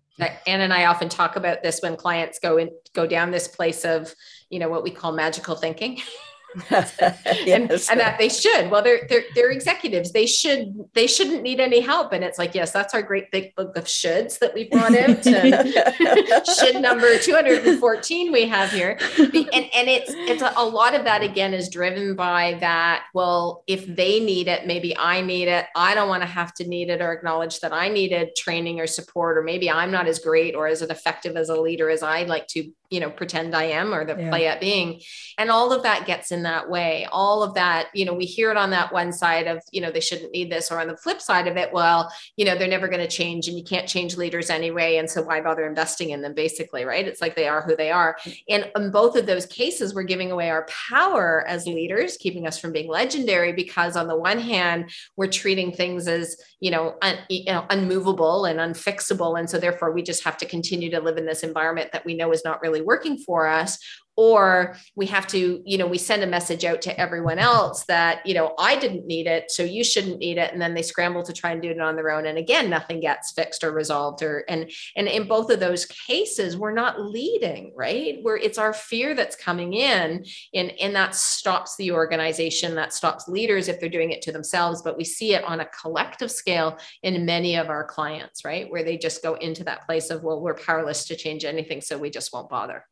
Anne 0.47 0.61
and 0.61 0.73
I 0.73 0.87
often 0.87 1.09
talk 1.09 1.37
about 1.37 1.63
this 1.63 1.81
when 1.81 1.97
clients 1.97 2.39
go 2.39 2.59
in 2.59 2.71
go 2.93 3.07
down 3.07 3.31
this 3.31 3.49
place 3.49 3.85
of 3.85 4.15
you 4.51 4.59
know 4.59 4.69
what 4.69 4.83
we 4.83 4.91
call 4.91 5.13
magical 5.13 5.55
thinking 5.55 6.01
yes. 6.71 6.99
and, 7.01 7.71
and, 7.71 8.01
that 8.01 8.17
they 8.19 8.29
should. 8.29 8.71
Well, 8.71 8.83
they're, 8.83 9.07
they're 9.09 9.25
they're 9.35 9.51
executives. 9.51 10.13
They 10.13 10.27
should 10.27 10.75
they 10.95 11.07
shouldn't 11.07 11.43
need 11.43 11.61
any 11.61 11.81
help. 11.81 12.13
And 12.13 12.25
it's 12.25 12.39
like, 12.39 12.55
yes, 12.55 12.73
that's 12.73 12.95
our 12.95 13.03
great 13.03 13.31
big 13.31 13.55
book 13.55 13.77
of 13.77 13.85
shoulds 13.85 14.39
that 14.39 14.55
we 14.55 14.69
brought 14.69 14.97
out. 14.97 15.25
should 16.59 16.81
number 16.81 17.19
214 17.19 18.33
we 18.33 18.47
have 18.47 18.71
here. 18.71 18.99
And 19.19 19.55
and 19.55 19.89
it's 19.89 20.13
it's 20.15 20.43
a, 20.43 20.53
a 20.57 20.65
lot 20.65 20.95
of 20.95 21.05
that 21.05 21.23
again 21.23 21.55
is 21.55 21.69
driven 21.69 22.15
by 22.15 22.57
that. 22.61 23.05
Well, 23.15 23.65
if 23.67 23.87
they 23.87 24.21
need 24.21 24.49
it, 24.49 24.67
maybe 24.67 24.97
I 24.97 25.21
need 25.21 25.49
it. 25.49 25.67
I 25.77 25.95
don't 25.95 26.09
want 26.09 26.23
to 26.23 26.29
have 26.29 26.55
to 26.55 26.67
need 26.67 26.91
it 26.91 27.01
or 27.01 27.13
acknowledge 27.13 27.61
that 27.61 27.73
I 27.73 27.89
needed 27.89 28.37
training 28.37 28.81
or 28.81 28.87
support, 28.87 29.39
or 29.39 29.43
maybe 29.43 29.71
I'm 29.71 29.91
not 29.91 30.07
as 30.07 30.19
great 30.19 30.55
or 30.55 30.67
as 30.67 30.83
effective 30.83 31.37
as 31.37 31.49
a 31.49 31.61
leader 31.61 31.91
as 31.91 32.03
I'd 32.03 32.29
like 32.29 32.47
to 32.49 32.71
you 32.91 33.01
know 33.01 33.11
pretend 33.11 33.55
i 33.55 33.65
am 33.65 33.95
or 33.95 34.05
the 34.05 34.17
yeah. 34.19 34.29
play 34.29 34.47
at 34.47 34.61
being. 34.61 35.01
And 35.37 35.51
all 35.51 35.73
of 35.73 35.83
that 35.83 36.07
gets 36.07 36.33
in 36.33 36.43
that 36.43 36.69
way. 36.69 37.07
All 37.13 37.43
of 37.43 37.55
that 37.55 37.89
you 37.95 38.05
know 38.05 38.15
we 38.15 38.25
hear 38.25 38.51
it 38.51 38.57
on 38.57 38.71
that 38.71 38.93
one 38.93 39.13
side 39.13 39.47
of 39.47 39.63
you 39.73 39.81
know 39.81 39.91
they 39.91 40.01
shouldn't 40.01 40.33
need 40.33 40.51
this 40.51 40.71
or 40.71 40.81
on 40.81 40.89
the 40.89 40.97
flip 40.97 41.21
side 41.21 41.47
of 41.47 41.57
it 41.57 41.73
well 41.73 42.13
you 42.37 42.45
know 42.45 42.57
they're 42.57 42.69
never 42.69 42.89
going 42.89 43.01
to 43.01 43.09
change 43.09 43.49
and 43.49 43.59
you 43.59 43.65
can't 43.65 43.89
change 43.89 44.17
leaders 44.17 44.51
anyway 44.51 44.97
and 44.97 45.09
so 45.11 45.23
why 45.23 45.41
bother 45.41 45.67
investing 45.67 46.11
in 46.11 46.23
them 46.23 46.35
basically 46.35 46.85
right? 46.85 47.07
It's 47.07 47.21
like 47.21 47.37
they 47.37 47.49
are 47.49 47.63
who 47.63 47.77
they 47.77 47.91
are. 47.91 48.17
And 48.49 48.71
in 48.77 48.91
both 48.91 49.17
of 49.17 49.27
those 49.27 49.47
cases 49.47 49.95
we're 49.95 50.03
giving 50.03 50.31
away 50.31 50.51
our 50.51 50.67
power 50.91 51.45
as 51.47 51.67
leaders 51.67 52.17
keeping 52.17 52.47
us 52.47 52.59
from 52.59 52.73
being 52.73 52.89
legendary 52.89 53.53
because 53.53 53.97
on 53.97 54.09
the 54.09 54.17
one 54.17 54.39
hand 54.39 54.91
we're 55.17 55.29
treating 55.29 55.73
things 55.73 56.09
as 56.09 56.37
you 56.61 56.71
know, 56.71 56.97
un, 57.03 57.17
you 57.29 57.45
know 57.45 57.65
unmovable 57.71 58.45
and 58.45 58.59
unfixable 58.59 59.39
and 59.39 59.49
so 59.49 59.59
therefore 59.59 59.93
we 59.93 60.03
just 60.03 60.25
have 60.25 60.37
to 60.39 60.47
continue 60.47 60.91
to 60.91 61.01
live 61.01 61.17
in 61.17 61.27
this 61.27 61.43
environment 61.43 61.91
that 61.93 62.05
we 62.05 62.15
know 62.15 62.33
is 62.33 62.45
not 62.45 62.61
really 62.63 62.78
working 62.81 63.19
for 63.19 63.47
us 63.47 63.79
or 64.19 64.75
we 64.97 65.07
have 65.07 65.29
to 65.29 65.63
you 65.65 65.79
know 65.79 65.87
we 65.87 65.97
send 65.97 66.25
a 66.25 66.27
message 66.27 66.65
out 66.65 66.83
to 66.83 67.01
everyone 67.01 67.39
else 67.39 67.85
that 67.85 68.27
you 68.27 68.35
know 68.35 68.53
i 68.59 68.77
didn't 68.77 69.07
need 69.07 69.29
it 69.29 69.49
so 69.51 69.63
you 69.63 69.85
shouldn't 69.85 70.19
need 70.19 70.39
it 70.39 70.53
and 70.53 70.61
then 70.61 70.75
they 70.75 70.83
scramble 70.83 71.23
to 71.23 71.33
try 71.33 71.53
and 71.53 71.63
do 71.63 71.71
it 71.71 71.81
on 71.81 71.95
their 71.95 72.11
own 72.11 72.27
and 72.27 72.37
again 72.37 72.69
nothing 72.69 72.99
gets 72.99 73.33
fixed 73.33 73.63
or 73.63 73.71
resolved 73.71 74.23
or 74.23 74.45
and 74.49 74.71
and 74.97 75.07
in 75.07 75.29
both 75.29 75.51
of 75.51 75.61
those 75.61 75.87
cases 75.87 76.57
we're 76.57 76.73
not 76.73 77.01
leading 77.01 77.73
right? 77.77 78.19
Where 78.23 78.37
it's 78.37 78.59
our 78.59 78.73
fear 78.73 79.15
that's 79.15 79.37
coming 79.37 79.73
in 79.73 80.25
and 80.53 80.73
and 80.81 80.95
that 80.97 81.15
stops 81.15 81.77
the 81.77 81.93
organization 81.93 82.75
that 82.75 82.93
stops 82.93 83.29
leaders 83.29 83.69
if 83.69 83.79
they're 83.79 83.89
doing 83.89 84.11
it 84.11 84.23
to 84.23 84.33
themselves 84.33 84.83
but 84.83 84.99
we 84.99 85.05
see 85.05 85.35
it 85.35 85.45
on 85.45 85.61
a 85.61 85.67
collective 85.67 86.31
scale 86.31 86.79
in 87.03 87.25
many 87.25 87.57
of 87.57 87.69
our 87.69 87.85
clients 87.85 88.45
right? 88.45 88.71
Where 88.71 88.83
they 88.83 88.99
just 88.99 89.23
go 89.23 89.35
into 89.35 89.65
that 89.65 89.87
place 89.87 90.11
of 90.11 90.25
well 90.25 90.41
we're 90.41 90.55
powerless 90.55 91.07
to 91.07 91.17
change 91.17 91.45
anything 91.45 91.81
so 91.81 91.97
we 91.97 92.11
just 92.11 92.33
won't 92.33 92.49
bother 92.49 92.85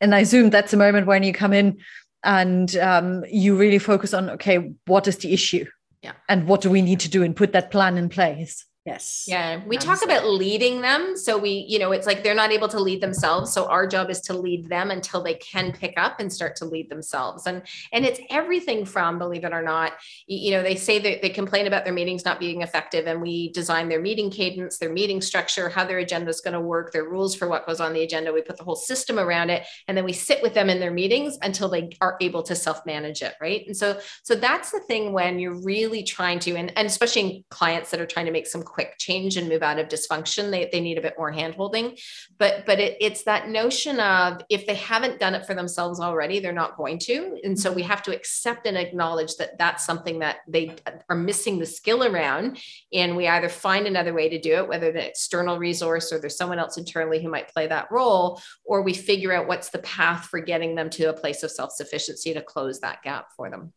and 0.00 0.14
i 0.14 0.20
assume 0.20 0.50
that's 0.50 0.72
a 0.72 0.76
moment 0.76 1.06
when 1.06 1.22
you 1.22 1.32
come 1.32 1.52
in 1.52 1.78
and 2.24 2.76
um, 2.78 3.22
you 3.30 3.54
really 3.56 3.78
focus 3.78 4.14
on 4.14 4.30
okay 4.30 4.72
what 4.86 5.06
is 5.06 5.18
the 5.18 5.32
issue? 5.32 5.66
Yeah. 6.02 6.12
And 6.28 6.46
what 6.48 6.60
do 6.60 6.70
we 6.70 6.82
need 6.82 7.00
to 7.00 7.08
do 7.08 7.22
and 7.22 7.36
put 7.36 7.52
that 7.52 7.70
plan 7.70 7.96
in 7.96 8.08
place 8.08 8.66
Yes. 8.86 9.24
Yeah. 9.26 9.62
We 9.66 9.78
talk 9.78 10.04
about 10.04 10.26
leading 10.26 10.82
them. 10.82 11.16
So 11.16 11.38
we, 11.38 11.64
you 11.66 11.78
know, 11.78 11.92
it's 11.92 12.06
like 12.06 12.22
they're 12.22 12.34
not 12.34 12.52
able 12.52 12.68
to 12.68 12.78
lead 12.78 13.00
themselves. 13.00 13.50
So 13.50 13.64
our 13.64 13.86
job 13.86 14.10
is 14.10 14.20
to 14.22 14.34
lead 14.34 14.68
them 14.68 14.90
until 14.90 15.22
they 15.22 15.36
can 15.36 15.72
pick 15.72 15.94
up 15.96 16.20
and 16.20 16.30
start 16.30 16.54
to 16.56 16.66
lead 16.66 16.90
themselves. 16.90 17.46
And 17.46 17.62
and 17.92 18.04
it's 18.04 18.20
everything 18.28 18.84
from, 18.84 19.18
believe 19.18 19.44
it 19.44 19.54
or 19.54 19.62
not, 19.62 19.92
you 20.26 20.50
know, 20.50 20.62
they 20.62 20.74
say 20.74 20.98
that 20.98 21.22
they 21.22 21.30
complain 21.30 21.66
about 21.66 21.84
their 21.84 21.94
meetings 21.94 22.26
not 22.26 22.38
being 22.38 22.60
effective. 22.60 23.06
And 23.06 23.22
we 23.22 23.52
design 23.52 23.88
their 23.88 24.02
meeting 24.02 24.30
cadence, 24.30 24.76
their 24.76 24.92
meeting 24.92 25.22
structure, 25.22 25.70
how 25.70 25.86
their 25.86 26.00
agenda 26.00 26.28
is 26.28 26.42
going 26.42 26.52
to 26.52 26.60
work, 26.60 26.92
their 26.92 27.04
rules 27.04 27.34
for 27.34 27.48
what 27.48 27.66
goes 27.66 27.80
on 27.80 27.94
the 27.94 28.02
agenda. 28.02 28.34
We 28.34 28.42
put 28.42 28.58
the 28.58 28.64
whole 28.64 28.76
system 28.76 29.18
around 29.18 29.48
it. 29.48 29.64
And 29.88 29.96
then 29.96 30.04
we 30.04 30.12
sit 30.12 30.42
with 30.42 30.52
them 30.52 30.68
in 30.68 30.78
their 30.78 30.92
meetings 30.92 31.38
until 31.40 31.70
they 31.70 31.88
are 32.02 32.18
able 32.20 32.42
to 32.42 32.54
self-manage 32.54 33.22
it. 33.22 33.32
Right. 33.40 33.66
And 33.66 33.74
so 33.74 33.98
so 34.24 34.34
that's 34.34 34.72
the 34.72 34.80
thing 34.80 35.14
when 35.14 35.38
you're 35.38 35.62
really 35.62 36.02
trying 36.02 36.38
to, 36.40 36.54
and, 36.54 36.70
and 36.76 36.86
especially 36.86 37.22
in 37.22 37.44
clients 37.48 37.90
that 37.90 37.98
are 37.98 38.04
trying 38.04 38.26
to 38.26 38.32
make 38.32 38.46
some 38.46 38.62
quick 38.74 38.94
change 38.98 39.36
and 39.36 39.48
move 39.48 39.62
out 39.62 39.78
of 39.78 39.88
dysfunction. 39.88 40.50
They, 40.50 40.68
they 40.70 40.80
need 40.80 40.98
a 40.98 41.02
bit 41.02 41.14
more 41.16 41.32
handholding 41.32 41.98
but 42.38 42.64
but 42.66 42.80
it, 42.80 42.96
it's 43.00 43.24
that 43.24 43.48
notion 43.48 44.00
of 44.00 44.42
if 44.48 44.66
they 44.66 44.74
haven't 44.74 45.20
done 45.20 45.34
it 45.34 45.46
for 45.46 45.54
themselves 45.54 46.00
already 46.00 46.40
they're 46.40 46.52
not 46.52 46.76
going 46.76 46.98
to. 46.98 47.38
And 47.44 47.58
so 47.58 47.72
we 47.72 47.82
have 47.82 48.02
to 48.04 48.14
accept 48.14 48.66
and 48.66 48.76
acknowledge 48.76 49.36
that 49.36 49.58
that's 49.58 49.84
something 49.84 50.20
that 50.20 50.38
they 50.48 50.74
are 51.08 51.16
missing 51.16 51.58
the 51.58 51.66
skill 51.66 52.04
around. 52.04 52.58
And 52.92 53.16
we 53.16 53.28
either 53.28 53.48
find 53.48 53.86
another 53.86 54.14
way 54.14 54.28
to 54.28 54.40
do 54.40 54.54
it 54.54 54.68
whether 54.68 54.92
the 54.92 55.06
external 55.06 55.58
resource 55.58 56.12
or 56.12 56.18
there's 56.18 56.36
someone 56.36 56.58
else 56.58 56.76
internally 56.76 57.22
who 57.22 57.30
might 57.30 57.52
play 57.52 57.66
that 57.66 57.90
role 57.90 58.40
or 58.64 58.82
we 58.82 58.94
figure 58.94 59.32
out 59.32 59.48
what's 59.48 59.70
the 59.70 59.78
path 59.78 60.26
for 60.26 60.40
getting 60.40 60.74
them 60.74 60.90
to 60.90 61.04
a 61.04 61.12
place 61.12 61.42
of 61.42 61.50
self-sufficiency 61.50 62.34
to 62.34 62.42
close 62.42 62.80
that 62.80 63.02
gap 63.02 63.28
for 63.36 63.50
them 63.50 63.72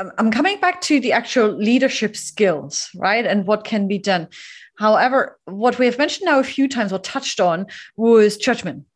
Um, 0.00 0.12
I'm 0.16 0.30
coming 0.30 0.58
back 0.60 0.80
to 0.82 0.98
the 0.98 1.12
actual 1.12 1.48
leadership 1.50 2.16
skills, 2.16 2.88
right? 2.94 3.26
And 3.26 3.46
what 3.46 3.64
can 3.64 3.86
be 3.86 3.98
done. 3.98 4.28
However, 4.78 5.38
what 5.44 5.78
we 5.78 5.84
have 5.84 5.98
mentioned 5.98 6.24
now 6.24 6.38
a 6.38 6.44
few 6.44 6.68
times 6.68 6.92
or 6.92 6.98
touched 6.98 7.38
on 7.38 7.66
was 7.96 8.38
judgment. 8.38 8.86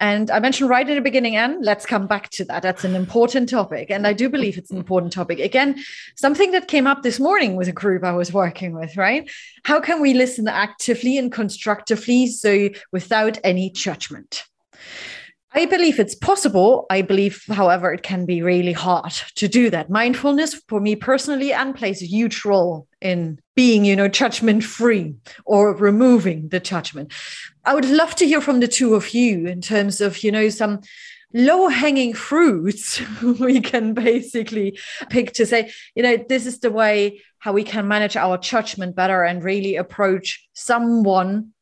And 0.00 0.30
I 0.30 0.40
mentioned 0.40 0.70
right 0.70 0.88
in 0.88 0.94
the 0.94 1.00
beginning, 1.00 1.36
and 1.36 1.64
let's 1.64 1.86
come 1.86 2.06
back 2.06 2.30
to 2.30 2.44
that. 2.46 2.62
That's 2.62 2.84
an 2.84 2.94
important 2.94 3.48
topic. 3.48 3.90
And 3.90 4.06
I 4.06 4.12
do 4.12 4.28
believe 4.28 4.56
it's 4.56 4.70
an 4.70 4.74
mm-hmm. 4.74 4.82
important 4.82 5.12
topic. 5.12 5.38
Again, 5.38 5.82
something 6.16 6.50
that 6.52 6.68
came 6.68 6.86
up 6.86 7.02
this 7.02 7.20
morning 7.20 7.56
with 7.56 7.68
a 7.68 7.72
group 7.72 8.02
I 8.04 8.12
was 8.12 8.32
working 8.32 8.72
with, 8.72 8.96
right? 8.96 9.30
How 9.64 9.80
can 9.80 10.00
we 10.00 10.14
listen 10.14 10.48
actively 10.48 11.18
and 11.18 11.30
constructively 11.30 12.26
so 12.28 12.70
without 12.92 13.38
any 13.44 13.70
judgment? 13.70 14.44
I 15.52 15.64
believe 15.64 15.98
it's 15.98 16.14
possible. 16.14 16.86
I 16.90 17.00
believe, 17.00 17.42
however, 17.48 17.92
it 17.92 18.02
can 18.02 18.26
be 18.26 18.42
really 18.42 18.74
hard 18.74 19.12
to 19.36 19.48
do 19.48 19.70
that. 19.70 19.88
Mindfulness, 19.88 20.54
for 20.68 20.78
me 20.78 20.94
personally, 20.94 21.52
and 21.52 21.74
plays 21.74 22.02
a 22.02 22.06
huge 22.06 22.44
role 22.44 22.86
in 23.00 23.40
being, 23.56 23.84
you 23.84 23.96
know, 23.96 24.08
judgment 24.08 24.62
free 24.62 25.14
or 25.46 25.74
removing 25.74 26.48
the 26.48 26.60
judgment. 26.60 27.12
I 27.64 27.74
would 27.74 27.86
love 27.86 28.14
to 28.16 28.26
hear 28.26 28.42
from 28.42 28.60
the 28.60 28.68
two 28.68 28.94
of 28.94 29.14
you 29.14 29.46
in 29.46 29.62
terms 29.62 30.02
of, 30.02 30.22
you 30.22 30.30
know, 30.30 30.50
some 30.50 30.80
low 31.32 31.68
hanging 31.68 32.14
fruits 32.14 33.00
we 33.40 33.60
can 33.60 33.94
basically 33.94 34.78
pick 35.08 35.32
to 35.34 35.46
say, 35.46 35.72
you 35.94 36.02
know, 36.02 36.16
this 36.28 36.46
is 36.46 36.60
the 36.60 36.70
way 36.70 37.22
how 37.38 37.52
we 37.52 37.64
can 37.64 37.88
manage 37.88 38.16
our 38.16 38.36
judgment 38.36 38.94
better 38.94 39.22
and 39.22 39.42
really 39.42 39.76
approach 39.76 40.46
someone 40.52 41.52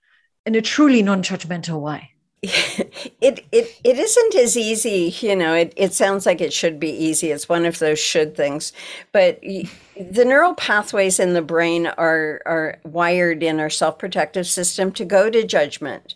in 0.45 0.55
a 0.55 0.63
truly 0.63 1.03
non 1.03 1.23
judgmental 1.23 1.81
way. 1.81 2.16
it 3.21 3.45
it 3.51 3.81
it 3.83 3.99
isn't 3.99 4.35
as 4.37 4.57
easy 4.57 5.15
you 5.21 5.35
know 5.35 5.55
it, 5.55 5.73
it 5.77 5.93
sounds 5.93 6.27
like 6.27 6.41
it 6.41 6.53
should 6.53 6.79
be 6.79 6.91
easy. 6.91 7.31
It's 7.31 7.49
one 7.49 7.65
of 7.65 7.79
those 7.79 7.99
should 7.99 8.37
things. 8.37 8.73
But 9.13 9.41
the 9.41 10.25
neural 10.25 10.55
pathways 10.55 11.19
in 11.19 11.33
the 11.33 11.43
brain 11.43 11.87
are 11.87 12.41
are 12.47 12.79
wired 12.85 13.43
in 13.43 13.59
our 13.61 13.71
self-protective 13.71 14.47
system 14.47 14.93
to 14.93 15.05
go 15.05 15.31
to 15.31 15.45
judgment. 15.45 16.15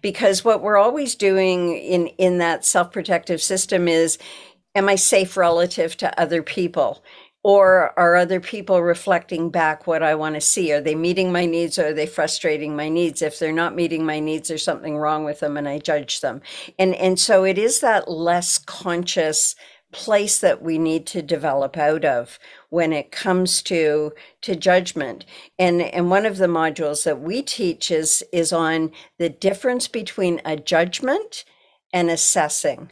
Because 0.00 0.44
what 0.44 0.62
we're 0.62 0.78
always 0.78 1.14
doing 1.14 1.76
in 1.76 2.08
in 2.18 2.38
that 2.38 2.64
self-protective 2.64 3.42
system 3.42 3.88
is 3.88 4.18
am 4.74 4.88
i 4.88 4.94
safe 4.94 5.36
relative 5.36 5.96
to 5.96 6.20
other 6.20 6.42
people 6.42 7.02
or 7.42 7.98
are 7.98 8.16
other 8.16 8.40
people 8.40 8.82
reflecting 8.82 9.50
back 9.50 9.86
what 9.86 10.02
I 10.02 10.14
want 10.14 10.34
to 10.34 10.40
see? 10.40 10.72
Are 10.72 10.80
they 10.80 10.94
meeting 10.94 11.32
my 11.32 11.46
needs 11.46 11.78
or 11.78 11.88
are 11.88 11.94
they 11.94 12.06
frustrating 12.06 12.74
my 12.74 12.88
needs? 12.88 13.22
If 13.22 13.38
they're 13.38 13.52
not 13.52 13.76
meeting 13.76 14.04
my 14.04 14.20
needs, 14.20 14.48
there's 14.48 14.64
something 14.64 14.96
wrong 14.98 15.24
with 15.24 15.40
them 15.40 15.56
and 15.56 15.68
I 15.68 15.78
judge 15.78 16.20
them. 16.20 16.42
And, 16.78 16.94
and 16.96 17.18
so 17.18 17.44
it 17.44 17.56
is 17.58 17.80
that 17.80 18.10
less 18.10 18.58
conscious 18.58 19.54
place 19.92 20.40
that 20.40 20.60
we 20.62 20.78
need 20.78 21.06
to 21.06 21.22
develop 21.22 21.76
out 21.78 22.04
of 22.04 22.38
when 22.68 22.92
it 22.92 23.10
comes 23.10 23.62
to 23.62 24.12
to 24.42 24.54
judgment 24.54 25.24
and 25.58 25.80
and 25.80 26.10
one 26.10 26.26
of 26.26 26.36
the 26.36 26.46
modules 26.46 27.04
that 27.04 27.20
we 27.20 27.40
teach 27.40 27.90
is 27.90 28.22
is 28.30 28.52
on 28.52 28.90
the 29.18 29.30
difference 29.30 29.88
between 29.88 30.42
a 30.44 30.56
judgment 30.56 31.44
and 31.90 32.10
assessing 32.10 32.90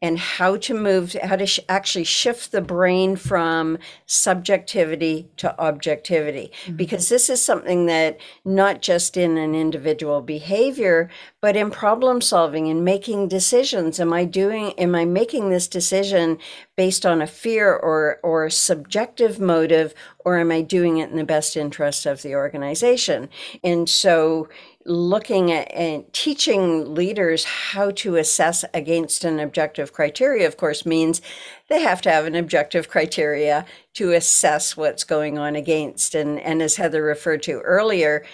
and 0.00 0.18
how 0.18 0.56
to 0.56 0.74
move, 0.74 1.14
how 1.22 1.36
to 1.36 1.46
sh- 1.46 1.60
actually 1.68 2.04
shift 2.04 2.52
the 2.52 2.60
brain 2.60 3.16
from 3.16 3.78
subjectivity 4.06 5.28
to 5.36 5.58
objectivity. 5.60 6.50
Mm-hmm. 6.64 6.76
Because 6.76 7.08
this 7.08 7.30
is 7.30 7.44
something 7.44 7.86
that 7.86 8.18
not 8.44 8.82
just 8.82 9.16
in 9.16 9.36
an 9.36 9.54
individual 9.54 10.20
behavior, 10.20 11.10
but 11.40 11.56
in 11.56 11.70
problem 11.70 12.20
solving 12.20 12.68
and 12.68 12.84
making 12.84 13.28
decisions. 13.28 14.00
Am 14.00 14.12
I 14.12 14.24
doing, 14.24 14.72
am 14.72 14.94
I 14.94 15.04
making 15.04 15.50
this 15.50 15.68
decision 15.68 16.38
based 16.76 17.04
on 17.04 17.22
a 17.22 17.26
fear 17.26 17.72
or, 17.74 18.18
or 18.22 18.50
subjective 18.50 19.38
motive, 19.40 19.94
or 20.24 20.38
am 20.38 20.50
I 20.50 20.62
doing 20.62 20.98
it 20.98 21.10
in 21.10 21.16
the 21.16 21.24
best 21.24 21.56
interest 21.56 22.06
of 22.06 22.22
the 22.22 22.34
organization? 22.34 23.28
And 23.62 23.88
so, 23.88 24.48
looking 24.84 25.50
at 25.50 25.72
and 25.72 26.10
teaching 26.12 26.94
leaders 26.94 27.44
how 27.44 27.90
to 27.92 28.16
assess 28.16 28.64
against 28.74 29.24
an 29.24 29.40
objective 29.40 29.92
criteria, 29.92 30.46
of 30.46 30.56
course, 30.56 30.84
means 30.84 31.20
they 31.68 31.80
have 31.80 32.02
to 32.02 32.10
have 32.10 32.26
an 32.26 32.34
objective 32.34 32.88
criteria 32.88 33.64
to 33.94 34.12
assess 34.12 34.76
what's 34.76 35.04
going 35.04 35.38
on 35.38 35.56
against. 35.56 36.14
And, 36.14 36.40
and 36.40 36.62
as 36.62 36.76
Heather 36.76 37.02
referred 37.02 37.42
to 37.44 37.60
earlier, 37.60 38.24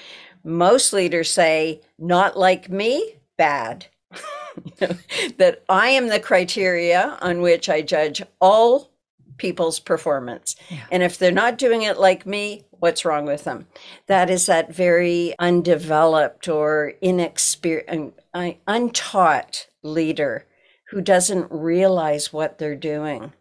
most 0.45 0.93
leaders 0.93 1.31
say, 1.31 1.81
not 1.99 2.39
like 2.39 2.70
me, 2.70 3.16
bad. 3.37 3.87
that 4.79 5.62
I 5.69 5.89
am 5.89 6.09
the 6.09 6.20
criteria 6.20 7.19
on 7.20 7.41
which 7.41 7.69
I 7.69 7.83
judge 7.83 8.23
all 8.41 8.91
people's 9.39 9.81
performance. 9.81 10.56
Yeah. 10.69 10.85
And 10.90 11.02
if 11.02 11.19
they're 11.19 11.32
not 11.32 11.59
doing 11.59 11.82
it 11.82 11.98
like 11.98 12.27
me, 12.27 12.65
what's 12.70 13.05
wrong 13.05 13.24
with 13.24 13.44
them? 13.44 13.66
That 14.06 14.31
is 14.31 14.47
that 14.47 14.73
very 14.73 15.35
undeveloped 15.39 16.48
or 16.48 16.93
inexperienced, 17.01 18.19
untaught 18.66 19.66
leader 19.82 20.47
who 20.90 21.01
doesn't 21.01 21.51
realize 21.51 22.32
what 22.32 22.59
they're 22.59 22.77
doing. 22.77 23.32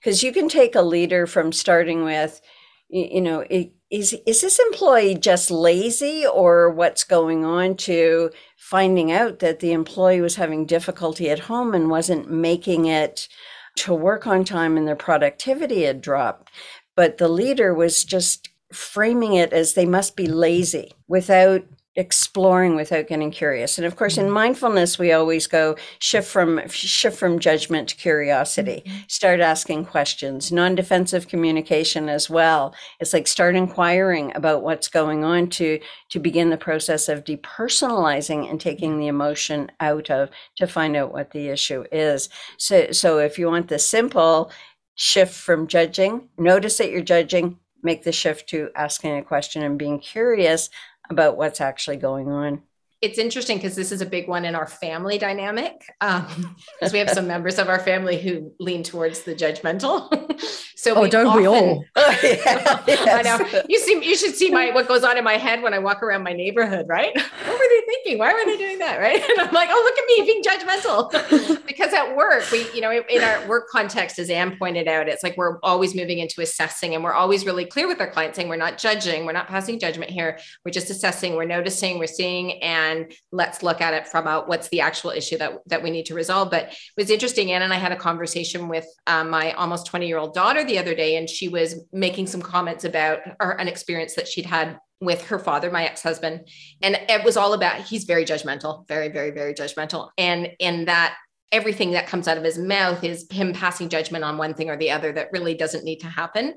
Because 0.00 0.22
you 0.22 0.32
can 0.32 0.48
take 0.48 0.74
a 0.74 0.82
leader 0.82 1.26
from 1.26 1.52
starting 1.52 2.04
with, 2.04 2.40
you 2.88 3.20
know, 3.20 3.44
is 3.92 4.14
is 4.26 4.40
this 4.40 4.58
employee 4.58 5.14
just 5.14 5.50
lazy 5.50 6.26
or 6.26 6.70
what's 6.70 7.04
going 7.04 7.44
on 7.44 7.76
to 7.76 8.30
finding 8.56 9.12
out 9.12 9.40
that 9.40 9.60
the 9.60 9.72
employee 9.72 10.20
was 10.20 10.36
having 10.36 10.64
difficulty 10.64 11.28
at 11.28 11.40
home 11.40 11.74
and 11.74 11.90
wasn't 11.90 12.30
making 12.30 12.86
it 12.86 13.28
to 13.76 13.94
work 13.94 14.26
on 14.26 14.44
time 14.44 14.76
and 14.76 14.86
their 14.86 14.96
productivity 14.96 15.82
had 15.82 16.00
dropped. 16.00 16.50
But 16.94 17.18
the 17.18 17.28
leader 17.28 17.72
was 17.72 18.04
just 18.04 18.50
framing 18.72 19.34
it 19.34 19.52
as 19.52 19.74
they 19.74 19.86
must 19.86 20.16
be 20.16 20.26
lazy 20.26 20.92
without 21.08 21.64
exploring 21.94 22.74
without 22.74 23.06
getting 23.06 23.30
curious. 23.30 23.76
And 23.76 23.86
of 23.86 23.96
course 23.96 24.16
in 24.16 24.24
mm-hmm. 24.24 24.34
mindfulness 24.34 24.98
we 24.98 25.12
always 25.12 25.46
go 25.46 25.76
shift 25.98 26.26
from 26.26 26.66
shift 26.68 27.18
from 27.18 27.38
judgment 27.38 27.90
to 27.90 27.96
curiosity 27.96 28.82
mm-hmm. 28.86 28.98
start 29.08 29.40
asking 29.40 29.84
questions. 29.84 30.50
Non-defensive 30.50 31.28
communication 31.28 32.08
as 32.08 32.30
well. 32.30 32.74
It's 32.98 33.12
like 33.12 33.28
start 33.28 33.56
inquiring 33.56 34.34
about 34.34 34.62
what's 34.62 34.88
going 34.88 35.22
on 35.22 35.48
to 35.50 35.80
to 36.10 36.18
begin 36.18 36.48
the 36.48 36.56
process 36.56 37.10
of 37.10 37.24
depersonalizing 37.24 38.48
and 38.48 38.58
taking 38.58 38.98
the 38.98 39.08
emotion 39.08 39.70
out 39.78 40.10
of 40.10 40.30
to 40.56 40.66
find 40.66 40.96
out 40.96 41.12
what 41.12 41.32
the 41.32 41.48
issue 41.48 41.84
is. 41.92 42.30
So 42.56 42.90
so 42.92 43.18
if 43.18 43.38
you 43.38 43.48
want 43.48 43.68
the 43.68 43.78
simple 43.78 44.50
shift 44.94 45.34
from 45.34 45.66
judging 45.66 46.28
notice 46.38 46.78
that 46.78 46.90
you're 46.90 47.02
judging 47.02 47.58
make 47.82 48.04
the 48.04 48.12
shift 48.12 48.48
to 48.48 48.70
asking 48.76 49.16
a 49.16 49.22
question 49.22 49.62
and 49.62 49.78
being 49.78 49.98
curious 49.98 50.70
about 51.10 51.36
what's 51.36 51.60
actually 51.60 51.96
going 51.96 52.28
on. 52.28 52.62
It's 53.02 53.18
interesting 53.18 53.56
because 53.56 53.74
this 53.74 53.90
is 53.90 54.00
a 54.00 54.06
big 54.06 54.28
one 54.28 54.44
in 54.44 54.54
our 54.54 54.68
family 54.68 55.18
dynamic, 55.18 55.72
because 55.98 56.38
um, 56.38 56.92
we 56.92 57.00
have 57.00 57.10
some 57.10 57.26
members 57.26 57.58
of 57.58 57.68
our 57.68 57.80
family 57.80 58.16
who 58.16 58.52
lean 58.60 58.84
towards 58.84 59.22
the 59.22 59.34
judgmental. 59.34 60.08
so 60.76 60.94
oh, 60.94 61.08
don't 61.08 61.26
often, 61.26 61.40
we 61.40 61.48
all? 61.48 61.84
Oh, 61.96 62.18
yeah, 62.22 62.80
yes. 62.86 63.08
I 63.08 63.22
know. 63.22 63.62
You 63.68 63.80
see, 63.80 63.94
you 64.08 64.14
should 64.14 64.36
see 64.36 64.50
my 64.50 64.70
what 64.70 64.86
goes 64.86 65.02
on 65.02 65.18
in 65.18 65.24
my 65.24 65.36
head 65.36 65.62
when 65.62 65.74
I 65.74 65.80
walk 65.80 66.00
around 66.00 66.22
my 66.22 66.32
neighborhood. 66.32 66.86
Right? 66.88 67.12
What 67.42 67.58
were 67.58 67.68
they 67.68 67.80
thinking? 67.86 68.18
Why 68.18 68.32
were 68.32 68.44
they 68.44 68.56
doing 68.56 68.78
that? 68.78 69.00
Right? 69.00 69.20
And 69.30 69.40
I'm 69.40 69.52
like, 69.52 69.68
oh, 69.72 69.82
look 69.84 69.98
at 69.98 70.06
me 70.06 70.24
being 70.24 70.42
judgmental. 70.42 71.66
because 71.66 71.92
at 71.92 72.16
work, 72.16 72.44
we, 72.52 72.70
you 72.72 72.80
know, 72.80 72.92
in 72.92 73.22
our 73.22 73.46
work 73.48 73.68
context, 73.68 74.18
as 74.18 74.30
Anne 74.30 74.56
pointed 74.58 74.86
out, 74.86 75.08
it's 75.08 75.22
like 75.22 75.36
we're 75.36 75.58
always 75.60 75.94
moving 75.94 76.18
into 76.18 76.40
assessing, 76.40 76.94
and 76.94 77.02
we're 77.02 77.14
always 77.14 77.44
really 77.44 77.64
clear 77.64 77.88
with 77.88 78.00
our 78.00 78.10
clients, 78.10 78.36
saying 78.36 78.48
we're 78.48 78.56
not 78.56 78.78
judging, 78.78 79.26
we're 79.26 79.32
not 79.32 79.48
passing 79.48 79.78
judgment 79.80 80.10
here. 80.10 80.38
We're 80.64 80.72
just 80.72 80.90
assessing, 80.90 81.34
we're 81.34 81.44
noticing, 81.44 81.98
we're 81.98 82.06
seeing, 82.06 82.62
and 82.62 82.91
let's 83.30 83.62
look 83.62 83.80
at 83.80 83.94
it 83.94 84.06
from 84.06 84.26
out 84.26 84.48
what's 84.48 84.68
the 84.68 84.80
actual 84.80 85.10
issue 85.10 85.38
that 85.38 85.58
that 85.66 85.82
we 85.82 85.90
need 85.90 86.06
to 86.06 86.14
resolve. 86.14 86.50
But 86.50 86.64
it 86.64 86.76
was 86.96 87.10
interesting. 87.10 87.52
Anne 87.52 87.62
and 87.62 87.72
I 87.72 87.76
had 87.76 87.92
a 87.92 87.96
conversation 87.96 88.68
with 88.68 88.86
um, 89.06 89.30
my 89.30 89.52
almost 89.52 89.86
20 89.86 90.06
year 90.06 90.18
old 90.18 90.34
daughter 90.34 90.64
the 90.64 90.78
other 90.78 90.94
day, 90.94 91.16
and 91.16 91.28
she 91.28 91.48
was 91.48 91.84
making 91.92 92.26
some 92.26 92.42
comments 92.42 92.84
about 92.84 93.20
an 93.40 93.68
experience 93.68 94.14
that 94.14 94.28
she'd 94.28 94.46
had 94.46 94.78
with 95.00 95.26
her 95.26 95.38
father, 95.38 95.70
my 95.70 95.84
ex-husband. 95.84 96.46
And 96.80 96.96
it 97.08 97.24
was 97.24 97.36
all 97.36 97.54
about 97.54 97.80
he's 97.80 98.04
very 98.04 98.24
judgmental, 98.24 98.86
very, 98.86 99.08
very, 99.08 99.32
very 99.32 99.52
judgmental. 99.52 100.10
And 100.16 100.50
in 100.60 100.84
that 100.84 101.16
everything 101.50 101.90
that 101.90 102.06
comes 102.06 102.26
out 102.26 102.38
of 102.38 102.44
his 102.44 102.56
mouth 102.56 103.04
is 103.04 103.26
him 103.30 103.52
passing 103.52 103.88
judgment 103.88 104.24
on 104.24 104.38
one 104.38 104.54
thing 104.54 104.70
or 104.70 104.76
the 104.76 104.90
other 104.90 105.12
that 105.12 105.28
really 105.32 105.54
doesn't 105.54 105.84
need 105.84 105.98
to 106.00 106.06
happen 106.06 106.54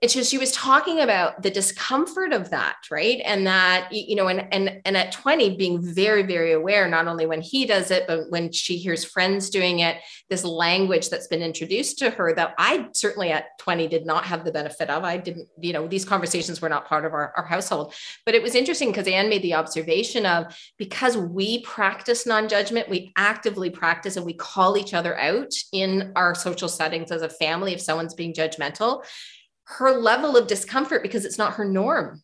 it's 0.00 0.14
just 0.14 0.30
she 0.30 0.38
was 0.38 0.52
talking 0.52 1.00
about 1.00 1.42
the 1.42 1.50
discomfort 1.50 2.32
of 2.32 2.50
that 2.50 2.76
right? 2.90 3.20
And 3.24 3.46
that 3.46 3.88
you 3.92 4.14
know 4.14 4.28
and 4.28 4.46
and 4.52 4.80
and 4.84 4.96
at 4.96 5.12
20 5.12 5.56
being 5.56 5.82
very 5.82 6.22
very 6.22 6.52
aware 6.52 6.88
not 6.88 7.08
only 7.08 7.26
when 7.26 7.40
he 7.40 7.66
does 7.66 7.90
it 7.90 8.04
but 8.06 8.30
when 8.30 8.52
she 8.52 8.76
hears 8.76 9.04
friends 9.04 9.50
doing 9.50 9.80
it 9.80 9.96
this 10.30 10.44
language 10.44 11.10
that's 11.10 11.26
been 11.26 11.42
introduced 11.42 11.98
to 11.98 12.10
her 12.10 12.32
that 12.34 12.54
i 12.58 12.86
certainly 12.92 13.30
at 13.30 13.58
20 13.58 13.88
did 13.88 14.06
not 14.06 14.24
have 14.24 14.44
the 14.44 14.52
benefit 14.52 14.88
of. 14.88 15.04
I 15.04 15.16
didn't 15.16 15.48
you 15.60 15.72
know 15.72 15.86
these 15.86 16.04
conversations 16.04 16.60
were 16.60 16.68
not 16.68 16.86
part 16.86 17.04
of 17.04 17.12
our, 17.12 17.32
our 17.36 17.44
household. 17.44 17.94
But 18.24 18.34
it 18.34 18.42
was 18.42 18.54
interesting 18.54 18.90
because 18.90 19.08
anne 19.08 19.28
made 19.28 19.42
the 19.42 19.54
observation 19.54 20.26
of 20.26 20.56
because 20.78 21.16
we 21.16 21.62
practice 21.62 22.26
non-judgment 22.26 22.88
we 22.88 23.12
actively 23.16 23.70
practice 23.70 24.16
and 24.16 24.24
we 24.24 24.34
call 24.34 24.76
each 24.76 24.94
other 24.94 25.18
out 25.18 25.52
in 25.72 26.12
our 26.16 26.34
social 26.34 26.68
settings 26.68 27.10
as 27.10 27.22
a 27.22 27.28
family 27.28 27.72
if 27.72 27.80
someone's 27.80 28.14
being 28.14 28.32
judgmental 28.32 29.04
her 29.68 29.92
level 29.92 30.36
of 30.36 30.46
discomfort 30.46 31.02
because 31.02 31.24
it's 31.24 31.38
not 31.38 31.54
her 31.54 31.64
norm 31.64 32.22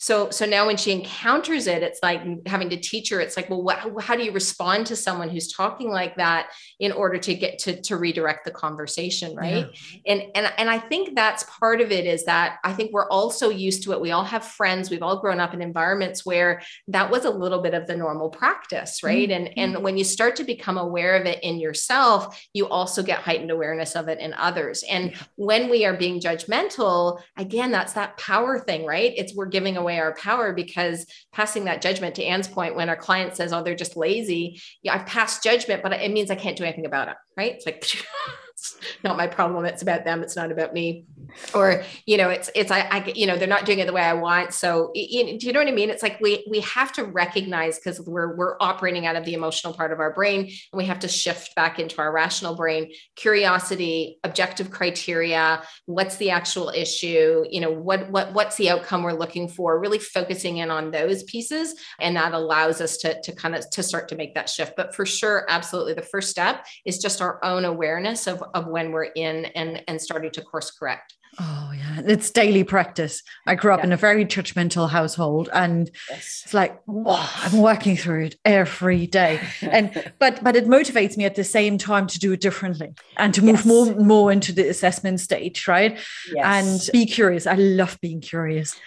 so 0.00 0.30
so 0.30 0.46
now 0.46 0.66
when 0.66 0.78
she 0.78 0.92
encounters 0.92 1.66
it 1.66 1.82
it's 1.82 2.00
like 2.02 2.22
having 2.46 2.70
to 2.70 2.76
teach 2.76 3.10
her 3.10 3.20
it's 3.20 3.36
like 3.36 3.48
well 3.50 3.62
what, 3.62 3.78
how 4.02 4.16
do 4.16 4.24
you 4.24 4.32
respond 4.32 4.86
to 4.86 4.96
someone 4.96 5.28
who's 5.28 5.52
talking 5.52 5.90
like 5.90 6.16
that 6.16 6.48
in 6.80 6.90
order 6.90 7.18
to 7.18 7.34
get 7.34 7.58
to 7.58 7.80
to 7.82 7.96
redirect 7.96 8.44
the 8.46 8.50
conversation 8.50 9.36
right 9.36 9.66
yeah. 9.66 10.12
and 10.12 10.22
and 10.34 10.52
and 10.56 10.70
i 10.70 10.78
think 10.78 11.14
that's 11.14 11.44
part 11.44 11.82
of 11.82 11.92
it 11.92 12.06
is 12.06 12.24
that 12.24 12.58
i 12.64 12.72
think 12.72 12.92
we're 12.92 13.08
also 13.08 13.50
used 13.50 13.82
to 13.82 13.92
it 13.92 14.00
we 14.00 14.10
all 14.10 14.24
have 14.24 14.44
friends 14.44 14.90
we've 14.90 15.02
all 15.02 15.20
grown 15.20 15.38
up 15.38 15.52
in 15.52 15.60
environments 15.60 16.24
where 16.24 16.62
that 16.88 17.10
was 17.10 17.26
a 17.26 17.30
little 17.30 17.60
bit 17.60 17.74
of 17.74 17.86
the 17.86 17.96
normal 17.96 18.30
practice 18.30 19.02
right 19.02 19.28
mm-hmm. 19.28 19.58
and 19.58 19.74
and 19.76 19.84
when 19.84 19.98
you 19.98 20.04
start 20.04 20.34
to 20.34 20.44
become 20.44 20.78
aware 20.78 21.14
of 21.14 21.26
it 21.26 21.38
in 21.42 21.60
yourself 21.60 22.42
you 22.54 22.66
also 22.66 23.02
get 23.02 23.18
heightened 23.18 23.50
awareness 23.50 23.94
of 23.94 24.08
it 24.08 24.18
in 24.18 24.32
others 24.32 24.82
and 24.90 25.10
yeah. 25.10 25.18
when 25.36 25.68
we 25.68 25.84
are 25.84 25.94
being 25.94 26.18
judgmental 26.18 27.20
again 27.36 27.70
that's 27.70 27.92
that 27.92 28.16
power 28.16 28.58
thing 28.58 28.86
right 28.86 29.12
it's 29.16 29.36
we're 29.36 29.44
giving 29.44 29.76
away 29.76 29.89
away 29.90 30.00
our 30.00 30.14
power 30.14 30.52
because 30.52 31.06
passing 31.32 31.64
that 31.64 31.82
judgment 31.82 32.14
to 32.16 32.24
Anne's 32.24 32.48
point, 32.48 32.76
when 32.76 32.88
our 32.88 32.96
client 32.96 33.36
says, 33.36 33.52
Oh, 33.52 33.62
they're 33.62 33.74
just 33.74 33.96
lazy, 33.96 34.60
yeah, 34.82 34.94
I've 34.94 35.06
passed 35.06 35.42
judgment, 35.42 35.82
but 35.82 35.92
it 35.92 36.10
means 36.10 36.30
I 36.30 36.36
can't 36.36 36.56
do 36.56 36.64
anything 36.64 36.86
about 36.86 37.08
it. 37.08 37.16
Right. 37.36 37.54
It's 37.54 37.66
like, 37.66 37.84
it's 38.60 38.76
not 39.02 39.16
my 39.16 39.26
problem. 39.26 39.64
It's 39.64 39.80
about 39.80 40.04
them. 40.04 40.22
It's 40.22 40.36
not 40.36 40.52
about 40.52 40.74
me. 40.74 41.06
Or 41.54 41.84
you 42.06 42.16
know 42.16 42.28
it's 42.28 42.50
it's 42.54 42.70
I, 42.70 42.80
I 42.80 43.12
you 43.14 43.26
know 43.26 43.36
they're 43.36 43.48
not 43.48 43.64
doing 43.64 43.78
it 43.78 43.86
the 43.86 43.92
way 43.92 44.02
i 44.02 44.12
want. 44.12 44.52
So 44.52 44.90
you, 44.94 45.38
do 45.38 45.46
you 45.46 45.52
know 45.52 45.60
what 45.60 45.68
i 45.68 45.72
mean? 45.72 45.88
It's 45.88 46.02
like 46.02 46.18
we 46.20 46.44
we 46.50 46.60
have 46.60 46.92
to 46.94 47.04
recognize 47.04 47.78
because 47.78 48.00
we're 48.00 48.36
we're 48.36 48.56
operating 48.60 49.06
out 49.06 49.16
of 49.16 49.24
the 49.24 49.34
emotional 49.34 49.72
part 49.72 49.92
of 49.92 50.00
our 50.00 50.12
brain 50.12 50.40
and 50.40 50.52
we 50.72 50.84
have 50.86 50.98
to 51.00 51.08
shift 51.08 51.54
back 51.54 51.78
into 51.78 51.98
our 51.98 52.12
rational 52.12 52.54
brain. 52.54 52.92
Curiosity 53.16 54.18
objective 54.24 54.70
criteria 54.70 55.62
what's 55.86 56.16
the 56.16 56.30
actual 56.30 56.70
issue? 56.70 57.44
You 57.48 57.60
know 57.60 57.70
what 57.70 58.10
what 58.10 58.34
what's 58.34 58.56
the 58.56 58.70
outcome 58.70 59.02
we're 59.02 59.12
looking 59.12 59.48
for? 59.48 59.78
Really 59.78 59.98
focusing 59.98 60.58
in 60.58 60.70
on 60.70 60.90
those 60.90 61.22
pieces 61.22 61.74
and 61.98 62.16
that 62.16 62.34
allows 62.34 62.80
us 62.80 62.98
to 62.98 63.20
to 63.22 63.32
kind 63.32 63.54
of 63.54 63.68
to 63.70 63.82
start 63.82 64.08
to 64.08 64.16
make 64.16 64.34
that 64.34 64.48
shift. 64.48 64.74
But 64.76 64.94
for 64.94 65.06
sure 65.06 65.46
absolutely 65.48 65.94
the 65.94 66.02
first 66.02 66.30
step 66.30 66.66
is 66.84 66.98
just 66.98 67.22
our 67.22 67.42
own 67.44 67.64
awareness 67.64 68.26
of 68.26 68.42
of 68.54 68.66
when 68.66 68.92
we're 68.92 69.04
in 69.04 69.46
and 69.46 69.82
and 69.88 70.00
starting 70.00 70.30
to 70.30 70.42
course 70.42 70.70
correct 70.70 71.14
Oh 71.38 71.72
yeah, 71.76 72.02
it's 72.06 72.30
daily 72.30 72.64
practice. 72.64 73.22
I 73.46 73.54
grew 73.54 73.72
up 73.72 73.80
yeah. 73.80 73.86
in 73.86 73.92
a 73.92 73.96
very 73.96 74.24
judgmental 74.24 74.90
household, 74.90 75.48
and 75.52 75.88
yes. 76.10 76.42
it's 76.44 76.54
like 76.54 76.80
wow, 76.86 77.28
I'm 77.36 77.62
working 77.62 77.96
through 77.96 78.24
it 78.26 78.36
every 78.44 79.06
day. 79.06 79.40
And 79.62 80.12
but 80.18 80.42
but 80.42 80.56
it 80.56 80.66
motivates 80.66 81.16
me 81.16 81.24
at 81.24 81.36
the 81.36 81.44
same 81.44 81.78
time 81.78 82.08
to 82.08 82.18
do 82.18 82.32
it 82.32 82.40
differently 82.40 82.94
and 83.16 83.32
to 83.34 83.42
move 83.42 83.56
yes. 83.56 83.66
more 83.66 83.94
more 83.94 84.32
into 84.32 84.52
the 84.52 84.68
assessment 84.68 85.20
stage, 85.20 85.68
right? 85.68 85.98
Yes. 86.34 86.88
And 86.88 86.92
be 86.92 87.06
curious. 87.06 87.46
I 87.46 87.54
love 87.54 87.96
being 88.02 88.20
curious. 88.20 88.78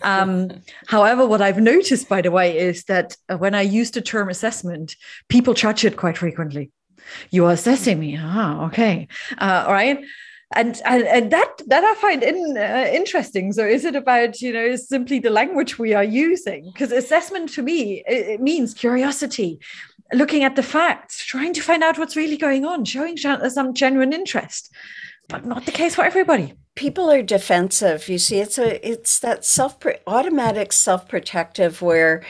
Um, 0.00 0.50
however, 0.86 1.26
what 1.26 1.42
I've 1.42 1.60
noticed, 1.60 2.08
by 2.08 2.22
the 2.22 2.30
way, 2.30 2.56
is 2.56 2.84
that 2.84 3.14
when 3.36 3.54
I 3.54 3.62
use 3.62 3.90
the 3.90 4.00
term 4.00 4.30
assessment, 4.30 4.96
people 5.28 5.52
judge 5.52 5.84
it 5.84 5.98
quite 5.98 6.16
frequently. 6.16 6.70
You 7.30 7.46
are 7.46 7.52
assessing 7.52 7.98
me. 7.98 8.18
Ah, 8.18 8.66
okay. 8.66 9.08
Uh, 9.38 9.66
right 9.68 10.04
and, 10.54 10.80
and 10.84 11.04
and 11.04 11.30
that 11.30 11.62
that 11.68 11.84
I 11.84 11.94
find 11.94 12.22
in, 12.22 12.56
uh, 12.56 12.90
interesting. 12.92 13.52
So 13.52 13.64
is 13.64 13.84
it 13.84 13.94
about 13.94 14.40
you 14.40 14.52
know 14.52 14.74
simply 14.76 15.20
the 15.20 15.30
language 15.30 15.78
we 15.78 15.94
are 15.94 16.04
using? 16.04 16.70
Because 16.72 16.90
assessment 16.90 17.50
to 17.50 17.62
me 17.62 18.02
it, 18.06 18.28
it, 18.28 18.40
means 18.40 18.74
curiosity, 18.74 19.60
looking 20.12 20.42
at 20.42 20.56
the 20.56 20.62
facts, 20.62 21.24
trying 21.24 21.54
to 21.54 21.62
find 21.62 21.84
out 21.84 21.98
what's 21.98 22.16
really 22.16 22.36
going 22.36 22.64
on, 22.64 22.84
showing 22.84 23.16
some 23.16 23.74
genuine 23.74 24.12
interest, 24.12 24.74
but 25.30 25.46
not 25.46 25.66
the 25.66 25.72
case 25.72 25.94
for 25.94 26.04
everybody. 26.04 26.54
People 26.74 27.10
are 27.10 27.22
defensive. 27.22 28.08
You 28.08 28.18
see 28.18 28.40
it's 28.40 28.58
a 28.58 28.86
it's 28.88 29.18
that 29.20 29.44
self 29.44 29.78
automatic 30.06 30.72
self-protective 30.72 31.82
where 31.82 32.22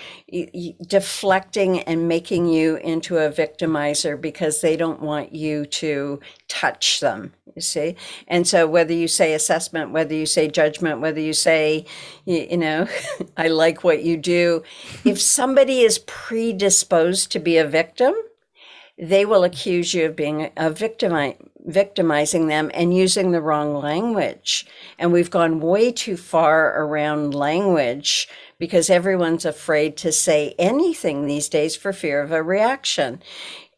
deflecting 0.87 1.81
and 1.81 2.09
making 2.09 2.47
you 2.47 2.77
into 2.77 3.19
a 3.19 3.31
victimizer 3.31 4.21
because 4.21 4.61
they 4.61 4.77
don't 4.77 5.01
want 5.01 5.35
you 5.35 5.67
to 5.67 6.21
touch 6.49 7.01
them 7.01 7.33
you 7.55 7.63
see? 7.63 7.97
And 8.29 8.47
so 8.47 8.67
whether 8.67 8.93
you 8.93 9.09
say 9.09 9.35
assessment 9.35 9.93
whether 9.93 10.15
you 10.15 10.27
say 10.27 10.49
judgment 10.49 11.01
whether 11.01 11.21
you 11.21 11.33
say 11.33 11.85
you, 12.25 12.47
you 12.51 12.57
know 12.57 12.87
i 13.37 13.49
like 13.49 13.85
what 13.85 14.03
you 14.03 14.17
do 14.17 14.63
if 15.05 15.21
somebody 15.21 15.81
is 15.81 15.99
predisposed 16.01 17.31
to 17.33 17.39
be 17.39 17.57
a 17.57 17.67
victim 17.67 18.15
they 18.99 19.25
will 19.25 19.45
accuse 19.45 19.95
you 19.95 20.07
of 20.07 20.17
being 20.17 20.51
a 20.57 20.71
victim 20.71 21.13
victimizing 21.67 22.47
them 22.47 22.71
and 22.75 22.97
using 22.97 23.31
the 23.31 23.41
wrong 23.41 23.75
language. 23.75 24.67
And 24.99 25.13
we've 25.13 25.31
gone 25.31 25.61
way 25.61 25.93
too 25.93 26.17
far 26.17 26.83
around 26.83 27.35
language 27.35 28.29
because 28.59 28.91
everyone's 28.91 29.45
afraid 29.45 29.97
to 29.99 30.13
say 30.13 30.55
anything 30.59 31.27
these 31.27 31.49
days 31.49 31.77
for 31.77 31.93
fear 31.93 32.21
of 32.21 32.33
a 32.33 32.43
reaction. 32.43 33.23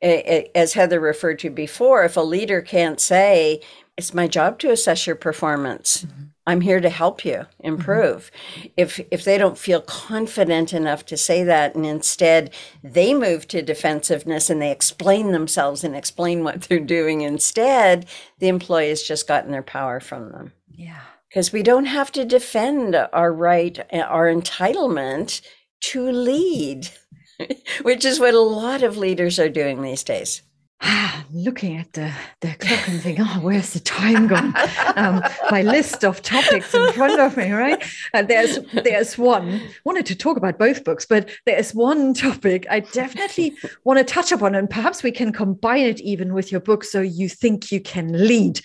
As 0.01 0.73
Heather 0.73 0.99
referred 0.99 1.39
to 1.41 1.51
before, 1.51 2.05
if 2.05 2.17
a 2.17 2.21
leader 2.21 2.61
can't 2.61 3.01
say, 3.01 3.61
it's 3.97 4.15
my 4.15 4.27
job 4.27 4.59
to 4.61 4.71
assess 4.71 5.07
your 5.07 5.17
performance. 5.17 6.05
Mm-hmm. 6.05 6.23
I'm 6.47 6.61
here 6.61 6.81
to 6.81 6.91
help 6.91 7.25
you 7.25 7.47
improve. 7.61 8.31
Mm-hmm. 8.57 8.69
If 8.77 9.01
if 9.11 9.25
they 9.25 9.39
don't 9.39 9.59
feel 9.59 9.81
confident 9.81 10.73
enough 10.73 11.07
to 11.07 11.17
say 11.17 11.45
that 11.45 11.75
and 11.75 11.87
instead 11.87 12.53
they 12.83 13.15
move 13.15 13.47
to 13.49 13.63
defensiveness 13.63 14.51
and 14.51 14.61
they 14.61 14.73
explain 14.73 15.33
themselves 15.33 15.85
and 15.85 15.95
explain 15.95 16.43
what 16.43 16.63
they're 16.63 16.81
doing 16.81 17.21
instead, 17.21 18.07
the 18.39 18.49
employee 18.49 18.89
has 18.89 19.03
just 19.03 19.29
gotten 19.29 19.53
their 19.53 19.63
power 19.63 20.01
from 20.01 20.33
them. 20.33 20.53
Yeah. 20.69 21.01
Because 21.29 21.53
we 21.53 21.63
don't 21.63 21.87
have 21.87 22.13
to 22.13 22.25
defend 22.25 22.95
our 22.95 23.33
right, 23.33 23.79
our 23.93 24.33
entitlement 24.33 25.41
to 25.81 26.11
lead, 26.11 26.91
which 27.83 28.05
is 28.05 28.21
what 28.21 28.35
a 28.35 28.41
lot 28.41 28.83
of 28.83 28.97
leaders 28.97 29.39
are 29.39 29.49
doing 29.49 29.81
these 29.81 30.05
days. 30.05 30.43
looking 31.33 31.77
at 31.77 31.93
the, 31.93 32.13
the 32.41 32.55
clock 32.59 32.89
and 32.89 33.01
thinking, 33.01 33.25
oh, 33.27 33.41
where's 33.41 33.73
the 33.73 33.81
time 33.81 34.27
gone? 34.27 34.55
Um, 34.97 35.23
my 35.51 35.63
list 35.63 36.05
of 36.05 36.23
topics 36.23 36.75
in 36.75 36.93
front 36.93 37.21
of 37.21 37.37
me, 37.37 37.51
right? 37.53 37.83
And 38.13 38.29
there's 38.29 38.59
there's 38.73 39.17
one 39.17 39.61
wanted 39.85 40.07
to 40.07 40.17
talk 40.17 40.37
about 40.37 40.59
both 40.59 40.85
books, 40.85 41.07
but 41.07 41.31
there's 41.47 41.75
one 41.75 42.15
topic 42.15 42.67
I 42.71 42.81
definitely 42.81 43.55
want 43.85 43.99
to 43.99 44.05
touch 44.05 44.33
upon, 44.33 44.55
and 44.55 44.69
perhaps 44.69 45.03
we 45.03 45.13
can 45.13 45.33
combine 45.33 45.87
it 45.87 46.01
even 46.01 46.35
with 46.35 46.51
your 46.51 46.61
book, 46.61 46.85
so 46.85 47.01
you 47.01 47.29
think 47.29 47.71
you 47.71 47.81
can 47.81 48.27
lead. 48.27 48.61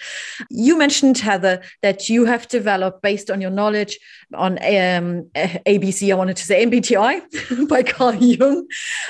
You 0.50 0.78
mentioned 0.78 1.18
Heather 1.18 1.62
that 1.82 2.10
you 2.10 2.26
have 2.26 2.48
developed 2.48 3.02
based 3.02 3.30
on 3.30 3.42
your 3.42 3.52
knowledge 3.52 4.00
on 4.34 4.54
um, 4.54 5.30
ABC. 5.36 6.12
I 6.12 6.16
wanted 6.16 6.38
to 6.38 6.44
say 6.44 6.66
MBTI 6.66 7.68
by 7.70 7.84
Carl 7.84 8.16
Jung, 8.16 8.68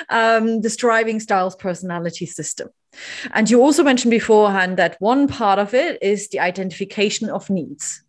um, 0.10 0.62
the 0.62 0.70
Striving 0.70 1.20
Styles 1.20 1.56
Personality 1.56 2.26
System. 2.26 2.70
And 3.32 3.50
you 3.50 3.62
also 3.62 3.84
mentioned 3.84 4.12
beforehand 4.12 4.78
that 4.78 4.98
one 5.00 5.28
part 5.28 5.60
of 5.60 5.74
it 5.74 6.02
is 6.02 6.30
the 6.30 6.40
identification 6.40 7.30
of 7.30 7.50
needs. 7.50 8.04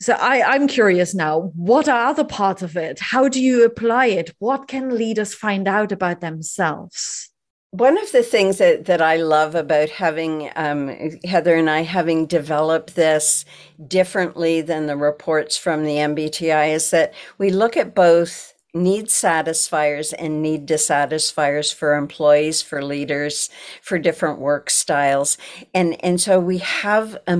So 0.00 0.14
I, 0.14 0.54
am 0.54 0.66
curious 0.66 1.14
now, 1.14 1.52
what 1.54 1.88
are 1.88 2.08
other 2.08 2.24
parts 2.24 2.62
of 2.62 2.76
it? 2.76 2.98
How 2.98 3.28
do 3.28 3.40
you 3.40 3.64
apply 3.64 4.06
it? 4.06 4.34
What 4.38 4.68
can 4.68 4.96
leaders 4.96 5.34
find 5.34 5.68
out 5.68 5.92
about 5.92 6.20
themselves? 6.20 7.30
One 7.70 7.98
of 7.98 8.12
the 8.12 8.22
things 8.22 8.58
that, 8.58 8.84
that 8.84 9.00
I 9.00 9.16
love 9.16 9.54
about 9.54 9.88
having 9.88 10.50
um, 10.56 10.88
Heather 11.24 11.56
and 11.56 11.68
I 11.68 11.82
having 11.82 12.26
developed 12.26 12.94
this 12.94 13.44
differently 13.88 14.60
than 14.60 14.86
the 14.86 14.96
reports 14.96 15.56
from 15.56 15.84
the 15.84 15.96
MBTI 15.96 16.72
is 16.72 16.90
that 16.90 17.14
we 17.38 17.50
look 17.50 17.76
at 17.76 17.94
both 17.94 18.53
need 18.74 19.08
satisfiers 19.08 20.12
and 20.12 20.42
need 20.42 20.66
dissatisfiers 20.66 21.72
for 21.72 21.94
employees 21.94 22.60
for 22.60 22.82
leaders 22.82 23.48
for 23.80 23.98
different 23.98 24.40
work 24.40 24.68
styles. 24.68 25.38
And 25.72 26.02
and 26.04 26.20
so 26.20 26.40
we 26.40 26.58
have 26.58 27.16
a 27.28 27.36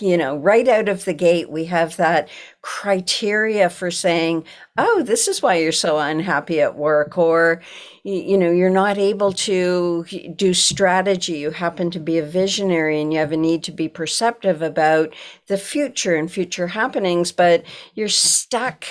you 0.00 0.16
know 0.16 0.36
right 0.36 0.66
out 0.66 0.88
of 0.88 1.04
the 1.04 1.14
gate 1.14 1.48
we 1.50 1.66
have 1.66 1.96
that 1.96 2.28
criteria 2.62 3.68
for 3.70 3.90
saying 3.90 4.44
oh 4.78 5.02
this 5.02 5.28
is 5.28 5.42
why 5.42 5.56
you're 5.56 5.72
so 5.72 5.98
unhappy 5.98 6.60
at 6.60 6.76
work 6.76 7.16
or 7.16 7.60
you 8.02 8.36
know 8.36 8.50
you're 8.50 8.70
not 8.70 8.98
able 8.98 9.32
to 9.32 10.04
do 10.34 10.52
strategy. 10.52 11.38
You 11.38 11.50
happen 11.50 11.90
to 11.92 12.00
be 12.00 12.18
a 12.18 12.24
visionary 12.24 13.00
and 13.00 13.12
you 13.12 13.20
have 13.20 13.32
a 13.32 13.36
need 13.36 13.62
to 13.64 13.72
be 13.72 13.88
perceptive 13.88 14.62
about 14.62 15.14
the 15.46 15.58
future 15.58 16.16
and 16.16 16.30
future 16.30 16.66
happenings 16.66 17.30
but 17.30 17.64
you're 17.94 18.08
stuck 18.08 18.84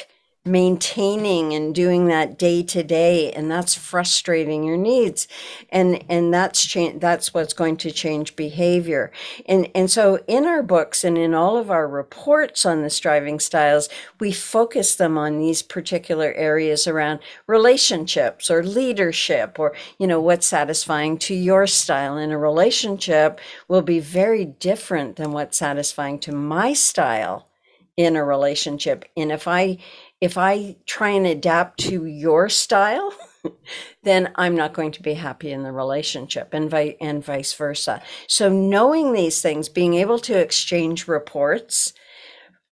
maintaining 0.44 1.54
and 1.54 1.76
doing 1.76 2.08
that 2.08 2.36
day 2.36 2.64
to 2.64 2.82
day 2.82 3.32
and 3.32 3.52
that's 3.52 3.76
frustrating 3.76 4.64
your 4.64 4.78
needs. 4.78 5.28
And 5.70 6.04
and 6.10 6.34
that's 6.34 6.66
change 6.66 7.00
that's 7.00 7.32
what's 7.32 7.54
going 7.54 7.78
to 7.78 7.92
change 7.92 8.36
behavior. 8.36 9.12
And 9.46 9.70
and 9.76 9.92
so 9.92 10.20
in 10.28 10.48
our 10.48 10.64
books 10.64 11.04
and 11.04 11.16
in 11.16 11.36
all 11.36 11.58
of 11.58 11.70
our 11.70 11.88
reports 11.88 12.66
on 12.66 12.82
the 12.82 12.90
striving 12.90 13.40
styles 13.40 13.88
we 14.20 14.32
focus 14.32 14.96
them 14.96 15.16
on 15.16 15.38
these 15.38 15.62
particular 15.62 16.34
areas 16.34 16.88
around 16.88 17.20
relationships 17.46 18.50
or 18.50 18.64
leadership 18.64 19.60
or 19.60 19.76
you 20.00 20.08
know 20.08 20.20
what's 20.20 20.48
satisfying 20.48 21.20
to 21.20 21.36
your 21.36 21.68
style. 21.68 22.18
In 22.18 22.32
a 22.32 22.38
relationship 22.38 23.40
will 23.68 23.84
be 23.84 24.00
very 24.00 24.46
different 24.46 25.18
than 25.18 25.34
what's 25.34 25.60
satisfying 25.60 26.18
to 26.20 26.32
my 26.32 26.74
style 26.74 27.48
in 27.96 28.16
a 28.16 28.26
relationship. 28.26 29.06
And 29.16 29.32
if 29.32 29.48
i 29.48 29.78
if 30.22 30.38
I 30.38 30.76
try 30.86 31.10
and 31.10 31.26
adapt 31.26 31.80
to 31.82 32.06
your 32.06 32.48
style, 32.48 33.12
then 34.04 34.32
I'm 34.36 34.56
not 34.56 34.74
going 34.74 34.92
to 34.94 35.02
be 35.02 35.16
happy 35.16 35.52
in 35.52 35.64
the 35.64 35.72
relationship 35.72 36.54
and, 36.54 36.70
vi- 36.70 36.96
and 37.02 37.26
vice 37.26 37.54
versa. 37.54 38.02
So, 38.28 38.48
knowing 38.48 39.14
these 39.14 39.42
things, 39.42 39.68
being 39.68 39.96
able 39.96 40.20
to 40.20 40.40
exchange 40.40 41.08
reports, 41.08 41.94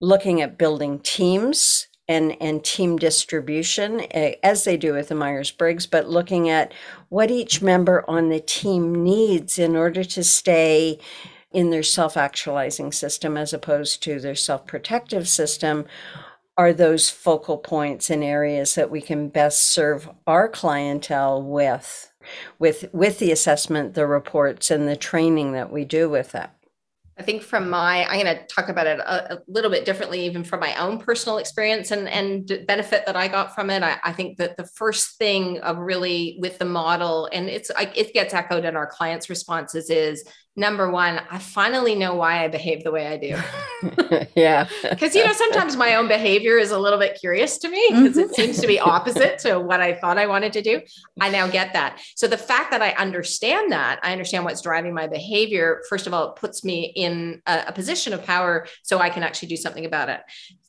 looking 0.00 0.42
at 0.42 0.58
building 0.58 0.98
teams 0.98 1.86
and, 2.08 2.36
and 2.40 2.64
team 2.64 2.96
distribution, 2.96 4.02
eh, 4.10 4.34
as 4.42 4.64
they 4.64 4.76
do 4.76 4.92
with 4.92 5.08
the 5.08 5.14
Myers 5.14 5.52
Briggs, 5.52 5.86
but 5.86 6.08
looking 6.08 6.48
at 6.48 6.74
what 7.08 7.30
each 7.30 7.62
member 7.62 8.04
on 8.08 8.28
the 8.28 8.40
team 8.40 9.04
needs 9.04 9.56
in 9.58 9.76
order 9.76 10.02
to 10.02 10.24
stay 10.24 10.98
in 11.52 11.70
their 11.70 11.84
self 11.84 12.16
actualizing 12.16 12.90
system 12.90 13.36
as 13.36 13.52
opposed 13.52 14.02
to 14.02 14.18
their 14.18 14.34
self 14.34 14.66
protective 14.66 15.28
system 15.28 15.86
are 16.58 16.72
those 16.72 17.10
focal 17.10 17.58
points 17.58 18.10
and 18.10 18.24
areas 18.24 18.74
that 18.74 18.90
we 18.90 19.00
can 19.00 19.28
best 19.28 19.70
serve 19.70 20.08
our 20.26 20.48
clientele 20.48 21.42
with 21.42 22.12
with 22.58 22.86
with 22.92 23.18
the 23.18 23.30
assessment 23.30 23.94
the 23.94 24.06
reports 24.06 24.70
and 24.70 24.88
the 24.88 24.96
training 24.96 25.52
that 25.52 25.70
we 25.70 25.84
do 25.84 26.08
with 26.08 26.32
that 26.32 26.55
I 27.18 27.22
think 27.22 27.42
from 27.42 27.70
my, 27.70 28.04
I'm 28.04 28.22
going 28.22 28.36
to 28.36 28.46
talk 28.46 28.68
about 28.68 28.86
it 28.86 28.98
a, 28.98 29.34
a, 29.34 29.38
little 29.48 29.70
bit 29.70 29.86
differently, 29.86 30.26
even 30.26 30.44
from 30.44 30.60
my 30.60 30.74
own 30.76 30.98
personal 30.98 31.38
experience 31.38 31.90
and, 31.90 32.08
and 32.08 32.66
benefit 32.66 33.06
that 33.06 33.16
I 33.16 33.26
got 33.28 33.54
from 33.54 33.70
it. 33.70 33.82
I, 33.82 33.96
I 34.04 34.12
think 34.12 34.36
that 34.36 34.58
the 34.58 34.66
first 34.66 35.16
thing 35.16 35.58
of 35.60 35.78
really 35.78 36.36
with 36.40 36.58
the 36.58 36.66
model, 36.66 37.28
and 37.32 37.48
it's, 37.48 37.70
it 37.78 38.12
gets 38.12 38.34
echoed 38.34 38.66
in 38.66 38.76
our 38.76 38.86
clients' 38.86 39.30
responses 39.30 39.88
is 39.88 40.28
number 40.56 40.90
one, 40.90 41.20
I 41.30 41.38
finally 41.38 41.94
know 41.94 42.14
why 42.14 42.42
I 42.42 42.48
behave 42.48 42.82
the 42.82 42.90
way 42.90 43.06
I 43.06 43.16
do. 43.18 44.26
yeah. 44.34 44.66
Because, 44.88 45.14
you 45.14 45.24
know, 45.24 45.32
sometimes 45.32 45.76
my 45.76 45.96
own 45.96 46.08
behavior 46.08 46.56
is 46.56 46.70
a 46.70 46.78
little 46.78 46.98
bit 46.98 47.18
curious 47.20 47.58
to 47.58 47.68
me 47.68 47.86
because 47.90 48.16
mm-hmm. 48.16 48.30
it 48.30 48.34
seems 48.34 48.60
to 48.60 48.66
be 48.66 48.80
opposite 48.80 49.38
to 49.40 49.60
what 49.60 49.82
I 49.82 49.94
thought 49.94 50.16
I 50.16 50.26
wanted 50.26 50.54
to 50.54 50.62
do. 50.62 50.80
I 51.20 51.28
now 51.28 51.46
get 51.46 51.74
that. 51.74 52.00
So 52.16 52.26
the 52.26 52.38
fact 52.38 52.70
that 52.70 52.80
I 52.80 52.92
understand 52.92 53.70
that, 53.72 54.00
I 54.02 54.12
understand 54.12 54.44
what's 54.44 54.62
driving 54.62 54.94
my 54.94 55.06
behavior, 55.06 55.82
first 55.90 56.06
of 56.06 56.14
all, 56.14 56.30
it 56.30 56.36
puts 56.36 56.64
me 56.64 56.92
in 56.96 57.05
a, 57.46 57.64
a 57.68 57.72
position 57.72 58.12
of 58.12 58.24
power 58.24 58.66
so 58.82 58.98
I 58.98 59.10
can 59.10 59.22
actually 59.22 59.48
do 59.48 59.56
something 59.56 59.86
about 59.86 60.08
it. 60.08 60.20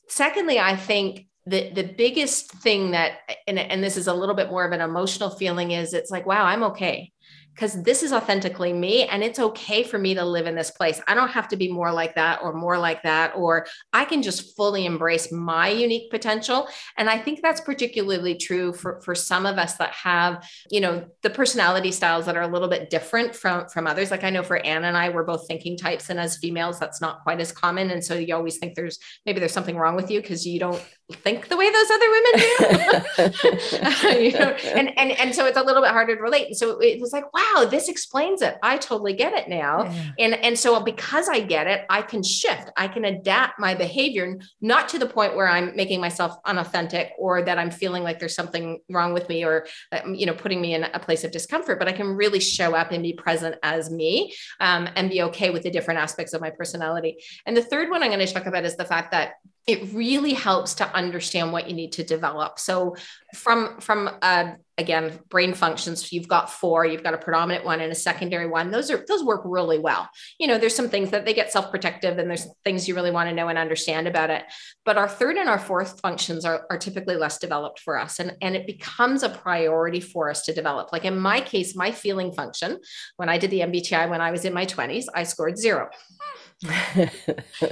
Secondly, 0.07 0.59
I 0.59 0.76
think 0.76 1.27
the 1.47 1.72
the 1.72 1.84
biggest 1.84 2.51
thing 2.51 2.91
that 2.91 3.19
and, 3.47 3.57
and 3.57 3.84
this 3.84 3.97
is 3.97 4.07
a 4.07 4.14
little 4.14 4.35
bit 4.35 4.49
more 4.49 4.65
of 4.65 4.73
an 4.73 4.81
emotional 4.81 5.30
feeling 5.30 5.72
is 5.72 5.93
it's 5.93 6.11
like 6.11 6.26
wow 6.26 6.43
i'm 6.43 6.61
okay 6.61 7.11
because 7.57 7.81
this 7.81 8.03
is 8.03 8.13
authentically 8.13 8.71
me 8.71 9.05
and 9.05 9.23
it's 9.23 9.39
okay 9.39 9.81
for 9.81 9.97
me 9.97 10.13
to 10.13 10.23
live 10.23 10.45
in 10.45 10.53
this 10.53 10.69
place. 10.69 11.01
I 11.07 11.15
don't 11.15 11.29
have 11.29 11.47
to 11.47 11.57
be 11.57 11.71
more 11.71 11.91
like 11.91 12.13
that 12.13 12.39
or 12.43 12.53
more 12.53 12.77
like 12.77 13.01
that, 13.01 13.34
or 13.35 13.65
I 13.91 14.05
can 14.05 14.21
just 14.21 14.55
fully 14.55 14.85
embrace 14.85 15.31
my 15.31 15.69
unique 15.69 16.11
potential. 16.11 16.67
And 16.97 17.09
I 17.09 17.17
think 17.17 17.41
that's 17.41 17.59
particularly 17.61 18.35
true 18.35 18.73
for, 18.73 19.01
for 19.01 19.15
some 19.15 19.47
of 19.47 19.57
us 19.57 19.73
that 19.77 19.91
have, 19.93 20.47
you 20.69 20.81
know, 20.81 21.07
the 21.23 21.31
personality 21.31 21.91
styles 21.91 22.27
that 22.27 22.38
are 22.38 22.43
a 22.43 22.47
little 22.47 22.67
bit 22.67 22.91
different 22.91 23.35
from, 23.35 23.67
from 23.69 23.88
others. 23.88 24.11
Like 24.11 24.23
I 24.23 24.29
know 24.29 24.43
for 24.43 24.63
Anne 24.63 24.84
and 24.84 24.95
I, 24.95 25.09
we're 25.09 25.23
both 25.23 25.47
thinking 25.47 25.77
types, 25.77 26.11
and 26.11 26.19
as 26.19 26.38
females, 26.38 26.79
that's 26.79 27.01
not 27.01 27.23
quite 27.23 27.41
as 27.41 27.51
common. 27.51 27.89
And 27.89 28.05
so 28.05 28.13
you 28.13 28.35
always 28.35 28.59
think 28.59 28.75
there's 28.75 28.99
maybe 29.25 29.39
there's 29.39 29.51
something 29.51 29.77
wrong 29.77 29.95
with 29.95 30.11
you 30.11 30.21
because 30.21 30.45
you 30.45 30.59
don't 30.59 30.84
think 31.13 31.47
the 31.47 31.55
way 31.55 31.71
those 31.71 31.89
other 31.89 32.09
women 32.09 32.31
do. 32.35 34.19
you 34.23 34.31
know? 34.34 34.51
and, 34.75 34.97
and, 34.99 35.11
and 35.11 35.34
so 35.34 35.45
it's 35.45 35.57
a 35.57 35.63
little 35.63 35.81
bit 35.81 35.91
harder 35.91 36.15
to 36.15 36.21
relate. 36.21 36.47
And 36.47 36.57
so 36.57 36.79
it 36.79 36.99
was 36.99 37.13
like, 37.13 37.31
wow 37.34 37.47
this 37.65 37.89
explains 37.89 38.41
it. 38.41 38.57
I 38.61 38.77
totally 38.77 39.13
get 39.13 39.34
it 39.34 39.47
now. 39.47 39.84
Yeah. 39.84 40.11
And, 40.19 40.34
and 40.35 40.59
so 40.59 40.79
because 40.81 41.29
I 41.29 41.39
get 41.39 41.67
it, 41.67 41.85
I 41.89 42.01
can 42.01 42.23
shift, 42.23 42.69
I 42.77 42.88
can 42.88 43.05
adapt 43.05 43.59
my 43.59 43.75
behavior, 43.75 44.38
not 44.61 44.89
to 44.89 44.99
the 44.99 45.05
point 45.05 45.35
where 45.35 45.47
I'm 45.47 45.75
making 45.75 46.01
myself 46.01 46.35
unauthentic 46.45 47.13
or 47.17 47.41
that 47.43 47.57
I'm 47.57 47.71
feeling 47.71 48.03
like 48.03 48.19
there's 48.19 48.35
something 48.35 48.79
wrong 48.89 49.13
with 49.13 49.29
me 49.29 49.43
or, 49.43 49.67
you 50.13 50.25
know, 50.25 50.34
putting 50.34 50.61
me 50.61 50.73
in 50.73 50.84
a 50.84 50.99
place 50.99 51.23
of 51.23 51.31
discomfort, 51.31 51.79
but 51.79 51.88
I 51.88 51.93
can 51.93 52.07
really 52.07 52.39
show 52.39 52.75
up 52.75 52.91
and 52.91 53.01
be 53.01 53.13
present 53.13 53.55
as 53.63 53.89
me 53.89 54.34
um, 54.59 54.89
and 54.95 55.09
be 55.09 55.21
okay 55.23 55.49
with 55.49 55.63
the 55.63 55.71
different 55.71 55.99
aspects 55.99 56.34
of 56.34 56.41
my 56.41 56.49
personality. 56.49 57.17
And 57.45 57.55
the 57.55 57.63
third 57.63 57.89
one 57.89 58.03
I'm 58.03 58.11
going 58.11 58.25
to 58.25 58.34
talk 58.34 58.45
about 58.45 58.65
is 58.65 58.75
the 58.75 58.85
fact 58.85 59.11
that 59.11 59.35
it 59.68 59.94
really 59.94 60.34
helps 60.34 60.76
to 60.76 60.95
understand 60.95 61.52
what 61.52 61.68
you 61.68 61.76
need 61.76 61.91
to 61.91 62.03
develop. 62.03 62.57
So 62.57 62.95
from 63.35 63.81
from 63.81 64.10
uh, 64.22 64.53
again 64.77 65.19
brain 65.27 65.53
functions 65.53 66.14
you've 66.14 66.30
got 66.30 66.49
four 66.49 66.85
you've 66.85 67.03
got 67.03 67.14
a 67.14 67.18
predominant 67.18 67.65
one 67.65 67.81
and 67.81 67.91
a 67.91 67.95
secondary 67.95 68.48
one. 68.48 68.72
Those 68.72 68.89
are 68.89 69.03
those 69.10 69.26
work 69.26 69.41
really 69.44 69.77
well. 69.77 70.07
You 70.39 70.48
know 70.48 70.57
there's 70.57 70.76
some 70.76 70.88
things 70.88 71.11
that 71.11 71.26
they 71.26 71.34
get 71.34 71.52
self-protective 71.52 72.18
and 72.18 72.30
there's 72.30 72.48
things 72.64 72.88
you 72.88 72.95
really 72.95 73.11
want 73.11 73.27
to 73.30 73.35
know 73.35 73.49
and 73.49 73.57
understand 73.57 74.07
about 74.07 74.30
it. 74.30 74.45
But 74.85 74.98
our 74.98 75.10
third 75.10 75.35
and 75.35 75.49
our 75.49 75.60
fourth 75.60 75.99
functions 75.99 76.45
are, 76.45 76.65
are 76.69 76.77
typically 76.77 77.18
less 77.18 77.38
developed 77.38 77.80
for 77.80 77.99
us 77.99 78.19
and, 78.19 78.38
and 78.41 78.56
it 78.56 78.65
becomes 78.65 79.22
a 79.23 79.30
priority 79.30 79.99
for 79.99 80.30
us 80.30 80.44
to 80.44 80.53
develop. 80.53 80.94
Like 80.94 81.03
in 81.03 81.19
my 81.19 81.41
case 81.41 81.76
my 81.76 81.91
feeling 81.91 82.31
function 82.31 82.80
when 83.18 83.30
i 83.30 83.38
did 83.38 83.52
the 83.52 83.60
mbti 83.60 84.10
when 84.10 84.22
i 84.22 84.31
was 84.31 84.45
in 84.45 84.53
my 84.53 84.65
20s 84.65 85.06
i 85.14 85.23
scored 85.23 85.57
zero 85.57 85.89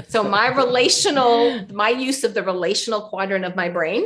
so 0.08 0.24
my 0.24 0.48
relational 0.56 1.66
my 1.74 1.90
use 1.90 2.24
of 2.24 2.34
the 2.36 2.44
relational 2.44 3.10
quadrant 3.10 3.44
of 3.44 3.56
my 3.56 3.68
brain 3.68 4.06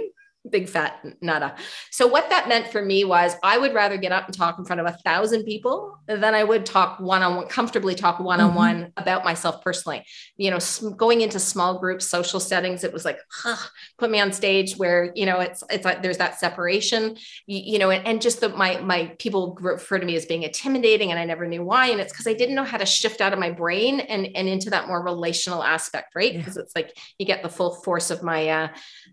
big 0.51 0.69
fat 0.69 1.05
nada. 1.21 1.55
So 1.91 2.07
what 2.07 2.30
that 2.30 2.47
meant 2.47 2.67
for 2.67 2.81
me 2.84 3.03
was 3.05 3.35
I 3.43 3.57
would 3.57 3.73
rather 3.73 3.97
get 3.97 4.11
up 4.11 4.26
and 4.26 4.35
talk 4.35 4.57
in 4.59 4.65
front 4.65 4.80
of 4.80 4.88
a 4.88 4.97
thousand 5.03 5.43
people 5.43 5.97
than 6.07 6.34
I 6.34 6.43
would 6.43 6.65
talk 6.65 6.99
one 6.99 7.21
on 7.21 7.35
one, 7.35 7.47
comfortably 7.47 7.95
talk 7.95 8.19
one 8.19 8.41
on 8.41 8.55
one 8.55 8.91
about 8.97 9.23
myself 9.23 9.63
personally. 9.63 10.05
You 10.38 10.51
know, 10.51 10.59
going 10.95 11.21
into 11.21 11.39
small 11.39 11.80
groups, 11.80 12.07
social 12.07 12.39
settings, 12.39 12.84
it 12.84 12.93
was 12.93 13.05
like, 13.05 13.19
huh, 13.31 13.67
put 13.97 14.09
me 14.09 14.19
on 14.19 14.31
stage 14.31 14.76
where 14.76 15.11
you 15.15 15.26
know 15.26 15.39
it's 15.39 15.63
it's 15.69 15.85
like 15.85 16.01
there's 16.01 16.17
that 16.17 16.39
separation. 16.39 17.17
You, 17.45 17.73
you 17.73 17.80
know, 17.80 17.91
and, 17.91 18.05
and 18.05 18.21
just 18.21 18.41
the 18.41 18.49
my 18.49 18.80
my 18.80 19.15
people 19.19 19.57
refer 19.61 19.99
to 19.99 20.05
me 20.05 20.15
as 20.15 20.26
being 20.26 20.43
intimidating, 20.43 21.11
and 21.11 21.19
I 21.19 21.26
never 21.26 21.47
knew 21.47 21.63
why. 21.63 21.88
And 21.88 21.99
it's 21.99 22.11
because 22.11 22.27
I 22.27 22.34
didn't 22.34 22.55
know 22.55 22.63
how 22.63 22.77
to 22.77 22.85
shift 22.85 23.21
out 23.21 23.34
of 23.34 23.39
my 23.39 23.51
brain 23.51 23.99
and 23.99 24.27
and 24.35 24.47
into 24.47 24.69
that 24.71 24.88
more 24.88 25.03
relational 25.03 25.63
aspect, 25.63 26.15
right? 26.15 26.34
Because 26.34 26.55
yeah. 26.55 26.63
it's 26.63 26.76
like 26.76 26.97
you 27.17 27.26
get 27.26 27.43
the 27.43 27.49
full 27.49 27.76
force 27.76 28.11
of 28.11 28.23
my 28.23 28.47
uh, 28.47 28.67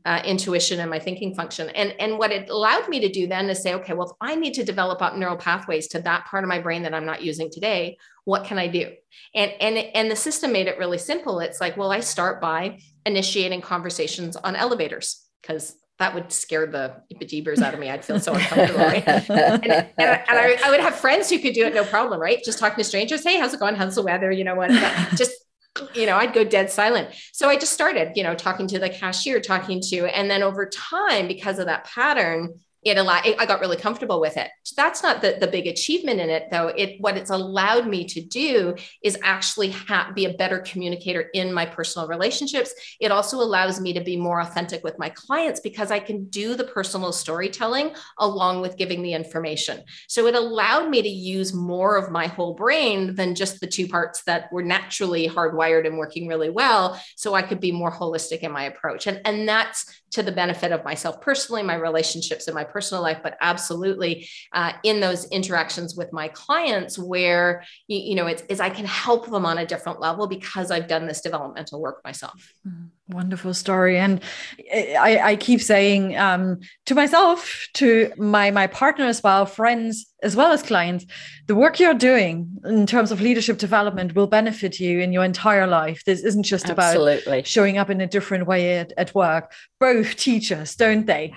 uh, 0.04 0.22
intuition 0.24 0.80
and 0.80 0.90
my 0.90 0.98
thinking 0.98 1.25
function. 1.34 1.70
And, 1.70 1.94
and 1.98 2.18
what 2.18 2.30
it 2.30 2.48
allowed 2.48 2.88
me 2.88 3.00
to 3.00 3.08
do 3.08 3.26
then 3.26 3.48
is 3.48 3.62
say, 3.62 3.74
okay, 3.74 3.94
well, 3.94 4.10
if 4.10 4.16
I 4.20 4.34
need 4.34 4.54
to 4.54 4.64
develop 4.64 5.02
up 5.02 5.16
neural 5.16 5.36
pathways 5.36 5.88
to 5.88 6.00
that 6.00 6.26
part 6.26 6.44
of 6.44 6.48
my 6.48 6.58
brain 6.58 6.82
that 6.82 6.94
I'm 6.94 7.06
not 7.06 7.22
using 7.22 7.50
today, 7.50 7.98
what 8.24 8.44
can 8.44 8.58
I 8.58 8.68
do? 8.68 8.92
And, 9.34 9.52
and, 9.60 9.76
and 9.76 10.10
the 10.10 10.16
system 10.16 10.52
made 10.52 10.66
it 10.66 10.78
really 10.78 10.98
simple. 10.98 11.40
It's 11.40 11.60
like, 11.60 11.76
well, 11.76 11.92
I 11.92 12.00
start 12.00 12.40
by 12.40 12.80
initiating 13.04 13.60
conversations 13.60 14.36
on 14.36 14.56
elevators 14.56 15.24
because 15.42 15.76
that 15.98 16.14
would 16.14 16.30
scare 16.30 16.66
the 16.66 16.94
bejeebers 17.14 17.62
out 17.62 17.72
of 17.72 17.80
me. 17.80 17.88
I'd 17.88 18.04
feel 18.04 18.20
so 18.20 18.34
uncomfortable, 18.34 18.80
right? 18.80 19.06
and, 19.06 19.30
and, 19.30 19.72
and, 19.98 20.20
I, 20.28 20.58
I, 20.62 20.70
would 20.70 20.80
have 20.80 20.94
friends 20.94 21.30
who 21.30 21.38
could 21.38 21.54
do 21.54 21.64
it 21.64 21.74
no 21.74 21.84
problem, 21.84 22.20
right? 22.20 22.42
Just 22.44 22.58
talking 22.58 22.76
to 22.76 22.84
strangers. 22.84 23.24
Hey, 23.24 23.38
how's 23.38 23.54
it 23.54 23.60
going? 23.60 23.76
How's 23.76 23.94
the 23.94 24.02
weather? 24.02 24.30
You 24.30 24.44
know 24.44 24.54
what? 24.54 24.70
Just 25.16 25.32
you 25.94 26.06
know, 26.06 26.16
I'd 26.16 26.32
go 26.32 26.44
dead 26.44 26.70
silent. 26.70 27.14
So 27.32 27.48
I 27.48 27.56
just 27.56 27.72
started, 27.72 28.12
you 28.16 28.22
know, 28.22 28.34
talking 28.34 28.66
to 28.68 28.78
the 28.78 28.88
cashier, 28.88 29.40
talking 29.40 29.80
to, 29.88 30.06
and 30.06 30.30
then 30.30 30.42
over 30.42 30.66
time, 30.66 31.28
because 31.28 31.58
of 31.58 31.66
that 31.66 31.84
pattern, 31.84 32.60
it 32.86 32.98
allowed 32.98 33.24
i 33.40 33.44
got 33.44 33.58
really 33.58 33.76
comfortable 33.76 34.20
with 34.20 34.36
it. 34.36 34.48
That's 34.76 35.02
not 35.02 35.20
the, 35.20 35.38
the 35.40 35.48
big 35.48 35.66
achievement 35.66 36.20
in 36.20 36.30
it 36.30 36.44
though. 36.52 36.68
It 36.68 37.00
what 37.00 37.16
it's 37.16 37.30
allowed 37.30 37.88
me 37.88 38.04
to 38.04 38.20
do 38.20 38.76
is 39.02 39.18
actually 39.24 39.72
ha- 39.72 40.12
be 40.14 40.26
a 40.26 40.34
better 40.34 40.60
communicator 40.60 41.22
in 41.34 41.52
my 41.52 41.66
personal 41.66 42.06
relationships. 42.06 42.72
It 43.00 43.10
also 43.10 43.38
allows 43.38 43.80
me 43.80 43.92
to 43.94 44.00
be 44.00 44.16
more 44.16 44.40
authentic 44.40 44.84
with 44.84 45.00
my 45.00 45.08
clients 45.08 45.58
because 45.58 45.90
i 45.90 45.98
can 45.98 46.26
do 46.26 46.54
the 46.54 46.62
personal 46.64 47.12
storytelling 47.12 47.90
along 48.18 48.60
with 48.60 48.76
giving 48.76 49.02
the 49.02 49.14
information. 49.14 49.82
So 50.06 50.28
it 50.28 50.36
allowed 50.36 50.88
me 50.88 51.02
to 51.02 51.08
use 51.08 51.52
more 51.52 51.96
of 51.96 52.12
my 52.12 52.28
whole 52.28 52.54
brain 52.54 53.16
than 53.16 53.34
just 53.34 53.60
the 53.60 53.66
two 53.66 53.88
parts 53.88 54.22
that 54.24 54.52
were 54.52 54.62
naturally 54.62 55.28
hardwired 55.28 55.86
and 55.88 55.98
working 55.98 56.28
really 56.28 56.50
well 56.50 57.00
so 57.16 57.34
i 57.34 57.42
could 57.42 57.58
be 57.58 57.72
more 57.72 57.90
holistic 57.90 58.40
in 58.40 58.52
my 58.52 58.64
approach. 58.64 59.08
And 59.08 59.20
and 59.24 59.48
that's 59.48 60.02
to 60.16 60.22
the 60.22 60.32
benefit 60.32 60.72
of 60.72 60.82
myself 60.82 61.20
personally 61.20 61.62
my 61.62 61.74
relationships 61.74 62.48
and 62.48 62.54
my 62.54 62.64
personal 62.64 63.02
life, 63.02 63.18
but 63.22 63.36
absolutely 63.42 64.26
uh, 64.54 64.72
in 64.82 64.98
those 64.98 65.26
interactions 65.26 65.94
with 65.94 66.10
my 66.10 66.26
clients 66.28 66.98
where, 66.98 67.62
you, 67.86 67.98
you 67.98 68.14
know, 68.14 68.26
it's, 68.26 68.42
is 68.48 68.58
I 68.58 68.70
can 68.70 68.86
help 68.86 69.30
them 69.30 69.44
on 69.44 69.58
a 69.58 69.66
different 69.66 70.00
level 70.00 70.26
because 70.26 70.70
I've 70.70 70.88
done 70.88 71.06
this 71.06 71.20
developmental 71.20 71.82
work 71.82 72.00
myself. 72.02 72.54
Mm, 72.66 72.88
wonderful 73.08 73.54
story. 73.54 73.98
And 73.98 74.20
I, 74.72 75.20
I 75.22 75.36
keep 75.36 75.60
saying 75.60 76.16
um, 76.16 76.60
to 76.86 76.94
myself, 76.94 77.68
to 77.74 78.12
my, 78.16 78.50
my 78.50 78.66
partner 78.66 79.06
as 79.06 79.22
well, 79.22 79.46
friends, 79.46 80.06
as 80.22 80.34
well 80.34 80.50
as 80.50 80.62
clients, 80.62 81.06
the 81.46 81.54
work 81.54 81.78
you're 81.78 81.94
doing 81.94 82.58
in 82.64 82.86
terms 82.86 83.12
of 83.12 83.20
leadership 83.20 83.58
development 83.58 84.14
will 84.14 84.26
benefit 84.26 84.80
you 84.80 85.00
in 85.00 85.12
your 85.12 85.24
entire 85.24 85.66
life. 85.66 86.02
This 86.04 86.22
isn't 86.22 86.42
just 86.42 86.68
Absolutely. 86.68 87.38
about 87.38 87.46
showing 87.46 87.78
up 87.78 87.90
in 87.90 88.00
a 88.00 88.06
different 88.06 88.46
way 88.46 88.78
at, 88.78 88.92
at 88.96 89.14
work. 89.14 89.52
Both 89.78 90.16
teach 90.16 90.50
us, 90.50 90.74
don't 90.74 91.06
they? 91.06 91.34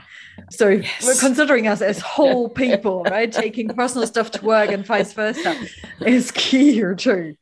So 0.49 0.69
yes. 0.69 1.03
we're 1.05 1.19
considering 1.19 1.67
us 1.67 1.81
as 1.81 1.99
whole 1.99 2.49
people, 2.63 3.03
right? 3.03 3.31
Taking 3.31 3.69
personal 3.69 4.07
stuff 4.07 4.31
to 4.31 4.45
work 4.45 4.71
and 4.71 4.85
vice 4.85 5.13
versa 5.13 5.55
is 6.01 6.31
key 6.31 6.73
here 6.73 6.95
too. 6.95 7.35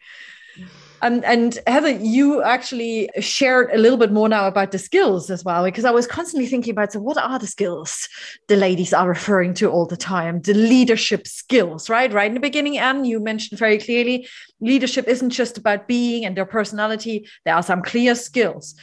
And, 1.01 1.23
and 1.25 1.59
Heather, 1.67 1.91
you 1.91 2.41
actually 2.41 3.09
shared 3.19 3.69
a 3.71 3.77
little 3.77 3.97
bit 3.97 4.11
more 4.11 4.27
now 4.27 4.47
about 4.47 4.71
the 4.71 4.79
skills 4.79 5.29
as 5.29 5.43
well, 5.43 5.63
because 5.63 5.85
I 5.85 5.91
was 5.91 6.07
constantly 6.07 6.47
thinking 6.47 6.71
about 6.71 6.91
so 6.91 6.99
what 6.99 7.17
are 7.17 7.37
the 7.37 7.47
skills 7.47 8.09
the 8.47 8.55
ladies 8.55 8.93
are 8.93 9.07
referring 9.07 9.53
to 9.55 9.69
all 9.69 9.85
the 9.85 9.97
time? 9.97 10.41
The 10.41 10.53
leadership 10.53 11.27
skills, 11.27 11.89
right? 11.89 12.11
Right 12.11 12.27
in 12.27 12.33
the 12.33 12.39
beginning, 12.39 12.77
Anne, 12.79 13.05
you 13.05 13.19
mentioned 13.19 13.59
very 13.59 13.77
clearly 13.77 14.27
leadership 14.59 15.07
isn't 15.07 15.29
just 15.29 15.57
about 15.57 15.87
being 15.87 16.25
and 16.25 16.35
their 16.35 16.45
personality. 16.45 17.27
There 17.45 17.55
are 17.55 17.63
some 17.63 17.83
clear 17.83 18.15
skills. 18.15 18.73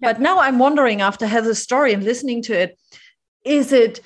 Yeah. 0.00 0.12
But 0.12 0.20
now 0.20 0.40
I'm 0.40 0.58
wondering 0.58 1.00
after 1.00 1.26
Heather's 1.26 1.58
story 1.58 1.94
and 1.94 2.04
listening 2.04 2.42
to 2.42 2.52
it, 2.52 2.78
is 3.44 3.72
it 3.72 4.00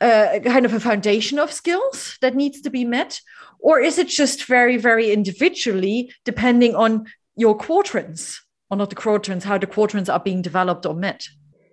a 0.00 0.40
kind 0.44 0.64
of 0.64 0.72
a 0.72 0.80
foundation 0.80 1.40
of 1.40 1.52
skills 1.52 2.16
that 2.20 2.36
needs 2.36 2.60
to 2.60 2.70
be 2.70 2.84
met? 2.84 3.20
Or 3.58 3.80
is 3.80 3.98
it 3.98 4.08
just 4.08 4.44
very, 4.44 4.76
very 4.76 5.10
individually 5.10 6.12
depending 6.24 6.74
on 6.74 7.06
your 7.36 7.56
quadrants, 7.56 8.42
or 8.70 8.76
not 8.76 8.90
the 8.90 8.96
quadrants, 8.96 9.44
how 9.44 9.58
the 9.58 9.66
quadrants 9.66 10.08
are 10.08 10.20
being 10.20 10.42
developed 10.42 10.86
or 10.86 10.94
met? 10.94 11.28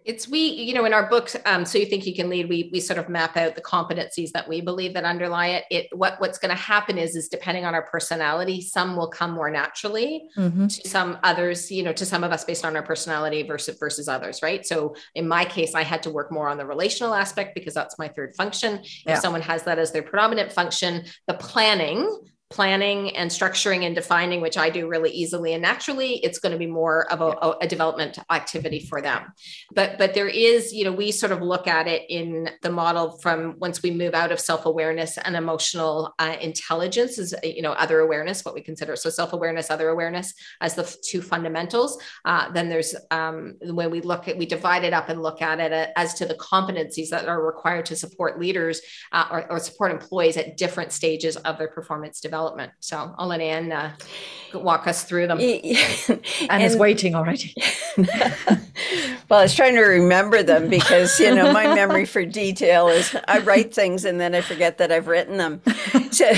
It's 0.05 0.27
we 0.27 0.39
you 0.39 0.73
know 0.73 0.85
in 0.85 0.93
our 0.93 1.09
books 1.09 1.35
um, 1.45 1.65
so 1.65 1.77
you 1.77 1.85
think 1.85 2.05
you 2.05 2.13
can 2.13 2.29
lead 2.29 2.47
we 2.47 2.69
we 2.71 2.79
sort 2.79 2.99
of 2.99 3.09
map 3.09 3.35
out 3.35 3.55
the 3.55 3.61
competencies 3.61 4.31
that 4.31 4.47
we 4.47 4.61
believe 4.61 4.93
that 4.93 5.03
underlie 5.03 5.47
it 5.47 5.65
it 5.71 5.87
what 5.91 6.19
what's 6.21 6.37
going 6.37 6.55
to 6.55 6.61
happen 6.61 6.97
is 6.97 7.15
is 7.15 7.27
depending 7.27 7.65
on 7.65 7.73
our 7.73 7.81
personality 7.81 8.61
some 8.61 8.95
will 8.95 9.07
come 9.07 9.31
more 9.31 9.49
naturally 9.49 10.29
mm-hmm. 10.37 10.67
to 10.67 10.87
some 10.87 11.17
others 11.23 11.71
you 11.71 11.83
know 11.83 11.91
to 11.91 12.05
some 12.05 12.23
of 12.23 12.31
us 12.31 12.43
based 12.45 12.63
on 12.63 12.75
our 12.75 12.83
personality 12.83 13.43
versus 13.43 13.77
versus 13.79 14.07
others 14.07 14.41
right 14.43 14.65
so 14.65 14.95
in 15.15 15.27
my 15.27 15.43
case 15.43 15.73
i 15.73 15.81
had 15.81 16.03
to 16.03 16.09
work 16.09 16.31
more 16.31 16.47
on 16.47 16.57
the 16.57 16.65
relational 16.65 17.13
aspect 17.13 17.55
because 17.55 17.73
that's 17.73 17.97
my 17.97 18.07
third 18.07 18.35
function 18.35 18.81
yeah. 19.05 19.13
if 19.13 19.19
someone 19.19 19.41
has 19.41 19.63
that 19.63 19.79
as 19.79 19.91
their 19.91 20.03
predominant 20.03 20.51
function 20.51 21.03
the 21.27 21.33
planning 21.33 22.07
planning 22.55 23.15
and 23.17 23.29
structuring 23.29 23.85
and 23.85 23.93
defining, 23.93 24.39
which 24.39 24.57
I 24.57 24.69
do 24.69 24.87
really 24.87 25.11
easily 25.11 25.53
and 25.53 25.61
naturally, 25.61 26.17
it's 26.23 26.39
going 26.39 26.53
to 26.53 26.57
be 26.57 26.67
more 26.67 27.11
of 27.11 27.19
a, 27.19 27.57
a, 27.61 27.67
development 27.67 28.17
activity 28.31 28.79
for 28.79 29.01
them. 29.01 29.33
But 29.73 29.97
but 29.97 30.13
there 30.13 30.29
is, 30.29 30.71
you 30.71 30.85
know, 30.85 30.93
we 30.93 31.11
sort 31.11 31.33
of 31.33 31.41
look 31.41 31.67
at 31.67 31.87
it 31.87 32.03
in 32.07 32.49
the 32.61 32.71
model 32.71 33.17
from 33.19 33.55
once 33.59 33.83
we 33.83 33.91
move 33.91 34.13
out 34.13 34.31
of 34.31 34.39
self-awareness 34.39 35.17
and 35.17 35.35
emotional 35.35 36.13
uh, 36.19 36.37
intelligence 36.39 37.17
is 37.17 37.33
you 37.43 37.61
know 37.61 37.73
other 37.73 37.99
awareness, 37.99 38.45
what 38.45 38.55
we 38.55 38.61
consider 38.61 38.95
so 38.95 39.09
self-awareness, 39.09 39.69
other 39.69 39.89
awareness 39.89 40.33
as 40.61 40.75
the 40.75 40.85
two 41.03 41.21
fundamentals. 41.21 42.01
Uh, 42.23 42.49
then 42.51 42.69
there's 42.69 42.95
um, 43.11 43.55
when 43.61 43.91
we 43.91 43.99
look 43.99 44.29
at 44.29 44.37
we 44.37 44.45
divide 44.45 44.85
it 44.85 44.93
up 44.93 45.09
and 45.09 45.21
look 45.21 45.41
at 45.41 45.59
it 45.59 45.73
uh, 45.73 45.87
as 45.97 46.13
to 46.13 46.25
the 46.25 46.35
competencies 46.35 47.09
that 47.09 47.27
are 47.27 47.43
required 47.43 47.85
to 47.85 47.95
support 47.95 48.39
leaders 48.39 48.79
uh, 49.11 49.27
or, 49.31 49.51
or 49.51 49.59
support 49.59 49.91
employees 49.91 50.37
at 50.37 50.55
different 50.55 50.93
stages 50.93 51.35
of 51.37 51.57
their 51.57 51.67
performance 51.67 52.21
development 52.21 52.44
development. 52.45 52.71
So 52.79 53.13
I'll 53.17 53.27
let 53.27 53.41
Anne 53.41 53.71
uh, 53.71 53.95
walk 54.53 54.87
us 54.87 55.03
through 55.03 55.27
them. 55.27 55.39
and, 55.39 56.21
and 56.49 56.63
is 56.63 56.75
waiting 56.75 57.15
already. 57.15 57.55
well, 59.29 59.39
I 59.39 59.43
was 59.43 59.55
trying 59.55 59.75
to 59.75 59.81
remember 59.81 60.43
them 60.43 60.69
because, 60.69 61.19
you 61.19 61.33
know, 61.33 61.51
my 61.51 61.73
memory 61.73 62.05
for 62.05 62.25
detail 62.25 62.87
is 62.87 63.15
I 63.27 63.39
write 63.39 63.73
things 63.73 64.05
and 64.05 64.19
then 64.21 64.35
I 64.35 64.41
forget 64.41 64.77
that 64.77 64.91
I've 64.91 65.07
written 65.07 65.37
them. 65.37 65.61
So, 66.15 66.33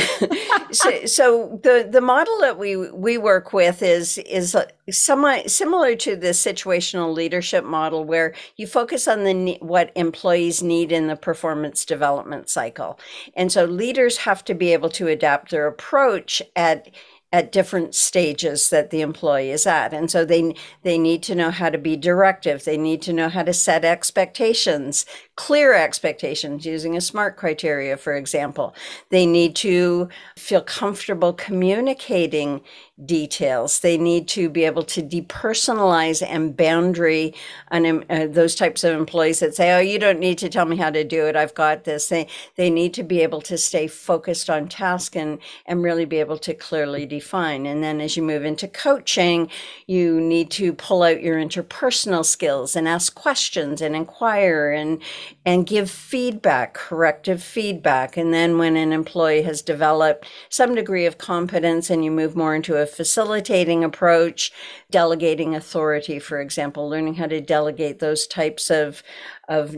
so, 0.71 1.05
so, 1.05 1.59
the, 1.61 1.87
the 1.87 2.01
model 2.01 2.39
that 2.39 2.57
we, 2.57 2.75
we 2.75 3.19
work 3.19 3.53
with 3.53 3.83
is, 3.83 4.17
is 4.17 4.55
semi, 4.89 5.43
similar 5.45 5.95
to 5.97 6.15
the 6.15 6.29
situational 6.29 7.13
leadership 7.13 7.63
model 7.63 8.03
where 8.03 8.33
you 8.55 8.65
focus 8.65 9.07
on 9.07 9.23
the 9.23 9.57
what 9.61 9.91
employees 9.95 10.63
need 10.63 10.91
in 10.91 11.05
the 11.05 11.15
performance 11.15 11.85
development 11.85 12.49
cycle. 12.49 12.99
And 13.35 13.51
so 13.51 13.65
leaders 13.65 14.17
have 14.17 14.43
to 14.45 14.55
be 14.55 14.73
able 14.73 14.89
to 14.91 15.07
adapt 15.07 15.51
their 15.51 15.67
approach 15.67 16.41
at 16.55 16.89
at 17.33 17.51
different 17.51 17.93
stages 17.93 18.69
that 18.69 18.89
the 18.89 19.01
employee 19.01 19.51
is 19.51 19.67
at. 19.67 19.93
And 19.93 20.09
so 20.09 20.23
they 20.23 20.55
they 20.83 20.97
need 20.97 21.23
to 21.23 21.35
know 21.35 21.51
how 21.51 21.69
to 21.69 21.77
be 21.77 21.97
directive. 21.97 22.63
They 22.63 22.77
need 22.77 23.01
to 23.03 23.13
know 23.13 23.29
how 23.29 23.43
to 23.43 23.53
set 23.53 23.83
expectations 23.83 25.05
clear 25.35 25.73
expectations 25.73 26.65
using 26.65 26.97
a 26.97 27.01
smart 27.01 27.37
criteria 27.37 27.95
for 27.95 28.15
example. 28.15 28.73
They 29.09 29.25
need 29.25 29.55
to 29.57 30.09
feel 30.35 30.61
comfortable 30.61 31.31
communicating 31.33 32.61
details. 33.05 33.79
They 33.81 33.97
need 33.97 34.27
to 34.29 34.49
be 34.49 34.63
able 34.65 34.83
to 34.83 35.03
depersonalize 35.03 36.25
and 36.27 36.57
boundary 36.57 37.33
on 37.69 38.03
uh, 38.09 38.27
those 38.29 38.55
types 38.55 38.83
of 38.83 38.95
employees 38.97 39.39
that 39.39 39.55
say, 39.55 39.71
"Oh, 39.75 39.79
you 39.79 39.99
don't 39.99 40.19
need 40.19 40.39
to 40.39 40.49
tell 40.49 40.65
me 40.65 40.77
how 40.77 40.89
to 40.89 41.03
do 41.03 41.27
it. 41.27 41.35
I've 41.35 41.53
got 41.53 41.83
this." 41.83 42.09
They 42.09 42.27
they 42.55 42.69
need 42.69 42.93
to 42.95 43.03
be 43.03 43.21
able 43.21 43.41
to 43.41 43.57
stay 43.57 43.87
focused 43.87 44.49
on 44.49 44.67
task 44.67 45.15
and 45.15 45.37
and 45.65 45.83
really 45.83 46.05
be 46.05 46.17
able 46.19 46.39
to 46.39 46.53
clearly 46.53 47.05
define. 47.05 47.65
And 47.67 47.83
then 47.83 48.01
as 48.01 48.17
you 48.17 48.23
move 48.23 48.43
into 48.45 48.67
coaching, 48.67 49.49
you 49.85 50.19
need 50.19 50.49
to 50.51 50.73
pull 50.73 51.03
out 51.03 51.21
your 51.21 51.37
interpersonal 51.37 52.25
skills 52.25 52.75
and 52.75 52.87
ask 52.87 53.13
questions 53.13 53.79
and 53.81 53.95
inquire 53.95 54.71
and 54.71 54.99
and 55.45 55.67
give 55.67 55.91
feedback, 55.91 56.73
corrective 56.73 57.43
feedback. 57.43 58.17
And 58.17 58.33
then 58.33 58.57
when 58.57 58.75
an 58.75 58.91
employee 58.91 59.43
has 59.43 59.61
developed 59.61 60.25
some 60.49 60.73
degree 60.73 61.05
of 61.05 61.19
competence 61.19 61.91
and 61.91 62.03
you 62.03 62.09
move 62.11 62.35
more 62.35 62.55
into 62.55 62.75
a 62.75 62.86
facilitating 62.87 63.83
approach, 63.83 64.51
delegating 64.89 65.55
authority, 65.55 66.19
for 66.19 66.39
example, 66.39 66.89
learning 66.89 67.15
how 67.15 67.27
to 67.27 67.41
delegate 67.41 67.99
those 67.99 68.25
types 68.27 68.69
of, 68.69 69.03
of 69.47 69.77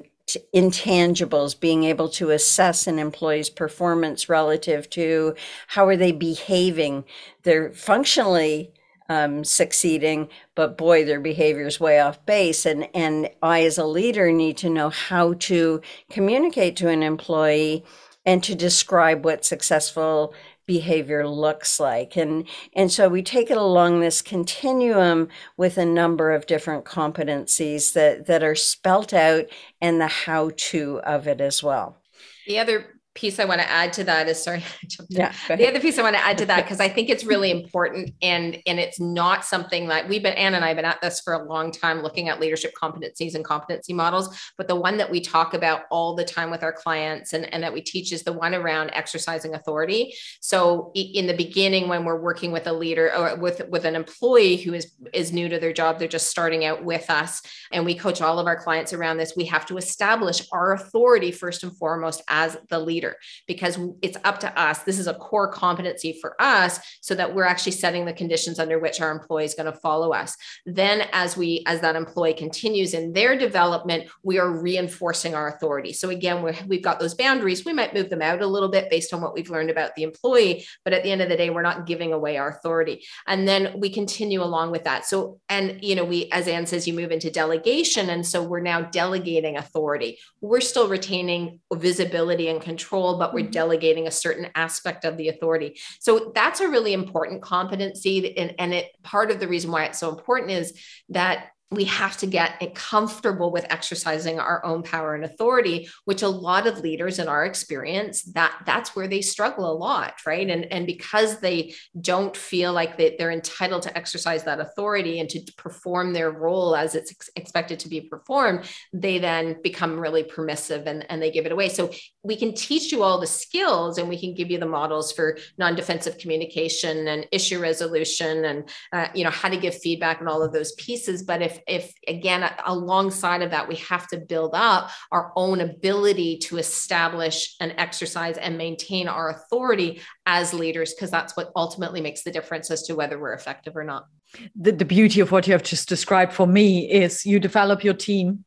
intangibles, 0.54 1.60
being 1.60 1.84
able 1.84 2.10
to 2.10 2.30
assess 2.30 2.88
an 2.88 3.00
employee's 3.00 3.50
performance 3.50 4.30
relative 4.30 4.90
to 4.92 5.36
how 5.68 5.88
are 5.88 5.98
they 5.98 6.12
behaving. 6.12 7.04
They're 7.44 7.72
functionally 7.72 8.72
um, 9.10 9.44
succeeding, 9.44 10.30
but 10.54 10.78
boy, 10.78 11.04
their 11.04 11.20
behavior 11.20 11.66
is 11.66 11.80
way 11.80 12.00
off 12.00 12.24
base. 12.26 12.66
And, 12.66 12.88
and 12.94 13.30
I, 13.42 13.64
as 13.64 13.78
a 13.78 13.86
leader, 13.86 14.32
need 14.32 14.58
to 14.58 14.70
know 14.70 14.90
how 14.90 15.34
to 15.34 15.82
communicate 16.12 16.76
to 16.78 16.90
an 16.90 17.02
employee 17.02 17.84
and 18.26 18.44
to 18.44 18.54
describe 18.54 19.26
what 19.26 19.46
successful 19.46 20.34
behavior 20.70 21.28
looks 21.28 21.80
like. 21.80 22.16
And 22.16 22.48
and 22.74 22.92
so 22.92 23.10
we 23.10 23.24
take 23.24 23.50
it 23.50 23.58
along 23.58 24.02
this 24.02 24.22
continuum 24.22 25.28
with 25.58 25.80
a 25.80 25.86
number 25.86 26.32
of 26.32 26.46
different 26.46 26.86
competencies 26.86 27.94
that 27.94 28.28
that 28.28 28.44
are 28.44 28.54
spelt 28.54 29.12
out 29.12 29.46
and 29.82 30.00
the 30.00 30.06
how 30.06 30.52
to 30.56 31.00
of 31.04 31.28
it 31.28 31.42
as 31.42 31.64
well. 31.64 31.98
The 32.46 32.60
other 32.60 32.99
piece 33.16 33.40
I 33.40 33.46
want 33.46 33.60
to 33.60 33.70
add 33.70 33.92
to 33.94 34.04
that 34.06 34.30
is 34.30 34.42
sorry. 34.42 34.64
yeah, 35.10 35.34
the 35.48 35.68
other 35.68 35.80
piece 35.80 35.98
I 35.98 36.04
want 36.04 36.16
to 36.16 36.24
add 36.24 36.38
to 36.38 36.46
that 36.46 36.64
because 36.64 36.80
I 36.80 36.88
think 36.88 37.10
it's 37.10 37.24
really 37.24 37.52
important 37.60 38.12
and 38.22 38.58
and 38.66 38.80
it's 38.80 39.00
not 39.00 39.44
something 39.44 39.88
that 39.88 40.08
we've 40.08 40.24
been 40.24 40.34
Anne 40.34 40.54
and 40.54 40.64
I 40.64 40.70
have 40.70 40.78
been 40.78 40.86
at 40.86 41.02
this 41.02 41.20
for 41.20 41.34
a 41.34 41.44
long 41.44 41.72
time 41.72 42.02
looking 42.02 42.30
at 42.30 42.40
leadership 42.40 42.74
competencies 42.82 43.36
and 43.36 43.44
competency 43.44 43.94
models. 43.94 44.38
But 44.58 44.68
the 44.68 44.76
one 44.76 44.98
that 44.98 45.10
we 45.10 45.22
talk 45.22 45.54
about 45.54 45.84
all 45.90 46.16
the 46.16 46.24
time 46.24 46.52
with 46.52 46.64
our 46.64 46.72
clients 46.72 47.34
and, 47.34 47.52
and 47.54 47.64
that 47.64 47.74
we 47.74 47.82
teach 47.82 48.14
is 48.14 48.24
the 48.24 48.34
one 48.34 48.54
around 48.54 48.92
exercising 48.94 49.56
authority. 49.56 50.14
So 50.40 50.92
in 50.94 51.28
the 51.28 51.36
beginning, 51.36 51.90
when 51.90 52.06
we're 52.06 52.22
working 52.22 52.52
with 52.52 52.68
a 52.68 52.74
leader 52.74 53.12
or 53.14 53.36
with 53.38 53.68
with 53.70 53.86
an 53.86 53.96
employee 53.96 54.58
who 54.58 54.74
is 54.74 54.94
is 55.14 55.34
new 55.34 55.50
to 55.50 55.60
their 55.60 55.74
job, 55.74 56.00
they're 56.00 56.08
just 56.08 56.30
starting 56.30 56.64
out 56.64 56.86
with 56.86 57.10
us, 57.10 57.42
and 57.72 57.86
we 57.86 57.96
coach 57.96 58.22
all 58.22 58.40
of 58.40 58.48
our 58.48 58.62
clients 58.62 58.94
around 58.94 59.18
this. 59.18 59.34
We 59.36 59.46
have 59.46 59.66
to 59.66 59.78
establish 59.78 60.48
our 60.52 60.74
authority 60.74 61.32
first 61.32 61.64
and 61.64 61.76
foremost 61.76 62.22
as 62.28 62.58
the 62.70 62.80
leader 62.80 62.99
leader 63.00 63.16
because 63.48 63.80
it's 64.02 64.18
up 64.26 64.40
to 64.42 64.60
us. 64.60 64.80
This 64.80 65.00
is 65.00 65.08
a 65.08 65.14
core 65.14 65.52
competency 65.52 66.18
for 66.20 66.36
us 66.40 66.80
so 67.02 67.16
that 67.16 67.34
we're 67.34 67.46
actually 67.46 67.72
setting 67.72 68.06
the 68.06 68.14
conditions 68.14 68.60
under 68.60 68.78
which 68.78 69.00
our 69.00 69.12
employee 69.12 69.46
is 69.46 69.56
going 69.56 69.72
to 69.72 69.80
follow 69.80 70.12
us. 70.12 70.36
Then 70.66 71.08
as 71.14 71.38
we 71.38 71.64
as 71.66 71.80
that 71.82 71.96
employee 71.96 72.34
continues 72.34 72.94
in 72.94 73.14
their 73.14 73.38
development, 73.38 74.10
we 74.24 74.38
are 74.38 74.62
reinforcing 74.62 75.34
our 75.34 75.48
authority. 75.48 75.94
So 75.94 76.10
again, 76.10 76.44
we 76.44 76.52
we've 76.68 76.84
got 76.84 77.00
those 77.00 77.14
boundaries. 77.14 77.66
We 77.66 77.74
might 77.74 77.94
move 77.94 78.10
them 78.10 78.22
out 78.22 78.42
a 78.42 78.48
little 78.48 78.70
bit 78.70 78.90
based 78.90 79.14
on 79.14 79.22
what 79.22 79.34
we've 79.34 79.50
learned 79.50 79.70
about 79.70 79.96
the 79.96 80.04
employee, 80.04 80.66
but 80.84 80.94
at 80.94 81.04
the 81.04 81.12
end 81.12 81.22
of 81.22 81.30
the 81.30 81.38
day, 81.38 81.50
we're 81.50 81.62
not 81.62 81.86
giving 81.86 82.12
away 82.12 82.38
our 82.38 82.50
authority. 82.50 83.06
And 83.28 83.48
then 83.48 83.80
we 83.80 83.90
continue 83.90 84.44
along 84.44 84.72
with 84.72 84.84
that. 84.84 85.06
So 85.06 85.40
and 85.48 85.82
you 85.82 85.96
know, 85.96 86.04
we 86.04 86.30
as 86.32 86.48
Anne 86.48 86.68
says, 86.68 86.88
you 86.88 86.94
move 86.94 87.12
into 87.12 87.32
delegation, 87.32 88.10
and 88.10 88.26
so 88.26 88.44
we're 88.44 88.60
now 88.60 88.82
delegating 88.82 89.56
authority. 89.56 90.20
We're 90.42 90.62
still 90.62 90.90
retaining 90.90 91.60
visibility 91.74 92.50
and 92.50 92.62
control 92.62 92.89
control, 92.90 93.18
but 93.18 93.34
we're 93.34 93.44
mm-hmm. 93.44 93.52
delegating 93.52 94.08
a 94.08 94.12
certain 94.12 94.48
aspect 94.56 95.06
of 95.06 95.18
the 95.18 95.30
authority. 95.30 95.80
So 96.00 96.32
that's 96.34 96.60
a 96.60 96.68
really 96.68 96.94
important 96.94 97.42
competency. 97.42 98.38
And, 98.38 98.56
and 98.58 98.74
it 98.74 98.92
part 99.04 99.32
of 99.32 99.40
the 99.40 99.48
reason 99.48 99.72
why 99.72 99.86
it's 99.86 100.00
so 100.00 100.10
important 100.10 100.52
is 100.52 100.74
that 101.10 101.50
we 101.72 101.84
have 101.86 102.18
to 102.18 102.28
get 102.28 102.74
comfortable 102.76 103.52
with 103.52 103.66
exercising 103.70 104.40
our 104.40 104.64
own 104.66 104.84
power 104.84 105.16
and 105.16 105.24
authority 105.24 105.90
which 106.06 106.22
a 106.22 106.28
lot 106.28 106.68
of 106.68 106.80
leaders 106.80 107.20
in 107.20 107.28
our 107.28 107.46
experience 107.46 108.24
that 108.24 108.54
that's 108.66 108.96
where 108.96 109.08
they 109.08 109.22
struggle 109.22 109.72
a 109.72 109.74
lot 109.74 110.14
right? 110.26 110.50
And 110.50 110.66
and 110.72 110.86
because 110.86 111.40
they 111.40 111.74
don't 112.00 112.36
feel 112.36 112.74
like 112.74 112.98
they, 112.98 113.16
they're 113.18 113.32
entitled 113.32 113.84
to 113.84 113.98
exercise 113.98 114.44
that 114.44 114.60
authority 114.60 115.20
and 115.20 115.30
to 115.30 115.40
perform 115.58 116.14
their 116.14 116.32
role 116.32 116.76
as 116.76 116.96
it's 116.96 117.12
ex- 117.12 117.30
expected 117.36 117.80
to 117.80 117.90
be 117.90 118.02
performed 118.02 118.68
they 118.94 119.20
then 119.20 119.58
become 119.62 120.00
really 120.00 120.24
permissive 120.24 120.88
and, 120.88 121.06
and 121.10 121.22
they 121.22 121.32
give 121.32 121.46
it 121.46 121.52
away. 121.52 121.70
So 121.70 121.92
we 122.24 122.36
can 122.36 122.54
teach 122.54 122.92
you 122.92 123.04
all 123.04 123.20
the 123.20 123.28
skills 123.28 123.98
and 123.98 124.10
we 124.10 124.20
can 124.20 124.34
give 124.34 124.50
you 124.50 124.58
the 124.58 124.66
models 124.66 125.12
for 125.12 125.38
non-defensive 125.58 126.18
communication 126.18 127.08
and 127.08 127.28
issue 127.32 127.60
resolution 127.60 128.46
and 128.46 128.70
uh, 128.92 129.08
you 129.14 129.24
know 129.24 129.30
how 129.30 129.50
to 129.50 129.58
give 129.58 129.78
feedback 129.78 130.20
and 130.20 130.30
all 130.30 130.44
of 130.44 130.54
those 130.54 130.74
pieces. 130.74 131.24
But 131.24 131.42
if 131.42 131.59
if 131.68 131.94
again 132.08 132.50
alongside 132.66 133.42
of 133.42 133.52
that 133.52 133.68
we 133.68 133.76
have 133.76 134.08
to 134.08 134.18
build 134.18 134.52
up 134.54 134.92
our 135.12 135.32
own 135.36 135.62
ability 135.62 136.38
to 136.38 136.58
establish 136.58 137.56
and 137.60 137.74
exercise 137.78 138.38
and 138.38 138.58
maintain 138.58 139.08
our 139.08 139.30
authority 139.30 140.02
as 140.26 140.54
leaders 140.54 140.94
because 140.94 141.12
that's 141.12 141.36
what 141.36 141.52
ultimately 141.56 142.02
makes 142.02 142.24
the 142.24 142.32
difference 142.32 142.70
as 142.72 142.84
to 142.84 142.96
whether 142.96 143.20
we're 143.20 143.34
effective 143.34 143.76
or 143.76 143.84
not. 143.84 144.08
The, 144.56 144.72
the 144.72 144.86
beauty 144.86 145.22
of 145.22 145.32
what 145.32 145.48
you 145.48 145.54
have 145.54 145.64
just 145.64 145.90
described 145.90 146.34
for 146.34 146.48
me 146.48 146.90
is 146.90 147.26
you 147.26 147.40
develop 147.40 147.84
your 147.84 147.96
team 147.96 148.46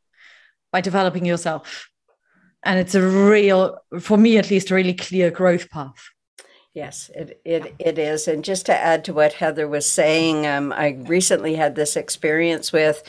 by 0.71 0.81
developing 0.81 1.25
yourself. 1.25 1.89
And 2.65 2.79
it's 2.79 2.95
a 2.95 3.03
real 3.03 3.79
for 4.01 4.17
me 4.17 4.39
at 4.39 4.51
least 4.51 4.71
a 4.71 4.75
really 4.75 4.95
clear 4.95 5.31
growth 5.31 5.69
path 5.71 6.12
Yes, 6.75 7.11
it, 7.15 7.39
it, 7.45 7.75
it 7.79 7.99
is. 7.99 8.27
And 8.27 8.43
just 8.43 8.65
to 8.67 8.75
add 8.75 9.05
to 9.05 9.13
what 9.13 9.35
Heather 9.35 9.69
was 9.69 9.85
saying, 9.85 10.47
um, 10.47 10.73
I 10.73 10.97
recently 11.07 11.55
had 11.57 11.75
this 11.75 11.97
experience 11.97 12.73
with 12.73 13.03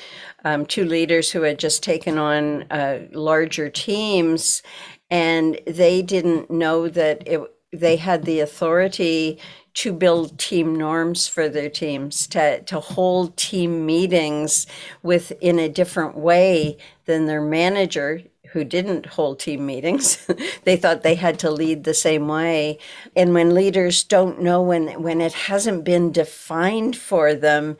um, 0.44 0.66
two 0.66 0.84
leaders 0.84 1.32
who 1.32 1.44
had 1.44 1.60
just 1.60 1.82
taken 1.82 2.18
on 2.18 2.64
uh, 2.64 3.08
larger 3.14 3.70
teams, 3.70 4.64
and 5.10 5.62
they 5.66 6.02
didn't 6.02 6.52
know 6.52 6.90
that 6.90 7.24
it, 7.26 7.40
they 7.72 7.96
had 7.96 8.26
the 8.26 8.42
authority 8.42 9.40
to 9.76 9.94
build 9.94 10.38
team 10.38 10.76
norms 10.76 11.30
for 11.30 11.48
their 11.48 11.70
teams, 11.70 12.28
to, 12.28 12.62
to 12.64 12.82
hold 12.82 13.38
team 13.38 13.86
meetings 13.86 14.68
with 15.04 15.32
in 15.40 15.58
a 15.58 15.70
different 15.70 16.18
way 16.18 16.78
than 17.06 17.28
their 17.28 17.42
manager 17.42 18.22
who 18.54 18.64
didn't 18.64 19.08
hold 19.08 19.40
team 19.40 19.66
meetings. 19.66 20.26
they 20.64 20.78
thought 20.78 21.04
they 21.04 21.16
had 21.16 21.40
to 21.40 21.52
lead 21.52 21.84
the 21.84 21.94
same 21.94 22.28
way. 22.28 22.78
And 23.16 23.34
when 23.34 23.54
leaders 23.54 24.04
don't 24.04 24.42
know 24.42 24.62
when 24.62 25.02
when 25.02 25.20
it 25.20 25.34
hasn't 25.34 25.84
been 25.84 26.12
defined 26.12 26.96
for 26.96 27.34
them, 27.34 27.78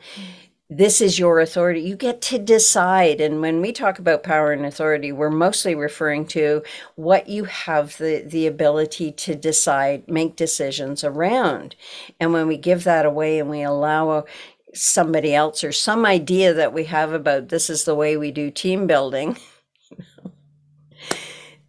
this 0.68 1.00
is 1.00 1.18
your 1.18 1.40
authority. 1.40 1.80
You 1.80 1.94
get 1.94 2.20
to 2.22 2.38
decide. 2.38 3.20
And 3.20 3.40
when 3.40 3.60
we 3.60 3.70
talk 3.70 3.98
about 3.98 4.22
power 4.22 4.50
and 4.50 4.66
authority, 4.66 5.12
we're 5.12 5.30
mostly 5.30 5.74
referring 5.74 6.26
to 6.28 6.62
what 6.96 7.28
you 7.28 7.44
have 7.44 7.96
the, 7.98 8.24
the 8.26 8.46
ability 8.46 9.12
to 9.12 9.34
decide, 9.34 10.08
make 10.08 10.36
decisions 10.36 11.04
around. 11.04 11.76
And 12.18 12.32
when 12.32 12.48
we 12.48 12.56
give 12.56 12.84
that 12.84 13.06
away 13.06 13.38
and 13.38 13.50
we 13.50 13.62
allow 13.62 14.24
somebody 14.72 15.34
else 15.34 15.62
or 15.62 15.70
some 15.70 16.04
idea 16.04 16.52
that 16.52 16.72
we 16.72 16.84
have 16.84 17.12
about 17.12 17.48
this 17.48 17.70
is 17.70 17.84
the 17.84 17.94
way 17.94 18.16
we 18.16 18.32
do 18.32 18.50
team 18.50 18.86
building, 18.86 19.36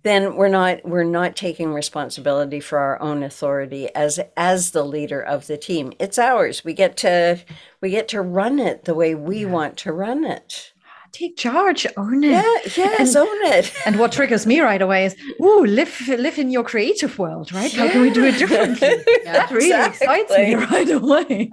then 0.05 0.35
we're 0.35 0.47
not 0.47 0.85
we're 0.85 1.03
not 1.03 1.35
taking 1.35 1.73
responsibility 1.73 2.59
for 2.59 2.77
our 2.77 3.01
own 3.01 3.23
authority 3.23 3.89
as 3.95 4.19
as 4.37 4.69
the 4.69 4.85
leader 4.85 5.19
of 5.19 5.47
the 5.47 5.57
team. 5.57 5.91
It's 5.97 6.19
ours. 6.19 6.63
We 6.63 6.73
get 6.73 6.95
to 6.97 7.39
we 7.81 7.89
get 7.89 8.07
to 8.09 8.21
run 8.21 8.59
it 8.59 8.85
the 8.85 8.93
way 8.93 9.15
we 9.15 9.39
yeah. 9.39 9.47
want 9.47 9.77
to 9.77 9.91
run 9.91 10.23
it. 10.23 10.73
Take 11.11 11.37
charge 11.37 11.87
own 11.97 12.23
it. 12.23 12.29
Yeah 12.29 12.85
yes 12.85 13.15
and, 13.15 13.27
own 13.27 13.45
it. 13.53 13.73
and 13.87 13.97
what 13.97 14.11
triggers 14.11 14.45
me 14.45 14.59
right 14.59 14.81
away 14.81 15.05
is 15.05 15.15
oh 15.41 15.65
live 15.67 16.07
live 16.07 16.37
in 16.37 16.51
your 16.51 16.63
creative 16.63 17.17
world 17.17 17.51
right? 17.51 17.73
Yeah. 17.73 17.87
how 17.87 17.91
can 17.91 18.01
we 18.01 18.11
do 18.11 18.25
it 18.25 18.37
differently? 18.37 19.03
Yeah, 19.23 19.33
that 19.33 19.49
really 19.49 19.71
exactly. 19.71 20.05
excites 20.05 20.37
me 20.37 20.53
right 20.75 20.89
away 20.91 21.51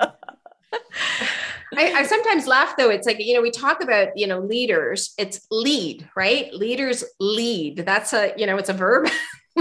I, 1.76 1.92
I, 1.92 2.02
sometimes 2.04 2.46
laugh 2.46 2.76
though. 2.76 2.90
It's 2.90 3.06
like, 3.06 3.18
you 3.18 3.34
know, 3.34 3.42
we 3.42 3.50
talk 3.50 3.82
about, 3.82 4.08
you 4.16 4.26
know, 4.26 4.40
leaders, 4.40 5.14
it's 5.18 5.46
lead, 5.50 6.08
right? 6.14 6.52
Leaders 6.52 7.04
lead. 7.18 7.78
That's 7.78 8.12
a, 8.12 8.32
you 8.36 8.46
know, 8.46 8.56
it's 8.56 8.68
a 8.68 8.74
verb. 8.74 9.08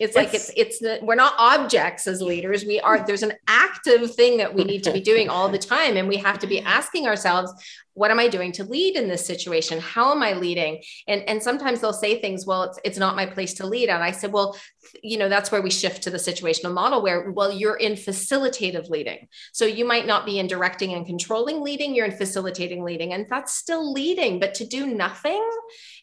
it's 0.00 0.16
like 0.16 0.34
it's 0.34 0.50
it's 0.56 0.80
the, 0.80 0.98
we're 1.02 1.14
not 1.14 1.32
objects 1.38 2.08
as 2.08 2.20
leaders 2.20 2.64
we 2.64 2.80
are 2.80 3.06
there's 3.06 3.22
an 3.22 3.32
active 3.46 4.12
thing 4.12 4.38
that 4.38 4.52
we 4.52 4.64
need 4.64 4.82
to 4.82 4.92
be 4.92 5.00
doing 5.00 5.28
all 5.28 5.48
the 5.48 5.58
time 5.58 5.96
and 5.96 6.08
we 6.08 6.16
have 6.16 6.36
to 6.36 6.48
be 6.48 6.60
asking 6.62 7.06
ourselves 7.06 7.52
what 7.96 8.10
am 8.10 8.20
i 8.20 8.28
doing 8.28 8.52
to 8.52 8.64
lead 8.64 8.94
in 8.94 9.08
this 9.08 9.26
situation? 9.26 9.80
How 9.80 10.12
am 10.12 10.22
i 10.22 10.32
leading? 10.34 10.82
And 11.08 11.22
and 11.22 11.42
sometimes 11.42 11.80
they'll 11.80 11.92
say 11.92 12.20
things 12.20 12.46
well 12.46 12.64
it's, 12.64 12.78
it's 12.84 12.98
not 12.98 13.16
my 13.16 13.26
place 13.26 13.54
to 13.54 13.66
lead. 13.66 13.88
And 13.88 14.02
i 14.02 14.10
said 14.10 14.32
well 14.32 14.56
you 15.02 15.18
know 15.18 15.28
that's 15.28 15.50
where 15.50 15.62
we 15.62 15.70
shift 15.70 16.02
to 16.02 16.10
the 16.10 16.18
situational 16.18 16.72
model 16.72 17.02
where 17.02 17.30
well 17.30 17.52
you're 17.52 17.76
in 17.76 17.94
facilitative 17.94 18.88
leading. 18.90 19.28
So 19.52 19.64
you 19.64 19.84
might 19.84 20.06
not 20.06 20.26
be 20.26 20.38
in 20.38 20.46
directing 20.46 20.92
and 20.92 21.06
controlling 21.06 21.62
leading 21.62 21.94
you're 21.94 22.06
in 22.06 22.16
facilitating 22.16 22.84
leading 22.84 23.12
and 23.12 23.26
that's 23.28 23.56
still 23.56 23.92
leading. 23.92 24.38
But 24.38 24.54
to 24.54 24.66
do 24.66 24.86
nothing 24.86 25.42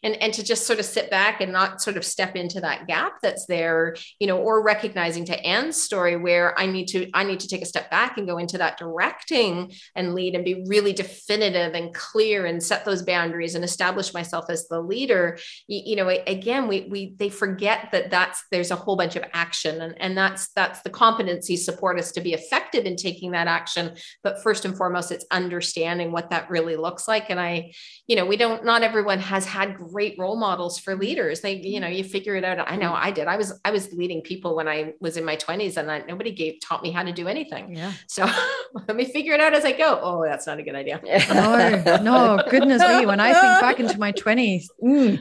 and 0.03 0.15
and 0.21 0.33
to 0.33 0.43
just 0.43 0.67
sort 0.67 0.79
of 0.79 0.85
sit 0.85 1.09
back 1.09 1.41
and 1.41 1.51
not 1.51 1.81
sort 1.81 1.97
of 1.97 2.05
step 2.05 2.35
into 2.35 2.59
that 2.61 2.87
gap 2.87 3.13
that's 3.21 3.45
there 3.45 3.95
you 4.19 4.27
know 4.27 4.37
or 4.37 4.63
recognizing 4.63 5.25
to 5.25 5.45
anne's 5.45 5.81
story 5.81 6.15
where 6.15 6.57
i 6.59 6.65
need 6.65 6.87
to 6.87 7.09
i 7.13 7.23
need 7.23 7.39
to 7.39 7.47
take 7.47 7.61
a 7.61 7.65
step 7.65 7.89
back 7.89 8.17
and 8.17 8.27
go 8.27 8.37
into 8.37 8.57
that 8.57 8.77
directing 8.77 9.71
and 9.95 10.13
lead 10.13 10.35
and 10.35 10.45
be 10.45 10.63
really 10.67 10.93
definitive 10.93 11.73
and 11.73 11.82
and 11.83 11.93
clear 11.93 12.45
and 12.45 12.61
set 12.61 12.85
those 12.85 13.01
boundaries 13.01 13.55
and 13.55 13.63
establish 13.63 14.13
myself 14.13 14.45
as 14.49 14.67
the 14.67 14.79
leader 14.79 15.37
you, 15.67 15.81
you 15.85 15.95
know 15.95 16.07
again 16.27 16.67
we 16.67 16.87
we 16.89 17.13
they 17.17 17.29
forget 17.29 17.89
that 17.91 18.09
that's 18.09 18.43
there's 18.51 18.71
a 18.71 18.75
whole 18.75 18.95
bunch 18.95 19.15
of 19.15 19.23
action 19.33 19.81
and, 19.81 19.95
and 20.01 20.17
that's 20.17 20.49
that's 20.55 20.81
the 20.81 20.89
competency 20.89 21.57
support 21.57 21.99
us 21.99 22.11
to 22.11 22.21
be 22.21 22.33
effective 22.33 22.85
in 22.85 22.95
taking 22.95 23.31
that 23.31 23.47
action. 23.47 23.95
But 24.23 24.41
first 24.41 24.65
and 24.65 24.75
foremost 24.75 25.11
it's 25.11 25.25
understanding 25.31 26.11
what 26.11 26.29
that 26.29 26.49
really 26.49 26.75
looks 26.75 27.07
like. 27.07 27.29
And 27.29 27.39
i 27.39 27.73
you 28.07 28.15
know 28.15 28.25
we 28.25 28.37
don't 28.37 28.65
not 28.65 28.83
everyone 28.83 29.19
has 29.19 29.45
had 29.45 29.77
great 29.77 30.17
role 30.17 30.35
models 30.35 30.79
for 30.79 30.93
mm-hmm. 30.93 31.01
leaders. 31.01 31.41
They 31.41 31.55
you 31.55 31.79
know 31.79 31.87
you 31.87 32.03
figure 32.03 32.35
it 32.35 32.43
out. 32.43 32.59
I 32.71 32.75
know 32.75 32.93
i 32.93 33.11
did. 33.11 33.27
I 33.27 33.37
was 33.37 33.59
i 33.65 33.71
was 33.71 33.91
leading 33.93 34.21
people 34.21 34.55
when 34.55 34.67
i 34.67 34.93
was 34.99 35.17
in 35.17 35.25
my 35.25 35.35
20s 35.35 35.77
and 35.77 35.91
I, 35.91 35.99
nobody 35.99 36.31
gave 36.31 36.59
taught 36.61 36.83
me 36.83 36.91
how 36.91 37.03
to 37.03 37.11
do 37.11 37.27
anything. 37.27 37.75
Yeah. 37.75 37.93
so 38.07 38.29
let 38.87 38.95
me 38.95 39.05
figure 39.05 39.33
it 39.33 39.41
out 39.41 39.53
as 39.53 39.65
i 39.65 39.71
go. 39.71 39.99
Oh 40.01 40.23
that's 40.23 40.47
not 40.47 40.59
a 40.59 40.63
good 40.63 40.75
idea 40.75 41.01
oh, 41.29 41.57
No, 41.73 42.37
no, 42.37 42.43
goodness 42.49 42.81
me. 42.81 43.05
When 43.05 43.19
I 43.19 43.33
think 43.33 43.59
back 43.61 43.79
into 43.79 43.97
my 43.97 44.11
20s, 44.13 44.69
mm, 44.83 45.19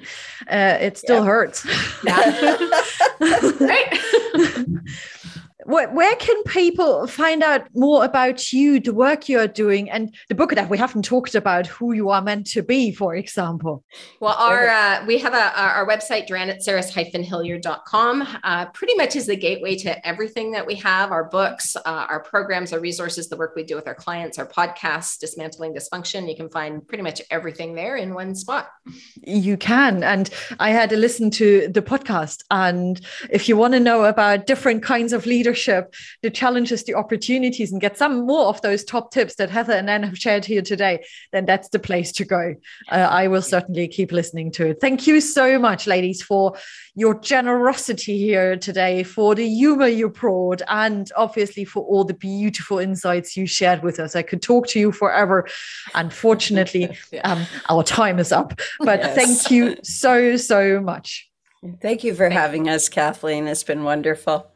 uh, 0.51 0.79
it 0.81 0.99
still 0.99 1.17
Yeah. 1.21 1.25
hurts. 1.25 1.67
yeah 2.05 2.57
right 3.61 3.99
where, 5.65 5.91
where 5.91 6.15
can 6.17 6.43
people 6.45 7.07
find 7.07 7.43
out 7.43 7.69
more 7.75 8.05
about 8.05 8.53
you, 8.53 8.81
the 8.81 8.93
work 8.93 9.29
you're 9.29 9.49
doing, 9.49 9.91
and 9.91 10.15
the 10.29 10.35
book 10.35 10.55
that 10.55 10.69
we 10.69 10.79
haven't 10.79 11.05
talked 11.05 11.35
about, 11.35 11.67
who 11.67 11.93
you 11.93 12.11
are 12.11 12.23
meant 12.23 12.47
to 12.49 12.63
be, 12.63 12.93
for 12.93 13.15
example? 13.15 13.85
Well, 14.21 14.35
our 14.35 14.69
uh, 14.69 15.05
we 15.07 15.19
have 15.19 15.35
a 15.35 15.59
our 15.59 15.87
website, 15.87 16.29
dranitsaris-hilliard.com, 16.29 18.39
uh, 18.45 18.67
pretty 18.67 18.95
much 18.95 19.17
is 19.17 19.27
the 19.27 19.37
gateway 19.37 19.77
to 19.77 20.07
everything 20.07 20.53
that 20.53 20.67
we 20.67 20.75
have, 20.77 21.13
our 21.13 21.25
books, 21.25 21.77
uh, 21.77 21.81
our 21.85 22.21
programs, 22.21 22.73
our 22.73 22.81
resources, 22.81 23.29
the 23.29 23.37
work 23.37 23.55
we 23.55 23.63
do 23.63 23.77
with 23.77 23.87
our 23.87 23.95
clients, 23.95 24.39
our 24.39 24.47
podcasts, 24.47 25.19
Dismantling 25.19 25.75
Dysfunction. 25.75 26.29
You 26.29 26.37
can 26.37 26.49
find 26.49 26.87
pretty 26.87 27.03
much 27.03 27.23
everything 27.31 27.75
there 27.75 27.97
in 27.97 28.15
one 28.15 28.35
spot. 28.35 28.71
You 29.23 29.57
can. 29.57 30.03
And 30.03 30.31
I 30.59 30.71
had 30.71 30.91
to 30.91 30.97
listen 30.97 31.31
to 31.33 31.69
the 31.69 31.83
podcast. 31.83 32.45
And 32.51 33.01
if 33.31 33.49
you 33.49 33.57
want 33.57 33.75
to 33.75 33.81
know 33.81 34.05
about 34.05 34.47
different 34.47 34.83
kinds 34.83 35.13
of 35.13 35.27
leadership, 35.27 35.52
the 35.53 36.31
challenges, 36.31 36.85
the 36.85 36.95
opportunities, 36.95 37.73
and 37.73 37.81
get 37.81 37.99
some 37.99 38.27
more 38.27 38.47
of 38.47 38.61
those 38.63 38.85
top 38.85 39.13
tips 39.13 39.37
that 39.37 39.51
Heather 39.51 39.75
and 39.75 39.89
Anne 39.89 40.03
have 40.03 40.19
shared 40.19 40.45
here 40.45 40.63
today, 40.63 41.05
then 41.33 41.47
that's 41.47 41.69
the 41.69 41.79
place 41.79 42.13
to 42.13 42.25
go. 42.25 42.55
Uh, 42.91 42.95
I 42.95 43.29
will 43.29 43.43
certainly 43.43 43.89
keep 43.89 44.13
listening 44.13 44.51
to 44.53 44.69
it. 44.69 44.79
Thank 44.81 45.07
you 45.07 45.21
so 45.21 45.59
much, 45.59 45.87
ladies, 45.87 46.23
for 46.23 46.57
your 46.95 47.19
generosity 47.21 48.19
here 48.19 48.57
today, 48.57 49.03
for 49.03 49.35
the 49.35 49.49
humor 49.49 49.87
you 49.87 50.09
brought, 50.09 50.63
and 50.69 51.11
obviously 51.17 51.65
for 51.65 51.83
all 51.85 52.05
the 52.05 52.15
beautiful 52.15 52.79
insights 52.79 53.37
you 53.37 53.47
shared 53.47 53.83
with 53.83 53.99
us. 53.99 54.15
I 54.17 54.23
could 54.23 54.43
talk 54.43 54.67
to 54.69 54.81
you 54.81 54.93
forever. 54.93 55.49
Unfortunately, 55.95 56.97
um, 57.25 57.47
our 57.69 57.83
time 57.83 58.19
is 58.19 58.33
up. 58.33 58.59
But 58.81 59.01
Yes. 59.01 59.15
thank 59.17 59.51
you 59.51 59.77
so, 59.83 60.37
so 60.37 60.81
much. 60.81 61.29
Thank 61.81 62.05
you 62.05 62.15
for 62.15 62.29
having 62.29 62.69
us, 62.69 62.89
Kathleen. 62.89 63.47
It's 63.47 63.63
been 63.63 63.85
wonderful. 63.85 64.51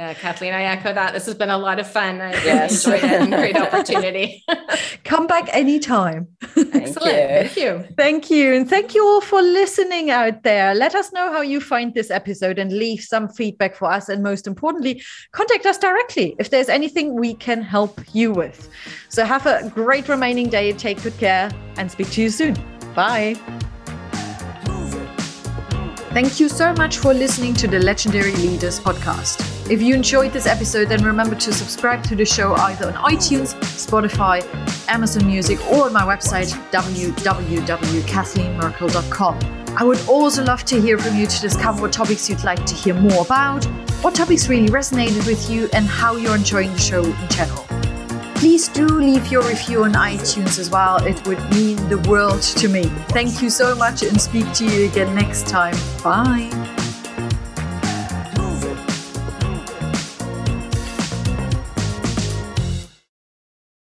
Yeah, 0.00 0.14
Kathleen, 0.14 0.54
I 0.54 0.62
echo 0.62 0.94
that. 0.94 1.12
This 1.12 1.26
has 1.26 1.34
been 1.34 1.50
a 1.50 1.58
lot 1.58 1.78
of 1.78 1.86
fun. 1.86 2.22
I 2.22 2.32
Yes. 2.42 2.86
enjoyed 2.86 3.04
it 3.04 3.28
great 3.28 3.54
opportunity. 3.54 4.42
Come 5.04 5.26
back 5.26 5.50
anytime. 5.52 6.26
Thank 6.40 6.74
Excellent. 6.74 7.12
you. 7.12 7.28
Thank 7.28 7.56
you. 7.58 7.84
Thank 7.98 8.30
you. 8.30 8.54
And 8.54 8.66
thank 8.66 8.94
you 8.94 9.04
all 9.06 9.20
for 9.20 9.42
listening 9.42 10.08
out 10.10 10.42
there. 10.42 10.74
Let 10.74 10.94
us 10.94 11.12
know 11.12 11.30
how 11.30 11.42
you 11.42 11.60
find 11.60 11.92
this 11.92 12.10
episode 12.10 12.58
and 12.58 12.72
leave 12.72 13.02
some 13.02 13.28
feedback 13.28 13.74
for 13.76 13.92
us. 13.92 14.08
And 14.08 14.22
most 14.22 14.46
importantly, 14.46 15.02
contact 15.32 15.66
us 15.66 15.76
directly 15.76 16.34
if 16.38 16.48
there's 16.48 16.70
anything 16.70 17.20
we 17.20 17.34
can 17.34 17.60
help 17.60 18.00
you 18.14 18.32
with. 18.32 18.70
So 19.10 19.26
have 19.26 19.44
a 19.44 19.68
great 19.68 20.08
remaining 20.08 20.48
day. 20.48 20.72
Take 20.72 21.02
good 21.02 21.18
care 21.18 21.50
and 21.76 21.90
speak 21.90 22.10
to 22.12 22.22
you 22.22 22.30
soon. 22.30 22.54
Bye. 22.94 23.36
Thank 26.12 26.40
you 26.40 26.48
so 26.48 26.72
much 26.72 26.98
for 26.98 27.14
listening 27.14 27.54
to 27.54 27.68
the 27.68 27.78
Legendary 27.78 28.32
Leaders 28.32 28.80
podcast. 28.80 29.70
If 29.70 29.80
you 29.80 29.94
enjoyed 29.94 30.32
this 30.32 30.44
episode, 30.44 30.88
then 30.88 31.04
remember 31.04 31.36
to 31.36 31.52
subscribe 31.52 32.02
to 32.04 32.16
the 32.16 32.24
show 32.24 32.54
either 32.54 32.88
on 32.88 32.94
iTunes, 32.94 33.54
Spotify, 33.60 34.42
Amazon 34.88 35.24
Music, 35.24 35.64
or 35.70 35.84
on 35.84 35.92
my 35.92 36.02
website, 36.02 36.50
www.kathleenmerkel.com. 36.72 39.38
I 39.76 39.84
would 39.84 40.00
also 40.08 40.42
love 40.42 40.64
to 40.64 40.80
hear 40.80 40.98
from 40.98 41.16
you 41.16 41.28
to 41.28 41.40
discover 41.40 41.82
what 41.82 41.92
topics 41.92 42.28
you'd 42.28 42.42
like 42.42 42.66
to 42.66 42.74
hear 42.74 42.94
more 42.94 43.24
about, 43.24 43.64
what 44.02 44.16
topics 44.16 44.48
really 44.48 44.68
resonated 44.68 45.24
with 45.28 45.48
you, 45.48 45.68
and 45.72 45.86
how 45.86 46.16
you're 46.16 46.34
enjoying 46.34 46.72
the 46.72 46.80
show 46.80 47.04
in 47.04 47.28
general. 47.28 47.64
Please 48.40 48.68
do 48.68 48.86
leave 48.86 49.26
your 49.26 49.42
review 49.42 49.84
on 49.84 49.92
iTunes 49.92 50.58
as 50.58 50.70
well. 50.70 50.96
It 51.04 51.26
would 51.26 51.38
mean 51.50 51.76
the 51.90 51.98
world 52.08 52.40
to 52.40 52.68
me. 52.68 52.84
Thank 53.10 53.42
you 53.42 53.50
so 53.50 53.74
much 53.74 54.02
and 54.02 54.18
speak 54.18 54.50
to 54.54 54.64
you 54.64 54.88
again 54.88 55.14
next 55.14 55.46
time. 55.46 55.76
Bye. 56.02 56.79